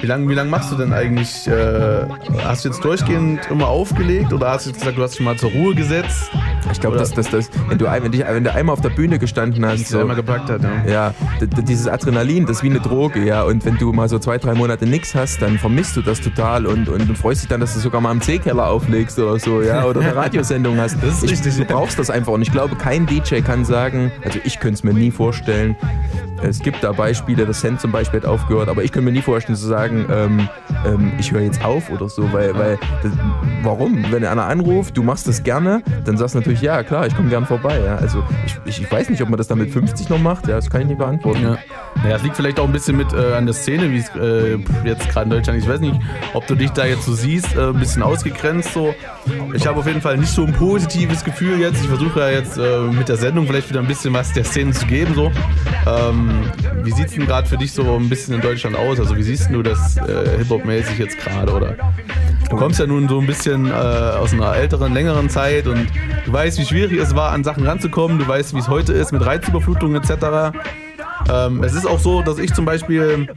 wie 0.00 0.06
lange 0.06 0.28
wie 0.28 0.34
lang 0.34 0.48
machst 0.48 0.70
du 0.70 0.76
denn 0.76 0.92
eigentlich? 0.92 1.46
Äh, 1.48 2.06
hast 2.44 2.64
du 2.64 2.68
jetzt 2.68 2.84
durchgehend 2.84 3.50
immer 3.50 3.66
aufgelegt 3.66 4.32
oder 4.32 4.50
hast 4.50 4.66
du 4.66 4.70
jetzt 4.70 4.78
gesagt, 4.78 4.96
du 4.96 5.02
hast 5.02 5.12
dich 5.12 5.20
mal 5.20 5.36
zur 5.36 5.50
Ruhe 5.50 5.74
gesetzt? 5.74 6.30
Ich 6.72 6.80
glaube, 6.80 6.96
dass 6.96 7.12
das, 7.12 7.30
das, 7.30 7.50
wenn, 7.68 7.78
du, 7.78 7.86
wenn, 7.86 8.12
dich, 8.12 8.24
wenn 8.26 8.44
du 8.44 8.52
einmal 8.52 8.72
auf 8.72 8.80
der 8.80 8.90
Bühne 8.90 9.18
gestanden 9.18 9.64
hast, 9.64 9.94
einmal 9.94 10.16
gepackt 10.16 10.50
hat, 10.50 10.62
ja. 10.62 10.84
ja 10.86 11.14
dieses 11.40 11.88
Adrenalin, 11.88 12.46
das 12.46 12.58
ist 12.58 12.62
wie 12.62 12.70
eine 12.70 12.80
Droge, 12.80 13.24
ja. 13.24 13.42
Und 13.42 13.64
wenn 13.64 13.76
du 13.78 13.92
mal 13.92 14.08
so 14.08 14.18
zwei, 14.18 14.38
drei 14.38 14.54
Monate 14.54 14.86
nichts 14.86 15.14
hast, 15.14 15.42
dann 15.42 15.58
vermisst 15.58 15.96
du 15.96 16.02
das 16.02 16.20
total 16.20 16.66
und, 16.66 16.88
und 16.88 17.08
du 17.08 17.14
freust 17.14 17.42
dich 17.42 17.48
dann, 17.48 17.60
dass 17.60 17.74
du 17.74 17.80
sogar 17.80 18.00
mal 18.00 18.12
im 18.12 18.20
C-Keller 18.20 18.68
auflegst 18.68 19.18
oder 19.18 19.38
so, 19.38 19.62
ja, 19.62 19.84
oder 19.84 20.00
eine 20.00 20.14
Radiosendung 20.14 20.78
hast. 20.78 20.96
Das 21.02 21.22
ist 21.22 21.24
ich, 21.24 21.30
richtig, 21.32 21.56
Du 21.56 21.64
brauchst 21.64 21.98
das 21.98 22.10
einfach 22.10 22.32
und 22.32 22.42
ich 22.42 22.52
glaube, 22.52 22.76
kein 22.76 23.06
DJ 23.06 23.40
kann 23.40 23.64
sagen, 23.64 24.12
also 24.24 24.38
ich 24.44 24.60
könnte 24.60 24.74
es 24.74 24.84
mir 24.84 24.94
nie 24.94 25.10
vorstellen. 25.10 25.76
Es 26.42 26.60
gibt 26.60 26.84
da 26.84 26.92
Beispiele, 26.92 27.46
das 27.46 27.60
Cent 27.60 27.80
zum 27.80 27.90
Beispiel 27.90 28.20
hat 28.20 28.28
aufgehört, 28.28 28.68
aber 28.68 28.84
ich 28.84 28.92
könnte 28.92 29.06
mir 29.06 29.12
nie 29.12 29.22
vorstellen 29.22 29.56
zu 29.56 29.66
sagen, 29.66 30.06
ähm, 30.10 30.48
ähm, 30.86 31.12
ich 31.18 31.32
höre 31.32 31.40
jetzt 31.40 31.64
auf 31.64 31.90
oder 31.90 32.08
so, 32.08 32.32
weil, 32.32 32.56
weil 32.56 32.78
das, 33.02 33.12
warum? 33.62 34.04
Wenn 34.10 34.24
einer 34.24 34.44
anruft, 34.46 34.96
du 34.96 35.02
machst 35.02 35.26
das 35.26 35.42
gerne, 35.42 35.82
dann 36.04 36.16
sagst 36.16 36.34
du 36.34 36.38
natürlich, 36.38 36.57
ja 36.60 36.82
klar, 36.82 37.06
ich 37.06 37.14
komme 37.14 37.28
gern 37.28 37.46
vorbei. 37.46 37.80
Ja. 37.84 37.96
Also 37.96 38.22
ich, 38.64 38.80
ich, 38.80 38.90
weiß 38.90 39.10
nicht, 39.10 39.22
ob 39.22 39.28
man 39.28 39.38
das 39.38 39.46
dann 39.46 39.58
mit 39.58 39.70
50 39.70 40.08
noch 40.08 40.18
macht, 40.18 40.48
ja, 40.48 40.56
das 40.56 40.70
kann 40.70 40.82
ich 40.82 40.88
nicht 40.88 40.98
beantworten. 40.98 41.42
Ja. 41.42 41.58
Naja, 42.02 42.16
es 42.16 42.22
liegt 42.22 42.36
vielleicht 42.36 42.60
auch 42.60 42.64
ein 42.64 42.72
bisschen 42.72 42.96
mit 42.96 43.12
äh, 43.12 43.34
an 43.34 43.46
der 43.46 43.54
Szene, 43.54 43.90
wie 43.90 43.98
es 43.98 44.08
äh, 44.14 44.58
jetzt 44.84 45.08
gerade 45.08 45.24
in 45.24 45.30
Deutschland 45.30 45.58
ist. 45.58 45.64
Ich 45.64 45.70
weiß 45.70 45.80
nicht, 45.80 45.98
ob 46.34 46.46
du 46.46 46.54
dich 46.54 46.70
da 46.70 46.86
jetzt 46.86 47.04
so 47.04 47.12
siehst, 47.12 47.56
äh, 47.56 47.68
ein 47.68 47.78
bisschen 47.78 48.02
ausgegrenzt 48.02 48.72
so. 48.72 48.94
Ich 49.54 49.66
habe 49.66 49.80
auf 49.80 49.86
jeden 49.86 50.00
Fall 50.00 50.16
nicht 50.16 50.32
so 50.32 50.44
ein 50.44 50.52
positives 50.52 51.24
Gefühl 51.24 51.60
jetzt. 51.60 51.82
Ich 51.82 51.88
versuche 51.88 52.20
ja 52.20 52.30
jetzt 52.30 52.56
äh, 52.56 52.80
mit 52.80 53.08
der 53.08 53.16
Sendung 53.16 53.46
vielleicht 53.46 53.68
wieder 53.68 53.80
ein 53.80 53.86
bisschen 53.86 54.14
was 54.14 54.32
der 54.32 54.44
Szene 54.44 54.72
zu 54.72 54.86
geben. 54.86 55.14
So. 55.14 55.30
Ähm, 55.86 56.42
wie 56.82 56.92
sieht 56.92 57.06
es 57.06 57.12
denn 57.12 57.26
gerade 57.26 57.48
für 57.48 57.56
dich 57.56 57.72
so 57.72 57.96
ein 57.96 58.08
bisschen 58.08 58.34
in 58.34 58.40
Deutschland 58.40 58.76
aus? 58.76 58.98
Also 58.98 59.16
wie 59.16 59.22
siehst 59.22 59.50
du 59.50 59.62
das 59.62 59.96
äh, 59.96 60.38
Hip-Hop-mäßig 60.38 60.98
jetzt 60.98 61.18
gerade? 61.18 61.52
Oder 61.52 61.76
du 62.48 62.56
kommst 62.56 62.80
ja 62.80 62.86
nun 62.86 63.08
so 63.08 63.20
ein 63.20 63.26
bisschen 63.26 63.66
äh, 63.66 63.72
aus 63.72 64.32
einer 64.32 64.54
älteren, 64.54 64.94
längeren 64.94 65.28
Zeit 65.28 65.66
und 65.66 65.86
du 66.24 66.32
weißt, 66.32 66.47
wie 66.56 66.64
schwierig 66.64 66.98
es 66.98 67.14
war, 67.14 67.32
an 67.32 67.44
Sachen 67.44 67.66
ranzukommen. 67.66 68.18
Du 68.18 68.26
weißt, 68.26 68.54
wie 68.54 68.58
es 68.58 68.68
heute 68.68 68.92
ist 68.92 69.12
mit 69.12 69.26
Reizüberflutung 69.26 69.94
etc. 69.96 70.56
Ähm, 71.30 71.62
es 71.62 71.74
ist 71.74 71.86
auch 71.86 71.98
so, 71.98 72.22
dass 72.22 72.38
ich 72.38 72.54
zum 72.54 72.64
Beispiel 72.64 73.28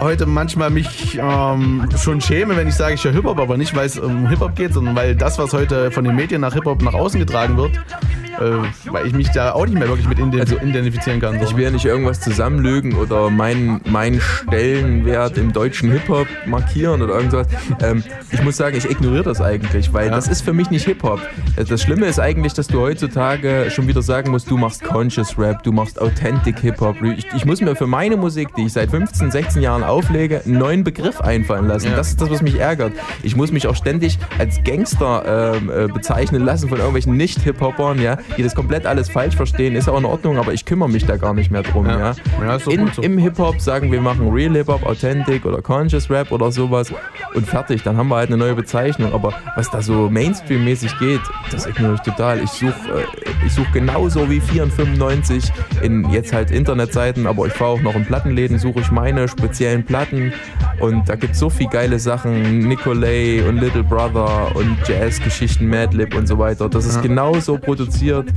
heute 0.00 0.26
manchmal 0.26 0.70
mich 0.70 1.18
ähm, 1.20 1.88
schon 2.02 2.20
schäme, 2.20 2.56
wenn 2.56 2.68
ich 2.68 2.74
sage, 2.74 2.94
ich 2.94 3.04
höre 3.04 3.12
Hip-Hop, 3.12 3.38
aber 3.38 3.56
nicht, 3.56 3.74
weil 3.74 3.86
es 3.86 3.98
um 3.98 4.28
Hip-Hop 4.28 4.54
geht, 4.56 4.72
sondern 4.74 4.94
weil 4.96 5.14
das, 5.14 5.38
was 5.38 5.52
heute 5.52 5.90
von 5.90 6.04
den 6.04 6.14
Medien 6.16 6.40
nach 6.40 6.54
Hip-Hop 6.54 6.82
nach 6.82 6.94
außen 6.94 7.18
getragen 7.20 7.56
wird, 7.56 7.72
äh, 7.76 8.90
weil 8.90 9.06
ich 9.06 9.12
mich 9.12 9.30
da 9.30 9.52
auch 9.52 9.64
nicht 9.66 9.78
mehr 9.78 9.88
wirklich 9.88 10.08
mit 10.08 10.18
ident- 10.18 10.62
identifizieren 10.62 11.20
kann. 11.20 11.34
So. 11.34 11.38
Also 11.40 11.50
Ich 11.52 11.56
will 11.56 11.64
ja 11.64 11.70
nicht 11.70 11.84
irgendwas 11.84 12.20
zusammenlügen 12.20 12.94
oder 12.94 13.30
meinen 13.30 13.80
meinen 13.88 14.20
Stellenwert 14.20 15.38
im 15.38 15.52
deutschen 15.52 15.90
Hip-Hop 15.92 16.26
markieren 16.46 17.02
oder 17.02 17.14
irgendwas. 17.14 17.46
Ähm, 17.80 18.02
ich 18.32 18.42
muss 18.42 18.56
sagen, 18.56 18.76
ich 18.76 18.90
ignoriere 18.90 19.22
das 19.24 19.40
eigentlich, 19.40 19.92
weil 19.92 20.10
das 20.10 20.28
ist 20.28 20.42
für 20.42 20.52
mich 20.52 20.70
nicht 20.70 20.84
Hip-Hop. 20.86 21.20
Äh, 21.56 21.64
Das 21.64 21.82
Schlimme 21.82 22.06
ist 22.06 22.18
eigentlich, 22.20 22.54
dass 22.54 22.66
du 22.66 22.80
heutzutage 22.80 23.70
schon 23.70 23.86
wieder 23.88 24.02
sagen 24.02 24.30
musst, 24.30 24.50
du 24.50 24.56
machst 24.56 24.82
Conscious 24.84 25.38
Rap, 25.38 25.62
du 25.62 25.72
machst 25.72 26.00
Authentic 26.00 26.58
Hip-Hop. 26.60 26.96
Ich, 27.02 27.26
ich 27.34 27.44
muss 27.44 27.60
mir 27.60 27.74
für 27.76 27.86
meine 27.86 28.16
Musik, 28.16 28.48
die 28.56 28.66
ich 28.66 28.72
seit 28.72 28.90
15, 28.90 29.23
16 29.30 29.62
Jahren 29.62 29.82
auflege, 29.82 30.42
einen 30.44 30.58
neuen 30.58 30.84
Begriff 30.84 31.20
einfallen 31.20 31.66
lassen. 31.66 31.90
Ja. 31.90 31.96
Das 31.96 32.08
ist 32.08 32.20
das, 32.20 32.30
was 32.30 32.42
mich 32.42 32.58
ärgert. 32.58 32.92
Ich 33.22 33.36
muss 33.36 33.52
mich 33.52 33.66
auch 33.66 33.76
ständig 33.76 34.18
als 34.38 34.62
Gangster 34.64 35.54
ähm, 35.56 35.70
äh, 35.70 35.86
bezeichnen 35.86 36.44
lassen 36.44 36.68
von 36.68 36.78
irgendwelchen 36.78 37.16
Nicht-Hip-Hopern, 37.16 38.00
ja, 38.00 38.18
die 38.36 38.42
das 38.42 38.54
komplett 38.54 38.86
alles 38.86 39.08
falsch 39.08 39.36
verstehen. 39.36 39.76
Ist 39.76 39.88
auch 39.88 39.98
in 39.98 40.04
Ordnung, 40.04 40.38
aber 40.38 40.52
ich 40.52 40.64
kümmere 40.64 40.88
mich 40.88 41.06
da 41.06 41.16
gar 41.16 41.34
nicht 41.34 41.50
mehr 41.50 41.62
drum. 41.62 41.86
Ja. 41.86 42.14
Ja, 42.40 42.56
in, 42.66 42.90
so. 42.92 43.02
Im 43.02 43.18
Hip-Hop 43.18 43.60
sagen 43.60 43.92
wir 43.92 44.00
machen 44.00 44.30
Real 44.30 44.52
Hip-Hop, 44.52 44.84
Authentic 44.84 45.44
oder 45.44 45.62
Conscious 45.62 46.10
Rap 46.10 46.32
oder 46.32 46.50
sowas 46.52 46.92
und 47.34 47.46
fertig. 47.46 47.82
Dann 47.82 47.96
haben 47.96 48.08
wir 48.08 48.16
halt 48.16 48.28
eine 48.28 48.36
neue 48.36 48.54
Bezeichnung. 48.54 49.12
Aber 49.12 49.34
was 49.56 49.70
da 49.70 49.82
so 49.82 50.10
Mainstream-mäßig 50.10 50.98
geht, 50.98 51.20
das 51.50 51.66
ignoriere 51.66 51.94
ich 51.94 52.00
total. 52.00 52.42
Ich 52.42 52.50
suche 52.50 52.72
äh, 52.72 53.46
ich 53.46 53.52
such 53.52 53.70
genauso 53.72 54.30
wie 54.30 54.40
495 54.40 55.52
in 55.82 56.08
jetzt 56.10 56.32
halt 56.32 56.50
Internetseiten, 56.50 57.26
aber 57.26 57.46
ich 57.46 57.52
fahre 57.52 57.72
auch 57.72 57.80
noch 57.80 57.94
in 57.94 58.04
Plattenläden, 58.04 58.58
suche 58.58 58.80
ich 58.80 58.90
meine 58.90 59.13
speziellen 59.28 59.84
Platten 59.84 60.32
und 60.80 61.08
da 61.08 61.14
gibt 61.16 61.34
es 61.34 61.38
so 61.38 61.48
viel 61.50 61.68
geile 61.68 61.98
Sachen, 61.98 62.60
Nicolay 62.68 63.42
und 63.48 63.58
Little 63.58 63.84
Brother 63.84 64.54
und 64.56 64.76
Jazz-Geschichten, 64.86 65.68
Madlib 65.68 66.14
und 66.16 66.26
so 66.26 66.38
weiter. 66.38 66.68
Das 66.68 66.84
ist 66.86 66.96
Ja. 66.96 67.02
genauso 67.02 67.58
produziert, 67.58 68.28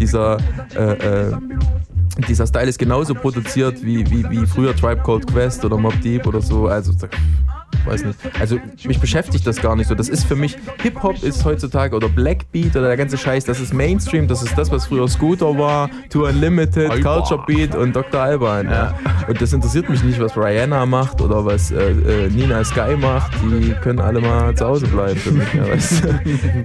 dieser 0.00 0.38
äh, 0.74 1.28
äh, 1.28 1.32
dieser 2.28 2.46
Style 2.46 2.66
ist 2.68 2.78
genauso 2.78 3.14
produziert 3.14 3.84
wie, 3.84 4.08
wie, 4.10 4.28
wie 4.30 4.46
früher 4.46 4.74
Tribe 4.74 5.02
Called 5.02 5.26
Quest 5.26 5.62
oder 5.66 5.76
Mob 5.76 6.00
Deep 6.00 6.26
oder 6.26 6.40
so. 6.40 6.66
Also 6.66 6.92
weiß 7.86 8.04
nicht. 8.04 8.18
Also 8.38 8.58
mich 8.86 9.00
beschäftigt 9.00 9.46
das 9.46 9.60
gar 9.60 9.76
nicht 9.76 9.88
so. 9.88 9.94
Das 9.94 10.08
ist 10.08 10.24
für 10.24 10.36
mich, 10.36 10.56
Hip-Hop 10.82 11.22
ist 11.22 11.44
heutzutage 11.44 11.94
oder 11.96 12.08
Blackbeat 12.08 12.76
oder 12.76 12.88
der 12.88 12.96
ganze 12.96 13.16
Scheiß, 13.16 13.44
das 13.44 13.60
ist 13.60 13.72
Mainstream, 13.72 14.28
das 14.28 14.42
ist 14.42 14.56
das, 14.56 14.70
was 14.70 14.86
früher 14.86 15.08
Scooter 15.08 15.56
war, 15.58 15.90
Tour 16.10 16.28
Unlimited, 16.28 16.90
Alba. 16.90 17.14
Culture 17.16 17.44
Beat 17.46 17.74
und 17.74 17.94
Dr. 17.94 18.20
Alban. 18.20 18.68
Ja. 18.68 18.94
Und 19.28 19.40
das 19.40 19.52
interessiert 19.52 19.88
mich 19.88 20.02
nicht, 20.02 20.20
was 20.20 20.36
Rihanna 20.36 20.86
macht 20.86 21.20
oder 21.20 21.44
was 21.44 21.70
äh, 21.70 21.90
äh, 21.90 22.28
Nina 22.28 22.64
Sky 22.64 22.96
macht. 22.96 23.32
Die 23.42 23.72
können 23.82 24.00
alle 24.00 24.20
mal 24.20 24.54
zu 24.54 24.66
Hause 24.66 24.86
bleiben 24.86 25.16
für 25.16 25.32
mich. 25.32 25.46
Ja, 25.54 25.68
weißt 25.68 26.04
du? 26.04 26.08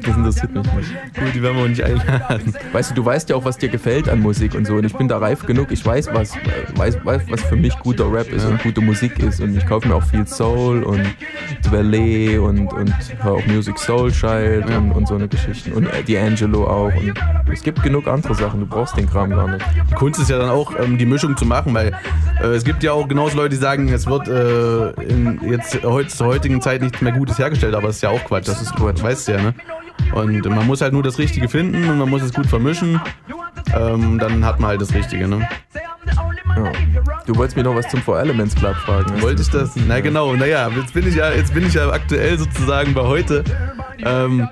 Das 0.06 0.18
interessiert 0.18 0.53
mich 0.53 0.73
nicht. 0.73 0.91
Gut, 1.15 1.34
die 1.34 1.41
werden 1.41 1.57
wir 1.57 1.64
auch 1.64 1.68
nicht 1.68 1.84
einladen. 1.84 2.53
Weißt 2.72 2.91
du, 2.91 2.95
du 2.95 3.06
weißt 3.06 3.30
ja 3.30 3.35
auch, 3.35 3.45
was 3.45 3.57
dir 3.57 3.69
gefällt 3.69 4.10
an 4.10 4.19
Musik 4.19 4.56
und 4.56 4.65
so. 4.65 4.76
Und 4.76 4.85
ich 4.85 4.95
bin 4.95 5.07
da 5.07 5.18
reif 5.18 5.45
genug. 5.45 5.72
Ich 5.72 5.85
weiß, 5.85 6.10
was, 6.14 6.35
äh, 6.35 6.39
weiß, 6.76 7.03
weiß, 7.03 7.23
was 7.30 7.41
für 7.41 7.56
mich 7.56 7.77
guter 7.80 8.11
Rap 8.11 8.31
ist 8.31 8.45
und 8.45 8.61
gute 8.61 8.81
Musik 8.81 9.19
ist. 9.19 9.39
Und 9.39 9.56
ich 9.56 9.65
kaufe 9.65 9.88
mir 9.88 9.95
auch 9.95 10.03
viel 10.03 10.27
Soul 10.27 10.84
und 10.84 11.02
Dwelle 11.65 12.41
und, 12.41 12.71
und 12.73 12.93
höre 13.23 13.33
auch 13.33 13.45
Music 13.45 13.77
Soul 13.79 14.11
Child 14.11 14.65
und, 14.69 14.91
und 14.91 15.07
so 15.07 15.15
eine 15.15 15.27
Geschichten. 15.27 15.73
Und 15.73 15.85
äh, 15.88 16.03
D'Angelo 16.07 16.65
auch. 16.65 16.93
Und 16.95 17.13
es 17.51 17.63
gibt 17.63 17.81
genug 17.83 18.07
andere 18.07 18.35
Sachen. 18.35 18.61
Du 18.61 18.65
brauchst 18.65 18.97
den 18.97 19.09
Kram 19.09 19.29
gar 19.29 19.47
nicht. 19.47 19.65
Die 19.89 19.95
Kunst 19.95 20.19
ist 20.19 20.29
ja 20.29 20.38
dann 20.38 20.49
auch, 20.49 20.73
ähm, 20.79 20.97
die 20.97 21.05
Mischung 21.05 21.38
zu 21.38 21.45
machen, 21.45 21.73
weil 21.73 21.93
äh, 22.41 22.47
es 22.47 22.63
gibt 22.63 22.83
ja 22.83 22.93
auch 22.93 23.07
genauso 23.07 23.38
Leute, 23.38 23.49
die 23.49 23.61
sagen, 23.61 23.89
es 23.89 24.07
wird 24.07 24.27
äh, 24.27 24.91
in 25.03 25.39
jetzt 25.49 25.83
heut, 25.83 26.11
zur 26.11 26.27
heutigen 26.27 26.61
Zeit 26.61 26.81
nichts 26.81 27.01
mehr 27.01 27.13
Gutes 27.13 27.38
hergestellt, 27.39 27.75
aber 27.75 27.88
das 27.88 27.97
ist 27.97 28.01
ja 28.01 28.09
auch 28.09 28.23
Quatsch. 28.23 28.47
Das 28.47 28.61
ist 28.61 28.75
Quatsch, 28.75 29.01
weißt 29.01 29.27
du 29.27 29.31
ja, 29.33 29.41
ne? 29.41 29.53
Und 30.13 30.45
man 30.45 30.65
muss 30.65 30.81
halt 30.81 30.93
nur 30.93 31.03
das 31.03 31.19
Richtige 31.19 31.47
finden 31.47 31.89
und 31.89 31.97
man 31.97 32.09
muss 32.09 32.21
es 32.21 32.33
gut 32.33 32.47
vermischen. 32.47 32.99
Ähm, 33.75 34.19
dann 34.19 34.43
hat 34.43 34.59
man 34.59 34.71
halt 34.71 34.81
das 34.81 34.93
Richtige, 34.93 35.27
ne? 35.27 35.47
Ja. 36.55 36.71
Du 37.25 37.35
wolltest 37.35 37.55
mir 37.55 37.63
noch 37.63 37.75
was 37.75 37.88
zum 37.89 38.01
Four 38.01 38.19
Elements 38.19 38.55
Club 38.55 38.75
fragen. 38.75 39.21
Wollte 39.21 39.41
ich 39.41 39.49
das? 39.49 39.75
Na 39.88 39.99
genau, 39.99 40.33
naja, 40.33 40.69
jetzt 40.75 40.93
bin 40.93 41.07
ich 41.07 41.15
ja, 41.15 41.31
jetzt 41.31 41.53
bin 41.53 41.65
ich 41.65 41.73
ja 41.73 41.89
aktuell 41.89 42.38
sozusagen 42.38 42.93
bei 42.93 43.03
heute. 43.03 43.43
Ähm, 44.03 44.47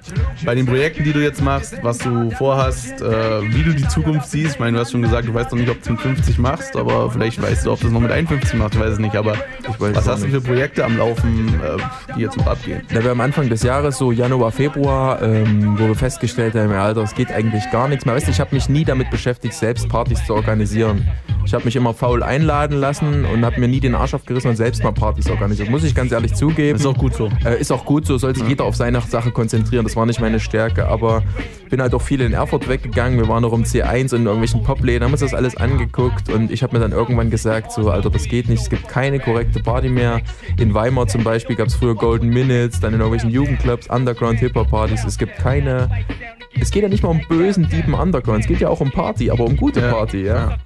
bei 0.45 0.55
den 0.55 0.65
Projekten, 0.65 1.03
die 1.03 1.13
du 1.13 1.21
jetzt 1.21 1.41
machst, 1.41 1.75
was 1.81 1.97
du 1.97 2.29
vorhast, 2.31 3.01
äh, 3.01 3.41
wie 3.51 3.63
du 3.63 3.73
die 3.73 3.87
Zukunft 3.87 4.29
siehst. 4.29 4.55
Ich 4.55 4.59
meine, 4.59 4.73
du 4.73 4.81
hast 4.81 4.91
schon 4.91 5.01
gesagt, 5.01 5.27
du 5.27 5.33
weißt 5.33 5.51
noch 5.51 5.59
nicht, 5.59 5.69
ob 5.69 5.77
du 5.77 5.81
es 5.81 5.89
mit 5.89 6.01
50 6.01 6.37
machst, 6.37 6.75
aber 6.75 7.09
vielleicht 7.09 7.41
weißt 7.41 7.65
du, 7.65 7.71
ob 7.71 7.79
du 7.79 7.87
es 7.87 7.93
noch 7.93 7.99
mit 7.99 8.11
51 8.11 8.53
machst, 8.59 8.75
ich 8.75 8.81
weiß 8.81 8.91
es 8.91 8.99
nicht. 8.99 9.15
Aber 9.15 9.33
weiß 9.79 9.95
was 9.95 10.07
hast 10.07 10.23
du 10.23 10.27
für 10.27 10.41
Projekte 10.41 10.85
am 10.85 10.97
Laufen, 10.97 11.59
äh, 11.63 12.13
die 12.15 12.21
jetzt 12.21 12.37
noch 12.37 12.47
abgehen? 12.47 12.81
Da 12.93 13.03
wir 13.03 13.11
am 13.11 13.21
Anfang 13.21 13.49
des 13.49 13.63
Jahres, 13.63 13.97
so 13.97 14.11
Januar, 14.11 14.51
Februar, 14.51 15.21
ähm, 15.21 15.79
wo 15.79 15.87
wir 15.87 15.95
festgestellt 15.95 16.53
haben, 16.55 16.71
ja, 16.71 16.83
Alter, 16.83 17.01
es 17.01 17.15
geht 17.15 17.31
eigentlich 17.31 17.69
gar 17.71 17.87
nichts 17.87 18.05
mehr. 18.05 18.15
Weißt 18.15 18.27
du, 18.27 18.31
ich 18.31 18.39
habe 18.39 18.53
mich 18.53 18.69
nie 18.69 18.85
damit 18.85 19.09
beschäftigt, 19.09 19.55
selbst 19.55 19.89
Partys 19.89 20.23
zu 20.25 20.35
organisieren. 20.35 21.07
Ich 21.49 21.55
habe 21.55 21.65
mich 21.65 21.75
immer 21.75 21.95
faul 21.95 22.21
einladen 22.21 22.77
lassen 22.77 23.25
und 23.25 23.43
habe 23.43 23.59
mir 23.59 23.67
nie 23.67 23.79
den 23.79 23.95
Arsch 23.95 24.13
aufgerissen 24.13 24.51
und 24.51 24.55
selbst 24.55 24.83
mal 24.83 24.91
Partys 24.91 25.31
organisiert. 25.31 25.67
Muss 25.67 25.83
ich 25.83 25.95
ganz 25.95 26.11
ehrlich 26.11 26.35
zugeben. 26.35 26.77
Ist 26.77 26.85
auch 26.85 26.95
gut 26.95 27.15
so. 27.15 27.31
Äh, 27.43 27.59
ist 27.59 27.71
auch 27.71 27.85
gut 27.85 28.05
so, 28.05 28.19
soll 28.19 28.35
sich 28.35 28.47
jeder 28.47 28.65
auf 28.65 28.75
seine 28.75 29.01
Sache 29.01 29.31
konzentrieren. 29.31 29.83
Das 29.83 29.95
war 29.95 30.05
nicht 30.05 30.21
meine 30.21 30.39
Stärke, 30.39 30.87
aber 30.87 31.23
bin 31.71 31.81
halt 31.81 31.95
auch 31.95 32.03
viel 32.03 32.21
in 32.21 32.33
Erfurt 32.33 32.69
weggegangen. 32.69 33.17
Wir 33.17 33.27
waren 33.27 33.41
noch 33.41 33.51
um 33.51 33.63
C1 33.63 34.13
und 34.13 34.21
in 34.21 34.25
irgendwelchen 34.27 34.61
Popläden, 34.61 35.03
haben 35.05 35.11
uns 35.11 35.21
das 35.21 35.33
alles 35.33 35.57
angeguckt 35.57 36.29
und 36.29 36.51
ich 36.51 36.61
habe 36.61 36.77
mir 36.77 36.81
dann 36.81 36.91
irgendwann 36.91 37.31
gesagt, 37.31 37.71
so, 37.71 37.89
Alter, 37.89 38.11
das 38.11 38.25
geht 38.25 38.47
nicht, 38.47 38.61
es 38.61 38.69
gibt 38.69 38.87
keine 38.87 39.19
korrekte 39.19 39.59
Party 39.59 39.89
mehr. 39.89 40.21
In 40.57 40.75
Weimar 40.75 41.07
zum 41.07 41.23
Beispiel 41.23 41.55
gab 41.55 41.69
es 41.69 41.73
früher 41.73 41.95
Golden 41.95 42.29
Minutes, 42.29 42.79
dann 42.79 42.93
in 42.93 42.99
irgendwelchen 42.99 43.31
Jugendclubs, 43.31 43.89
Underground-Hip-Hop-Partys. 43.89 45.03
Es 45.03 45.17
gibt 45.17 45.35
keine 45.37 45.89
es 46.61 46.71
geht 46.71 46.83
ja 46.83 46.89
nicht 46.89 47.03
mal 47.03 47.09
um 47.09 47.21
bösen, 47.27 47.69
Dieben 47.69 47.93
Underground. 47.93 48.41
Es 48.41 48.47
geht 48.47 48.59
ja 48.59 48.69
auch 48.69 48.81
um 48.81 48.91
Party, 48.91 49.29
aber 49.31 49.45
um 49.45 49.55
gute 49.55 49.81
Party, 49.81 50.23
ja. 50.23 50.57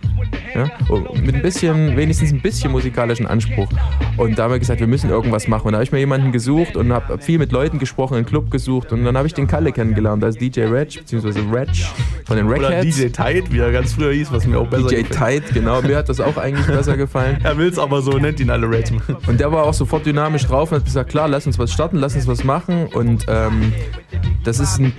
ja? 0.55 0.63
Und 0.63 0.72
Mit 1.21 1.35
ein 1.35 1.41
bisschen, 1.41 1.95
wenigstens 1.95 2.31
ein 2.31 2.41
bisschen 2.41 2.71
musikalischen 2.71 3.27
Anspruch. 3.27 3.69
Und 4.17 4.37
da 4.37 4.43
haben 4.43 4.51
wir 4.51 4.59
gesagt, 4.59 4.79
wir 4.79 4.87
müssen 4.87 5.09
irgendwas 5.09 5.47
machen. 5.47 5.67
Und 5.67 5.73
da 5.73 5.77
habe 5.77 5.83
ich 5.83 5.91
mir 5.91 5.99
jemanden 5.99 6.31
gesucht 6.31 6.75
und 6.75 6.91
habe 6.91 7.17
viel 7.17 7.39
mit 7.39 7.51
Leuten 7.51 7.79
gesprochen, 7.79 8.15
einen 8.15 8.25
Club 8.25 8.51
gesucht. 8.51 8.91
Und 8.91 9.03
dann 9.03 9.17
habe 9.17 9.27
ich 9.27 9.33
den 9.33 9.47
Kalle 9.47 9.71
kennengelernt, 9.71 10.23
als 10.23 10.37
DJ 10.37 10.61
Reg, 10.61 10.99
beziehungsweise 10.99 11.39
Reg 11.51 11.69
von 12.25 12.37
den 12.37 12.47
Oder 12.47 12.69
Rackheads. 12.69 12.95
DJ 12.97 13.07
Tide, 13.07 13.43
wie 13.51 13.59
er 13.59 13.71
ganz 13.71 13.93
früher 13.93 14.13
hieß, 14.13 14.31
was 14.31 14.45
mir 14.45 14.59
auch 14.59 14.67
besser 14.67 14.87
DJ 14.87 15.03
gefällt. 15.03 15.45
Tide, 15.47 15.59
genau. 15.59 15.81
Mir 15.81 15.97
hat 15.97 16.09
das 16.09 16.19
auch 16.19 16.37
eigentlich 16.37 16.67
besser 16.67 16.97
gefallen. 16.97 17.37
Er 17.43 17.57
will 17.57 17.67
es 17.67 17.77
aber 17.77 18.01
so, 18.01 18.17
nennt 18.17 18.39
ihn 18.39 18.49
alle 18.49 18.67
Rage. 18.67 18.97
Und 19.27 19.39
der 19.39 19.51
war 19.51 19.63
auch 19.63 19.73
sofort 19.73 20.05
dynamisch 20.05 20.45
drauf 20.45 20.71
und 20.71 20.77
hat 20.77 20.85
gesagt, 20.85 21.09
klar, 21.09 21.27
lass 21.27 21.45
uns 21.45 21.59
was 21.59 21.71
starten, 21.71 21.97
lass 21.97 22.15
uns 22.15 22.27
was 22.27 22.43
machen. 22.43 22.87
Und 22.87 23.25
ähm, 23.27 23.73
das 24.43 24.59
ist 24.59 24.79
ein, 24.79 24.93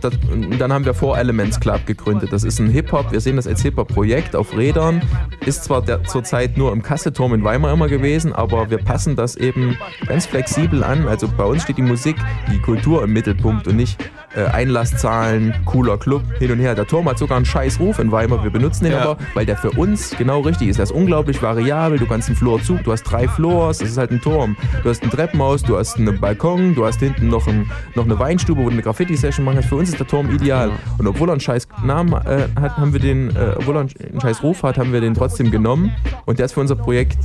das, 0.00 0.14
und 0.30 0.58
dann 0.58 0.72
haben 0.72 0.84
wir 0.84 0.94
Four 0.94 1.18
Elements 1.18 1.58
Club 1.58 1.86
gegründet. 1.86 2.32
Das 2.32 2.44
ist 2.44 2.58
ein 2.58 2.70
Hip-Hop, 2.70 3.12
wir 3.12 3.20
sehen 3.20 3.36
das 3.36 3.46
als 3.46 3.62
Hip-Hop-Projekt 3.62 4.36
auf 4.36 4.56
Rädern. 4.56 5.02
Ist 5.44 5.64
zwar 5.64 5.82
der, 5.82 6.04
zurzeit 6.04 6.56
nur 6.56 6.72
im 6.72 6.82
Kasseturm 6.82 7.34
in 7.34 7.44
Weimar 7.44 7.72
immer 7.72 7.88
gewesen, 7.88 8.32
aber 8.32 8.70
wir 8.70 8.78
passen 8.78 9.16
das 9.16 9.36
eben 9.36 9.78
ganz 10.06 10.26
flexibel 10.26 10.84
an. 10.84 11.08
Also 11.08 11.28
bei 11.28 11.44
uns 11.44 11.62
steht 11.62 11.78
die 11.78 11.82
Musik, 11.82 12.16
die 12.52 12.60
Kultur 12.60 13.02
im 13.02 13.12
Mittelpunkt 13.12 13.66
und 13.66 13.76
nicht 13.76 13.98
äh, 14.36 14.44
Einlasszahlen, 14.44 15.54
cooler 15.64 15.98
Club, 15.98 16.22
hin 16.38 16.52
und 16.52 16.58
her. 16.58 16.74
Der 16.74 16.86
Turm 16.86 17.08
hat 17.08 17.18
sogar 17.18 17.36
einen 17.36 17.46
scheiß 17.46 17.80
Ruf 17.80 17.98
in 17.98 18.12
Weimar. 18.12 18.42
Wir 18.44 18.50
benutzen 18.50 18.84
den 18.84 18.92
Ja. 18.92 19.02
aber, 19.02 19.16
weil 19.34 19.46
der 19.46 19.56
für 19.56 19.70
uns 19.70 20.14
genau 20.16 20.40
richtig 20.40 20.68
ist. 20.68 20.76
Der 20.76 20.84
ist 20.84 20.92
unglaublich 20.92 21.42
variabel. 21.42 21.98
Du 21.98 22.06
kannst 22.06 22.28
einen 22.28 22.36
Floor 22.36 22.62
zu, 22.62 22.78
du 22.82 22.92
hast 22.92 23.04
drei 23.04 23.26
Floors, 23.28 23.80
es 23.80 23.90
ist 23.90 23.98
halt 23.98 24.10
ein 24.10 24.20
Turm. 24.20 24.56
Du 24.82 24.90
hast 24.90 25.02
ein 25.02 25.10
Treppenhaus, 25.10 25.62
du 25.62 25.76
hast 25.78 25.96
einen 25.96 26.20
Balkon, 26.20 26.74
du 26.74 26.84
hast 26.86 27.00
hinten 27.00 27.28
noch, 27.28 27.46
ein, 27.48 27.70
noch 27.94 28.04
eine 28.04 28.18
Weinstube, 28.18 28.60
wo 28.60 28.66
du 28.66 28.72
eine 28.72 28.82
Graffiti-Session 28.82 29.44
machen 29.44 29.56
kannst. 29.56 29.68
Für 29.68 29.76
uns 29.76 29.88
ist 29.90 29.98
der 29.98 30.06
Turm 30.06 30.30
ideal. 30.30 30.70
Und 30.98 31.06
obwohl 31.06 31.28
er 31.28 31.32
einen 31.32 31.40
scheiß 31.40 31.68
Namen 31.84 32.12
äh, 32.12 32.48
hat, 32.60 32.76
haben 32.76 32.92
wir 32.92 33.00
den, 33.00 33.34
äh, 33.34 33.54
obwohl 33.56 33.76
er 33.76 33.80
einen 33.80 34.20
scheiß 34.20 34.42
Ruf 34.42 34.62
hat, 34.62 34.78
haben 34.78 34.92
wir 34.92 35.00
den 35.00 35.14
trotzdem 35.14 35.50
genommen. 35.50 35.92
Und 36.26 36.38
der 36.38 36.46
ist 36.46 36.52
für 36.52 36.60
unser 36.60 36.76
Projekt 36.76 37.18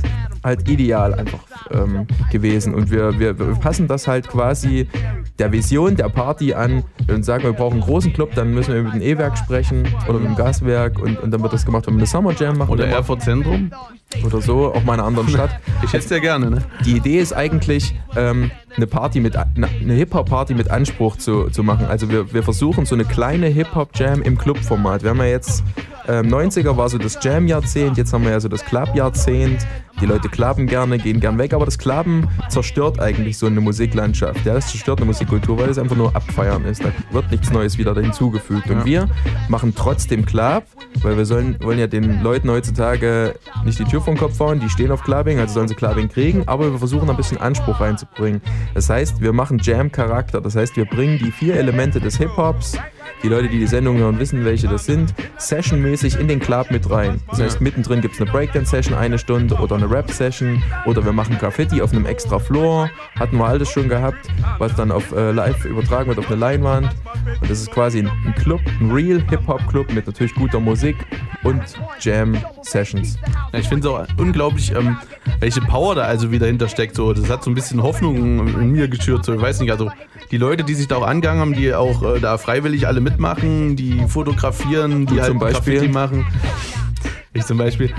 halt 0.44 0.68
ideal 0.68 1.14
einfach 1.14 1.40
ähm, 1.70 2.06
gewesen. 2.30 2.74
Und 2.74 2.90
wir, 2.90 3.18
wir, 3.18 3.38
wir 3.38 3.54
passen 3.54 3.88
das 3.88 4.06
halt 4.06 4.28
quasi 4.28 4.86
der 5.38 5.50
Vision 5.50 5.96
der 5.96 6.10
Party 6.10 6.54
an 6.54 6.84
und 7.08 7.24
sagen, 7.24 7.44
wir 7.44 7.52
brauchen 7.52 7.74
einen 7.74 7.82
großen 7.82 8.12
Club, 8.12 8.34
dann 8.34 8.52
müssen 8.52 8.74
wir 8.74 8.82
mit 8.82 8.94
dem 8.94 9.02
E-Werk 9.02 9.38
sprechen 9.38 9.88
oder 10.06 10.18
mit 10.18 10.28
dem 10.28 10.36
Gaswerk 10.36 11.00
und, 11.00 11.18
und 11.18 11.30
dann 11.30 11.42
wird 11.42 11.52
das 11.52 11.64
gemacht, 11.64 11.86
wenn 11.86 11.94
wir 11.94 12.00
eine 12.00 12.06
Summer 12.06 12.32
Jam 12.38 12.58
machen. 12.58 12.70
Oder 12.70 12.86
Erfurt 12.86 13.22
Zentrum. 13.22 13.70
Oder 14.24 14.40
so, 14.40 14.72
auch 14.72 14.84
mal 14.84 14.94
in 14.94 15.00
einer 15.00 15.04
anderen 15.04 15.28
Stadt. 15.28 15.58
Ich 15.82 15.92
hätte 15.92 16.04
es 16.04 16.10
ja 16.10 16.18
gerne, 16.18 16.50
ne? 16.50 16.58
Die 16.84 16.96
Idee 16.96 17.18
ist 17.18 17.32
eigentlich, 17.32 17.96
ähm, 18.14 18.50
eine 18.76 18.86
Party 18.86 19.20
mit 19.20 19.36
eine 19.36 19.94
Hip-Hop-Party 19.94 20.54
mit 20.54 20.70
Anspruch 20.70 21.16
zu, 21.16 21.50
zu 21.50 21.62
machen. 21.62 21.86
Also 21.86 22.10
wir, 22.10 22.32
wir 22.32 22.42
versuchen 22.42 22.86
so 22.86 22.94
eine 22.94 23.04
kleine 23.04 23.46
Hip-Hop-Jam 23.46 24.22
im 24.22 24.36
Club-Format. 24.36 25.02
Wir 25.02 25.10
haben 25.10 25.18
ja 25.18 25.26
jetzt 25.26 25.62
ähm, 26.06 26.26
90er 26.26 26.76
war 26.76 26.88
so 26.88 26.98
das 26.98 27.18
Jam-Jahrzehnt, 27.22 27.96
jetzt 27.96 28.12
haben 28.12 28.24
wir 28.24 28.32
ja 28.32 28.40
so 28.40 28.48
das 28.48 28.64
Club-Jahrzehnt. 28.64 29.66
Die 30.00 30.06
Leute 30.06 30.28
klappen 30.28 30.66
gerne, 30.66 30.98
gehen 30.98 31.20
gern 31.20 31.38
weg, 31.38 31.54
aber 31.54 31.64
das 31.64 31.78
Klappen 31.78 32.28
zerstört 32.48 32.98
eigentlich 32.98 33.38
so 33.38 33.46
eine 33.46 33.60
Musiklandschaft. 33.60 34.44
Ja, 34.44 34.54
das 34.54 34.68
zerstört 34.68 34.98
eine 34.98 35.06
Musikkultur, 35.06 35.58
weil 35.58 35.68
es 35.68 35.78
einfach 35.78 35.96
nur 35.96 36.14
abfeiern 36.16 36.64
ist. 36.64 36.84
Da 36.84 36.92
wird 37.12 37.30
nichts 37.30 37.50
Neues 37.52 37.78
wieder 37.78 37.94
hinzugefügt. 37.94 38.68
Und 38.70 38.84
wir 38.84 39.08
machen 39.48 39.72
trotzdem 39.74 40.26
Club, 40.26 40.64
weil 41.02 41.16
wir 41.16 41.24
sollen, 41.24 41.56
wollen 41.62 41.78
ja 41.78 41.86
den 41.86 42.22
Leuten 42.22 42.50
heutzutage 42.50 43.36
nicht 43.64 43.78
die 43.78 43.84
Tür 43.84 44.00
vom 44.00 44.16
Kopf 44.16 44.38
hauen, 44.40 44.58
die 44.58 44.68
stehen 44.68 44.90
auf 44.90 45.04
Clubbing, 45.04 45.38
also 45.38 45.54
sollen 45.54 45.68
sie 45.68 45.76
Clubbing 45.76 46.08
kriegen, 46.08 46.42
aber 46.46 46.72
wir 46.72 46.78
versuchen 46.78 47.08
ein 47.08 47.16
bisschen 47.16 47.38
Anspruch 47.38 47.80
reinzubringen. 47.80 48.42
Das 48.72 48.88
heißt, 48.88 49.20
wir 49.20 49.32
machen 49.32 49.58
Jam-Charakter. 49.58 50.40
Das 50.40 50.56
heißt, 50.56 50.76
wir 50.76 50.86
bringen 50.86 51.18
die 51.18 51.30
vier 51.30 51.56
Elemente 51.56 52.00
des 52.00 52.16
Hip-Hops, 52.18 52.78
die 53.22 53.28
Leute, 53.28 53.48
die 53.48 53.58
die 53.58 53.66
Sendung 53.66 53.98
hören, 53.98 54.18
wissen, 54.18 54.44
welche 54.44 54.68
das 54.68 54.84
sind, 54.84 55.14
sessionmäßig 55.38 56.18
in 56.18 56.28
den 56.28 56.40
Club 56.40 56.70
mit 56.70 56.90
rein. 56.90 57.20
Das 57.30 57.40
heißt, 57.40 57.60
mittendrin 57.60 58.00
gibt 58.00 58.14
es 58.14 58.20
eine 58.20 58.30
Breakdance-Session, 58.30 58.94
eine 58.96 59.18
Stunde 59.18 59.54
oder 59.56 59.76
eine 59.76 59.90
Rap-Session 59.90 60.62
oder 60.86 61.04
wir 61.04 61.12
machen 61.12 61.38
Graffiti 61.38 61.80
auf 61.80 61.92
einem 61.92 62.06
extra 62.06 62.38
Floor. 62.38 62.90
Hatten 63.18 63.38
wir 63.38 63.46
alles 63.46 63.68
schon 63.70 63.88
gehabt, 63.88 64.28
was 64.58 64.74
dann 64.74 64.92
auf 64.92 65.12
äh, 65.12 65.30
live 65.30 65.64
übertragen 65.64 66.08
wird 66.08 66.18
auf 66.18 66.28
eine 66.28 66.36
Leinwand. 66.36 66.90
Und 67.40 67.50
das 67.50 67.60
ist 67.60 67.70
quasi 67.70 68.00
ein, 68.00 68.34
Club, 68.34 68.60
ein 68.80 68.90
Real 68.90 69.22
Hip-Hop-Club 69.28 69.92
mit 69.92 70.06
natürlich 70.06 70.34
guter 70.34 70.60
Musik 70.60 70.96
und 71.42 71.62
Jam-Sessions. 72.00 73.18
Ja, 73.52 73.58
ich 73.58 73.68
finde 73.68 73.88
es 73.88 73.94
auch 73.94 74.06
unglaublich, 74.18 74.72
ähm, 74.72 74.96
welche 75.40 75.60
Power 75.60 75.94
da 75.94 76.02
also 76.02 76.30
wieder 76.30 76.46
hintersteckt. 76.46 76.96
So, 76.96 77.12
das 77.12 77.28
hat 77.30 77.44
so 77.44 77.50
ein 77.50 77.54
bisschen 77.54 77.82
Hoffnung 77.82 78.48
in 78.48 78.72
mir 78.72 78.88
geschürt. 78.88 79.24
So, 79.24 79.34
ich 79.34 79.40
weiß 79.40 79.60
nicht, 79.60 79.70
also 79.70 79.90
die 80.30 80.38
Leute, 80.38 80.64
die 80.64 80.74
sich 80.74 80.88
da 80.88 80.96
auch 80.96 81.06
angegangen 81.06 81.40
haben, 81.40 81.54
die 81.54 81.74
auch 81.74 82.02
äh, 82.02 82.20
da 82.20 82.38
freiwillig 82.38 82.86
alle 82.86 82.93
mitmachen, 83.00 83.76
die 83.76 84.06
fotografieren, 84.08 85.06
die 85.06 85.14
Du 85.14 85.20
halt 85.20 85.30
zum 85.30 85.38
Beispiel? 85.38 85.74
Graffiti 85.74 85.92
machen. 85.92 86.26
Ich 87.36 87.44
zum 87.46 87.58
Beispiel. 87.58 87.92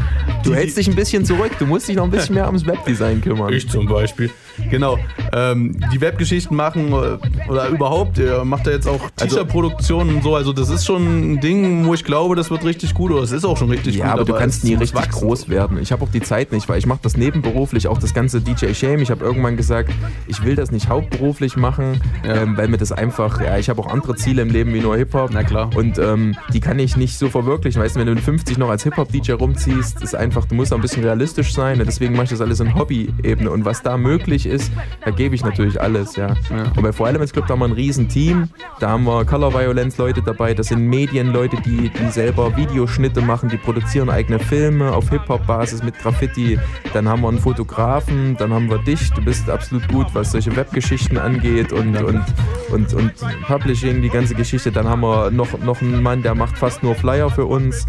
Du 0.46 0.54
hältst 0.56 0.78
dich 0.78 0.88
ein 0.88 0.96
bisschen 0.96 1.26
zurück, 1.26 1.52
du 1.60 1.66
musst 1.66 1.90
dich 1.90 1.98
noch 1.98 2.06
ein 2.06 2.10
bisschen 2.12 2.36
mehr 2.36 2.46
ums 2.48 2.66
Webdesign 2.66 3.20
kümmern. 3.20 3.52
Ich 3.52 3.70
zum 3.70 3.86
Beispiel. 3.86 4.30
Genau. 4.72 4.98
Ähm, 5.34 5.78
die 5.94 6.00
Webgeschichten 6.00 6.56
machen 6.56 6.94
äh, 6.94 7.50
oder 7.52 7.68
überhaupt, 7.68 8.18
er 8.18 8.46
macht 8.46 8.66
da 8.66 8.72
jetzt 8.72 8.88
auch 8.88 9.02
Also- 9.20 9.36
T-Shirt-Produktionen 9.36 10.16
und 10.16 10.24
so. 10.24 10.36
Also 10.38 10.54
das 10.54 10.70
ist 10.70 10.86
schon 10.86 11.34
ein 11.34 11.42
Ding, 11.42 11.86
wo 11.86 11.94
ich 11.94 12.06
glaube, 12.06 12.38
das 12.38 12.50
wird 12.50 12.64
richtig 12.64 12.94
gut 12.94 13.12
oder 13.12 13.24
es 13.24 13.34
ist 13.34 13.44
auch 13.44 13.58
schon 13.58 13.70
richtig 13.70 13.96
Ja, 13.98 14.06
gut. 14.12 14.14
aber 14.22 14.26
du 14.26 14.34
kannst 14.36 14.64
nie 14.64 14.76
richtig 14.76 14.96
wachsen. 14.96 15.12
groß 15.20 15.50
werden. 15.50 15.80
Ich 15.82 15.92
habe 15.92 16.06
auch 16.06 16.10
die 16.12 16.22
Zeit 16.22 16.54
nicht, 16.54 16.70
weil 16.70 16.80
ich 16.80 16.86
mache 16.86 17.00
das 17.02 17.18
nebenberuflich, 17.18 17.90
auch 17.90 17.98
das 17.98 18.14
ganze 18.14 18.40
DJ 18.40 18.74
Shame. 18.74 19.02
Ich 19.02 19.12
habe 19.12 19.26
irgendwann 19.26 19.58
gesagt, 19.58 19.92
ich 20.28 20.46
will 20.46 20.56
das 20.56 20.72
nicht 20.72 20.88
hauptberuflich 20.88 21.58
machen, 21.58 22.00
ähm, 22.24 22.56
weil 22.56 22.70
mir 22.70 22.78
das 22.78 22.94
einfach, 22.94 23.42
ja, 23.42 23.58
ich 23.58 23.68
habe 23.68 23.82
auch 23.82 23.88
andere 23.92 24.16
Ziele 24.16 24.42
im 24.44 24.50
Leben 24.50 24.74
wie 24.74 24.80
nur 24.80 24.96
Hip-Hop. 24.96 25.32
Na 25.34 25.44
klar. 25.44 25.70
Und 25.76 26.00
ähm, 26.00 26.38
die 26.54 26.62
kann 26.62 26.80
ich 26.80 26.96
nicht 26.96 27.18
so 27.18 27.28
verwirklichen. 27.30 27.82
Weißt 27.82 27.98
du, 27.98 28.00
wenn 28.00 28.08
du 28.08 28.14
in 28.14 28.20
50 28.20 28.58
noch 28.58 28.70
als 28.70 28.84
Hip-Hop-DJ 28.84 29.25
DJ 29.26 29.34
rumziehst, 29.34 30.02
ist 30.02 30.16
einfach, 30.16 30.46
du 30.46 30.56
musst 30.56 30.72
auch 30.72 30.78
ein 30.78 30.82
bisschen 30.82 31.04
realistisch 31.04 31.54
sein. 31.54 31.82
Deswegen 31.86 32.14
mache 32.14 32.26
ich 32.26 32.30
das 32.32 32.42
alles 32.42 32.60
in 32.60 32.76
Hobby-Ebene. 32.76 33.50
Und 33.50 33.66
was 33.66 33.82
da 33.82 33.98
möglich 33.98 34.46
ist, 34.46 34.72
da 35.04 35.12
gebe 35.12 35.36
ich 35.36 35.44
natürlich 35.44 35.82
alles, 35.82 36.16
ja. 36.16 36.36
Und 36.76 36.82
bei 36.82 36.92
Four 36.92 37.10
Elements 37.10 37.34
Club 37.34 37.48
da 37.48 37.54
haben 37.54 37.60
wir 37.60 37.66
ein 37.66 37.72
riesen 37.72 38.08
Team. 38.08 38.50
Da 38.80 38.90
haben 38.90 39.06
wir 39.06 39.26
Color 39.26 39.54
Violence 39.54 39.98
Leute 39.98 40.22
dabei, 40.22 40.54
das 40.54 40.68
sind 40.68 40.88
Medienleute, 40.88 41.58
die, 41.66 41.90
die 41.90 42.10
selber 42.10 42.56
Videoschnitte 42.56 43.22
machen, 43.22 43.50
die 43.50 43.58
produzieren 43.58 44.10
eigene 44.10 44.40
Filme 44.40 44.92
auf 44.92 45.10
Hip-Hop-Basis 45.10 45.84
mit 45.84 45.98
Graffiti. 45.98 46.60
Dann 46.94 47.08
haben 47.08 47.22
wir 47.22 47.30
einen 47.30 47.40
Fotografen, 47.40 48.36
dann 48.38 48.54
haben 48.54 48.70
wir 48.70 48.80
dich, 48.80 49.12
du 49.12 49.24
bist 49.24 49.50
absolut 49.50 49.88
gut, 49.88 50.08
was 50.14 50.32
solche 50.32 50.56
Webgeschichten 50.56 51.18
angeht 51.18 51.72
und, 51.72 51.96
und, 51.98 52.24
und, 52.70 52.94
und 52.94 53.14
Publishing, 53.48 54.02
die 54.02 54.10
ganze 54.10 54.36
Geschichte. 54.36 54.72
Dann 54.72 54.88
haben 54.88 55.02
wir 55.02 55.32
noch, 55.32 55.58
noch 55.60 55.82
einen 55.82 56.04
Mann, 56.04 56.22
der 56.22 56.36
macht 56.36 56.58
fast 56.58 56.84
nur 56.84 56.96
Flyer 56.96 57.30
für 57.30 57.46
uns 57.46 57.86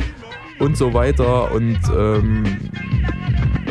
und 0.58 0.76
so 0.76 0.94
weiter 0.94 1.52
und 1.52 1.78
ähm, 1.96 2.44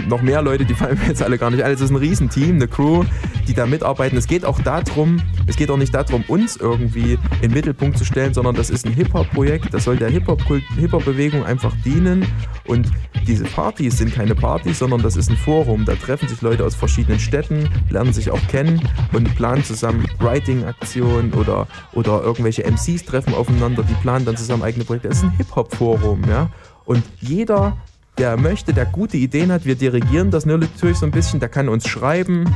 noch 0.07 0.22
mehr 0.22 0.41
Leute, 0.41 0.66
die 0.66 0.74
fallen 0.74 0.98
mir 0.99 1.07
jetzt 1.07 1.24
alle 1.24 1.38
gar 1.38 1.49
nicht 1.49 1.64
ein. 1.64 1.72
Es 1.72 1.82
ist 1.82 1.90
ein 1.90 1.95
Riesenteam, 1.95 2.56
eine 2.56 2.68
Crew, 2.68 3.03
die 3.48 3.53
da 3.53 3.66
mitarbeiten. 3.66 4.18
Es 4.18 4.28
geht 4.28 4.45
auch 4.45 4.60
darum, 4.62 5.22
es 5.48 5.56
geht 5.56 5.70
auch 5.70 5.78
nicht 5.78 5.94
darum, 5.94 6.24
uns 6.28 6.57
irgendwie 6.57 7.14
in 7.14 7.41
den 7.41 7.53
Mittelpunkt 7.53 7.98
zu 7.98 8.06
stellen, 8.06 8.34
sondern 8.34 8.56
das 8.56 8.70
ist 8.70 8.86
ein 8.86 8.94
Hip-Hop-Projekt. 8.94 9.74
Das 9.74 9.84
soll 9.84 9.98
der 9.98 10.10
Hip-Hop-Bewegung 10.10 11.44
einfach 11.44 11.74
dienen. 11.84 12.26
Und 12.66 12.90
diese 13.28 13.44
Partys 13.45 13.98
sind 13.98 14.14
keine 14.14 14.36
Partys, 14.36 14.80
sondern 14.80 15.02
das 15.02 15.16
ist 15.16 15.30
ein 15.30 15.38
Forum. 15.38 15.86
Da 15.86 15.95
treffen 15.95 16.28
sich 16.28 16.41
Leute 16.41 16.66
aus 16.66 16.76
verschiedenen 16.76 17.20
Städten, 17.20 17.70
lernen 17.90 18.14
sich 18.14 18.32
auch 18.32 18.48
kennen 18.48 18.82
und 19.14 19.36
planen 19.36 19.64
zusammen 19.64 20.06
Writing-Aktionen 20.20 21.34
oder, 21.34 21.68
oder 21.94 22.24
irgendwelche 22.24 22.64
MCs 22.64 23.06
treffen 23.06 23.34
aufeinander, 23.34 23.84
die 23.84 23.94
planen 23.95 24.26
dann 24.26 24.38
zusammen 24.38 24.64
eigene 24.64 24.86
Projekte. 24.86 25.10
Das 25.10 25.18
ist 25.18 25.24
ein 25.24 25.32
Hip-Hop-Forum, 25.32 26.24
ja. 26.30 26.49
Und 26.86 27.03
jeder, 27.20 27.78
der 28.18 28.38
möchte, 28.38 28.74
der 28.74 28.86
gute 28.86 29.18
Ideen 29.18 29.52
hat, 29.52 29.66
wir 29.66 29.76
dirigieren 29.76 30.32
das 30.32 30.45
natürlich 30.45 30.98
so 30.98 31.06
ein 31.06 31.12
bisschen, 31.12 31.40
der 31.40 31.49
kann 31.49 31.68
uns 31.68 31.88
schreiben 31.88 32.53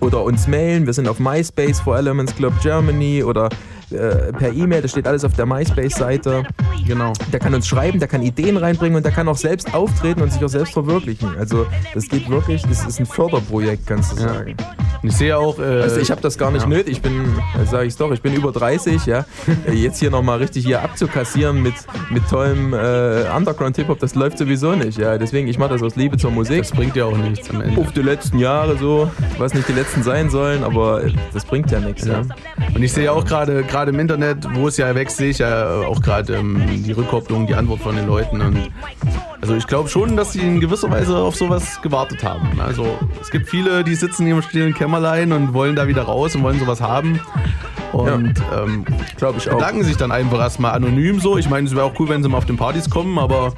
oder 0.00 0.22
uns 0.22 0.46
mailen. 0.46 0.86
Wir 0.86 0.92
sind 0.92 1.08
auf 1.08 1.18
MySpace 1.18 1.80
for 1.80 1.96
Elements 1.96 2.34
Club 2.34 2.54
Germany 2.62 3.22
oder 3.22 3.48
äh, 3.92 4.32
per 4.32 4.52
E-Mail, 4.52 4.82
das 4.82 4.90
steht 4.92 5.06
alles 5.06 5.24
auf 5.24 5.32
der 5.34 5.46
MySpace-Seite. 5.46 6.44
Genau. 6.86 7.12
Der 7.32 7.40
kann 7.40 7.54
uns 7.54 7.66
schreiben, 7.66 7.98
der 7.98 8.08
kann 8.08 8.22
Ideen 8.22 8.56
reinbringen 8.56 8.96
und 8.96 9.04
der 9.04 9.12
kann 9.12 9.28
auch 9.28 9.36
selbst 9.36 9.74
auftreten 9.74 10.22
und 10.22 10.32
sich 10.32 10.44
auch 10.44 10.48
selbst 10.48 10.72
verwirklichen. 10.72 11.36
Also 11.38 11.66
das 11.94 12.08
geht 12.08 12.28
wirklich, 12.28 12.62
das 12.62 12.86
ist 12.86 13.00
ein 13.00 13.06
Förderprojekt, 13.06 13.86
kannst 13.86 14.12
du 14.12 14.22
Ja. 14.22 14.34
sagen. 14.34 14.56
Ich 15.02 15.16
sehe 15.16 15.36
auch. 15.38 15.58
Äh, 15.58 15.88
du, 15.88 15.98
ich 16.00 16.10
habe 16.10 16.20
das 16.20 16.36
gar 16.36 16.50
nicht 16.50 16.62
ja. 16.62 16.68
nötig. 16.68 16.92
Ich 16.92 17.02
bin, 17.02 17.12
sage 17.64 17.86
ich 17.86 17.96
doch, 17.96 18.10
ich 18.12 18.20
bin 18.20 18.34
über 18.34 18.52
30, 18.52 19.06
ja. 19.06 19.24
Äh, 19.66 19.72
Jetzt 19.72 19.98
hier 19.98 20.10
nochmal 20.10 20.38
richtig 20.38 20.64
hier 20.66 20.82
abzukassieren 20.82 21.62
mit, 21.62 21.72
mit 22.10 22.28
tollem 22.28 22.74
äh, 22.74 23.22
Underground-Hip-Hop, 23.34 23.98
das 23.98 24.14
läuft 24.14 24.36
sowieso 24.38 24.72
nicht, 24.74 24.98
ja. 24.98 25.16
Deswegen, 25.16 25.48
ich 25.48 25.58
mache 25.58 25.70
das 25.70 25.82
aus 25.82 25.96
Liebe 25.96 26.18
zur 26.18 26.30
Musik. 26.30 26.58
Das 26.58 26.72
bringt 26.72 26.96
ja 26.96 27.06
auch 27.06 27.16
nichts 27.16 27.48
am 27.48 27.62
Ende. 27.62 27.80
Auf 27.80 27.92
die 27.92 28.02
letzten 28.02 28.38
Jahre 28.38 28.76
so, 28.76 29.10
was 29.38 29.54
nicht 29.54 29.68
die 29.68 29.72
letzten 29.72 30.02
sein 30.02 30.28
sollen, 30.28 30.62
aber 30.64 31.02
das 31.32 31.44
bringt 31.46 31.70
ja 31.70 31.80
nichts, 31.80 32.04
ja. 32.04 32.20
Ja. 32.20 32.22
Und 32.74 32.82
ich 32.82 32.92
sehe 32.92 33.10
auch 33.10 33.24
gerade 33.24 33.62
gerade 33.64 33.79
im 33.88 33.98
Internet, 33.98 34.46
wo 34.54 34.68
es 34.68 34.76
ja 34.76 34.94
wächst, 34.94 35.16
sehe 35.16 35.30
ich 35.30 35.38
ja 35.38 35.80
auch 35.86 36.02
gerade 36.02 36.34
ähm, 36.34 36.62
die 36.84 36.92
Rückkopplung, 36.92 37.46
die 37.46 37.54
Antwort 37.54 37.80
von 37.80 37.96
den 37.96 38.06
Leuten. 38.06 38.40
Und 38.40 38.70
also 39.40 39.54
ich 39.54 39.66
glaube 39.66 39.88
schon, 39.88 40.16
dass 40.16 40.32
sie 40.32 40.40
in 40.40 40.60
gewisser 40.60 40.90
Weise 40.90 41.16
auf 41.16 41.36
sowas 41.36 41.80
gewartet 41.82 42.22
haben. 42.22 42.60
Also 42.60 42.98
es 43.20 43.30
gibt 43.30 43.48
viele, 43.48 43.84
die 43.84 43.94
sitzen 43.94 44.26
hier 44.26 44.34
im 44.34 44.42
stillen 44.42 44.74
Kämmerlein 44.74 45.32
und 45.32 45.54
wollen 45.54 45.76
da 45.76 45.88
wieder 45.88 46.02
raus 46.02 46.34
und 46.34 46.42
wollen 46.42 46.58
sowas 46.58 46.80
haben. 46.80 47.20
Und 48.02 48.34
ähm, 48.56 48.84
glaube 49.16 49.38
ich 49.38 49.48
auch. 49.48 49.58
bedanken 49.58 49.84
sich 49.84 49.96
dann 49.96 50.12
einfach 50.12 50.38
erstmal 50.38 50.72
anonym 50.72 51.20
so. 51.20 51.38
Ich 51.38 51.48
meine, 51.48 51.66
es 51.66 51.74
wäre 51.74 51.84
auch 51.84 51.98
cool, 51.98 52.08
wenn 52.08 52.22
sie 52.22 52.28
mal 52.28 52.38
auf 52.38 52.46
den 52.46 52.56
Partys 52.56 52.90
kommen, 52.90 53.18
aber 53.18 53.52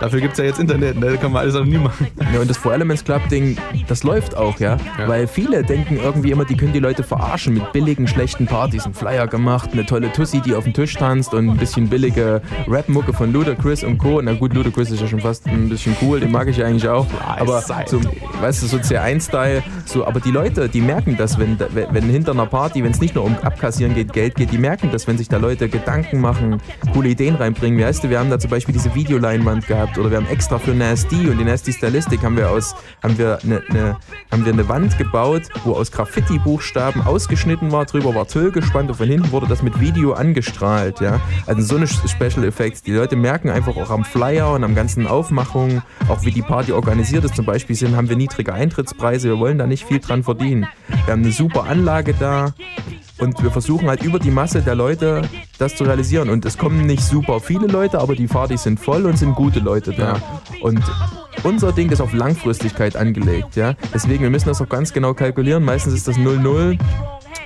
dafür 0.00 0.20
gibt 0.20 0.32
es 0.32 0.38
ja 0.38 0.44
jetzt 0.44 0.58
Internet, 0.58 0.98
ne? 0.98 1.12
da 1.12 1.16
kann 1.16 1.32
man 1.32 1.42
alles 1.42 1.54
anonym 1.56 1.84
machen. 1.84 2.06
Ja, 2.32 2.40
und 2.40 2.48
das 2.48 2.56
Four 2.56 2.74
Elements 2.74 3.04
Club 3.04 3.28
Ding, 3.28 3.56
das 3.88 4.02
läuft 4.02 4.36
auch, 4.36 4.58
ja? 4.60 4.76
Weil 5.06 5.26
viele 5.26 5.62
denken 5.62 5.98
irgendwie 6.02 6.30
immer, 6.30 6.44
die 6.44 6.56
können 6.56 6.72
die 6.72 6.80
Leute 6.80 7.02
verarschen 7.02 7.54
mit 7.54 7.72
billigen, 7.72 8.06
schlechten 8.06 8.46
Partys. 8.46 8.86
Ein 8.86 8.94
Flyer 8.94 9.26
gemacht, 9.26 9.70
eine 9.72 9.84
tolle 9.84 10.12
Tussi, 10.12 10.40
die 10.40 10.54
auf 10.54 10.64
dem 10.64 10.72
Tisch 10.72 10.94
tanzt 10.94 11.34
und 11.34 11.48
ein 11.48 11.56
bisschen 11.56 11.88
billige 11.88 12.40
Rap-Mucke 12.68 13.12
von 13.12 13.32
Ludacris 13.32 13.84
und 13.84 13.98
Co. 13.98 14.20
Na 14.22 14.32
gut, 14.32 14.54
Ludacris 14.54 14.90
ist 14.90 15.00
ja 15.00 15.08
schon 15.08 15.20
fast 15.20 15.46
ein 15.46 15.68
bisschen 15.68 15.96
cool, 16.02 16.20
den 16.20 16.30
mag 16.30 16.48
ich 16.48 16.56
ja 16.56 16.66
eigentlich 16.66 16.88
auch. 16.88 17.06
Aber 17.24 17.62
so, 17.86 18.00
weißt 18.40 18.62
du, 18.62 18.66
so 18.66 18.76
C1-Style, 18.78 19.62
so, 19.84 20.06
aber 20.06 20.20
die 20.20 20.30
Leute, 20.30 20.68
die 20.68 20.80
merken 20.80 21.16
das, 21.16 21.38
wenn, 21.38 21.58
wenn 21.72 22.06
wenn 22.06 22.12
hinter 22.12 22.32
einer 22.32 22.46
Party, 22.46 22.84
wenn 22.84 22.92
es 22.92 23.00
nicht 23.00 23.14
nur 23.14 23.24
um 23.24 23.36
Abkassieren 23.42 23.85
geht, 23.94 24.12
Geld 24.12 24.34
geht, 24.34 24.52
die 24.52 24.58
merken 24.58 24.90
das, 24.92 25.06
wenn 25.06 25.18
sich 25.18 25.28
da 25.28 25.36
Leute 25.36 25.68
Gedanken 25.68 26.20
machen, 26.20 26.60
coole 26.92 27.08
Ideen 27.10 27.36
reinbringen. 27.36 27.78
Wie 27.78 27.84
heißt 27.84 28.04
du, 28.04 28.10
wir 28.10 28.18
haben 28.18 28.30
da 28.30 28.38
zum 28.38 28.50
Beispiel 28.50 28.72
diese 28.72 28.94
Videoleinwand 28.94 29.66
gehabt 29.66 29.98
oder 29.98 30.10
wir 30.10 30.18
haben 30.18 30.28
extra 30.28 30.58
für 30.58 30.72
Nasty 30.72 31.28
und 31.28 31.38
die 31.38 31.44
Nasty 31.44 31.72
Stylistik 31.72 32.22
haben 32.22 32.36
wir 32.36 32.50
aus, 32.50 32.74
haben 33.02 33.18
wir 33.18 33.38
eine, 33.42 33.62
eine, 33.68 33.96
haben 34.30 34.44
wir 34.44 34.52
eine 34.52 34.68
Wand 34.68 34.98
gebaut, 34.98 35.42
wo 35.64 35.72
aus 35.72 35.92
Graffiti-Buchstaben 35.92 37.02
ausgeschnitten 37.02 37.72
war, 37.72 37.84
drüber 37.84 38.14
war 38.14 38.26
Tüll 38.26 38.50
gespannt 38.50 38.90
und 38.90 38.96
von 38.96 39.08
hinten 39.08 39.30
wurde 39.32 39.46
das 39.46 39.62
mit 39.62 39.80
Video 39.80 40.12
angestrahlt, 40.12 41.00
ja. 41.00 41.20
Also 41.46 41.62
so 41.62 41.76
eine 41.76 41.86
Special 41.86 42.44
Effects. 42.44 42.82
Die 42.82 42.92
Leute 42.92 43.16
merken 43.16 43.50
einfach 43.50 43.76
auch 43.76 43.90
am 43.90 44.04
Flyer 44.04 44.52
und 44.52 44.64
am 44.64 44.74
ganzen 44.74 45.06
Aufmachung, 45.06 45.82
auch 46.08 46.24
wie 46.24 46.30
die 46.30 46.42
Party 46.42 46.72
organisiert 46.72 47.24
ist. 47.24 47.36
Zum 47.36 47.44
Beispiel 47.44 47.76
sind, 47.76 47.96
haben 47.96 48.08
wir 48.08 48.16
niedrige 48.16 48.52
Eintrittspreise, 48.52 49.28
wir 49.28 49.38
wollen 49.38 49.58
da 49.58 49.66
nicht 49.66 49.84
viel 49.84 50.00
dran 50.00 50.22
verdienen. 50.22 50.66
Wir 51.04 51.12
haben 51.12 51.22
eine 51.22 51.32
super 51.32 51.64
Anlage 51.64 52.14
da. 52.14 52.54
Und 53.18 53.42
wir 53.42 53.50
versuchen 53.50 53.88
halt 53.88 54.02
über 54.02 54.18
die 54.18 54.30
Masse 54.30 54.60
der 54.60 54.74
Leute 54.74 55.22
das 55.58 55.74
zu 55.74 55.84
realisieren. 55.84 56.28
Und 56.28 56.44
es 56.44 56.58
kommen 56.58 56.86
nicht 56.86 57.02
super 57.02 57.40
viele 57.40 57.66
Leute, 57.66 57.98
aber 57.98 58.14
die 58.14 58.26
Partys 58.26 58.64
sind 58.64 58.78
voll 58.78 59.06
und 59.06 59.16
sind 59.16 59.34
gute 59.34 59.60
Leute 59.60 59.92
da. 59.92 60.20
Und 60.60 60.82
unser 61.42 61.72
Ding 61.72 61.90
ist 61.90 62.00
auf 62.00 62.12
Langfristigkeit 62.12 62.96
angelegt. 62.96 63.56
Ja? 63.56 63.74
Deswegen, 63.94 64.22
wir 64.22 64.30
müssen 64.30 64.48
das 64.48 64.60
auch 64.60 64.68
ganz 64.68 64.92
genau 64.92 65.14
kalkulieren. 65.14 65.64
Meistens 65.64 65.94
ist 65.94 66.08
das 66.08 66.16
0-0. 66.16 66.78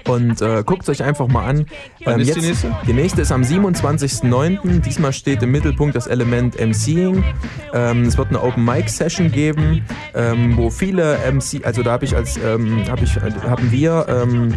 Und 0.09 0.41
äh, 0.43 0.62
guckt 0.65 0.89
euch 0.89 1.03
einfach 1.03 1.29
mal 1.29 1.47
an. 1.47 1.67
Wann 2.05 2.21
ist 2.21 2.35
die 2.35 2.41
nächste? 2.41 2.77
Die 2.87 2.93
nächste 2.93 3.23
ist 3.23 3.33
am 3.33 3.43
27.09. 3.43 4.81
Diesmal 4.81 5.12
steht 5.12 5.43
im 5.43 5.51
Mittelpunkt 5.51 5.97
das 5.97 6.07
Element 6.07 6.59
MCing. 6.59 7.25
Ähm, 7.73 8.03
es 8.03 8.17
wird 8.19 8.29
eine 8.29 8.43
Open 8.43 8.65
Mic 8.65 8.89
Session 8.89 9.31
geben, 9.31 9.85
ähm, 10.15 10.57
wo 10.57 10.71
viele 10.71 11.19
MC, 11.31 11.65
also 11.65 11.83
da 11.83 11.93
habe 11.93 12.05
ich 12.05 12.17
als 12.17 12.37
ähm, 12.37 12.85
hab 12.89 13.03
ich, 13.03 13.17
äh, 13.17 13.31
haben 13.49 13.71
wir 13.71 14.07
ähm, 14.09 14.55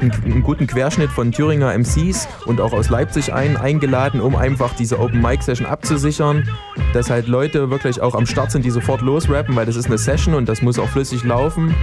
einen, 0.00 0.12
einen 0.24 0.42
guten 0.42 0.66
Querschnitt 0.66 1.10
von 1.10 1.32
Thüringer 1.32 1.76
MCs 1.76 2.28
und 2.46 2.60
auch 2.60 2.72
aus 2.72 2.88
Leipzig 2.88 3.32
ein, 3.32 3.56
eingeladen, 3.56 4.20
um 4.20 4.36
einfach 4.36 4.74
diese 4.74 4.98
Open 4.98 5.20
Mic 5.20 5.42
Session 5.42 5.66
abzusichern, 5.66 6.48
dass 6.92 7.10
halt 7.10 7.26
Leute 7.26 7.70
wirklich 7.70 8.00
auch 8.00 8.14
am 8.14 8.26
Start 8.26 8.52
sind, 8.52 8.64
die 8.64 8.70
sofort 8.70 9.00
losrappen, 9.00 9.56
weil 9.56 9.66
das 9.66 9.76
ist 9.76 9.86
eine 9.86 9.98
Session 9.98 10.34
und 10.34 10.48
das 10.48 10.62
muss 10.62 10.78
auch 10.78 10.88
flüssig 10.88 11.24
laufen. 11.24 11.74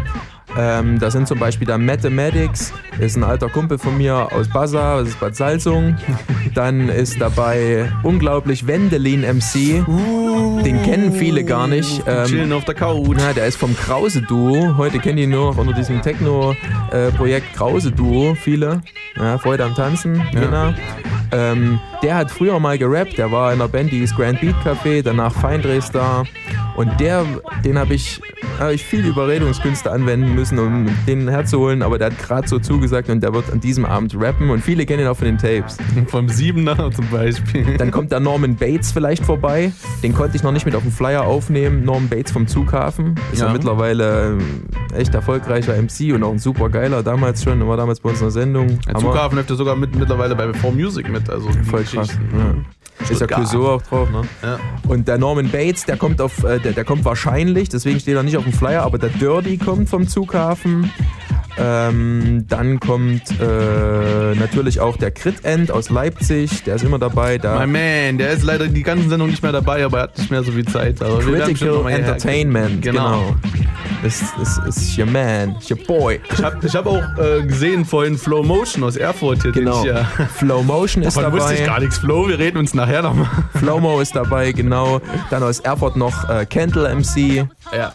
Ähm, 0.57 0.99
da 0.99 1.11
sind 1.11 1.27
zum 1.27 1.37
Beispiel 1.39 1.67
der 1.67 1.77
Mathematics, 1.77 2.73
ist 2.99 3.17
ein 3.17 3.23
alter 3.23 3.49
Kumpel 3.49 3.77
von 3.77 3.97
mir 3.97 4.31
aus 4.31 4.47
Bassa, 4.47 4.99
das 4.99 5.09
ist 5.09 5.19
Bad 5.19 5.35
Salzung. 5.35 5.97
Dann 6.53 6.87
ist 6.89 7.19
dabei 7.19 7.91
unglaublich 8.03 8.65
Wendelin 8.65 9.21
MC. 9.21 9.85
Den 10.63 10.81
kennen 10.83 11.11
viele 11.11 11.43
gar 11.43 11.67
nicht. 11.67 12.03
Ähm, 12.07 12.25
chillen 12.27 12.53
auf 12.53 12.63
der 12.65 12.75
Couch. 12.75 13.15
Na, 13.17 13.33
der 13.33 13.47
ist 13.47 13.57
vom 13.57 13.75
Krause-Duo. 13.75 14.77
Heute 14.77 14.99
kennen 14.99 15.17
die 15.17 15.27
nur 15.27 15.51
noch 15.51 15.57
unter 15.57 15.73
diesem 15.73 16.01
Techno-Projekt 16.01 17.53
Krause-Duo 17.55 18.35
viele. 18.35 18.81
Ja, 19.17 19.37
Freude 19.37 19.65
am 19.65 19.75
Tanzen, 19.75 20.21
Ja. 20.31 20.39
genau. 20.39 20.73
Ähm, 21.31 21.79
der 22.05 22.15
hat 22.17 22.29
früher 22.29 22.59
mal 22.59 22.77
gerappt, 22.77 23.17
der 23.17 23.31
war 23.31 23.51
in 23.51 23.59
einer 23.59 23.67
Band, 23.67 23.91
die 23.91 23.97
hieß 23.99 24.15
Grand 24.15 24.39
Beat 24.39 24.55
Café, 24.63 25.01
danach 25.01 25.33
Feindrehstar. 25.33 26.25
Und 26.75 26.99
der, 26.99 27.25
den 27.63 27.79
habe 27.79 27.93
ich, 27.93 28.21
hab 28.59 28.69
ich 28.71 28.83
viel 28.83 29.05
Überredungskünste 29.05 29.89
anwenden 29.91 30.35
müssen, 30.35 30.59
um 30.59 30.87
den 31.07 31.27
herzuholen, 31.29 31.81
aber 31.81 31.97
der 31.97 32.07
hat 32.11 32.19
gerade 32.19 32.47
so 32.47 32.59
zugesagt 32.59 33.09
und 33.09 33.21
der 33.23 33.33
wird 33.33 33.49
an 33.51 33.59
diesem 33.61 33.85
Abend 33.85 34.13
rappen 34.19 34.49
und 34.49 34.61
viele 34.61 34.85
kennen 34.85 35.03
ihn 35.03 35.07
auch 35.07 35.15
von 35.17 35.25
den 35.25 35.37
Tapes. 35.37 35.77
Vom 36.07 36.27
Siebener 36.29 36.91
zum 36.91 37.07
Beispiel. 37.07 37.77
Dann 37.77 37.91
kommt 37.91 38.11
der 38.11 38.19
Norman 38.19 38.55
Bates 38.55 38.91
vielleicht 38.91 39.23
vorbei. 39.25 39.71
Den 40.03 40.13
konnte 40.13 40.35
ich 40.35 40.43
noch 40.43 40.51
nicht 40.51 40.65
mit 40.65 40.75
auf 40.75 40.83
dem 40.83 40.91
Flyer 40.91 41.23
aufnehmen. 41.23 41.83
Norman 41.85 42.09
Bates 42.09 42.31
vom 42.31 42.45
Zughafen. 42.45 43.15
Ist 43.31 43.39
ja, 43.39 43.47
Ja. 43.47 43.53
mittlerweile 43.53 44.33
ähm, 44.33 44.63
echt 44.93 45.15
erfolgreicher 45.15 45.73
MC 45.81 46.13
und 46.13 46.23
auch 46.23 46.31
ein 46.31 46.39
super 46.39 46.69
geiler 46.69 47.01
damals 47.03 47.41
schon. 47.43 47.65
War 47.67 47.77
damals 47.77 48.01
bei 48.01 48.09
uns 48.09 48.19
in 48.19 48.25
der 48.25 48.31
Sendung. 48.31 48.79
Der. 48.85 48.95
Zughafen 48.95 49.37
läuft 49.37 49.49
ja 49.49 49.55
sogar 49.55 49.75
mit, 49.75 49.95
mittlerweile 49.95 50.35
bei 50.35 50.53
4 50.53 50.71
Music 50.71 51.09
mit. 51.09 51.29
Also 51.29 51.49
Voll 51.63 51.85
krass. 51.95 52.07
Geschichten. 52.09 52.37
Ja. 52.37 52.55
Ist 53.09 53.21
ja. 53.21 53.27
Clouseau 53.27 53.67
auch 53.67 53.81
drauf, 53.81 54.09
ne? 54.09 54.21
Ja. 54.41 54.59
Und 54.87 55.07
der 55.07 55.17
Norman 55.17 55.49
Bates, 55.49 55.85
der 55.85 55.97
kommt 55.97 56.21
auf, 56.21 56.43
äh, 56.43 56.59
der, 56.59 56.71
der 56.71 56.85
kommt 56.85 57.03
wahrscheinlich, 57.03 57.69
deswegen 57.69 57.99
steht 57.99 58.15
er 58.15 58.23
nicht 58.23 58.37
auf 58.37 58.43
dem 58.43 58.53
Flyer, 58.53 58.83
aber 58.83 58.97
der 58.97 59.09
Dirty 59.09 59.57
kommt 59.57 59.89
vom 59.89 60.07
Zughafen. 60.07 60.91
Ähm, 61.57 62.45
dann 62.47 62.79
kommt 62.79 63.23
äh, 63.39 64.35
natürlich 64.35 64.79
auch 64.79 64.97
der 64.97 65.11
Crit 65.11 65.45
End 65.45 65.71
aus 65.71 65.89
Leipzig, 65.89 66.63
der 66.63 66.75
ist 66.75 66.83
immer 66.83 66.99
dabei. 66.99 67.37
Da 67.37 67.59
My 67.59 67.67
man, 67.67 68.17
der 68.17 68.31
ist 68.31 68.43
leider 68.43 68.67
die 68.67 68.83
ganzen 68.83 69.09
Sendung 69.09 69.29
nicht 69.29 69.41
mehr 69.41 69.51
dabei, 69.51 69.85
aber 69.85 69.97
er 69.97 70.03
hat 70.03 70.17
nicht 70.17 70.31
mehr 70.31 70.43
so 70.43 70.51
viel 70.51 70.65
Zeit. 70.65 71.01
Aber 71.01 71.19
Critical 71.19 71.89
Entertainment, 71.89 72.81
genau. 72.81 73.35
Ist, 74.03 74.23
ist, 74.41 74.61
ist 74.67 74.99
your 74.99 75.05
man, 75.05 75.55
your 75.69 75.77
boy. 75.87 76.19
Ich 76.31 76.43
habe 76.43 76.57
ich 76.65 76.75
hab 76.75 76.85
auch 76.85 77.01
äh, 77.17 77.43
gesehen 77.43 77.85
vorhin 77.85 78.17
Flow 78.17 78.43
Motion 78.43 78.83
aus 78.83 78.97
Erfurt 78.97 79.41
hier. 79.41 79.51
Genau. 79.51 79.81
Ich, 79.81 79.87
ja, 79.87 80.03
Flow 80.35 80.61
Motion 80.61 81.03
ist 81.03 81.17
Davon 81.17 81.31
dabei. 81.31 81.43
wusste 81.43 81.55
ich 81.55 81.65
gar 81.65 81.79
nichts. 81.79 81.97
Flow, 81.97 82.27
wir 82.27 82.37
reden 82.37 82.57
uns 82.57 82.73
nachher 82.73 83.01
nochmal. 83.01 83.27
Flowmo 83.55 84.01
ist 84.01 84.15
dabei, 84.15 84.51
genau. 84.51 85.01
Dann 85.29 85.41
aus 85.41 85.59
Erfurt 85.61 85.95
noch 85.95 86.29
äh, 86.29 86.45
Kendall 86.45 86.93
MC. 86.95 87.47
Ja. 87.75 87.93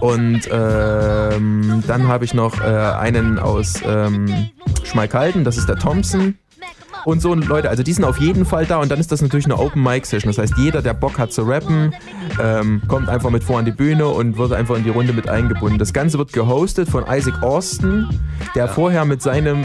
Und 0.00 0.48
ähm, 0.50 1.82
dann 1.86 2.08
habe 2.08 2.24
ich 2.24 2.34
noch 2.34 2.60
äh, 2.60 2.64
einen 2.64 3.38
aus 3.38 3.80
ähm, 3.86 4.50
Schmalkalden, 4.84 5.44
das 5.44 5.56
ist 5.56 5.68
der 5.68 5.76
Thompson. 5.76 6.36
Und 7.04 7.20
so 7.20 7.34
Leute, 7.34 7.68
also 7.68 7.82
die 7.82 7.92
sind 7.92 8.04
auf 8.04 8.18
jeden 8.18 8.44
Fall 8.44 8.64
da 8.64 8.78
und 8.78 8.90
dann 8.90 9.00
ist 9.00 9.10
das 9.10 9.22
natürlich 9.22 9.46
eine 9.46 9.58
Open 9.58 9.82
Mic 9.82 10.06
Session. 10.06 10.30
Das 10.30 10.38
heißt, 10.38 10.56
jeder, 10.56 10.82
der 10.82 10.94
Bock 10.94 11.18
hat 11.18 11.32
zu 11.32 11.42
rappen, 11.42 11.94
ähm, 12.40 12.82
kommt 12.86 13.08
einfach 13.08 13.30
mit 13.30 13.42
vor 13.42 13.58
an 13.58 13.64
die 13.64 13.72
Bühne 13.72 14.06
und 14.06 14.36
wird 14.38 14.52
einfach 14.52 14.76
in 14.76 14.84
die 14.84 14.90
Runde 14.90 15.12
mit 15.12 15.28
eingebunden. 15.28 15.78
Das 15.78 15.92
Ganze 15.92 16.18
wird 16.18 16.32
gehostet 16.32 16.88
von 16.88 17.04
Isaac 17.08 17.42
Austin, 17.42 18.08
der 18.54 18.68
vorher 18.68 19.04
mit 19.04 19.20
seinem 19.20 19.64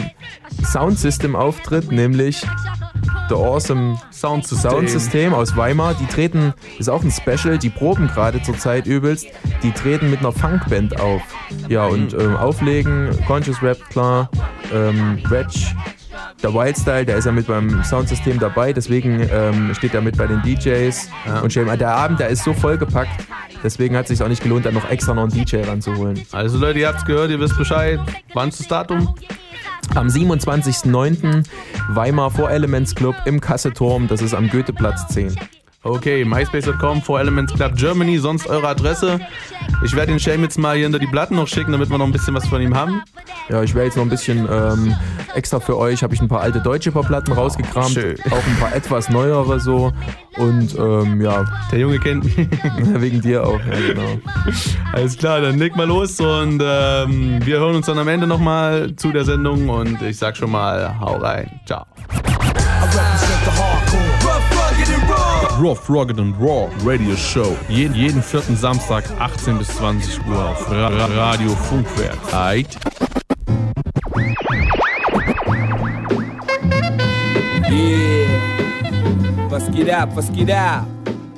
Soundsystem 0.64 1.36
auftritt, 1.36 1.92
nämlich 1.92 2.44
The 3.30 3.36
Awesome 3.36 3.98
Soundsystem. 4.12 4.72
Soundsystem 4.72 5.34
aus 5.34 5.56
Weimar. 5.58 5.94
Die 5.96 6.06
treten, 6.06 6.54
ist 6.80 6.90
auch 6.90 7.04
ein 7.04 7.12
Special, 7.12 7.58
die 7.58 7.70
proben 7.70 8.08
gerade 8.08 8.42
zur 8.42 8.58
Zeit 8.58 8.86
übelst. 8.88 9.28
Die 9.64 9.72
treten 9.72 10.10
mit 10.10 10.20
einer 10.20 10.32
Funkband 10.32 11.00
auf. 11.00 11.22
Ja, 11.68 11.86
und 11.86 12.14
ähm, 12.14 12.36
auflegen, 12.36 13.10
Conscious 13.26 13.62
Rap, 13.62 13.78
klar, 13.90 14.30
ähm, 14.74 15.20
Reg, 15.30 15.48
der 16.42 16.54
Wildstyle, 16.54 17.06
der 17.06 17.18
ist 17.18 17.26
ja 17.26 17.32
mit 17.32 17.48
beim 17.48 17.84
Soundsystem 17.84 18.40
dabei, 18.40 18.74
deswegen 18.74 19.28
ähm, 19.32 19.74
steht 19.74 19.94
er 19.94 20.02
mit 20.02 20.18
bei 20.18 20.28
den 20.28 20.42
DJs. 20.42 21.10
Und 21.42 21.52
Shame, 21.52 21.78
der 21.78 21.96
Abend, 21.96 22.20
der 22.20 22.30
ist 22.30 22.44
so 22.44 22.54
vollgepackt, 22.54 23.26
deswegen 23.64 23.96
hat 23.96 24.04
es 24.04 24.10
sich 24.10 24.24
auch 24.24 24.30
nicht 24.30 24.44
gelohnt, 24.44 24.66
da 24.66 24.72
noch 24.72 24.90
extra 24.90 25.14
noch 25.14 25.24
einen 25.24 25.32
DJ 25.32 25.58
ranzuholen. 25.64 26.22
Also 26.32 26.58
Leute, 26.58 26.80
ihr 26.80 26.88
habt's 26.88 27.06
gehört, 27.06 27.32
ihr 27.32 27.40
wisst 27.40 27.58
Bescheid. 27.58 28.00
Wann 28.34 28.50
ist 28.50 28.60
das 28.60 28.68
Datum? 28.68 29.16
Am 29.96 30.08
27.09. 30.08 31.44
Weimar 31.90 32.32
vor 32.32 32.50
Elements 32.52 32.96
Club 32.96 33.16
im 33.26 33.42
Kasseturm, 33.42 34.08
das 34.08 34.22
ist 34.22 34.34
am 34.34 34.50
Goetheplatz 34.50 35.08
10. 35.08 35.36
Okay, 35.84 36.26
myspace.com, 36.26 37.02
for 37.02 37.20
Elements 37.20 37.54
Club 37.54 37.76
Germany, 37.76 38.18
sonst 38.18 38.48
eure 38.48 38.68
Adresse. 38.68 39.20
Ich 39.86 39.96
werde 39.96 40.12
den 40.12 40.20
Shame 40.20 40.44
jetzt 40.44 40.58
mal 40.58 40.76
hier 40.76 40.86
hinter 40.86 41.00
die 41.00 41.08
Platten 41.08 41.36
noch 41.36 41.48
schicken, 41.48 41.72
damit 41.72 41.90
wir 41.90 41.98
noch 41.98 42.06
ein 42.06 42.12
bisschen 42.12 42.34
was 42.34 42.48
von 42.48 42.62
ihm 42.62 42.76
haben. 42.76 43.04
Ja, 43.50 43.64
ich 43.64 43.74
werde 43.74 43.86
jetzt 43.86 43.96
noch 43.96 44.04
ein 44.04 44.10
bisschen 44.10 44.48
ähm, 44.52 44.96
extra 45.36 45.60
für 45.60 45.78
euch, 45.78 46.04
habe 46.04 46.14
ich 46.14 46.22
ein 46.22 46.28
paar 46.28 46.42
alte 46.42 46.60
deutsche 46.60 46.92
Platten 46.92 47.32
rausgekramt, 47.32 47.92
Schön. 47.92 48.18
auch 48.32 48.46
ein 48.46 48.58
paar 48.60 48.76
etwas 48.76 49.10
neuere 49.10 49.60
so 49.60 49.94
und 50.38 50.78
ähm, 50.78 51.22
ja. 51.22 51.46
Der 51.72 51.80
Junge 51.80 52.00
kennt 52.00 52.26
mich. 52.26 52.36
Wegen 53.02 53.22
dir 53.22 53.46
auch, 53.46 53.60
ja 53.60 53.94
genau. 53.94 54.20
Alles 54.92 55.18
klar, 55.18 55.42
dann 55.42 55.58
leg 55.58 55.76
mal 55.76 55.88
los 55.88 56.20
und 56.20 56.62
ähm, 56.62 57.40
wir 57.46 57.60
hören 57.60 57.76
uns 57.76 57.86
dann 57.86 58.00
am 58.00 58.08
Ende 58.08 58.28
nochmal 58.28 58.96
zu 58.96 59.12
der 59.12 59.26
Sendung 59.26 59.70
und 59.70 60.02
ich 60.02 60.18
sag 60.18 60.36
schon 60.36 60.52
mal, 60.52 61.00
hau 61.00 61.18
rein. 61.18 61.60
Ciao. 61.66 61.86
Rough, 65.60 65.90
Rugged 65.90 66.20
and 66.20 66.36
Raw 66.40 66.70
Radio 66.84 67.16
Show. 67.16 67.58
Jeden, 67.68 67.96
jeden 67.96 68.22
vierten 68.22 68.56
Samstag 68.56 69.04
18 69.18 69.58
bis 69.58 69.68
20 69.70 70.28
Uhr 70.28 70.50
auf 70.50 70.70
Ra 70.70 70.90
Ra 70.90 71.06
Radio 71.16 71.50
Funkwerk. 71.50 72.16
Aight. 72.32 72.78
Yeah. 77.72 78.28
Was 79.50 79.72
geht 79.72 79.90
ab, 79.90 80.10
was 80.14 80.32
geht 80.32 80.52
ab? 80.52 80.86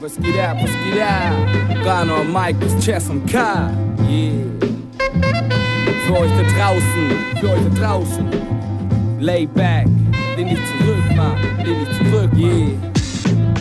Was 0.02 0.18
geht 0.18 0.38
ab, 0.38 0.58
was 0.62 0.72
geht 0.84 1.02
ab? 1.02 1.86
Rano, 1.86 2.26
Mike 2.26 2.60
bis 2.60 2.78
Chess 2.84 3.10
und 3.10 3.26
K. 3.26 3.72
Yeah. 4.10 4.34
Für 6.08 6.20
euch 6.20 6.32
da 6.32 6.44
draußen, 6.58 7.40
für 7.40 7.52
euch 7.52 7.62
da 7.74 7.88
draußen. 7.88 8.28
Lay 9.20 9.46
back, 9.46 9.88
lehn 10.36 10.50
dich 10.50 10.60
zurück, 10.78 11.16
Mann, 11.16 11.38
lehn 11.64 11.86
dich 11.86 11.98
zurück, 11.98 12.32
yeah. 12.36 12.99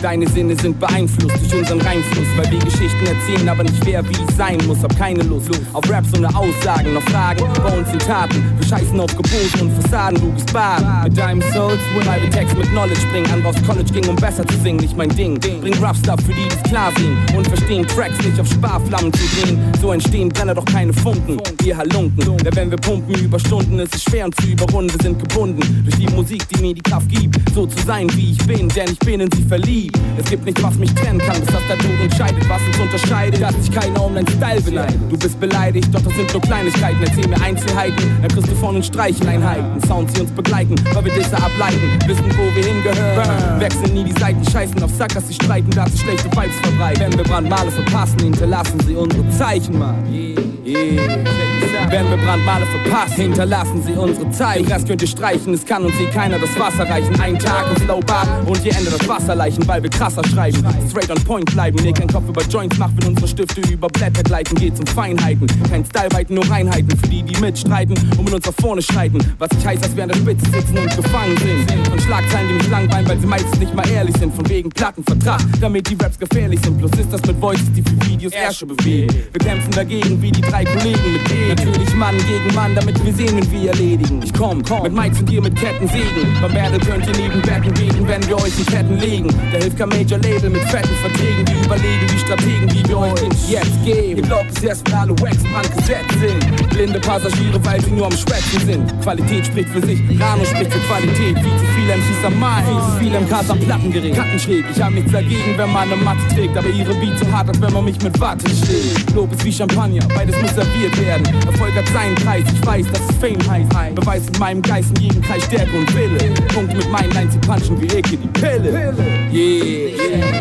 Deine 0.01 0.27
Sinne 0.29 0.55
sind 0.55 0.79
beeinflusst 0.79 1.35
durch 1.41 1.59
unseren 1.59 1.81
Reinfluss, 1.81 2.27
weil 2.37 2.49
wir 2.51 2.59
Geschichten 2.59 3.05
erzählen, 3.05 3.49
aber 3.49 3.63
nicht 3.63 3.85
wer 3.85 4.07
wie 4.07 4.13
es 4.13 4.37
sein 4.37 4.57
muss. 4.65 4.81
Hab 4.81 4.97
keine 4.97 5.23
Lust 5.23 5.49
auf 5.73 5.89
Raps 5.89 6.07
ohne 6.17 6.33
Aussagen, 6.33 6.93
noch 6.93 7.03
Fragen 7.03 7.43
bei 7.61 7.77
uns 7.77 7.91
in 7.91 7.99
Taten. 7.99 8.43
Wir 8.57 8.67
scheißen 8.67 8.97
auf 8.97 9.13
Gebote 9.15 9.61
und 9.61 9.71
Fassaden, 9.81 10.21
du 10.21 10.31
bist 10.31 10.53
bar. 10.53 11.03
Mit 11.03 11.17
deinem 11.17 11.41
Souls, 11.51 11.79
Private 11.93 12.29
Text 12.29 12.57
mit 12.57 12.69
Knowledge 12.69 13.01
bringen. 13.11 13.29
Andere 13.31 13.49
aufs 13.49 13.61
College 13.63 13.91
ging, 13.91 14.07
um 14.07 14.15
besser 14.15 14.47
zu 14.47 14.57
singen, 14.59 14.79
nicht 14.79 14.95
mein 14.95 15.09
Ding. 15.09 15.37
Bring 15.39 15.73
Rough 15.83 15.97
Stuff 15.97 16.21
für 16.25 16.33
die, 16.33 16.47
die's 16.47 16.63
klar 16.63 16.93
sehen 16.97 17.17
und 17.35 17.45
verstehen 17.47 17.85
Tracks 17.87 18.23
nicht 18.25 18.39
auf 18.39 18.47
Sparflammen 18.47 19.11
zu 19.11 19.41
drehen. 19.41 19.59
So 19.81 19.91
entstehen 19.91 20.29
Brenner 20.29 20.55
doch 20.55 20.65
keine 20.65 20.93
Funken, 20.93 21.37
wir 21.61 21.75
Halunken. 21.75 22.37
Denn 22.37 22.55
wenn 22.55 22.71
wir 22.71 22.77
pumpen 22.77 23.15
über 23.15 23.39
Stunden, 23.39 23.79
ist 23.79 23.95
es 23.95 24.03
schwer 24.03 24.25
uns 24.25 24.35
zu 24.37 24.47
überrunden. 24.47 24.93
Wir 24.93 25.03
sind 25.03 25.19
gebunden 25.19 25.83
durch 25.83 25.97
die 25.97 26.07
Musik, 26.15 26.47
die 26.49 26.61
mir 26.61 26.73
die 26.73 26.81
Kraft 26.81 27.09
gibt, 27.09 27.37
so 27.53 27.65
zu 27.65 27.77
sein 27.85 28.07
wie 28.15 28.31
ich 28.31 28.47
bin, 28.47 28.69
denn 28.69 28.91
ich 28.91 28.99
bin 28.99 29.19
in 29.19 29.29
sie 29.31 29.43
verliebt. 29.43 29.88
Es 30.17 30.25
gibt 30.29 30.45
nichts, 30.45 30.61
was 30.61 30.75
mich 30.75 30.93
trennen 30.95 31.19
kann, 31.19 31.39
bis 31.39 31.47
das 31.47 31.61
der 31.67 31.77
Tod 31.77 31.99
entscheidet, 32.01 32.49
was 32.49 32.61
uns 32.67 32.79
unterscheidet. 32.79 33.41
Dass 33.41 33.55
sich 33.55 33.71
keiner 33.71 34.03
um 34.03 34.15
dein 34.15 34.27
Style 34.27 34.61
beneidet. 34.61 34.99
Du 35.09 35.17
bist 35.17 35.39
beleidigt, 35.39 35.87
doch 35.93 36.01
das 36.01 36.13
sind 36.13 36.31
nur 36.33 36.41
Kleinigkeiten. 36.41 36.99
Erzähl 37.01 37.27
mir 37.27 37.41
Einzelheiten, 37.41 38.17
dann 38.21 38.29
kriegst 38.29 38.51
du 38.51 38.55
von 38.55 38.75
uns 38.75 38.87
Streicheneinheiten. 38.87 39.81
Sounds, 39.87 40.13
die 40.13 40.21
uns 40.21 40.31
begleiten, 40.31 40.75
weil 40.93 41.05
wir 41.05 41.13
Disse 41.13 41.37
ableiten. 41.37 41.99
Wissen, 42.05 42.25
wo 42.37 42.55
wir 42.55 42.65
hingehören. 42.65 43.59
Wechseln 43.59 43.93
nie 43.93 44.03
die 44.03 44.19
Seiten, 44.19 44.43
scheißen 44.51 44.81
auf 44.83 44.91
Sackers, 44.91 45.27
sie 45.27 45.35
streiten, 45.35 45.69
da 45.71 45.87
sie 45.87 45.97
schlechte 45.97 46.29
Vibes 46.31 46.55
verbreiten. 46.61 47.03
Wenn 47.03 47.17
wir 47.17 47.23
Brandmale 47.23 47.71
verpassen, 47.71 48.19
hinterlassen 48.19 48.79
sie 48.85 48.95
unsere 48.95 49.29
Zeichen, 49.29 49.79
Mann. 49.79 49.95
Yeah. 50.11 50.48
Wenn 50.73 52.07
wir 52.09 52.17
Brandmale 52.17 52.65
verpassen, 52.67 53.15
hinterlassen 53.15 53.81
sie 53.83 53.93
unsere 53.93 54.29
Zeichen. 54.29 54.65
Den 54.65 54.73
Rest 54.73 54.87
könnt 54.87 55.01
ihr 55.01 55.07
streichen, 55.07 55.53
es 55.53 55.65
kann 55.65 55.83
uns 55.83 55.99
eh 55.99 56.05
keiner 56.05 56.37
das 56.37 56.57
Wasser 56.59 56.87
reichen. 56.87 57.19
Ein 57.19 57.39
Tag 57.39 57.65
im 57.75 57.81
Flowbad 57.83 58.27
und 58.45 58.63
ihr 58.63 58.75
Ende 58.75 58.91
das 58.91 59.07
Wasser 59.07 59.33
leichen, 59.33 59.67
weil 59.67 59.81
wir 59.81 59.89
krasser 59.89 60.21
schreiben. 60.27 60.63
Straight 60.89 61.09
on 61.09 61.23
point 61.23 61.51
bleiben, 61.51 61.79
nee, 61.81 61.91
kein 61.91 62.07
Kopf 62.07 62.27
über 62.29 62.43
Joints 62.43 62.77
macht, 62.77 62.93
wenn 62.97 63.09
unsere 63.09 63.27
Stifte 63.27 63.61
über 63.61 63.87
Blätter 63.87 64.21
gleiten. 64.21 64.55
Geht's 64.55 64.79
um 64.79 64.85
Feinheiten, 64.87 65.47
kein 65.69 65.83
Styleweiten, 65.83 66.35
nur 66.35 66.49
Reinheiten. 66.49 66.89
Für 66.97 67.07
die, 67.07 67.23
die 67.23 67.39
mitstreiten 67.39 67.95
und 68.17 68.25
mit 68.25 68.33
uns 68.33 68.45
nach 68.45 68.53
vorne 68.61 68.81
schreiten. 68.81 69.17
Was 69.39 69.49
ich 69.57 69.65
heißt, 69.65 69.83
dass 69.83 69.95
wir 69.95 70.03
an 70.03 70.09
der 70.09 70.17
Spitze 70.17 70.45
sitzen 70.51 70.77
und 70.77 70.95
gefangen 70.95 71.37
sind. 71.37 71.87
Von 71.87 71.99
Schlagzeilen, 71.99 72.47
die 72.49 72.53
mich 72.55 72.69
langweilen, 72.69 73.09
weil 73.09 73.19
sie 73.19 73.27
meistens 73.27 73.59
nicht 73.59 73.73
mal 73.73 73.87
ehrlich 73.89 74.15
sind. 74.17 74.35
Von 74.35 74.47
wegen 74.47 74.69
Plattenvertrag, 74.69 75.41
damit 75.59 75.89
die 75.89 75.95
Raps 75.95 76.19
gefährlich 76.19 76.59
sind. 76.61 76.77
Plus 76.77 76.91
ist 76.91 77.11
das 77.11 77.21
mit 77.23 77.41
Voices, 77.41 77.71
die 77.73 77.81
für 77.81 78.05
Videos 78.07 78.33
Ärsche 78.33 78.65
bewegen. 78.65 79.09
Wir 79.31 79.39
kämpfen 79.39 79.71
dagegen 79.71 80.21
wie 80.21 80.31
die 80.31 80.41
drei 80.41 80.58
Kollegen 80.65 81.13
mit 81.13 81.29
denen. 81.29 81.49
Natürlich 81.49 81.95
Mann 81.95 82.17
gegen 82.17 82.55
Mann, 82.55 82.75
damit 82.75 83.03
wir 83.03 83.13
sehen, 83.13 83.39
wie 83.51 83.61
wir 83.61 83.69
erledigen. 83.71 84.21
Ich 84.23 84.33
komm, 84.33 84.63
komm 84.63 84.83
mit 84.83 84.93
Mics 84.93 85.19
und 85.19 85.29
ihr 85.31 85.41
mit 85.41 85.55
Kettensägen. 85.55 86.27
Beim 86.41 86.53
Battle 86.53 86.79
könnt 86.79 87.07
ihr 87.07 87.15
neben 87.17 87.41
Betten 87.41 87.73
beten, 87.73 88.07
wenn 88.07 88.27
wir 88.27 88.37
euch 88.37 88.57
in 88.57 88.65
Ketten 88.65 88.97
legen. 88.97 89.27
Da 89.51 89.57
hilft 89.59 89.77
kein 89.77 89.89
Major 89.89 90.19
Label 90.19 90.49
mit 90.49 90.61
fetten 90.63 90.95
Verträgen. 91.01 91.47
Wir 91.47 91.65
überlegen 91.65 92.07
die 92.11 92.19
Strategen, 92.19 92.71
wie 92.71 92.87
wir 92.87 92.97
euch 92.97 93.13
den 93.15 93.31
jetzt 93.47 93.83
geben. 93.83 94.17
Ihr 94.17 94.23
glaubt 94.23 94.51
es 94.57 94.63
erst, 94.63 94.93
alle 94.93 95.13
Wax 95.21 95.37
gesetzt 95.75 96.15
sind. 96.19 96.69
Blinde 96.69 96.99
Passagiere, 96.99 97.63
weil 97.65 97.81
sie 97.81 97.91
nur 97.91 98.05
am 98.05 98.11
Schwätzen 98.11 98.65
sind. 98.65 99.01
Qualität 99.01 99.45
spricht 99.45 99.69
für 99.69 99.81
sich, 99.85 99.99
Rano 100.19 100.45
spricht 100.45 100.71
für 100.73 100.79
Qualität. 100.79 101.37
Viel 101.39 101.57
zu 101.57 101.65
viele 101.75 101.93
MCs 101.95 102.25
am 102.25 102.39
Mai, 102.39 102.63
viel 102.63 102.75
zu 102.75 102.91
viele 102.99 103.21
MKs 103.21 103.49
am 103.49 103.59
Plattengerät. 103.59 104.15
Kattenschräg, 104.15 104.65
ich 104.73 104.81
hab 104.81 104.91
nichts 104.91 105.11
dagegen, 105.11 105.57
wenn 105.57 105.71
man 105.71 105.91
eine 105.91 105.95
Matte 105.97 106.21
trägt. 106.33 106.57
Aber 106.57 106.69
ihre 106.69 106.93
Beats 106.95 107.19
so 107.19 107.31
hart, 107.31 107.49
als 107.49 107.61
wenn 107.61 107.73
man 107.73 107.85
mich 107.85 108.01
mit 108.01 108.19
Watte 108.19 108.49
schlägt. 108.49 109.13
Lob 109.15 109.31
ist 109.33 109.43
wie 109.43 109.51
Champagner, 109.51 110.05
beides 110.15 110.35
muss 110.41 110.48
serviert 110.53 110.99
werden. 110.99 111.25
Erfolg 111.47 111.75
hat 111.75 111.87
seinen 111.89 112.15
Preis, 112.15 112.43
ich 112.51 112.65
weiß, 112.65 112.85
dass 112.91 113.01
es 113.01 113.15
Fame 113.17 113.49
heißt. 113.49 113.95
Beweis 113.95 114.25
mit 114.25 114.39
meinem 114.39 114.61
Geist 114.61 114.89
in 114.97 115.03
jedem 115.03 115.21
Kreis 115.21 115.43
Stärke 115.45 115.77
und 115.77 115.93
Wille. 115.95 116.33
Punkt 116.53 116.73
mit 116.73 116.89
meinen 116.91 117.11
Lines, 117.11 117.33
sie 117.33 117.39
punchen 117.39 117.81
wie 117.81 117.87
Ecke 117.87 118.17
die 118.17 118.27
Pille. 118.27 118.93
Yeah. 119.31 120.39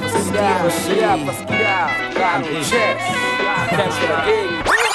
Was 0.00 0.32
geht 0.32 0.42
ab, 0.42 0.60
was 0.64 0.86
geht 0.86 1.04
ab, 1.04 1.20
was 1.26 1.46
geht 1.46 1.66
ab, 1.66 1.90
was 3.76 3.98
geht? 4.00 4.87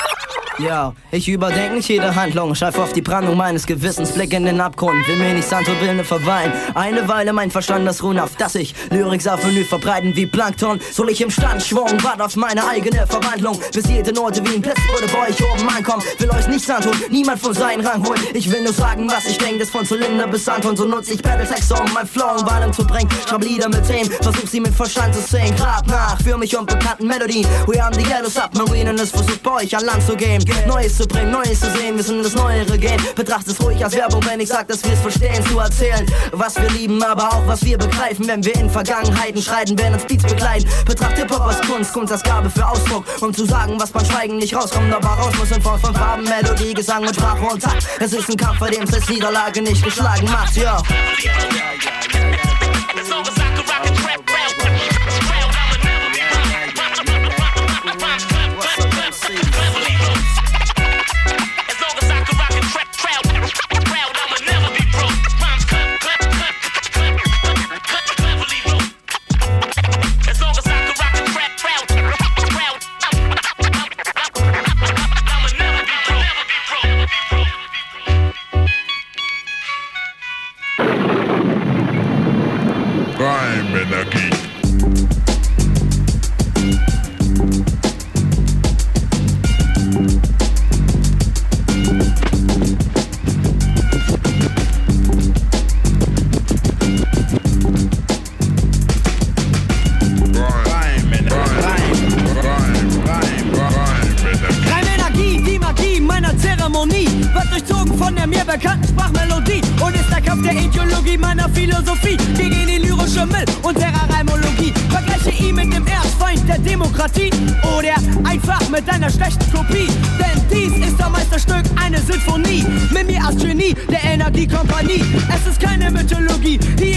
Ja, 0.63 0.93
ich 1.11 1.27
überdenke 1.27 1.75
nicht 1.75 1.89
jede 1.89 2.15
Handlung, 2.15 2.55
schreib 2.55 2.79
auf 2.79 2.93
die 2.93 3.01
Brandung 3.01 3.35
meines 3.35 3.65
Gewissens, 3.65 4.11
blick 4.11 4.31
in 4.31 4.45
den 4.45 4.61
Abgrund, 4.61 5.05
will 5.09 5.17
mir 5.17 5.33
nicht 5.33 5.47
Santo 5.47 5.71
Wilne 5.81 6.05
verweilen. 6.05 6.53
Eine 6.73 7.05
Weile 7.09 7.33
mein 7.33 7.51
Verstand 7.51 7.85
das 7.85 8.01
ruhen 8.01 8.17
auf, 8.17 8.37
dass 8.37 8.55
ich 8.55 8.73
Lyrik 8.89 9.27
auf 9.27 9.43
Menü 9.43 9.65
verbreiten 9.65 10.15
wie 10.15 10.25
Plankton. 10.25 10.79
Soll 10.91 11.09
ich 11.09 11.19
im 11.19 11.29
Stand 11.29 11.63
schwung, 11.63 11.91
wart 12.01 12.21
auf 12.21 12.37
meine 12.37 12.65
eigene 12.65 13.05
Verwandlung, 13.07 13.59
bis 13.73 13.89
jede 13.89 14.13
Note 14.13 14.41
wie 14.45 14.55
ein 14.55 14.61
Blitz 14.61 14.79
würde 14.87 15.11
bei 15.11 15.27
euch 15.27 15.43
oben 15.43 15.67
ankommen. 15.67 16.01
Will 16.19 16.29
euch 16.29 16.47
nichts 16.47 16.69
antun, 16.69 16.93
niemand 17.09 17.41
von 17.41 17.53
seinen 17.53 17.85
Rang 17.85 18.07
holen. 18.07 18.21
Ich 18.33 18.49
will 18.49 18.63
nur 18.63 18.73
sagen, 18.73 19.11
was 19.11 19.25
ich 19.25 19.37
denke, 19.37 19.59
das 19.59 19.69
von 19.69 19.85
Zylinder 19.85 20.27
bis 20.27 20.47
Anton. 20.47 20.77
So 20.77 20.85
nutze 20.85 21.15
ich 21.15 21.21
Battletexte, 21.21 21.73
um 21.73 21.91
mein 21.93 22.07
Flow 22.07 22.37
in 22.39 22.45
Wahlen 22.45 22.71
zu 22.71 22.87
bringen. 22.87 23.09
Schreib 23.27 23.43
Lieder 23.43 23.67
mit 23.67 23.85
Themen, 23.85 24.09
versuch 24.09 24.47
sie 24.47 24.61
mit 24.61 24.73
Verstand 24.73 25.13
zu 25.13 25.21
singen. 25.21 25.53
Grab 25.57 25.85
nach, 25.87 26.17
für 26.21 26.37
mich 26.37 26.55
unbekannten 26.57 27.05
Melodien. 27.05 27.45
We 27.67 27.83
are 27.83 27.93
the 27.93 28.01
yellow 28.01 28.29
submarine 28.29 28.91
und 28.91 28.99
es 29.01 29.11
versucht 29.11 29.43
bei 29.43 29.63
euch 29.63 29.75
an 29.75 29.83
Land 29.83 30.03
zu 30.03 30.15
gehen. 30.15 30.41
Neues 30.67 30.97
zu 30.97 31.07
bringen, 31.07 31.31
Neues 31.31 31.59
zu 31.59 31.71
sehen, 31.71 31.95
wir 31.95 32.03
sind 32.03 32.23
das 32.23 32.35
Neuere 32.35 32.77
gehen. 32.77 33.01
Betracht 33.15 33.47
es 33.47 33.59
ruhig 33.61 33.83
als 33.83 33.95
Werbung, 33.95 34.21
wenn 34.25 34.39
ich 34.39 34.49
sag, 34.49 34.67
dass 34.67 34.83
wir 34.83 34.93
es 34.93 34.99
verstehen, 34.99 35.45
zu 35.45 35.59
erzählen, 35.59 36.05
was 36.31 36.55
wir 36.55 36.69
lieben, 36.69 37.01
aber 37.03 37.29
auch 37.29 37.47
was 37.47 37.63
wir 37.63 37.77
begreifen, 37.77 38.27
wenn 38.27 38.43
wir 38.43 38.55
in 38.55 38.69
Vergangenheiten 38.69 39.41
schreiten, 39.41 39.77
werden 39.77 39.95
uns 39.95 40.05
Beats 40.05 40.23
begleiten. 40.23 40.67
Betracht 40.85 41.17
Hip-Hop 41.17 41.41
als 41.41 41.61
Kunst, 41.61 41.93
Kunst 41.93 42.11
als 42.11 42.23
Gabe 42.23 42.49
für 42.49 42.67
Ausdruck, 42.67 43.05
um 43.21 43.33
zu 43.33 43.45
sagen, 43.45 43.79
was 43.79 43.91
beim 43.91 44.05
Schweigen 44.05 44.37
nicht 44.37 44.55
rauskommt, 44.55 44.93
aber 44.93 45.07
raus 45.07 45.33
muss 45.37 45.51
in 45.51 45.61
Form 45.61 45.79
von 45.79 45.93
Farben, 45.93 46.23
Melodie, 46.23 46.73
Gesang 46.73 47.05
und 47.05 47.15
Sprache 47.15 47.45
und 47.45 47.61
Takt. 47.61 47.85
Es 47.99 48.13
ist 48.13 48.29
ein 48.29 48.37
Kampf, 48.37 48.59
bei 48.59 48.69
dem 48.69 48.83
es 48.83 49.09
Niederlage 49.09 49.61
nicht 49.61 49.83
geschlagen 49.83 50.25
macht, 50.25 50.55
ja. 50.55 50.81
Rhyme 53.13 53.42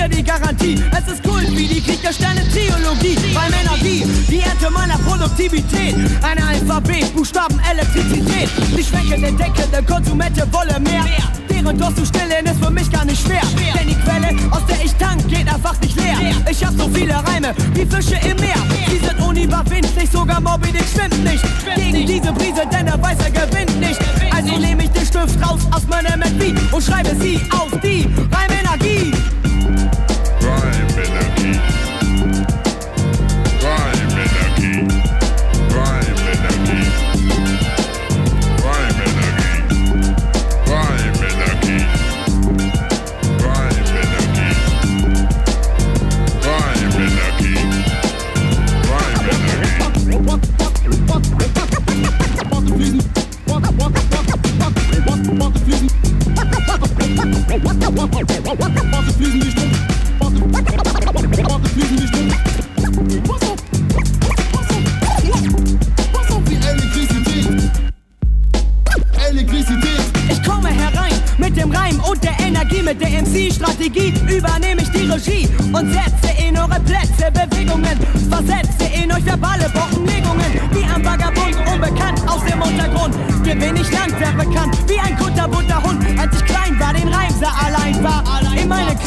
Hier 0.07 0.16
die 0.19 0.23
Garantie. 0.23 0.78
Es 0.93 1.12
ist 1.12 1.23
Kult 1.24 1.51
wie 1.51 1.66
die 1.66 1.81
Krieg 1.81 2.01
der 2.01 2.12
Sterne 2.12 2.43
Theologie. 2.53 3.16
Beim 3.35 3.53
Energie, 3.53 4.07
die 4.28 4.39
Ernte 4.41 4.70
meiner 4.70 4.99
Produktivität. 4.99 5.97
Ein 6.23 6.41
Alphabet, 6.41 7.12
Buchstaben, 7.16 7.61
Elektrizität. 7.69 8.49
Die 8.77 8.85
schwächende, 8.85 9.33
deckende 9.33 9.83
Konsumente 9.83 10.47
wolle 10.53 10.78
mehr. 10.78 11.05
Deren 11.51 11.77
Durst 11.77 11.97
zu 11.97 12.07
stillen 12.07 12.47
ist 12.47 12.62
für 12.62 12.70
mich 12.70 12.89
gar 12.93 13.05
nicht 13.05 13.20
schwer. 13.20 13.43
Denn 13.74 13.89
die 13.89 13.97
Quelle, 13.97 14.28
aus 14.53 14.65
der 14.66 14.85
ich 14.85 14.95
tank, 14.95 15.27
geht 15.28 15.53
einfach 15.53 15.74
nicht 15.81 15.97
leer. 16.01 16.19
Ich 16.49 16.65
hab 16.65 16.74
so 16.78 16.89
viele 16.89 17.15
Reime 17.15 17.53
wie 17.74 17.85
Fische 17.85 18.20
im 18.31 18.37
Meer. 18.37 18.62
Die 18.89 19.05
sind 19.05 19.20
unüberwindlich, 19.20 20.09
sogar 20.09 20.41
Moby 20.41 20.70
Dick 20.70 20.87
schwimmt 20.95 21.24
nicht. 21.24 21.43
Gegen 21.74 22.07
diese 22.07 22.33
Brise, 22.33 22.62
denn 22.70 22.87
der 22.87 23.03
Weiße 23.03 23.28
gewinnt 23.33 23.81
nicht. 23.81 23.99
Also 24.31 24.57
nehme 24.57 24.85
ich 24.85 24.91
den 24.91 25.07
Stift 25.07 25.43
raus 25.45 25.62
aus 25.73 25.85
meiner 25.89 26.16
Melodie 26.16 26.55
und 26.70 26.85
schreibe 26.85 27.11
sie 27.20 27.41
auf 27.51 27.70
die 27.83 28.09
Reimenergie. 28.31 28.65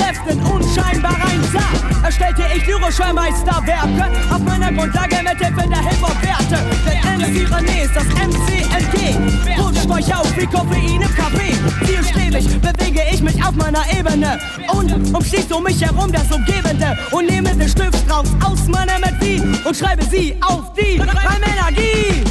Kräften 0.10 0.42
unscheinbar 0.42 1.12
rein 1.12 1.40
sah, 1.54 2.04
erstellte 2.04 2.44
ich 2.56 2.66
lyrische 2.66 3.14
Meisterwerke 3.14 4.10
auf 4.34 4.40
meiner 4.40 4.72
Grundlage 4.74 5.18
mit 5.18 5.38
Hilfe 5.38 5.70
der 5.70 5.88
Hip-Hop-Werte. 5.88 6.58
Der 6.84 7.28
MC 7.28 7.48
René 7.48 7.84
ist 7.84 7.96
das 7.96 8.06
MCLG, 8.06 9.62
rutscht 9.62 9.88
euch 9.88 10.16
auf 10.16 10.36
wie 10.36 10.48
Koffein 10.48 11.02
im 11.02 11.16
Kaffee. 11.16 11.54
Zielstrebig 11.86 12.60
bewege 12.60 13.02
ich 13.14 13.22
mich 13.22 13.44
auf 13.44 13.54
meiner 13.54 13.84
Ebene 13.96 14.40
und 14.74 15.16
umschließt 15.16 15.54
um 15.54 15.64
mich 15.64 15.80
herum 15.80 16.12
das 16.12 16.32
Umgebende 16.32 16.98
und 17.12 17.28
nehme 17.28 17.56
den 17.56 17.70
Stift 17.70 18.10
raus 18.10 18.30
aus 18.44 18.68
meiner 18.68 18.98
Melodie 18.98 19.44
und 19.64 19.78
schreibe 19.78 20.04
sie 20.06 20.36
auf 20.42 20.74
die 20.74 21.00
Reimenergie. 21.00 22.24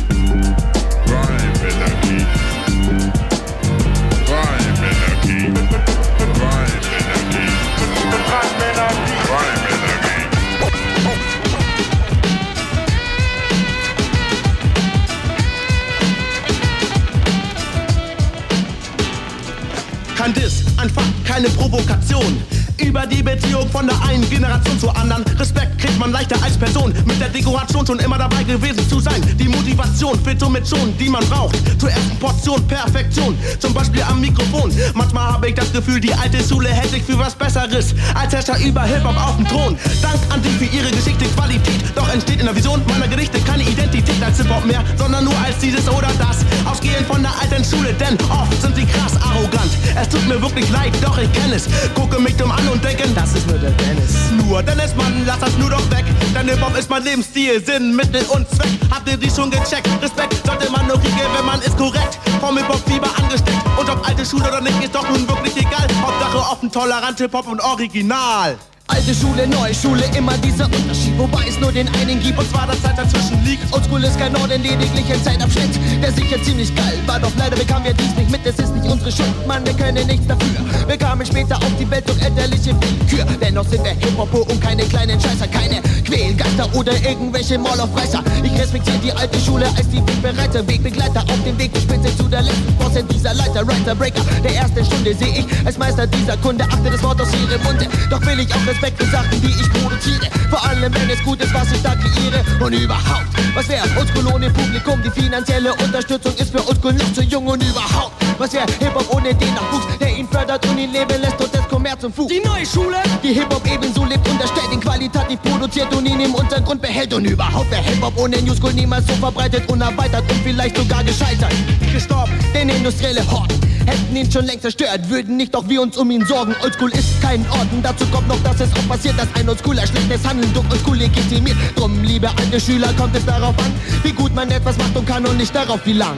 Kein 20.28 20.42
Diss, 20.42 20.62
einfach 20.76 21.02
keine 21.24 21.48
Provokation. 21.48 22.42
Über 22.80 23.06
die 23.06 23.22
Beziehung 23.22 23.68
von 23.70 23.86
der 23.86 24.00
einen 24.02 24.28
Generation 24.30 24.78
zur 24.78 24.96
anderen. 24.96 25.24
Respekt 25.38 25.78
kriegt 25.78 25.98
man 25.98 26.12
leichter 26.12 26.36
als 26.42 26.56
Person. 26.56 26.92
Mit 27.06 27.20
der 27.20 27.28
Dekoration 27.28 27.86
schon 27.86 27.98
immer 27.98 28.18
dabei 28.18 28.44
gewesen 28.44 28.88
zu 28.88 29.00
sein. 29.00 29.20
Die 29.36 29.48
Motivation 29.48 30.18
fehlt 30.22 30.40
somit 30.40 30.68
schon, 30.68 30.96
die 30.96 31.08
man 31.08 31.24
braucht. 31.28 31.56
Zur 31.80 31.90
ersten 31.90 32.16
Portion 32.18 32.66
Perfektion. 32.68 33.36
Zum 33.58 33.74
Beispiel 33.74 34.02
am 34.02 34.20
Mikrofon. 34.20 34.72
Manchmal 34.94 35.32
habe 35.32 35.48
ich 35.48 35.54
das 35.54 35.72
Gefühl, 35.72 36.00
die 36.00 36.14
alte 36.14 36.42
Schule 36.42 36.68
hält 36.68 36.90
sich 36.90 37.02
für 37.02 37.18
was 37.18 37.34
Besseres. 37.34 37.94
Als 38.14 38.32
Herrscher 38.32 38.58
über 38.64 38.82
Hip-Hop 38.82 39.16
auf 39.16 39.36
dem 39.36 39.48
Thron. 39.48 39.76
Dank 40.00 40.18
an 40.30 40.40
die 40.42 40.50
für 40.50 40.76
ihre 40.76 40.90
Geschichte 40.90 41.24
Qualität. 41.36 41.82
Doch 41.94 42.08
entsteht 42.12 42.38
in 42.38 42.46
der 42.46 42.54
Vision 42.54 42.80
meiner 42.88 43.08
Gerichte 43.08 43.40
keine 43.40 43.64
Identität 43.64 44.22
als 44.22 44.38
Hip-Hop 44.38 44.64
mehr, 44.64 44.84
sondern 44.96 45.24
nur 45.24 45.36
als 45.38 45.58
dieses 45.58 45.88
oder 45.88 46.10
das. 46.18 46.44
Ausgehend 46.64 47.06
von 47.06 47.22
der 47.22 47.32
alten 47.40 47.64
Schule, 47.64 47.92
denn 47.94 48.16
oft 48.30 48.60
sind 48.60 48.76
sie 48.76 48.86
krass 48.86 49.14
arrogant. 49.20 49.72
Es 50.00 50.08
tut 50.08 50.26
mir 50.28 50.40
wirklich 50.40 50.68
leid, 50.70 50.92
doch 51.02 51.18
ich 51.18 51.32
kenn 51.32 51.52
es. 51.52 51.68
Gucke 51.94 52.20
mich 52.20 52.36
dumm 52.36 52.52
und 52.70 52.84
denken, 52.84 53.14
das 53.14 53.32
ist 53.34 53.46
nur 53.46 53.58
der 53.58 53.70
Dennis. 53.70 54.14
Nur 54.44 54.62
Dennis, 54.62 54.94
Mann, 54.94 55.24
lass 55.26 55.38
das 55.40 55.56
nur 55.58 55.70
doch 55.70 55.90
weg. 55.90 56.04
Denn 56.34 56.48
Hip-Hop 56.48 56.76
ist 56.76 56.90
mein 56.90 57.02
Lebensstil, 57.04 57.64
Sinn, 57.64 57.94
Mittel 57.94 58.24
und 58.28 58.48
Zweck. 58.50 58.70
Habt 58.90 59.08
ihr 59.08 59.16
die 59.16 59.30
schon 59.30 59.50
gecheckt? 59.50 59.88
Respekt 60.02 60.46
sollte 60.46 60.70
man 60.70 60.86
nur 60.86 60.98
kriegen, 61.00 61.16
wenn 61.36 61.46
man 61.46 61.60
ist 61.60 61.76
korrekt. 61.76 62.18
Vom 62.40 62.56
Hip-Hop-Fieber 62.56 63.10
angesteckt. 63.16 63.58
Und 63.78 63.88
ob 63.88 64.06
alte 64.06 64.24
Schule 64.24 64.48
oder 64.48 64.60
nicht, 64.60 64.82
ist 64.82 64.94
doch 64.94 65.08
nun 65.08 65.28
wirklich 65.28 65.56
egal. 65.56 65.86
Hauptsache 66.00 66.38
offen, 66.38 66.70
tolerant, 66.70 67.18
Hip-Hop 67.18 67.48
und 67.48 67.60
original. 67.60 68.56
Alte 68.88 69.14
Schule, 69.14 69.46
neue 69.46 69.74
Schule, 69.74 70.02
immer 70.16 70.36
dieser 70.38 70.64
Unterschied, 70.64 71.16
wobei 71.18 71.44
es 71.46 71.60
nur 71.60 71.70
den 71.70 71.88
einen 72.00 72.20
gibt, 72.20 72.38
und 72.38 72.50
zwar 72.50 72.66
das 72.66 72.80
Zeit 72.80 72.96
dazwischen 72.96 73.44
liegt. 73.44 73.70
Oldschool 73.72 74.02
ist 74.02 74.18
kein 74.18 74.32
Norden, 74.32 74.62
lediglich 74.62 75.12
ein 75.12 75.22
Zeitabschnitt, 75.22 75.78
der 76.02 76.10
sicher 76.12 76.42
ziemlich 76.42 76.74
geil 76.74 76.98
war, 77.06 77.20
doch 77.20 77.30
leider 77.36 77.56
bekamen 77.56 77.84
wir 77.84 77.94
dies 77.94 78.14
nicht 78.16 78.30
mit, 78.30 78.40
es 78.46 78.58
ist 78.58 78.74
nicht 78.74 78.90
unsere 78.90 79.12
Schuld, 79.12 79.46
Mann, 79.46 79.64
wir 79.66 79.74
können 79.74 80.06
nichts 80.06 80.26
dafür. 80.26 80.48
Wir 80.86 80.96
kamen 80.96 81.26
später 81.26 81.56
auf 81.56 81.72
die 81.78 81.88
Welt 81.90 82.08
durch 82.08 82.20
elterliche 82.22 82.74
Willkür, 82.80 83.26
dennoch 83.40 83.68
sind 83.68 83.84
wir 83.84 83.92
Hip-Hop 83.92 84.32
und 84.32 84.60
keine 84.60 84.84
kleinen 84.84 85.20
Scheißer, 85.20 85.48
keine 85.48 85.82
Quälgeister 86.04 86.74
oder 86.74 86.92
irgendwelche 87.06 87.58
Maulerfresser. 87.58 88.24
Ich 88.42 88.58
respektiere 88.58 88.98
die 89.04 89.12
alte 89.12 89.38
Schule 89.38 89.66
als 89.76 89.88
die 89.90 90.00
Wegbereiter, 90.00 90.66
Wegbegleiter 90.66 91.20
auf 91.20 91.44
dem 91.44 91.58
Weg 91.58 91.74
zur 91.74 91.82
Spitze 91.82 92.16
zu 92.16 92.24
der 92.24 92.40
letzten 92.40 92.74
Bosse 92.76 93.04
dieser 93.04 93.34
Leiter, 93.34 93.66
Writer, 93.66 93.94
Breaker. 93.94 94.22
Der 94.42 94.54
erste 94.54 94.82
Stunde 94.82 95.14
sehe 95.14 95.40
ich 95.40 95.66
als 95.66 95.76
Meister 95.76 96.06
dieser 96.06 96.38
Kunde, 96.38 96.64
achte 96.64 96.90
das 96.90 97.02
Wort 97.02 97.20
aus 97.20 97.28
ihre 97.34 97.58
Munde. 97.64 97.86
Doch 98.08 98.24
will 98.24 98.40
ich 98.40 98.52
auch 98.54 98.66
Respekt 98.80 99.02
für 99.02 99.10
Sachen, 99.10 99.42
die 99.42 99.48
ich 99.48 99.72
produziere. 99.72 100.30
Vor 100.50 100.64
allem, 100.64 100.94
wenn 100.94 101.10
es 101.10 101.20
gut 101.24 101.42
ist, 101.42 101.52
was 101.52 101.72
ich 101.72 101.82
da 101.82 101.96
kreiere. 101.96 102.44
Und 102.64 102.72
überhaupt, 102.72 103.26
was 103.54 103.68
wäre 103.68 103.84
Oldschool 103.98 104.26
ohne 104.32 104.50
Publikum? 104.50 105.02
Die 105.02 105.10
finanzielle 105.10 105.74
Unterstützung 105.74 106.32
ist 106.36 106.52
für 106.52 106.64
Oldschool 106.64 106.92
noch 106.92 107.12
zu 107.12 107.22
jung 107.22 107.46
und 107.48 107.60
überhaupt. 107.62 108.12
Was 108.38 108.52
wäre 108.52 108.66
Hip-Hop 108.78 109.12
ohne 109.12 109.34
den 109.34 109.52
Nachwuchs, 109.54 109.98
der 109.98 110.16
ihn 110.16 110.28
fördert 110.28 110.64
und 110.66 110.78
ihn 110.78 110.92
leben 110.92 111.20
lässt 111.20 111.40
und 111.40 111.57
Kommerz 111.78 112.00
zum 112.00 112.12
Fuß? 112.12 112.26
Die 112.26 112.40
neue 112.40 112.66
Schule, 112.66 112.96
die 113.22 113.32
Hip-Hop 113.34 113.62
ebenso 113.72 114.04
lebt, 114.04 114.28
unterstellt 114.28 114.72
ihn 114.72 114.80
qualitativ 114.80 115.40
produziert 115.42 115.94
und 115.94 116.06
ihn 116.06 116.18
im 116.18 116.34
Untergrund 116.34 116.82
behält. 116.82 117.14
Und 117.14 117.24
überhaupt 117.24 117.70
wäre 117.70 117.82
Hip-Hop 117.82 118.18
ohne 118.18 118.42
Newschool 118.42 118.72
niemals 118.72 119.06
so 119.06 119.12
verbreitet 119.12 119.62
und 119.70 119.80
erweitert 119.80 120.24
und 120.28 120.42
vielleicht 120.42 120.76
sogar 120.76 121.04
gescheitert. 121.04 121.52
Gestorben, 121.92 122.32
denn 122.52 122.68
industrielle 122.68 123.24
Horten 123.30 123.60
hätten 123.86 124.16
ihn 124.16 124.28
schon 124.28 124.46
längst 124.46 124.62
zerstört, 124.62 125.08
würden 125.08 125.36
nicht 125.36 125.54
auch 125.54 125.68
wir 125.68 125.80
uns 125.80 125.96
um 125.96 126.10
ihn 126.10 126.26
sorgen. 126.26 126.52
Oldschool 126.64 126.90
ist 126.90 127.22
kein 127.22 127.48
Ort 127.50 127.68
und 127.70 127.84
dazu 127.84 128.04
kommt 128.06 128.26
noch, 128.26 128.42
dass 128.42 128.58
es 128.58 128.72
auch 128.72 128.88
passiert, 128.88 129.16
dass 129.16 129.28
ein 129.34 129.48
Oldschooler 129.48 129.86
schlechtes 129.86 130.26
Handeln 130.28 130.52
durch 130.52 130.68
Oldschool 130.72 130.96
legitimiert. 130.96 131.56
Drum, 131.76 132.02
liebe 132.02 132.28
alte 132.28 132.58
Schüler, 132.58 132.92
kommt 132.94 133.14
es 133.14 133.24
darauf 133.24 133.56
an, 133.56 133.72
wie 134.02 134.12
gut 134.12 134.34
man 134.34 134.50
etwas 134.50 134.76
macht 134.78 134.96
und 134.96 135.06
kann 135.06 135.24
und 135.24 135.36
nicht 135.36 135.54
darauf, 135.54 135.78
wie 135.84 135.92
lang. 135.92 136.16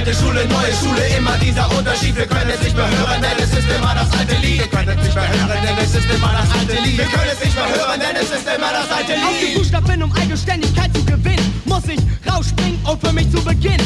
Alte 0.00 0.14
Schule, 0.14 0.48
neue 0.48 0.72
Schule, 0.72 1.06
immer 1.18 1.36
dieser 1.36 1.70
Unterschied. 1.76 2.16
Wir 2.16 2.24
können 2.24 2.48
es 2.48 2.62
nicht 2.62 2.74
mehr 2.74 2.88
hören, 2.88 3.20
denn 3.20 3.36
es 3.36 3.52
ist 3.52 3.68
immer 3.68 3.94
das 3.94 4.10
alte 4.18 4.34
Lied. 4.36 4.60
Wir 4.60 4.66
können 4.68 4.96
es 4.96 5.04
nicht 5.04 5.14
mehr 5.14 5.28
hören, 5.28 5.60
denn 5.62 5.76
es 5.76 5.94
ist 5.94 6.10
immer 6.10 6.32
das 6.32 6.50
alte 6.58 6.82
Lied. 6.82 6.96
Wir 6.96 7.04
können 7.04 7.30
es 7.30 7.44
nicht 7.44 7.54
mehr 7.54 7.68
hören, 7.68 8.00
denn 8.00 8.16
es 8.16 8.30
ist 8.30 8.48
immer 8.48 8.72
das 8.72 8.90
alte 8.96 9.12
Auf 9.12 9.38
die 9.38 9.44
Lied. 9.44 9.54
Buchstaben, 9.58 10.02
um 10.02 10.12
Eigenständigkeit 10.14 10.96
zu 10.96 11.04
gewinnen, 11.04 11.62
muss 11.66 11.84
ich 11.86 12.00
rausspringen 12.26 12.80
und 12.86 12.98
für 12.98 13.12
mich 13.12 13.30
zu 13.30 13.44
Beginn. 13.44 13.76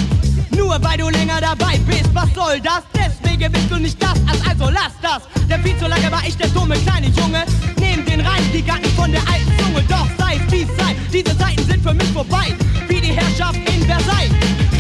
Nur 0.57 0.79
weil 0.85 0.99
du 0.99 1.09
länger 1.09 1.41
dabei 1.41 1.79
bist, 1.85 2.15
was 2.15 2.33
soll 2.33 2.61
das? 2.61 2.83
Deswegen 2.95 3.51
bist 3.51 3.69
du 3.69 3.77
nicht 3.79 4.01
das, 4.01 4.15
also, 4.31 4.45
also 4.49 4.71
lass 4.71 4.95
das. 5.03 5.23
Denn 5.51 5.65
viel 5.65 5.77
zu 5.79 5.89
lange 5.89 6.13
war 6.13 6.23
ich 6.25 6.37
der 6.37 6.49
dumme 6.51 6.77
kleine 6.77 7.09
Junge. 7.09 7.43
Nehm 7.81 8.05
den 8.07 8.21
rein, 8.21 8.45
Giganten 8.53 8.91
von 8.95 9.11
der 9.11 9.23
alten 9.23 9.51
Zunge. 9.59 9.83
Doch 9.89 10.07
sei 10.17 10.37
es 10.37 10.53
wie 10.53 10.63
es 10.63 10.69
sei, 10.79 10.95
diese 11.13 11.37
Zeiten 11.37 11.67
sind 11.67 11.83
für 11.83 11.93
mich 11.93 12.13
vorbei. 12.13 12.55
Wie 12.87 13.01
die 13.01 13.15
Herrschaft 13.19 13.59
in 13.69 13.85
Versailles. 13.85 14.31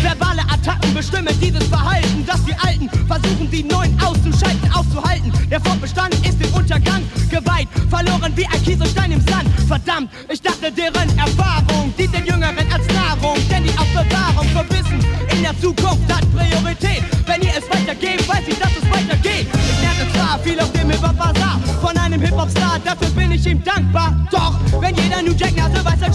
Verbale 0.05 0.43
Attacken 0.52 0.93
bestimmen 0.93 1.35
dieses 1.40 1.64
Verhalten, 1.64 2.26
dass 2.26 2.44
die 2.44 2.55
Alten 2.55 2.90
versuchen, 3.09 3.51
die 3.51 3.62
Neuen 3.62 3.98
auszuschalten, 4.02 4.70
aufzuhalten. 4.74 5.32
Der 5.51 5.59
Fortbestand 5.62 6.14
ist 6.26 6.39
dem 6.39 6.52
Untergang 6.52 7.02
geweiht, 7.31 7.68
verloren 7.89 8.31
wie 8.36 8.44
ein 8.47 8.62
Kieselstein 8.62 9.12
im 9.12 9.20
Sand. 9.22 9.48
Verdammt, 9.66 10.10
ich 10.31 10.43
dachte, 10.43 10.70
deren 10.70 11.09
Erfahrung 11.16 11.94
dient 11.98 12.14
den 12.14 12.26
Jüngeren 12.26 12.70
als 12.70 12.86
Nahrung, 12.93 13.39
denn 13.48 13.64
die 13.64 13.78
Aufbewahrung 13.78 14.47
für 14.48 14.68
Wissen 14.68 15.01
in 15.35 15.43
der 15.43 15.59
Zukunft 15.59 16.12
hat 16.12 16.24
Priorität. 16.36 17.02
Wenn 17.24 17.40
ihr 17.40 17.52
es 17.56 17.64
weitergebt, 17.70 18.28
weiß 18.28 18.44
ich, 18.47 18.59
dass 18.59 18.72
es 18.76 18.90
weitergeht. 18.90 19.47
Ich 19.48 19.81
lernte 19.81 20.12
zwar 20.12 20.39
viel 20.40 20.60
auf 20.60 20.70
dem 20.72 20.90
Hip-Hop-Bazar 20.90 21.59
von 21.81 21.97
einem 21.97 22.20
Hip-Hop-Star, 22.20 22.78
dafür 22.85 23.09
bin 23.09 23.32
ich 23.32 23.47
ihm 23.47 23.64
dankbar. 23.64 24.14
Doch, 24.31 24.55
wenn 24.82 24.94
jeder 24.97 25.22
New 25.22 25.32
Jack 25.32 25.56
Nase 25.56 25.82
weiß, 25.82 26.02
ein 26.02 26.12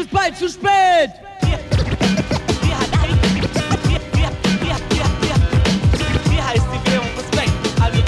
ist 0.00 0.10
bald 0.10 0.36
zu 0.36 0.48
spät. 0.48 1.10
Wie 6.30 6.40
heißt 6.40 6.66
die 6.72 6.90
Währung 6.90 7.10
Respekt? 7.18 7.52
Also, 7.80 8.00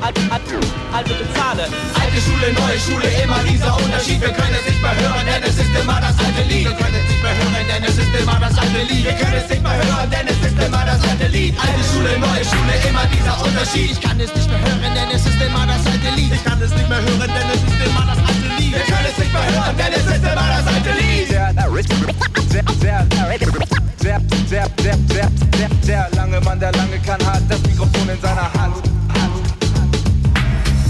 also, 0.00 0.20
also, 0.32 0.56
also 0.92 1.14
bezahle. 1.14 1.64
Alte 2.00 2.20
Schule, 2.24 2.52
neue 2.56 2.78
Schule, 2.80 3.08
immer 3.22 3.40
dieser 3.44 3.76
Unterschied. 3.76 4.20
Wir 4.20 4.32
können 4.32 4.56
es 4.58 4.64
nicht 4.64 4.80
mehr 4.80 4.96
hören, 4.96 5.26
denn 5.26 5.42
es 5.42 5.58
ist 5.58 5.74
immer 5.76 6.00
das 6.00 6.16
alte 6.24 6.42
Lied. 6.48 6.64
Wir 6.64 6.76
können 6.76 6.96
es 6.96 7.08
nicht 7.10 7.22
mehr 7.22 7.36
hören, 7.36 7.66
denn 7.68 7.84
es 7.84 7.98
ist 7.98 8.14
immer 8.20 8.38
das 8.40 8.58
alte 8.58 8.82
Lied. 8.88 9.04
Wir 9.04 9.12
können 9.12 9.34
es 9.44 9.48
nicht 9.50 9.62
mehr 9.62 9.76
hören, 9.76 10.10
denn 10.10 10.26
es 10.26 10.40
ist 10.40 10.58
immer 10.66 10.84
das 10.86 11.00
alte 11.04 11.26
Lied. 11.28 11.54
Alte 11.60 11.84
Schule, 11.84 12.18
neue 12.18 12.44
Schule, 12.48 12.72
immer 12.88 13.04
dieser 13.12 13.36
Unterschied. 13.44 13.90
Ich 13.92 14.00
kann 14.00 14.18
es 14.20 14.34
nicht 14.34 14.48
mehr 14.48 14.60
hören, 14.60 14.94
denn 14.96 15.10
es 15.12 15.26
ist 15.26 15.40
immer 15.42 15.66
das 15.66 15.84
alte 15.84 16.10
Lied. 16.16 16.32
Ich 16.32 16.44
kann 16.44 16.62
es 16.62 16.70
nicht 16.72 16.88
mehr 16.88 17.02
hören, 17.02 17.28
denn 17.28 17.48
es 17.52 17.60
ist 17.60 17.80
immer 17.84 18.06
das 18.08 18.18
alte 18.24 18.40
Lied. 18.40 18.47
Lied. 18.58 18.88
Lange 26.14 26.40
Mann, 26.42 26.60
der 26.60 26.72
lange 26.72 26.98
kann, 26.98 27.24
hat 27.26 27.42
das 27.48 27.60
Mikrofon 27.62 28.08
in 28.08 28.20
seiner 28.20 28.52
Hand. 28.52 28.76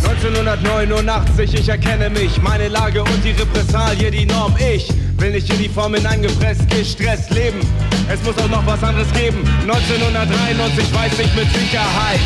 1989, 0.02 1.54
ich 1.54 1.68
erkenne 1.68 2.10
mich, 2.10 2.42
meine 2.42 2.68
Lage 2.68 3.02
und 3.02 3.24
die 3.24 3.30
Repressalie, 3.30 4.10
die 4.10 4.26
Norm. 4.26 4.54
Ich 4.58 4.97
will 5.18 5.32
nicht 5.32 5.50
in 5.50 5.58
die 5.58 5.68
Formen 5.68 6.04
eingepresst, 6.06 6.68
gestresst 6.70 7.30
leben. 7.30 7.60
Es 8.08 8.22
muss 8.22 8.36
auch 8.38 8.48
noch 8.48 8.64
was 8.66 8.82
anderes 8.82 9.12
geben. 9.12 9.44
1993 9.62 10.94
weiß 10.94 11.12
ich 11.18 11.34
mit 11.34 11.50
Sicherheit. 11.52 12.20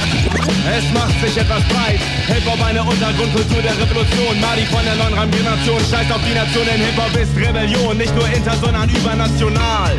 Es 0.71 0.85
macht 0.93 1.19
sich 1.21 1.37
etwas 1.37 1.63
breit. 1.65 2.01
Hip-Hop 2.29 2.63
eine 2.65 2.83
Untergrundkultur 2.83 3.63
der 3.63 3.77
Revolution. 3.79 4.41
Madi 4.41 4.63
von 4.67 4.85
der 4.85 4.95
neuen 4.95 5.31
Generation 5.31 5.81
scheißt 5.91 6.13
auf 6.13 6.21
die 6.29 6.35
Nation, 6.35 6.65
denn 6.67 6.81
Hip-Hop 6.81 7.15
ist 7.17 7.37
Rebellion. 7.37 7.97
Nicht 7.97 8.15
nur 8.15 8.29
inter, 8.29 8.57
sondern 8.57 8.89
übernational. 8.89 9.97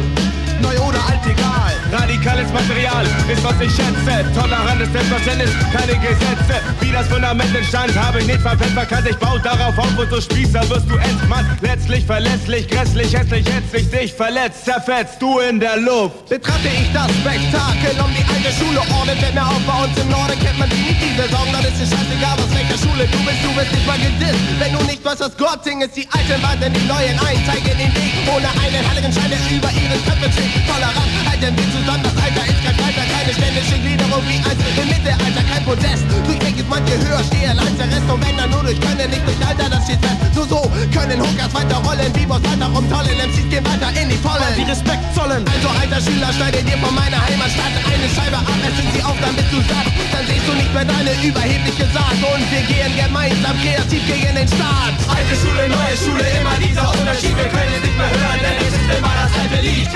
Neu 0.61 0.79
oder 0.79 1.03
alt, 1.09 1.25
egal. 1.25 1.72
Radikales 1.91 2.51
Material 2.51 3.05
ist, 3.27 3.43
was 3.43 3.59
ich 3.61 3.71
schätze. 3.71 4.25
Tolerantes 4.33 4.91
Selbstverständnis, 4.91 5.51
keine 5.71 5.93
Gesetze. 5.99 6.55
Wie 6.79 6.91
das 6.91 7.07
Fundament 7.07 7.55
entstand, 7.55 7.95
habe 7.95 8.19
ich 8.19 8.27
nicht 8.27 8.41
verpennt, 8.41 8.73
verkannt. 8.73 9.07
Ich 9.09 9.17
baue 9.17 9.39
darauf 9.39 9.77
auf 9.77 9.97
und 9.97 10.09
so 10.09 10.21
Spießer 10.21 10.67
wirst 10.69 10.89
du 10.89 10.95
entmannt. 10.95 11.47
Letztlich 11.61 12.05
verlässlich, 12.05 12.67
grässlich, 12.67 13.13
hässlich, 13.15 13.45
hässlich. 13.45 13.89
Dich 13.89 14.13
verletzt, 14.13 14.65
zerfetzt 14.65 15.21
du 15.21 15.39
in 15.39 15.59
der 15.59 15.77
Luft. 15.77 16.29
Betrachte 16.29 16.67
ich 16.67 16.91
das 16.93 17.11
Spektakel 17.21 17.93
um 18.01 18.11
die 18.13 18.25
alte 18.33 18.51
Schule 18.57 18.79
ordnet, 18.79 19.17
fällt 19.19 19.35
mir 19.35 19.45
auf, 19.45 19.61
bei 19.67 19.83
uns 19.83 19.97
im 19.99 20.09
Norden 20.09 20.39
kennt 20.39 20.57
man 20.59 20.69
die 20.69 20.81
nicht 20.81 20.99
diese 20.99 21.29
Sorgen, 21.29 21.51
dann 21.51 21.63
ist 21.63 21.77
es 21.77 21.89
scheißegal, 21.89 22.35
was 22.37 22.49
welcher 22.55 22.77
Schule 22.77 23.05
du 23.05 23.19
bist, 23.21 23.39
du 23.43 23.51
bist 23.53 23.71
nicht 23.71 23.87
mal 23.87 23.99
gedisst. 23.99 24.41
Wenn 24.59 24.73
du 24.73 24.83
nicht 24.85 25.03
was 25.05 25.19
Gott 25.37 25.63
singt, 25.63 25.83
ist 25.83 25.95
die 25.95 26.07
alten 26.09 26.41
Wand 26.41 26.61
die 26.63 26.87
neuen 26.87 27.17
ein, 27.19 27.37
zeigen 27.45 27.77
den 27.77 27.91
Weg, 27.93 28.13
ohne 28.33 28.49
einen 28.49 28.81
heiligen 28.89 29.13
Schein, 29.13 29.31
über 29.51 29.69
ihren 29.69 29.99
Köpfen 30.03 30.31
steht. 30.33 30.65
Tolerant, 30.65 31.11
halten 31.29 31.53
wir 31.53 31.67
zusammen, 31.69 31.82
das 31.83 32.15
Alter 32.15 32.43
ist 32.47 32.61
kein 32.63 32.77
Alter, 32.79 33.05
keine 33.11 33.33
ständische 33.33 33.77
Gliederung 33.79 34.23
wie 34.23 34.39
eins 34.39 34.61
im 34.79 34.87
Mittelalter, 34.87 35.43
kein 35.51 35.63
Podest. 35.67 36.03
Durchweg 36.23 36.55
ist 36.55 36.69
manche 36.69 36.95
höher, 36.95 37.23
stehe 37.27 37.49
allein, 37.51 37.75
der 37.75 37.87
Rest 37.91 38.07
und 38.07 38.19
wenn 38.23 38.37
dann 38.37 38.49
nur 38.51 38.63
durch 38.63 38.79
Können, 38.79 39.09
nicht 39.09 39.25
durch 39.27 39.41
Alter, 39.43 39.67
das 39.67 39.83
steht 39.83 39.99
fest. 39.99 40.19
Nur 40.35 40.47
so 40.47 40.59
können 40.95 41.19
Hookers 41.19 41.51
weiter 41.51 41.77
rollen, 41.83 42.11
wie 42.15 42.25
Boss 42.25 42.43
weiter 42.43 42.67
rumtollen, 42.71 43.15
MCs 43.19 43.47
gehen 43.51 43.65
weiter 43.67 43.91
in 43.99 44.07
die 44.07 44.19
Vollen. 44.23 44.39
Weil 44.39 44.55
sie 44.55 44.63
Respekt 44.63 45.03
zollen. 45.11 45.43
Also 45.43 45.67
alter 45.75 45.99
Schüler, 45.99 46.31
schneide 46.31 46.63
dir 46.63 46.79
von 46.79 46.93
meiner 46.95 47.19
Heimatstadt 47.19 47.75
eine 47.83 48.07
Scheibe 48.07 48.37
ab, 48.39 48.59
essen 48.63 48.87
sie 48.95 49.03
auf, 49.03 49.17
damit 49.19 49.47
du 49.51 49.59
satt. 49.67 49.87
Dann 50.15 50.23
siehst 50.23 50.47
du 50.47 50.53
nicht 50.55 50.71
mehr 50.71 50.87
deine 50.87 51.11
überhebliche 51.19 51.85
Saat 51.91 52.15
und 52.23 52.43
wir 52.47 52.63
gehen 52.63 52.93
gemeinsam 52.95 53.55
kreativ 53.59 54.03
gegen 54.07 54.31
den 54.31 54.47
Staat. 54.47 54.95
Alte 55.11 55.35
Schule, 55.35 55.67
neue 55.67 55.95
Schule, 55.99 56.23
immer 56.39 56.55
dieser 56.63 56.87
Unterschied. 56.95 57.35
Wir 57.35 57.51
können 57.51 57.75
nicht 57.83 57.97
mehr 57.99 58.07
hören, 58.07 58.39
denn 58.39 58.57
es 58.63 58.71
ist 58.71 58.87
immer 58.87 59.13
das 59.19 59.31
alte 59.35 59.59
Lied. 59.59 59.91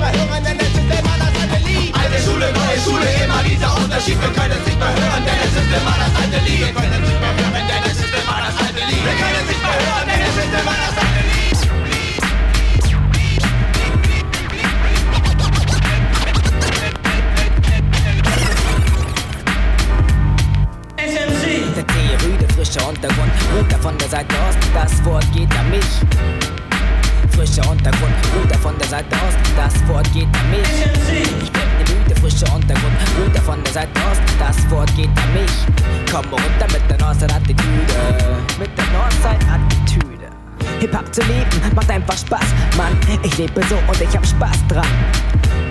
Mehr 0.00 0.12
hören, 0.12 0.42
denn 0.44 0.58
es 0.58 0.72
ist 0.72 0.78
immer 0.80 1.16
das 1.20 1.32
alte 1.36 1.58
Lied. 1.68 1.94
Alte 1.94 2.18
Schule, 2.24 2.46
neue 2.52 2.78
Schule, 2.80 3.06
immer 3.22 3.42
dieser 3.44 3.70
Unterschied. 3.76 4.18
Wir 4.20 4.32
können 4.32 4.56
es 4.56 4.64
nicht 4.66 4.78
mehr 4.80 4.88
hören, 4.88 5.22
denn 5.28 5.38
es 5.44 5.54
ist 5.60 5.70
immer 5.70 5.96
das 6.00 6.12
alte 6.16 6.38
Lied. 6.48 6.60
Wir 6.60 6.72
können 6.72 6.96
es 6.96 7.04
nicht 7.04 7.20
mehr 7.20 7.34
hören, 7.36 7.64
denn 7.68 7.82
es 7.84 7.98
ist 8.00 8.14
immer 8.16 8.38
das 8.40 8.56
alte 8.64 8.82
Lied. 8.88 9.02
Wir 9.04 9.16
können 9.20 9.38
es 9.40 9.48
nicht 9.52 9.62
mehr 9.62 9.76
hören, 9.84 10.06
denn 10.08 10.22
es 10.24 10.36
ist 10.40 10.54
immer 10.60 10.76
das 10.80 10.96
alte 11.04 11.22
Lied. 11.28 11.38
Rüde, 22.22 22.46
frischer 22.52 22.86
Untergrund, 22.86 23.32
runter 23.56 23.78
von 23.78 23.96
der 23.96 24.08
Seite 24.08 24.34
Ost, 24.46 24.58
das 24.74 25.04
Wort 25.04 25.24
geht 25.32 25.50
an 25.56 25.70
mich. 25.70 26.59
Frischer 27.32 27.68
Untergrund, 27.70 28.14
runter 28.36 28.58
von 28.58 28.76
der 28.78 28.88
Seite 28.88 29.16
Ost, 29.26 29.38
das 29.56 29.88
Wort 29.88 30.12
geht 30.12 30.28
an 30.36 30.50
mich. 30.50 30.60
Ich 31.42 31.50
bin 31.50 31.62
der 31.78 31.94
müde, 31.96 32.14
frischer 32.20 32.54
Untergrund, 32.54 32.96
runter 33.18 33.42
von 33.42 33.62
der 33.64 33.72
Seite 33.72 34.00
Ost, 34.10 34.20
das 34.38 34.70
Wort 34.70 34.94
geht 34.96 35.08
an 35.08 35.32
mich. 35.34 35.50
Komm 36.10 36.26
runter 36.26 36.66
mit 36.72 36.90
der 36.90 36.98
Northside-Attitüde, 36.98 37.96
mit 38.58 38.70
der 38.76 38.84
Northside-Attitüde. 38.92 40.28
Hip-Hop 40.80 41.14
zu 41.14 41.20
leben 41.22 41.74
macht 41.74 41.90
einfach 41.90 42.16
Spaß, 42.16 42.46
Mann. 42.76 42.96
Ich 43.22 43.36
lebe 43.38 43.62
so 43.68 43.76
und 43.76 44.00
ich 44.00 44.16
hab 44.16 44.26
Spaß 44.26 44.66
dran. 44.68 44.86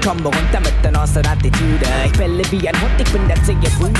Komm 0.03 0.17
runter 0.19 0.59
mit 0.59 0.73
der 0.83 0.91
Nosse 0.91 1.19
Attitüde. 1.19 1.85
Ich 2.05 2.13
belle 2.13 2.43
wie 2.51 2.67
ein 2.67 2.81
Hund, 2.81 2.91
ich 2.99 3.11
bin 3.11 3.27
der 3.27 3.41
zähe 3.43 3.57
Bruder. 3.77 3.99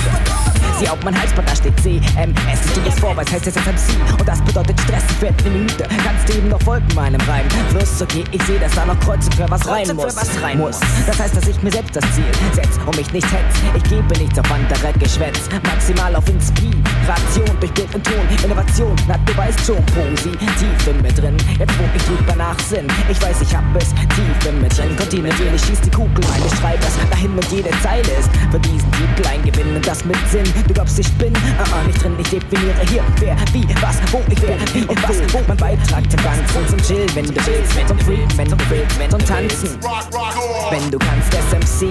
Sieh 0.80 0.88
auf 0.88 1.04
mein 1.04 1.20
Halsband, 1.20 1.50
da 1.50 1.56
steht 1.56 1.78
CMS. 1.82 2.66
Ich 2.66 2.74
gehe 2.74 2.86
jetzt 2.86 3.02
vorwärts, 3.02 3.34
heißt 3.34 3.48
es 3.48 3.56
SMC. 3.56 4.00
Und 4.18 4.26
das 4.26 4.42
bedeutet 4.42 4.80
Stress, 4.80 5.04
ich 5.10 5.22
werd 5.22 5.44
ne 5.44 5.50
müde. 5.50 5.86
Kannst 6.06 6.30
du 6.30 6.38
eben 6.38 6.48
noch 6.48 6.62
folgen 6.62 6.88
meinem 6.96 7.20
Reim? 7.28 7.46
Fluss, 7.70 8.02
okay, 8.02 8.24
ich 8.32 8.42
seh, 8.44 8.58
dass 8.58 8.72
da 8.76 8.86
noch 8.86 8.98
Kreuze 9.02 9.30
für 9.32 9.50
was 9.50 9.68
rein 9.68 9.94
muss. 9.94 10.16
Was 10.16 10.42
rein 10.42 10.58
muss. 10.58 10.80
Das 11.06 11.20
heißt, 11.20 11.36
dass 11.36 11.48
ich 11.50 11.62
mir 11.62 11.72
selbst 11.72 11.98
das 11.98 12.06
Ziel 12.14 12.24
setz 12.54 12.80
und 12.86 12.96
mich 12.96 13.12
nicht 13.12 13.28
hetz. 13.30 13.56
Ich 13.76 13.84
gebe 13.84 14.18
nichts 14.18 14.40
auf 14.40 14.50
andere 14.50 14.94
Geschwätz. 14.98 15.50
Maximal 15.64 16.16
auf 16.16 16.24
Inspiration 16.30 17.60
durch 17.60 17.74
Bild 17.74 17.94
und 17.94 18.06
Ton. 18.06 18.46
Innovation, 18.46 18.96
na 19.08 19.18
du 19.26 19.36
weißt 19.36 19.66
schon, 19.66 19.86
positiv 19.88 20.88
in 20.88 21.02
mir 21.02 21.12
drin. 21.12 21.36
Jetzt 21.60 21.78
wo 21.78 21.84
ich 21.94 22.04
drüber 22.04 22.36
nachsinn. 22.38 22.88
Ich 23.10 23.22
weiß, 23.22 23.42
ich 23.42 23.54
hab 23.54 23.64
es 23.76 23.90
tief 23.90 24.48
in 24.48 24.62
mir 24.62 24.70
drin. 24.70 24.96
Kontinuierlich 24.96 25.62
schießt 25.66 25.86
die 25.86 25.89
Kugel 25.92 26.24
meines 26.30 26.52
Schreibers 26.58 26.98
dahin 27.10 27.32
und 27.32 27.46
jede 27.52 27.70
Zeile 27.82 28.10
ist 28.20 28.30
für 28.52 28.60
diesen 28.60 28.92
Titel 28.92 29.28
ein 29.28 29.44
Gewinn 29.44 29.76
und 29.76 29.86
das 29.86 30.04
mit 30.06 30.18
Sinn. 30.30 30.44
Du 30.68 30.74
glaubst, 30.74 30.98
ich 31.00 31.12
bin 31.14 31.34
uh 31.34 31.38
-uh, 31.38 31.88
nicht 31.88 32.04
drin, 32.04 32.16
ich 32.20 32.30
definiere 32.30 32.82
hier, 32.90 33.04
wer, 33.20 33.36
wie, 33.54 33.66
was, 33.82 33.98
wo 34.12 34.22
ich 34.30 34.42
wer, 34.42 34.58
wie 34.74 34.86
und 34.86 35.04
was, 35.04 35.18
wo 35.34 35.40
mein 35.48 35.58
Beitrag 35.58 36.10
zum 36.10 36.22
Ganzen, 36.24 36.68
zum 36.68 36.82
Chill, 36.82 37.06
wenn 37.16 37.26
du 37.26 37.36
willst, 37.36 37.88
zum 37.88 38.00
Freak, 38.00 38.38
wenn 38.38 38.50
du 38.50 38.58
willst, 38.70 39.12
zum 39.12 39.20
Tanzen. 39.26 39.78
Wenn 40.72 40.92
du 40.92 40.98
kannst, 41.00 41.34
SMC, 41.34 41.90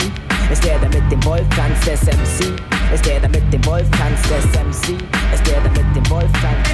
ist 0.53 0.65
der, 0.65 0.79
der 0.79 0.89
mit 0.89 1.13
dem 1.13 1.25
Wolf 1.25 1.47
tanzt, 1.55 1.85
SMC. 1.85 2.55
Ist 2.95 3.05
der, 3.05 3.21
der 3.21 3.29
mit 3.29 3.53
dem 3.53 3.65
Wolf 3.67 3.87
tanzt, 3.91 4.25
SMC. 4.25 4.97
Ist 5.35 5.47
der, 5.47 5.61
der 5.61 5.71
mit 5.71 5.97
dem 5.97 6.11
Wolf 6.11 6.31
tanzt. 6.41 6.71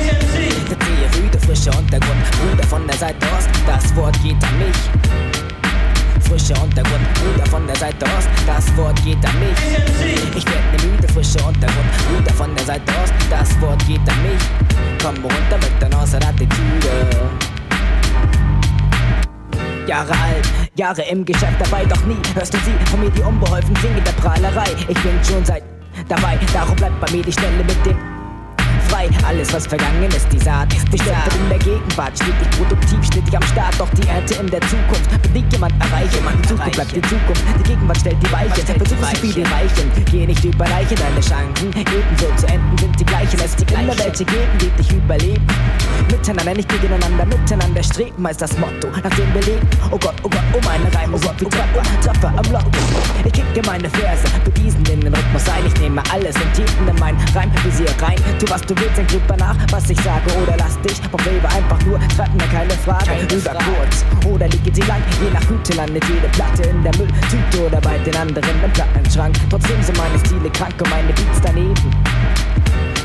Ziehe 0.95 1.25
Rüde, 1.25 1.39
frischer 1.41 1.77
Untergrund, 1.79 2.23
Bruder 2.39 2.67
von 2.69 2.87
der 2.87 2.97
Seite 2.97 3.27
Ost, 3.37 3.49
das 3.67 3.95
Wort 3.97 4.17
geht 4.23 4.43
an 4.45 4.59
mich 4.59 5.34
frischer 6.35 6.61
Untergrund, 6.61 7.15
Bruder 7.15 7.47
von 7.47 7.65
der 7.65 7.77
Seite 7.77 8.05
Ost, 8.07 8.29
das 8.45 8.77
Wort 8.77 9.01
geht 9.05 9.25
an 9.25 9.39
mich. 9.39 10.37
Ich 10.37 10.45
werd 10.45 10.83
ne 10.83 10.91
müde, 10.91 11.09
frischer 11.13 11.47
Untergrund, 11.47 11.87
Bruder 12.09 12.35
von 12.35 12.55
der 12.57 12.65
Seite 12.65 12.93
Ost, 13.03 13.15
das 13.31 13.61
Wort 13.61 13.87
geht 13.87 14.01
an 14.01 14.23
mich. 14.23 14.43
Komm 15.01 15.15
runter 15.23 15.59
mit 15.59 15.93
Nosse 15.93 16.17
Attitüde. 16.17 17.07
Jahre 19.87 20.11
alt, 20.11 20.49
Jahre 20.75 21.03
im 21.03 21.25
Geschäft 21.25 21.61
dabei, 21.61 21.85
doch 21.85 22.05
nie 22.05 22.19
hörst 22.35 22.53
du 22.53 22.59
sie 22.59 22.91
von 22.91 23.01
mir 23.01 23.11
die 23.11 23.23
unbeholfen 23.23 23.75
Dinge 23.75 24.01
der 24.01 24.13
Prahlerei. 24.13 24.71
Ich 24.89 25.01
bin 25.03 25.13
schon 25.23 25.45
seit 25.45 25.63
dabei, 26.09 26.37
darum 26.53 26.75
bleibt 26.75 27.01
bei 27.01 27.11
mir 27.13 27.23
die 27.23 27.33
Stelle 27.33 27.63
mit 27.63 27.87
dem 27.87 28.14
frei. 28.89 29.09
Alles, 29.27 29.53
was 29.53 29.67
vergangen 29.67 30.09
ist, 30.09 30.27
die 30.33 30.39
Saat. 30.39 30.73
Die 30.93 30.99
Stempel 30.99 31.33
in 31.43 31.49
der 31.49 31.59
Gegenwart, 31.59 32.17
stetig 32.17 32.51
produktiv, 32.57 33.05
stetig 33.05 33.37
am 33.37 33.43
Start. 33.45 33.75
Doch 33.79 33.89
die 33.91 34.09
Ernte 34.09 34.35
in 34.35 34.47
der 34.47 34.61
Zukunft 34.63 35.11
nicht 35.33 35.53
jemand 35.53 35.75
erreichen. 35.83 36.19
Die 36.43 36.49
Zukunft 36.49 36.73
bleibt 36.73 36.97
die 36.97 37.03
Zukunft, 37.03 37.43
die 37.59 37.63
Gegenwart 37.65 37.99
stellt 37.99 38.17
die 38.23 38.33
Weichen. 38.33 38.65
Versuch 38.65 38.97
so 38.97 39.17
viele 39.21 39.45
Weichen, 39.51 39.91
geh 40.11 40.27
nicht 40.27 40.45
über 40.45 40.67
Leichen. 40.69 40.97
Deine 40.97 41.21
Chancen 41.21 41.71
ebenso 41.75 42.35
zu 42.37 42.47
enden 42.47 42.79
sind 42.79 43.01
die 43.01 43.05
gleichen. 43.05 43.41
Es 43.45 43.57
die 43.57 43.65
immer 43.75 43.97
welche 43.99 44.25
geben, 44.25 44.59
die 44.61 44.71
dich 44.71 44.93
überleben. 44.93 45.47
Miteinander, 46.11 46.55
nicht 46.55 46.69
gegeneinander, 46.69 47.25
miteinander 47.25 47.83
streben 47.83 48.27
ist 48.27 48.41
das 48.41 48.57
Motto, 48.59 48.89
nach 48.89 49.15
dem 49.17 49.35
wir 49.35 49.43
leben. 49.43 49.69
Oh 49.91 49.99
Gott, 49.99 50.15
oh 50.23 50.29
Gott, 50.29 50.43
oh 50.53 50.61
meine 50.65 50.93
Reime, 50.95 51.17
oh 51.17 51.21
Gott, 51.21 51.35
wie 51.41 51.45
Treffer, 51.45 51.83
Treffer 52.03 52.29
am 52.37 52.53
Lock. 52.53 52.65
Ich 53.25 53.33
kicke 53.33 53.63
meine 53.67 53.89
Verse, 53.91 54.25
bewiesen 54.45 54.85
in 54.91 55.01
den 55.01 55.15
Rhythmus 55.15 55.49
ein. 55.49 55.67
Ich 55.67 55.81
nehme 55.81 56.03
alles 56.13 56.35
und 56.37 56.53
Tiefen 56.55 56.89
in 56.89 56.99
mein 56.99 57.17
Reim, 57.35 57.51
visier 57.65 57.87
rein. 58.01 58.17
Tu 58.39 58.47
was 58.49 58.63
du 58.63 58.74
willst, 58.77 58.97
denk 58.97 59.09
drüber 59.09 59.37
nach, 59.37 59.57
was 59.71 59.89
ich 59.91 60.01
sage. 60.01 60.31
Oder 60.43 60.57
lass 60.59 60.81
dich 60.83 61.01
vom 61.11 61.21
Flavor 61.21 61.51
einfach 61.51 61.81
nur, 61.87 61.99
schreib 62.15 62.33
mir 62.35 62.49
keine 62.49 62.71
Frage. 62.85 63.07
Keine 63.07 63.23
Über 63.23 63.51
Frage. 63.51 63.65
kurz 63.65 64.05
oder 64.27 64.49
liege 64.49 64.71
sie 64.75 64.83
lang, 64.83 65.03
je 65.23 65.31
nach 65.33 65.47
Güte 65.47 65.73
landet 65.75 66.05
jede 66.09 66.29
Platte 66.29 66.63
in 66.63 66.83
der 66.83 66.93
Mülltüte 66.97 67.67
oder 67.67 67.81
bei 67.81 67.99
den 67.99 68.17
anderen 68.17 68.55
im 68.65 68.73
Plattenschrank. 68.73 69.37
Trotzdem 69.51 69.83
sind 69.83 69.97
meine 69.99 70.19
Stile 70.19 70.51
krank 70.51 70.75
und 70.79 70.91
meine 70.91 71.13
Beats 71.13 71.41
daneben. 71.43 71.91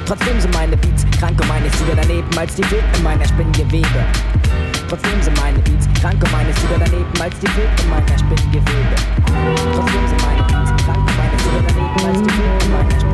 Trotzdem 0.06 0.40
sind 0.40 0.54
meine 0.54 0.76
Beats 0.78 1.06
krank 1.20 1.40
und 1.40 1.48
meine 1.48 1.70
Stile 1.74 1.96
daneben 1.96 2.38
als 2.38 2.56
die 2.56 2.64
Fäden 2.64 2.90
in 2.96 3.04
meiner 3.04 3.28
Spinngewebe. 3.28 4.06
Trotzdem 4.88 5.22
sind 5.22 5.38
meine 5.40 5.60
Beats 5.60 5.88
krank 6.02 6.24
und 6.24 6.32
meine 6.32 6.52
Stile 6.54 6.80
daneben 6.80 7.22
als 7.22 7.38
die 7.40 7.48
Fäden 7.48 7.78
in 7.84 7.90
meiner 7.90 8.18
Spinngewebe. 8.18 8.96
Trotzdem 9.76 10.08
sind 10.08 10.22
meine 10.26 10.44
Beats 10.44 10.84
krank 10.84 10.98
und 10.98 11.18
meine 11.18 11.38
Stile 11.40 11.62
daneben 11.68 12.08
als 12.08 12.22
die 12.24 12.32
Fäden 12.34 12.58
in 12.66 12.72
meiner 12.72 12.90
Spinngewebe. 12.90 13.09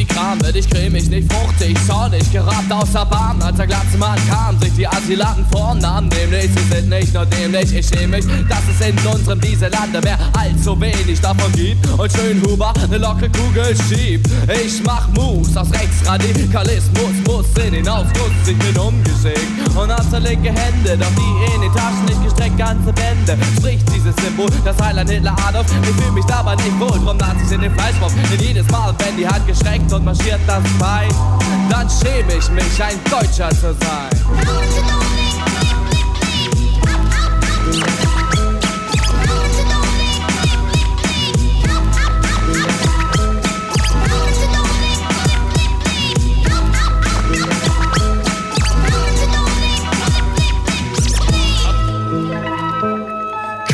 Die 0.00 0.06
Kram, 0.06 0.38
ich 0.54 0.68
cremig, 0.68 1.10
nicht 1.10 1.30
fruchtig, 1.30 1.76
zornig, 1.86 2.32
gerabt 2.32 2.72
außer 2.72 3.04
Bahn. 3.04 3.40
Als 3.42 3.56
der 3.56 3.66
glatze 3.66 3.98
Mann 3.98 4.18
kam, 4.28 4.58
sich 4.58 4.72
die 4.74 4.86
Asylanten 4.86 5.44
vornahmen, 5.52 6.08
nämlich 6.08 6.50
sie 6.56 6.74
sind 6.74 6.88
nicht 6.88 7.12
nur 7.12 7.26
dämlich, 7.26 7.74
ich 7.74 7.86
schäme 7.86 8.16
mich, 8.16 8.24
dass 8.48 8.62
es 8.70 8.86
in 8.86 8.96
unserem 9.06 9.40
Lande 9.40 10.00
mehr 10.02 10.18
allzu 10.38 10.80
wenig 10.80 11.20
davon 11.20 11.52
gibt 11.52 11.86
und 11.86 12.10
schön 12.12 12.40
Huber 12.42 12.72
ne 12.88 12.96
lockere 12.96 13.28
Kugel 13.30 13.76
schiebt. 13.88 14.26
Ich 14.64 14.82
mach 14.84 15.08
Moves 15.08 15.54
aus 15.56 15.70
Rechtsradikalismus, 15.70 17.14
muss 17.26 17.64
in 17.64 17.74
den 17.74 17.88
Ausguss, 17.88 18.32
ich 18.46 18.56
bin 18.56 18.78
umgeschickt 18.78 19.76
und 19.76 19.90
hab 19.90 20.22
linke 20.22 20.48
Hände, 20.48 20.96
doch 20.96 21.14
die 21.14 21.54
in 21.54 21.60
den 21.60 21.72
Taschen 21.72 22.04
nicht 22.06 22.24
gestreckt, 22.24 22.56
ganze 22.56 22.92
Bände. 22.92 23.36
Spricht 23.58 23.86
dieses 23.94 24.16
Symbol, 24.16 24.48
das 24.64 24.80
Heiland 24.80 25.10
Hitler 25.10 25.36
Adolf, 25.46 25.66
ich 25.82 26.02
fühl 26.02 26.12
mich 26.12 26.24
dabei 26.24 26.56
nicht 26.56 26.80
wohl, 26.80 26.98
drum 27.04 27.18
Nazis 27.18 27.52
in 27.52 27.60
den 27.60 27.74
Fleischwurf, 27.74 28.14
denn 28.30 28.40
jedes 28.40 28.66
Mal, 28.70 28.94
wenn 28.98 29.16
die 29.18 29.28
Hand 29.28 29.46
gestreckt 29.46 29.89
und 29.92 30.04
marschiert 30.04 30.40
das 30.46 30.62
Bein, 30.78 31.08
dann 31.68 31.88
schäme 31.88 32.34
ich 32.38 32.48
mich, 32.50 32.82
ein 32.82 32.98
Deutscher 33.10 33.50
zu 33.50 33.74
sein. 33.74 34.10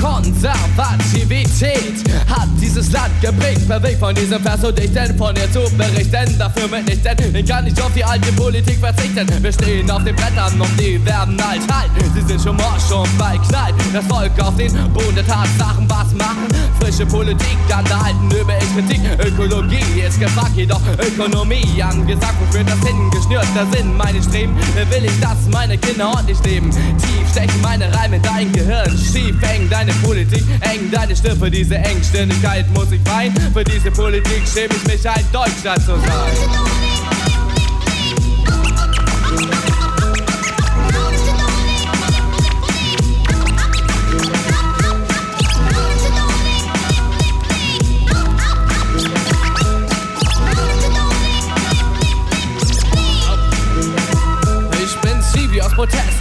Konservativität 0.01 2.09
hat 2.28 2.48
dieses 2.76 2.92
Land 2.92 3.20
geprägt, 3.22 3.66
bewegt 3.66 3.98
von 3.98 4.14
diesem 4.14 4.42
Vers 4.42 4.62
und 4.62 4.78
ich 4.78 4.92
denn 4.92 5.16
von 5.16 5.34
ihr 5.34 5.50
zu 5.50 5.60
berichten. 5.76 6.38
Dafür 6.38 6.68
mit 6.68 6.86
nicht 6.86 7.04
denn, 7.04 7.34
ich 7.34 7.46
kann 7.46 7.64
nicht 7.64 7.80
auf 7.80 7.90
die 7.94 8.04
alte 8.04 8.30
Politik 8.32 8.78
verzichten. 8.78 9.26
Wir 9.42 9.52
stehen 9.52 9.90
auf 9.90 10.04
den 10.04 10.14
Brettern 10.14 10.60
und 10.60 10.78
die 10.78 11.02
werden 11.04 11.40
alt 11.40 11.62
halt. 11.72 11.90
Sie 12.14 12.20
sind 12.20 12.40
schon 12.40 12.56
morsch 12.56 12.90
und 12.92 13.18
bald 13.18 13.42
knallt. 13.48 13.74
Das 13.92 14.04
Volk 14.06 14.32
auf 14.40 14.56
den 14.56 14.72
Boden 14.92 15.14
der 15.14 15.26
Tatsachen 15.26 15.88
was 15.88 16.12
machen. 16.12 16.48
Frische 16.78 17.06
Politik 17.06 17.56
an 17.74 17.84
der 17.86 18.04
alten 18.04 18.26
übe 18.26 18.52
ich 18.60 18.74
Kritik. 18.74 19.00
Ökologie 19.26 20.00
ist 20.06 20.20
gefragt, 20.20 20.52
jedoch 20.54 20.82
Ökonomie 20.98 21.82
angesagt. 21.82 22.34
Wofür 22.40 22.64
das 22.64 22.78
hingeschnürter 22.86 23.66
Sinn 23.72 23.96
meine 23.96 24.22
Streben? 24.22 24.54
Will 24.90 25.04
ich, 25.04 25.20
dass 25.20 25.48
meine 25.50 25.78
Kinder 25.78 26.08
ordentlich 26.08 26.42
leben? 26.44 26.70
Tief 26.70 27.30
stechen 27.30 27.60
meine 27.62 27.92
Reime 27.94 28.16
in 28.16 28.22
dein 28.22 28.52
Gehirn. 28.52 28.90
Schief 28.98 29.36
eng 29.42 29.70
deine 29.70 29.92
Politik, 29.94 30.44
eng 30.60 30.90
deine 30.90 31.16
Stimme. 31.16 31.50
Diese 31.50 31.76
Engständigkeit 31.76 32.65
muss 32.70 32.90
ich 32.93 33.05
weinen. 33.06 33.36
Für 33.52 33.64
diese 33.64 33.90
Politik 33.90 34.43
schäme 34.47 34.74
ich 34.74 34.86
mich, 34.86 35.09
ein 35.09 35.24
Deutscher 35.32 35.74
zu 35.76 35.97
sein. 35.97 36.95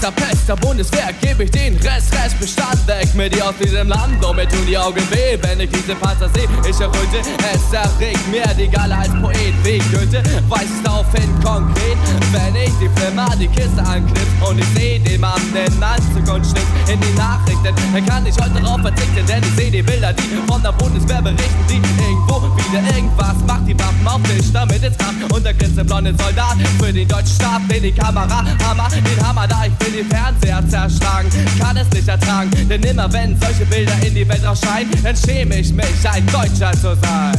Aus 0.05 0.11
Protester, 0.11 0.11
Pester, 0.11 0.55
Bundeswehr, 0.55 1.09
gebe 1.21 1.43
ich 1.43 1.51
den 1.51 1.75
Rest, 1.77 2.13
Restbestand 2.13 2.87
weg 2.87 3.13
mit 3.15 3.33
dir 3.33 3.47
aus 3.47 3.55
diesem 3.61 3.87
Land. 3.87 4.23
Und 4.23 4.35
mir 4.35 4.47
tun 4.47 4.65
die 4.67 4.77
Augen 4.77 5.01
weh, 5.11 5.37
wenn 5.41 5.59
ich 5.59 5.69
diese 5.69 5.95
Panzer 5.95 6.29
sehe. 6.33 6.47
Ich 6.69 6.79
erröte, 6.79 7.19
es 7.19 7.73
erregt 7.73 8.27
mir 8.29 8.45
die 8.57 8.67
Galle 8.67 8.97
als 8.97 9.09
Poet 9.21 9.53
wie 9.63 9.79
Goethe. 9.91 10.21
Weiß 10.49 10.63
es 10.63 10.83
daraufhin 10.83 11.29
konkret, 11.43 11.97
wenn 12.31 12.55
ich 12.55 12.71
die 12.79 12.89
Flimmer, 12.99 13.29
die 13.39 13.47
Kiste 13.47 13.81
anknipse 13.81 14.25
und 14.47 14.59
ich 14.59 14.67
sehe 14.75 14.99
den 14.99 15.21
Mann 15.21 15.41
den 15.53 15.83
Anzug 15.83 16.33
und 16.33 16.45
Schnitt 16.45 16.67
in 16.87 16.99
die 16.99 17.13
Nachrichten. 17.17 17.73
Dann 17.93 18.05
kann 18.05 18.25
ich 18.25 18.35
heute 18.35 18.61
darauf 18.61 18.81
verzichten, 18.81 19.25
denn 19.27 19.41
ich 19.41 19.55
sehe 19.55 19.71
die 19.71 19.81
Bilder, 19.81 20.13
die 20.13 20.51
von 20.51 20.61
der 20.61 20.71
Bundeswehr 20.73 21.21
berichten, 21.21 21.65
die 21.69 21.75
irgendwo 21.75 22.41
wieder 22.57 22.95
irgendwas 22.95 23.35
macht. 23.47 23.67
Die 23.67 23.77
Waffen 23.79 24.07
auf 24.07 24.21
Tisch, 24.23 24.51
damit 24.53 24.83
es 24.83 24.97
kracht. 24.97 25.15
Und 25.31 25.43
der 25.45 25.53
grinste 25.53 25.83
blonde 25.83 26.13
Soldat 26.17 26.57
für 26.79 26.93
den 26.93 27.07
deutschen 27.07 27.35
Staat, 27.35 27.61
den 27.71 27.81
die 27.81 27.91
Kamera 27.91 28.43
Hammer, 28.63 28.87
den 28.89 29.27
Hammer 29.27 29.47
da, 29.47 29.65
ich 29.65 29.85
will 29.85 29.94
den 29.95 30.09
Fernseher 30.09 30.61
zerschlagen. 30.67 31.29
Kann 31.59 31.77
es 31.77 31.89
nicht 31.91 32.07
ertragen, 32.07 32.51
denn 32.69 32.83
immer 32.83 33.11
wenn 33.13 33.39
solche 33.39 33.65
Bilder 33.65 33.93
in 34.05 34.13
die 34.13 34.27
Welt 34.27 34.43
erscheinen, 34.43 34.91
dann 35.03 35.15
schäme 35.15 35.59
ich 35.59 35.71
mich, 35.71 35.85
ein 36.11 36.25
Deutscher 36.27 36.71
zu 36.73 36.95
sein. 36.95 37.35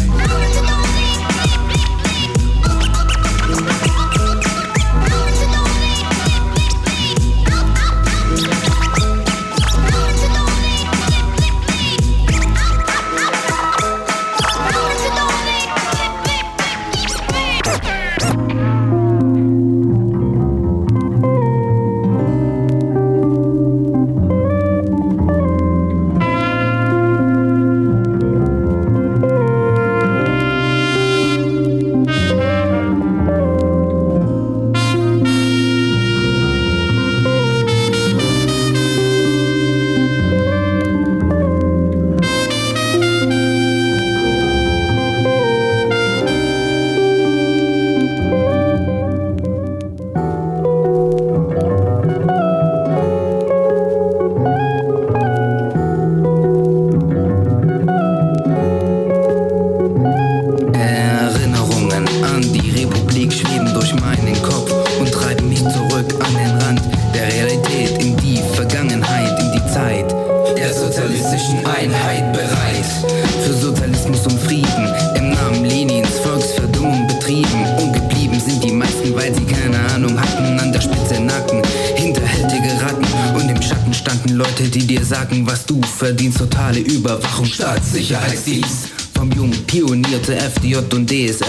Überwachung, 87.97 88.05
Staatssicherheitsdienst. 88.05 88.89
Vom 89.15 89.33
jungen 89.33 89.67
Pionier 89.67 90.23
zur 90.23 90.37
FDJ 90.37 90.77
und 90.95 91.11
DSF 91.11 91.46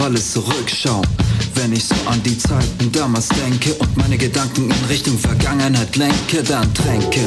alles 0.00 0.32
zurückschau. 0.32 1.02
Wenn 1.54 1.72
ich 1.72 1.84
so 1.84 1.94
an 2.06 2.22
die 2.22 2.38
Zeiten 2.38 2.90
damals 2.92 3.28
denke 3.28 3.74
und 3.74 3.96
meine 3.96 4.16
Gedanken 4.16 4.70
in 4.70 4.84
Richtung 4.88 5.18
Vergangenheit 5.18 5.96
lenke, 5.96 6.42
dann 6.42 6.72
tränke 6.74 7.20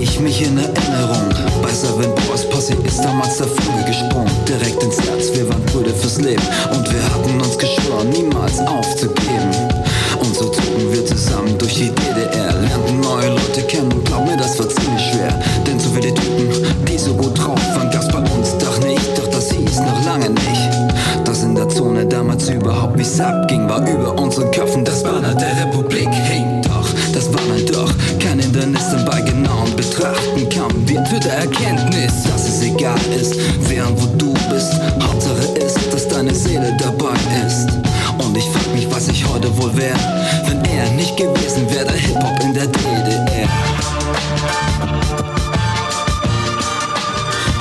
ich 0.00 0.20
mich 0.20 0.42
in 0.42 0.58
Erinnerung. 0.58 1.28
Bei 1.62 1.70
Seven 1.70 2.14
Boys 2.26 2.48
Posse 2.50 2.74
ist 2.84 3.00
damals 3.00 3.38
der 3.38 3.46
Vogel 3.46 3.84
gesprungen, 3.84 4.30
direkt 4.48 4.82
ins 4.82 5.00
Herz. 5.00 5.32
Wir 5.32 5.48
waren 5.48 5.64
Brüder 5.66 5.94
fürs 5.94 6.18
Leben 6.20 6.42
und 6.72 6.90
wir 6.92 7.02
hatten 7.02 7.40
uns 7.40 7.58
geschworen, 7.58 8.10
niemals 8.10 8.58
aufzugeben. 8.60 9.50
Und 10.18 10.34
so 10.34 10.48
zogen 10.50 10.92
wir 10.92 11.04
zusammen 11.06 11.56
durch 11.58 11.74
die 11.74 11.90
DDR, 11.90 12.35
Damals 22.46 22.64
überhaupt 22.64 22.96
nichts 22.96 23.20
abging, 23.20 23.68
war 23.68 23.80
über 23.88 24.16
unseren 24.18 24.50
Köpfen 24.52 24.84
das 24.84 25.02
Banner 25.02 25.34
der 25.34 25.66
Republik. 25.66 26.08
Hey, 26.10 26.44
doch, 26.62 26.88
das 27.12 27.32
war 27.32 27.40
dann 27.48 27.66
doch 27.66 27.92
kein 28.20 28.38
Hindernis, 28.38 28.88
denn 28.90 29.04
bei 29.04 29.20
genauen 29.20 29.74
Betrachten 29.74 30.48
kamen 30.48 30.88
wir 30.88 31.04
zu 31.06 31.18
der 31.18 31.38
Erkenntnis, 31.38 32.12
dass 32.24 32.48
es 32.48 32.62
egal 32.62 33.00
ist, 33.20 33.34
wer 33.68 33.86
und 33.88 34.00
wo 34.00 34.06
du 34.16 34.32
bist. 34.50 34.72
Hauptsache 35.02 35.58
ist, 35.58 35.92
dass 35.92 36.06
deine 36.08 36.32
Seele 36.34 36.76
dabei 36.78 37.14
ist. 37.46 37.68
Und 38.18 38.36
ich 38.36 38.44
frag 38.50 38.72
mich, 38.74 38.86
was 38.90 39.08
ich 39.08 39.26
heute 39.26 39.48
wohl 39.58 39.76
wär, 39.76 39.96
wenn 40.46 40.64
er 40.66 40.90
nicht 40.92 41.16
gewesen 41.16 41.68
wäre, 41.70 41.86
der 41.86 41.96
Hip-Hop 41.96 42.40
in 42.44 42.54
der 42.54 42.66
DDR. 42.66 43.48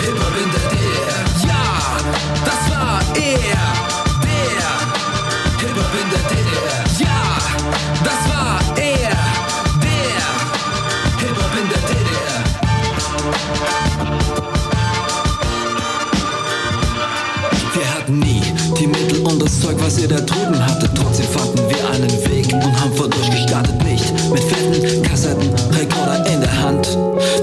Hip-Hop 0.02 0.36
in 0.44 0.52
der 0.52 0.66
DDR. 0.70 1.26
Ja, 1.48 1.98
das 2.46 2.62
war 2.72 3.02
er, 3.16 3.65
und 19.26 19.42
das 19.42 19.60
Zeug, 19.60 19.76
was 19.80 20.00
ihr 20.00 20.08
da 20.08 20.20
drüben 20.20 20.58
hattet. 20.64 20.92
Trotzdem 20.96 21.26
fanden 21.28 21.62
wir 21.70 21.90
einen 21.90 22.12
Weg 22.30 22.54
und 22.54 22.80
haben 22.80 22.94
voll 22.94 23.10
durchgestartet. 23.10 23.84
Nicht 23.84 24.14
mit 24.32 24.44
fetten 24.44 25.02
Kassetten, 25.04 25.50
Rekorder 25.72 26.26
in 26.32 26.42
der 26.42 26.62
Hand. 26.62 26.88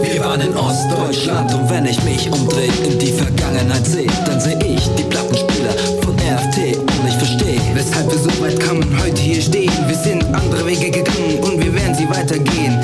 Wir 0.03 0.21
waren 0.25 0.41
in 0.41 0.55
Ostdeutschland 0.57 1.53
und 1.55 1.69
wenn 1.71 1.87
ich 1.87 2.03
mich 2.05 2.31
umdreh 2.31 2.69
in 2.85 2.99
die 2.99 3.13
Vergangenheit 3.13 3.87
sehe, 3.87 4.11
dann 4.27 4.41
sehe 4.41 4.59
ich 4.65 4.89
die 4.97 5.05
Plattenspieler 5.05 5.75
von 6.03 6.15
RFT 6.15 6.77
und 6.79 7.09
ich 7.09 7.15
verstehe, 7.15 7.61
Weshalb 7.75 8.11
wir 8.13 8.19
so 8.19 8.43
weit 8.43 8.61
kamen, 8.61 8.85
heute 9.03 9.21
hier 9.21 9.41
stehen. 9.41 9.73
Wir 9.87 9.97
sind 9.97 10.25
andere 10.35 10.67
Wege 10.67 10.91
gegangen 10.91 11.39
und 11.43 11.63
wir 11.63 11.75
werden 11.75 11.95
sie 11.95 12.09
weitergehen. 12.09 12.79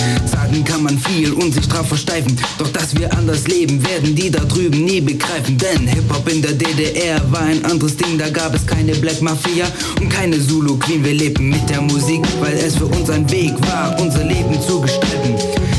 Sagen 0.48 0.64
kann 0.64 0.82
man 0.82 0.98
viel 0.98 1.30
und 1.34 1.52
sich 1.52 1.68
drauf 1.68 1.88
versteifen. 1.88 2.34
Doch 2.56 2.68
dass 2.68 2.96
wir 2.96 3.12
anders 3.12 3.46
leben, 3.48 3.84
werden 3.86 4.14
die 4.14 4.30
da 4.30 4.42
drüben 4.44 4.82
nie 4.82 4.98
begreifen. 4.98 5.58
Denn 5.58 5.86
Hip-Hop 5.86 6.26
in 6.32 6.40
der 6.40 6.52
DDR 6.52 7.20
war 7.30 7.42
ein 7.42 7.62
anderes 7.66 7.98
Ding. 7.98 8.16
Da 8.16 8.30
gab 8.30 8.54
es 8.54 8.66
keine 8.66 8.94
Black 8.94 9.20
Mafia 9.20 9.66
und 10.00 10.08
keine 10.08 10.40
Zulu 10.40 10.78
Queen. 10.78 11.04
Wir 11.04 11.12
lebten 11.12 11.50
mit 11.50 11.68
der 11.68 11.82
Musik, 11.82 12.22
weil 12.40 12.54
es 12.54 12.76
für 12.76 12.86
uns 12.86 13.10
ein 13.10 13.30
Weg 13.30 13.52
war, 13.68 13.94
unser 14.00 14.24
Leben 14.24 14.58
zu 14.66 14.80
gestalten. 14.80 15.34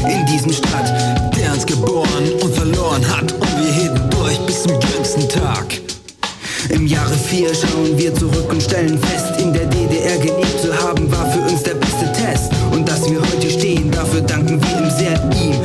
In 0.07 0.23
diesem 0.27 0.53
Stadt, 0.53 0.87
der 1.35 1.51
uns 1.51 1.65
geboren 1.65 2.31
und 2.39 2.53
verloren 2.53 3.03
hat. 3.09 3.31
Und 3.31 3.65
wir 3.65 3.73
hielten 3.73 4.07
durch 4.11 4.37
bis 4.45 4.61
zum 4.61 4.73
jüngsten 4.93 5.27
Tag. 5.29 5.81
Im 6.69 6.85
Jahre 6.85 7.15
4 7.15 7.49
schauen 7.55 7.97
wir 7.97 8.13
zurück 8.13 8.51
und 8.51 8.61
stellen 8.61 8.99
fest, 8.99 9.41
in 9.41 9.51
der 9.51 9.65
DDR 9.65 10.19
gelebt 10.19 10.61
zu 10.61 10.71
haben, 10.79 11.11
war 11.11 11.27
für 11.31 11.41
uns 11.51 11.63
der 11.63 11.73
beste 11.73 12.13
Test. 12.13 12.58
Und 12.71 12.87
dass 12.87 13.09
wir 13.09 13.19
heute 13.19 13.49
stehen, 13.49 13.91
dafür 13.91 14.21
danken 14.21 14.59
wir 14.61 14.79
ihm 14.79 14.89
sehr 14.91 15.17
ihm, 15.29 15.55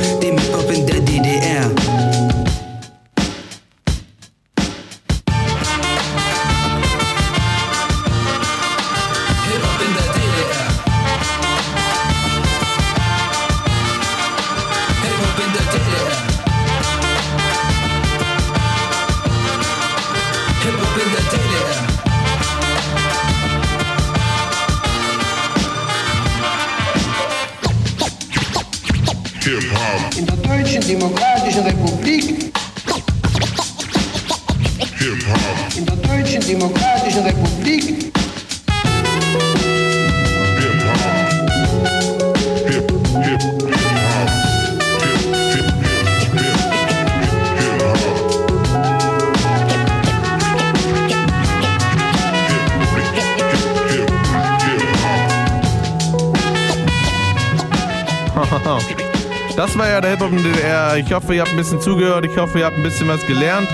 hoffe, 61.15 61.35
ihr 61.35 61.41
habt 61.43 61.51
ein 61.53 61.57
bisschen 61.57 61.81
zugehört. 61.81 62.27
Ich 62.27 62.36
hoffe, 62.36 62.59
ihr 62.59 62.66
habt 62.66 62.77
ein 62.77 62.82
bisschen 62.82 63.09
was 63.09 63.24
gelernt. 63.27 63.69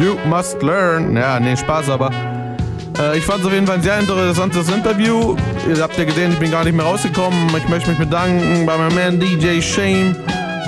You 0.00 0.16
must 0.28 0.60
learn. 0.62 1.16
Ja, 1.16 1.38
nee, 1.38 1.56
Spaß 1.56 1.88
aber. 1.88 2.10
Äh, 2.98 3.18
ich 3.18 3.24
fand 3.24 3.40
es 3.40 3.46
auf 3.46 3.52
jeden 3.52 3.66
Fall 3.66 3.76
ein 3.76 3.82
sehr 3.82 3.98
interessantes 3.98 4.68
Interview. 4.68 5.36
Ihr 5.68 5.80
habt 5.80 5.96
ja 5.96 6.04
gesehen, 6.04 6.32
ich 6.32 6.38
bin 6.38 6.50
gar 6.50 6.64
nicht 6.64 6.76
mehr 6.76 6.84
rausgekommen. 6.84 7.48
Ich 7.56 7.68
möchte 7.68 7.90
mich 7.90 7.98
bedanken 7.98 8.66
bei 8.66 8.76
meinem 8.76 8.94
Man 8.94 9.20
DJ 9.20 9.60
Shame. 9.60 10.16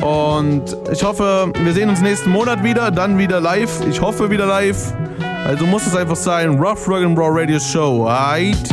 Und 0.00 0.76
ich 0.92 1.02
hoffe, 1.02 1.52
wir 1.62 1.72
sehen 1.72 1.88
uns 1.88 2.00
nächsten 2.00 2.30
Monat 2.30 2.62
wieder. 2.62 2.90
Dann 2.90 3.18
wieder 3.18 3.40
live. 3.40 3.80
Ich 3.90 4.00
hoffe 4.00 4.30
wieder 4.30 4.46
live. 4.46 4.92
Also 5.44 5.66
muss 5.66 5.86
es 5.86 5.96
einfach 5.96 6.16
sein. 6.16 6.50
Rough 6.60 6.86
Rock 6.88 7.02
and 7.02 7.18
Raw 7.18 7.30
Radio 7.30 7.58
Show. 7.58 8.06
Alright? 8.06 8.71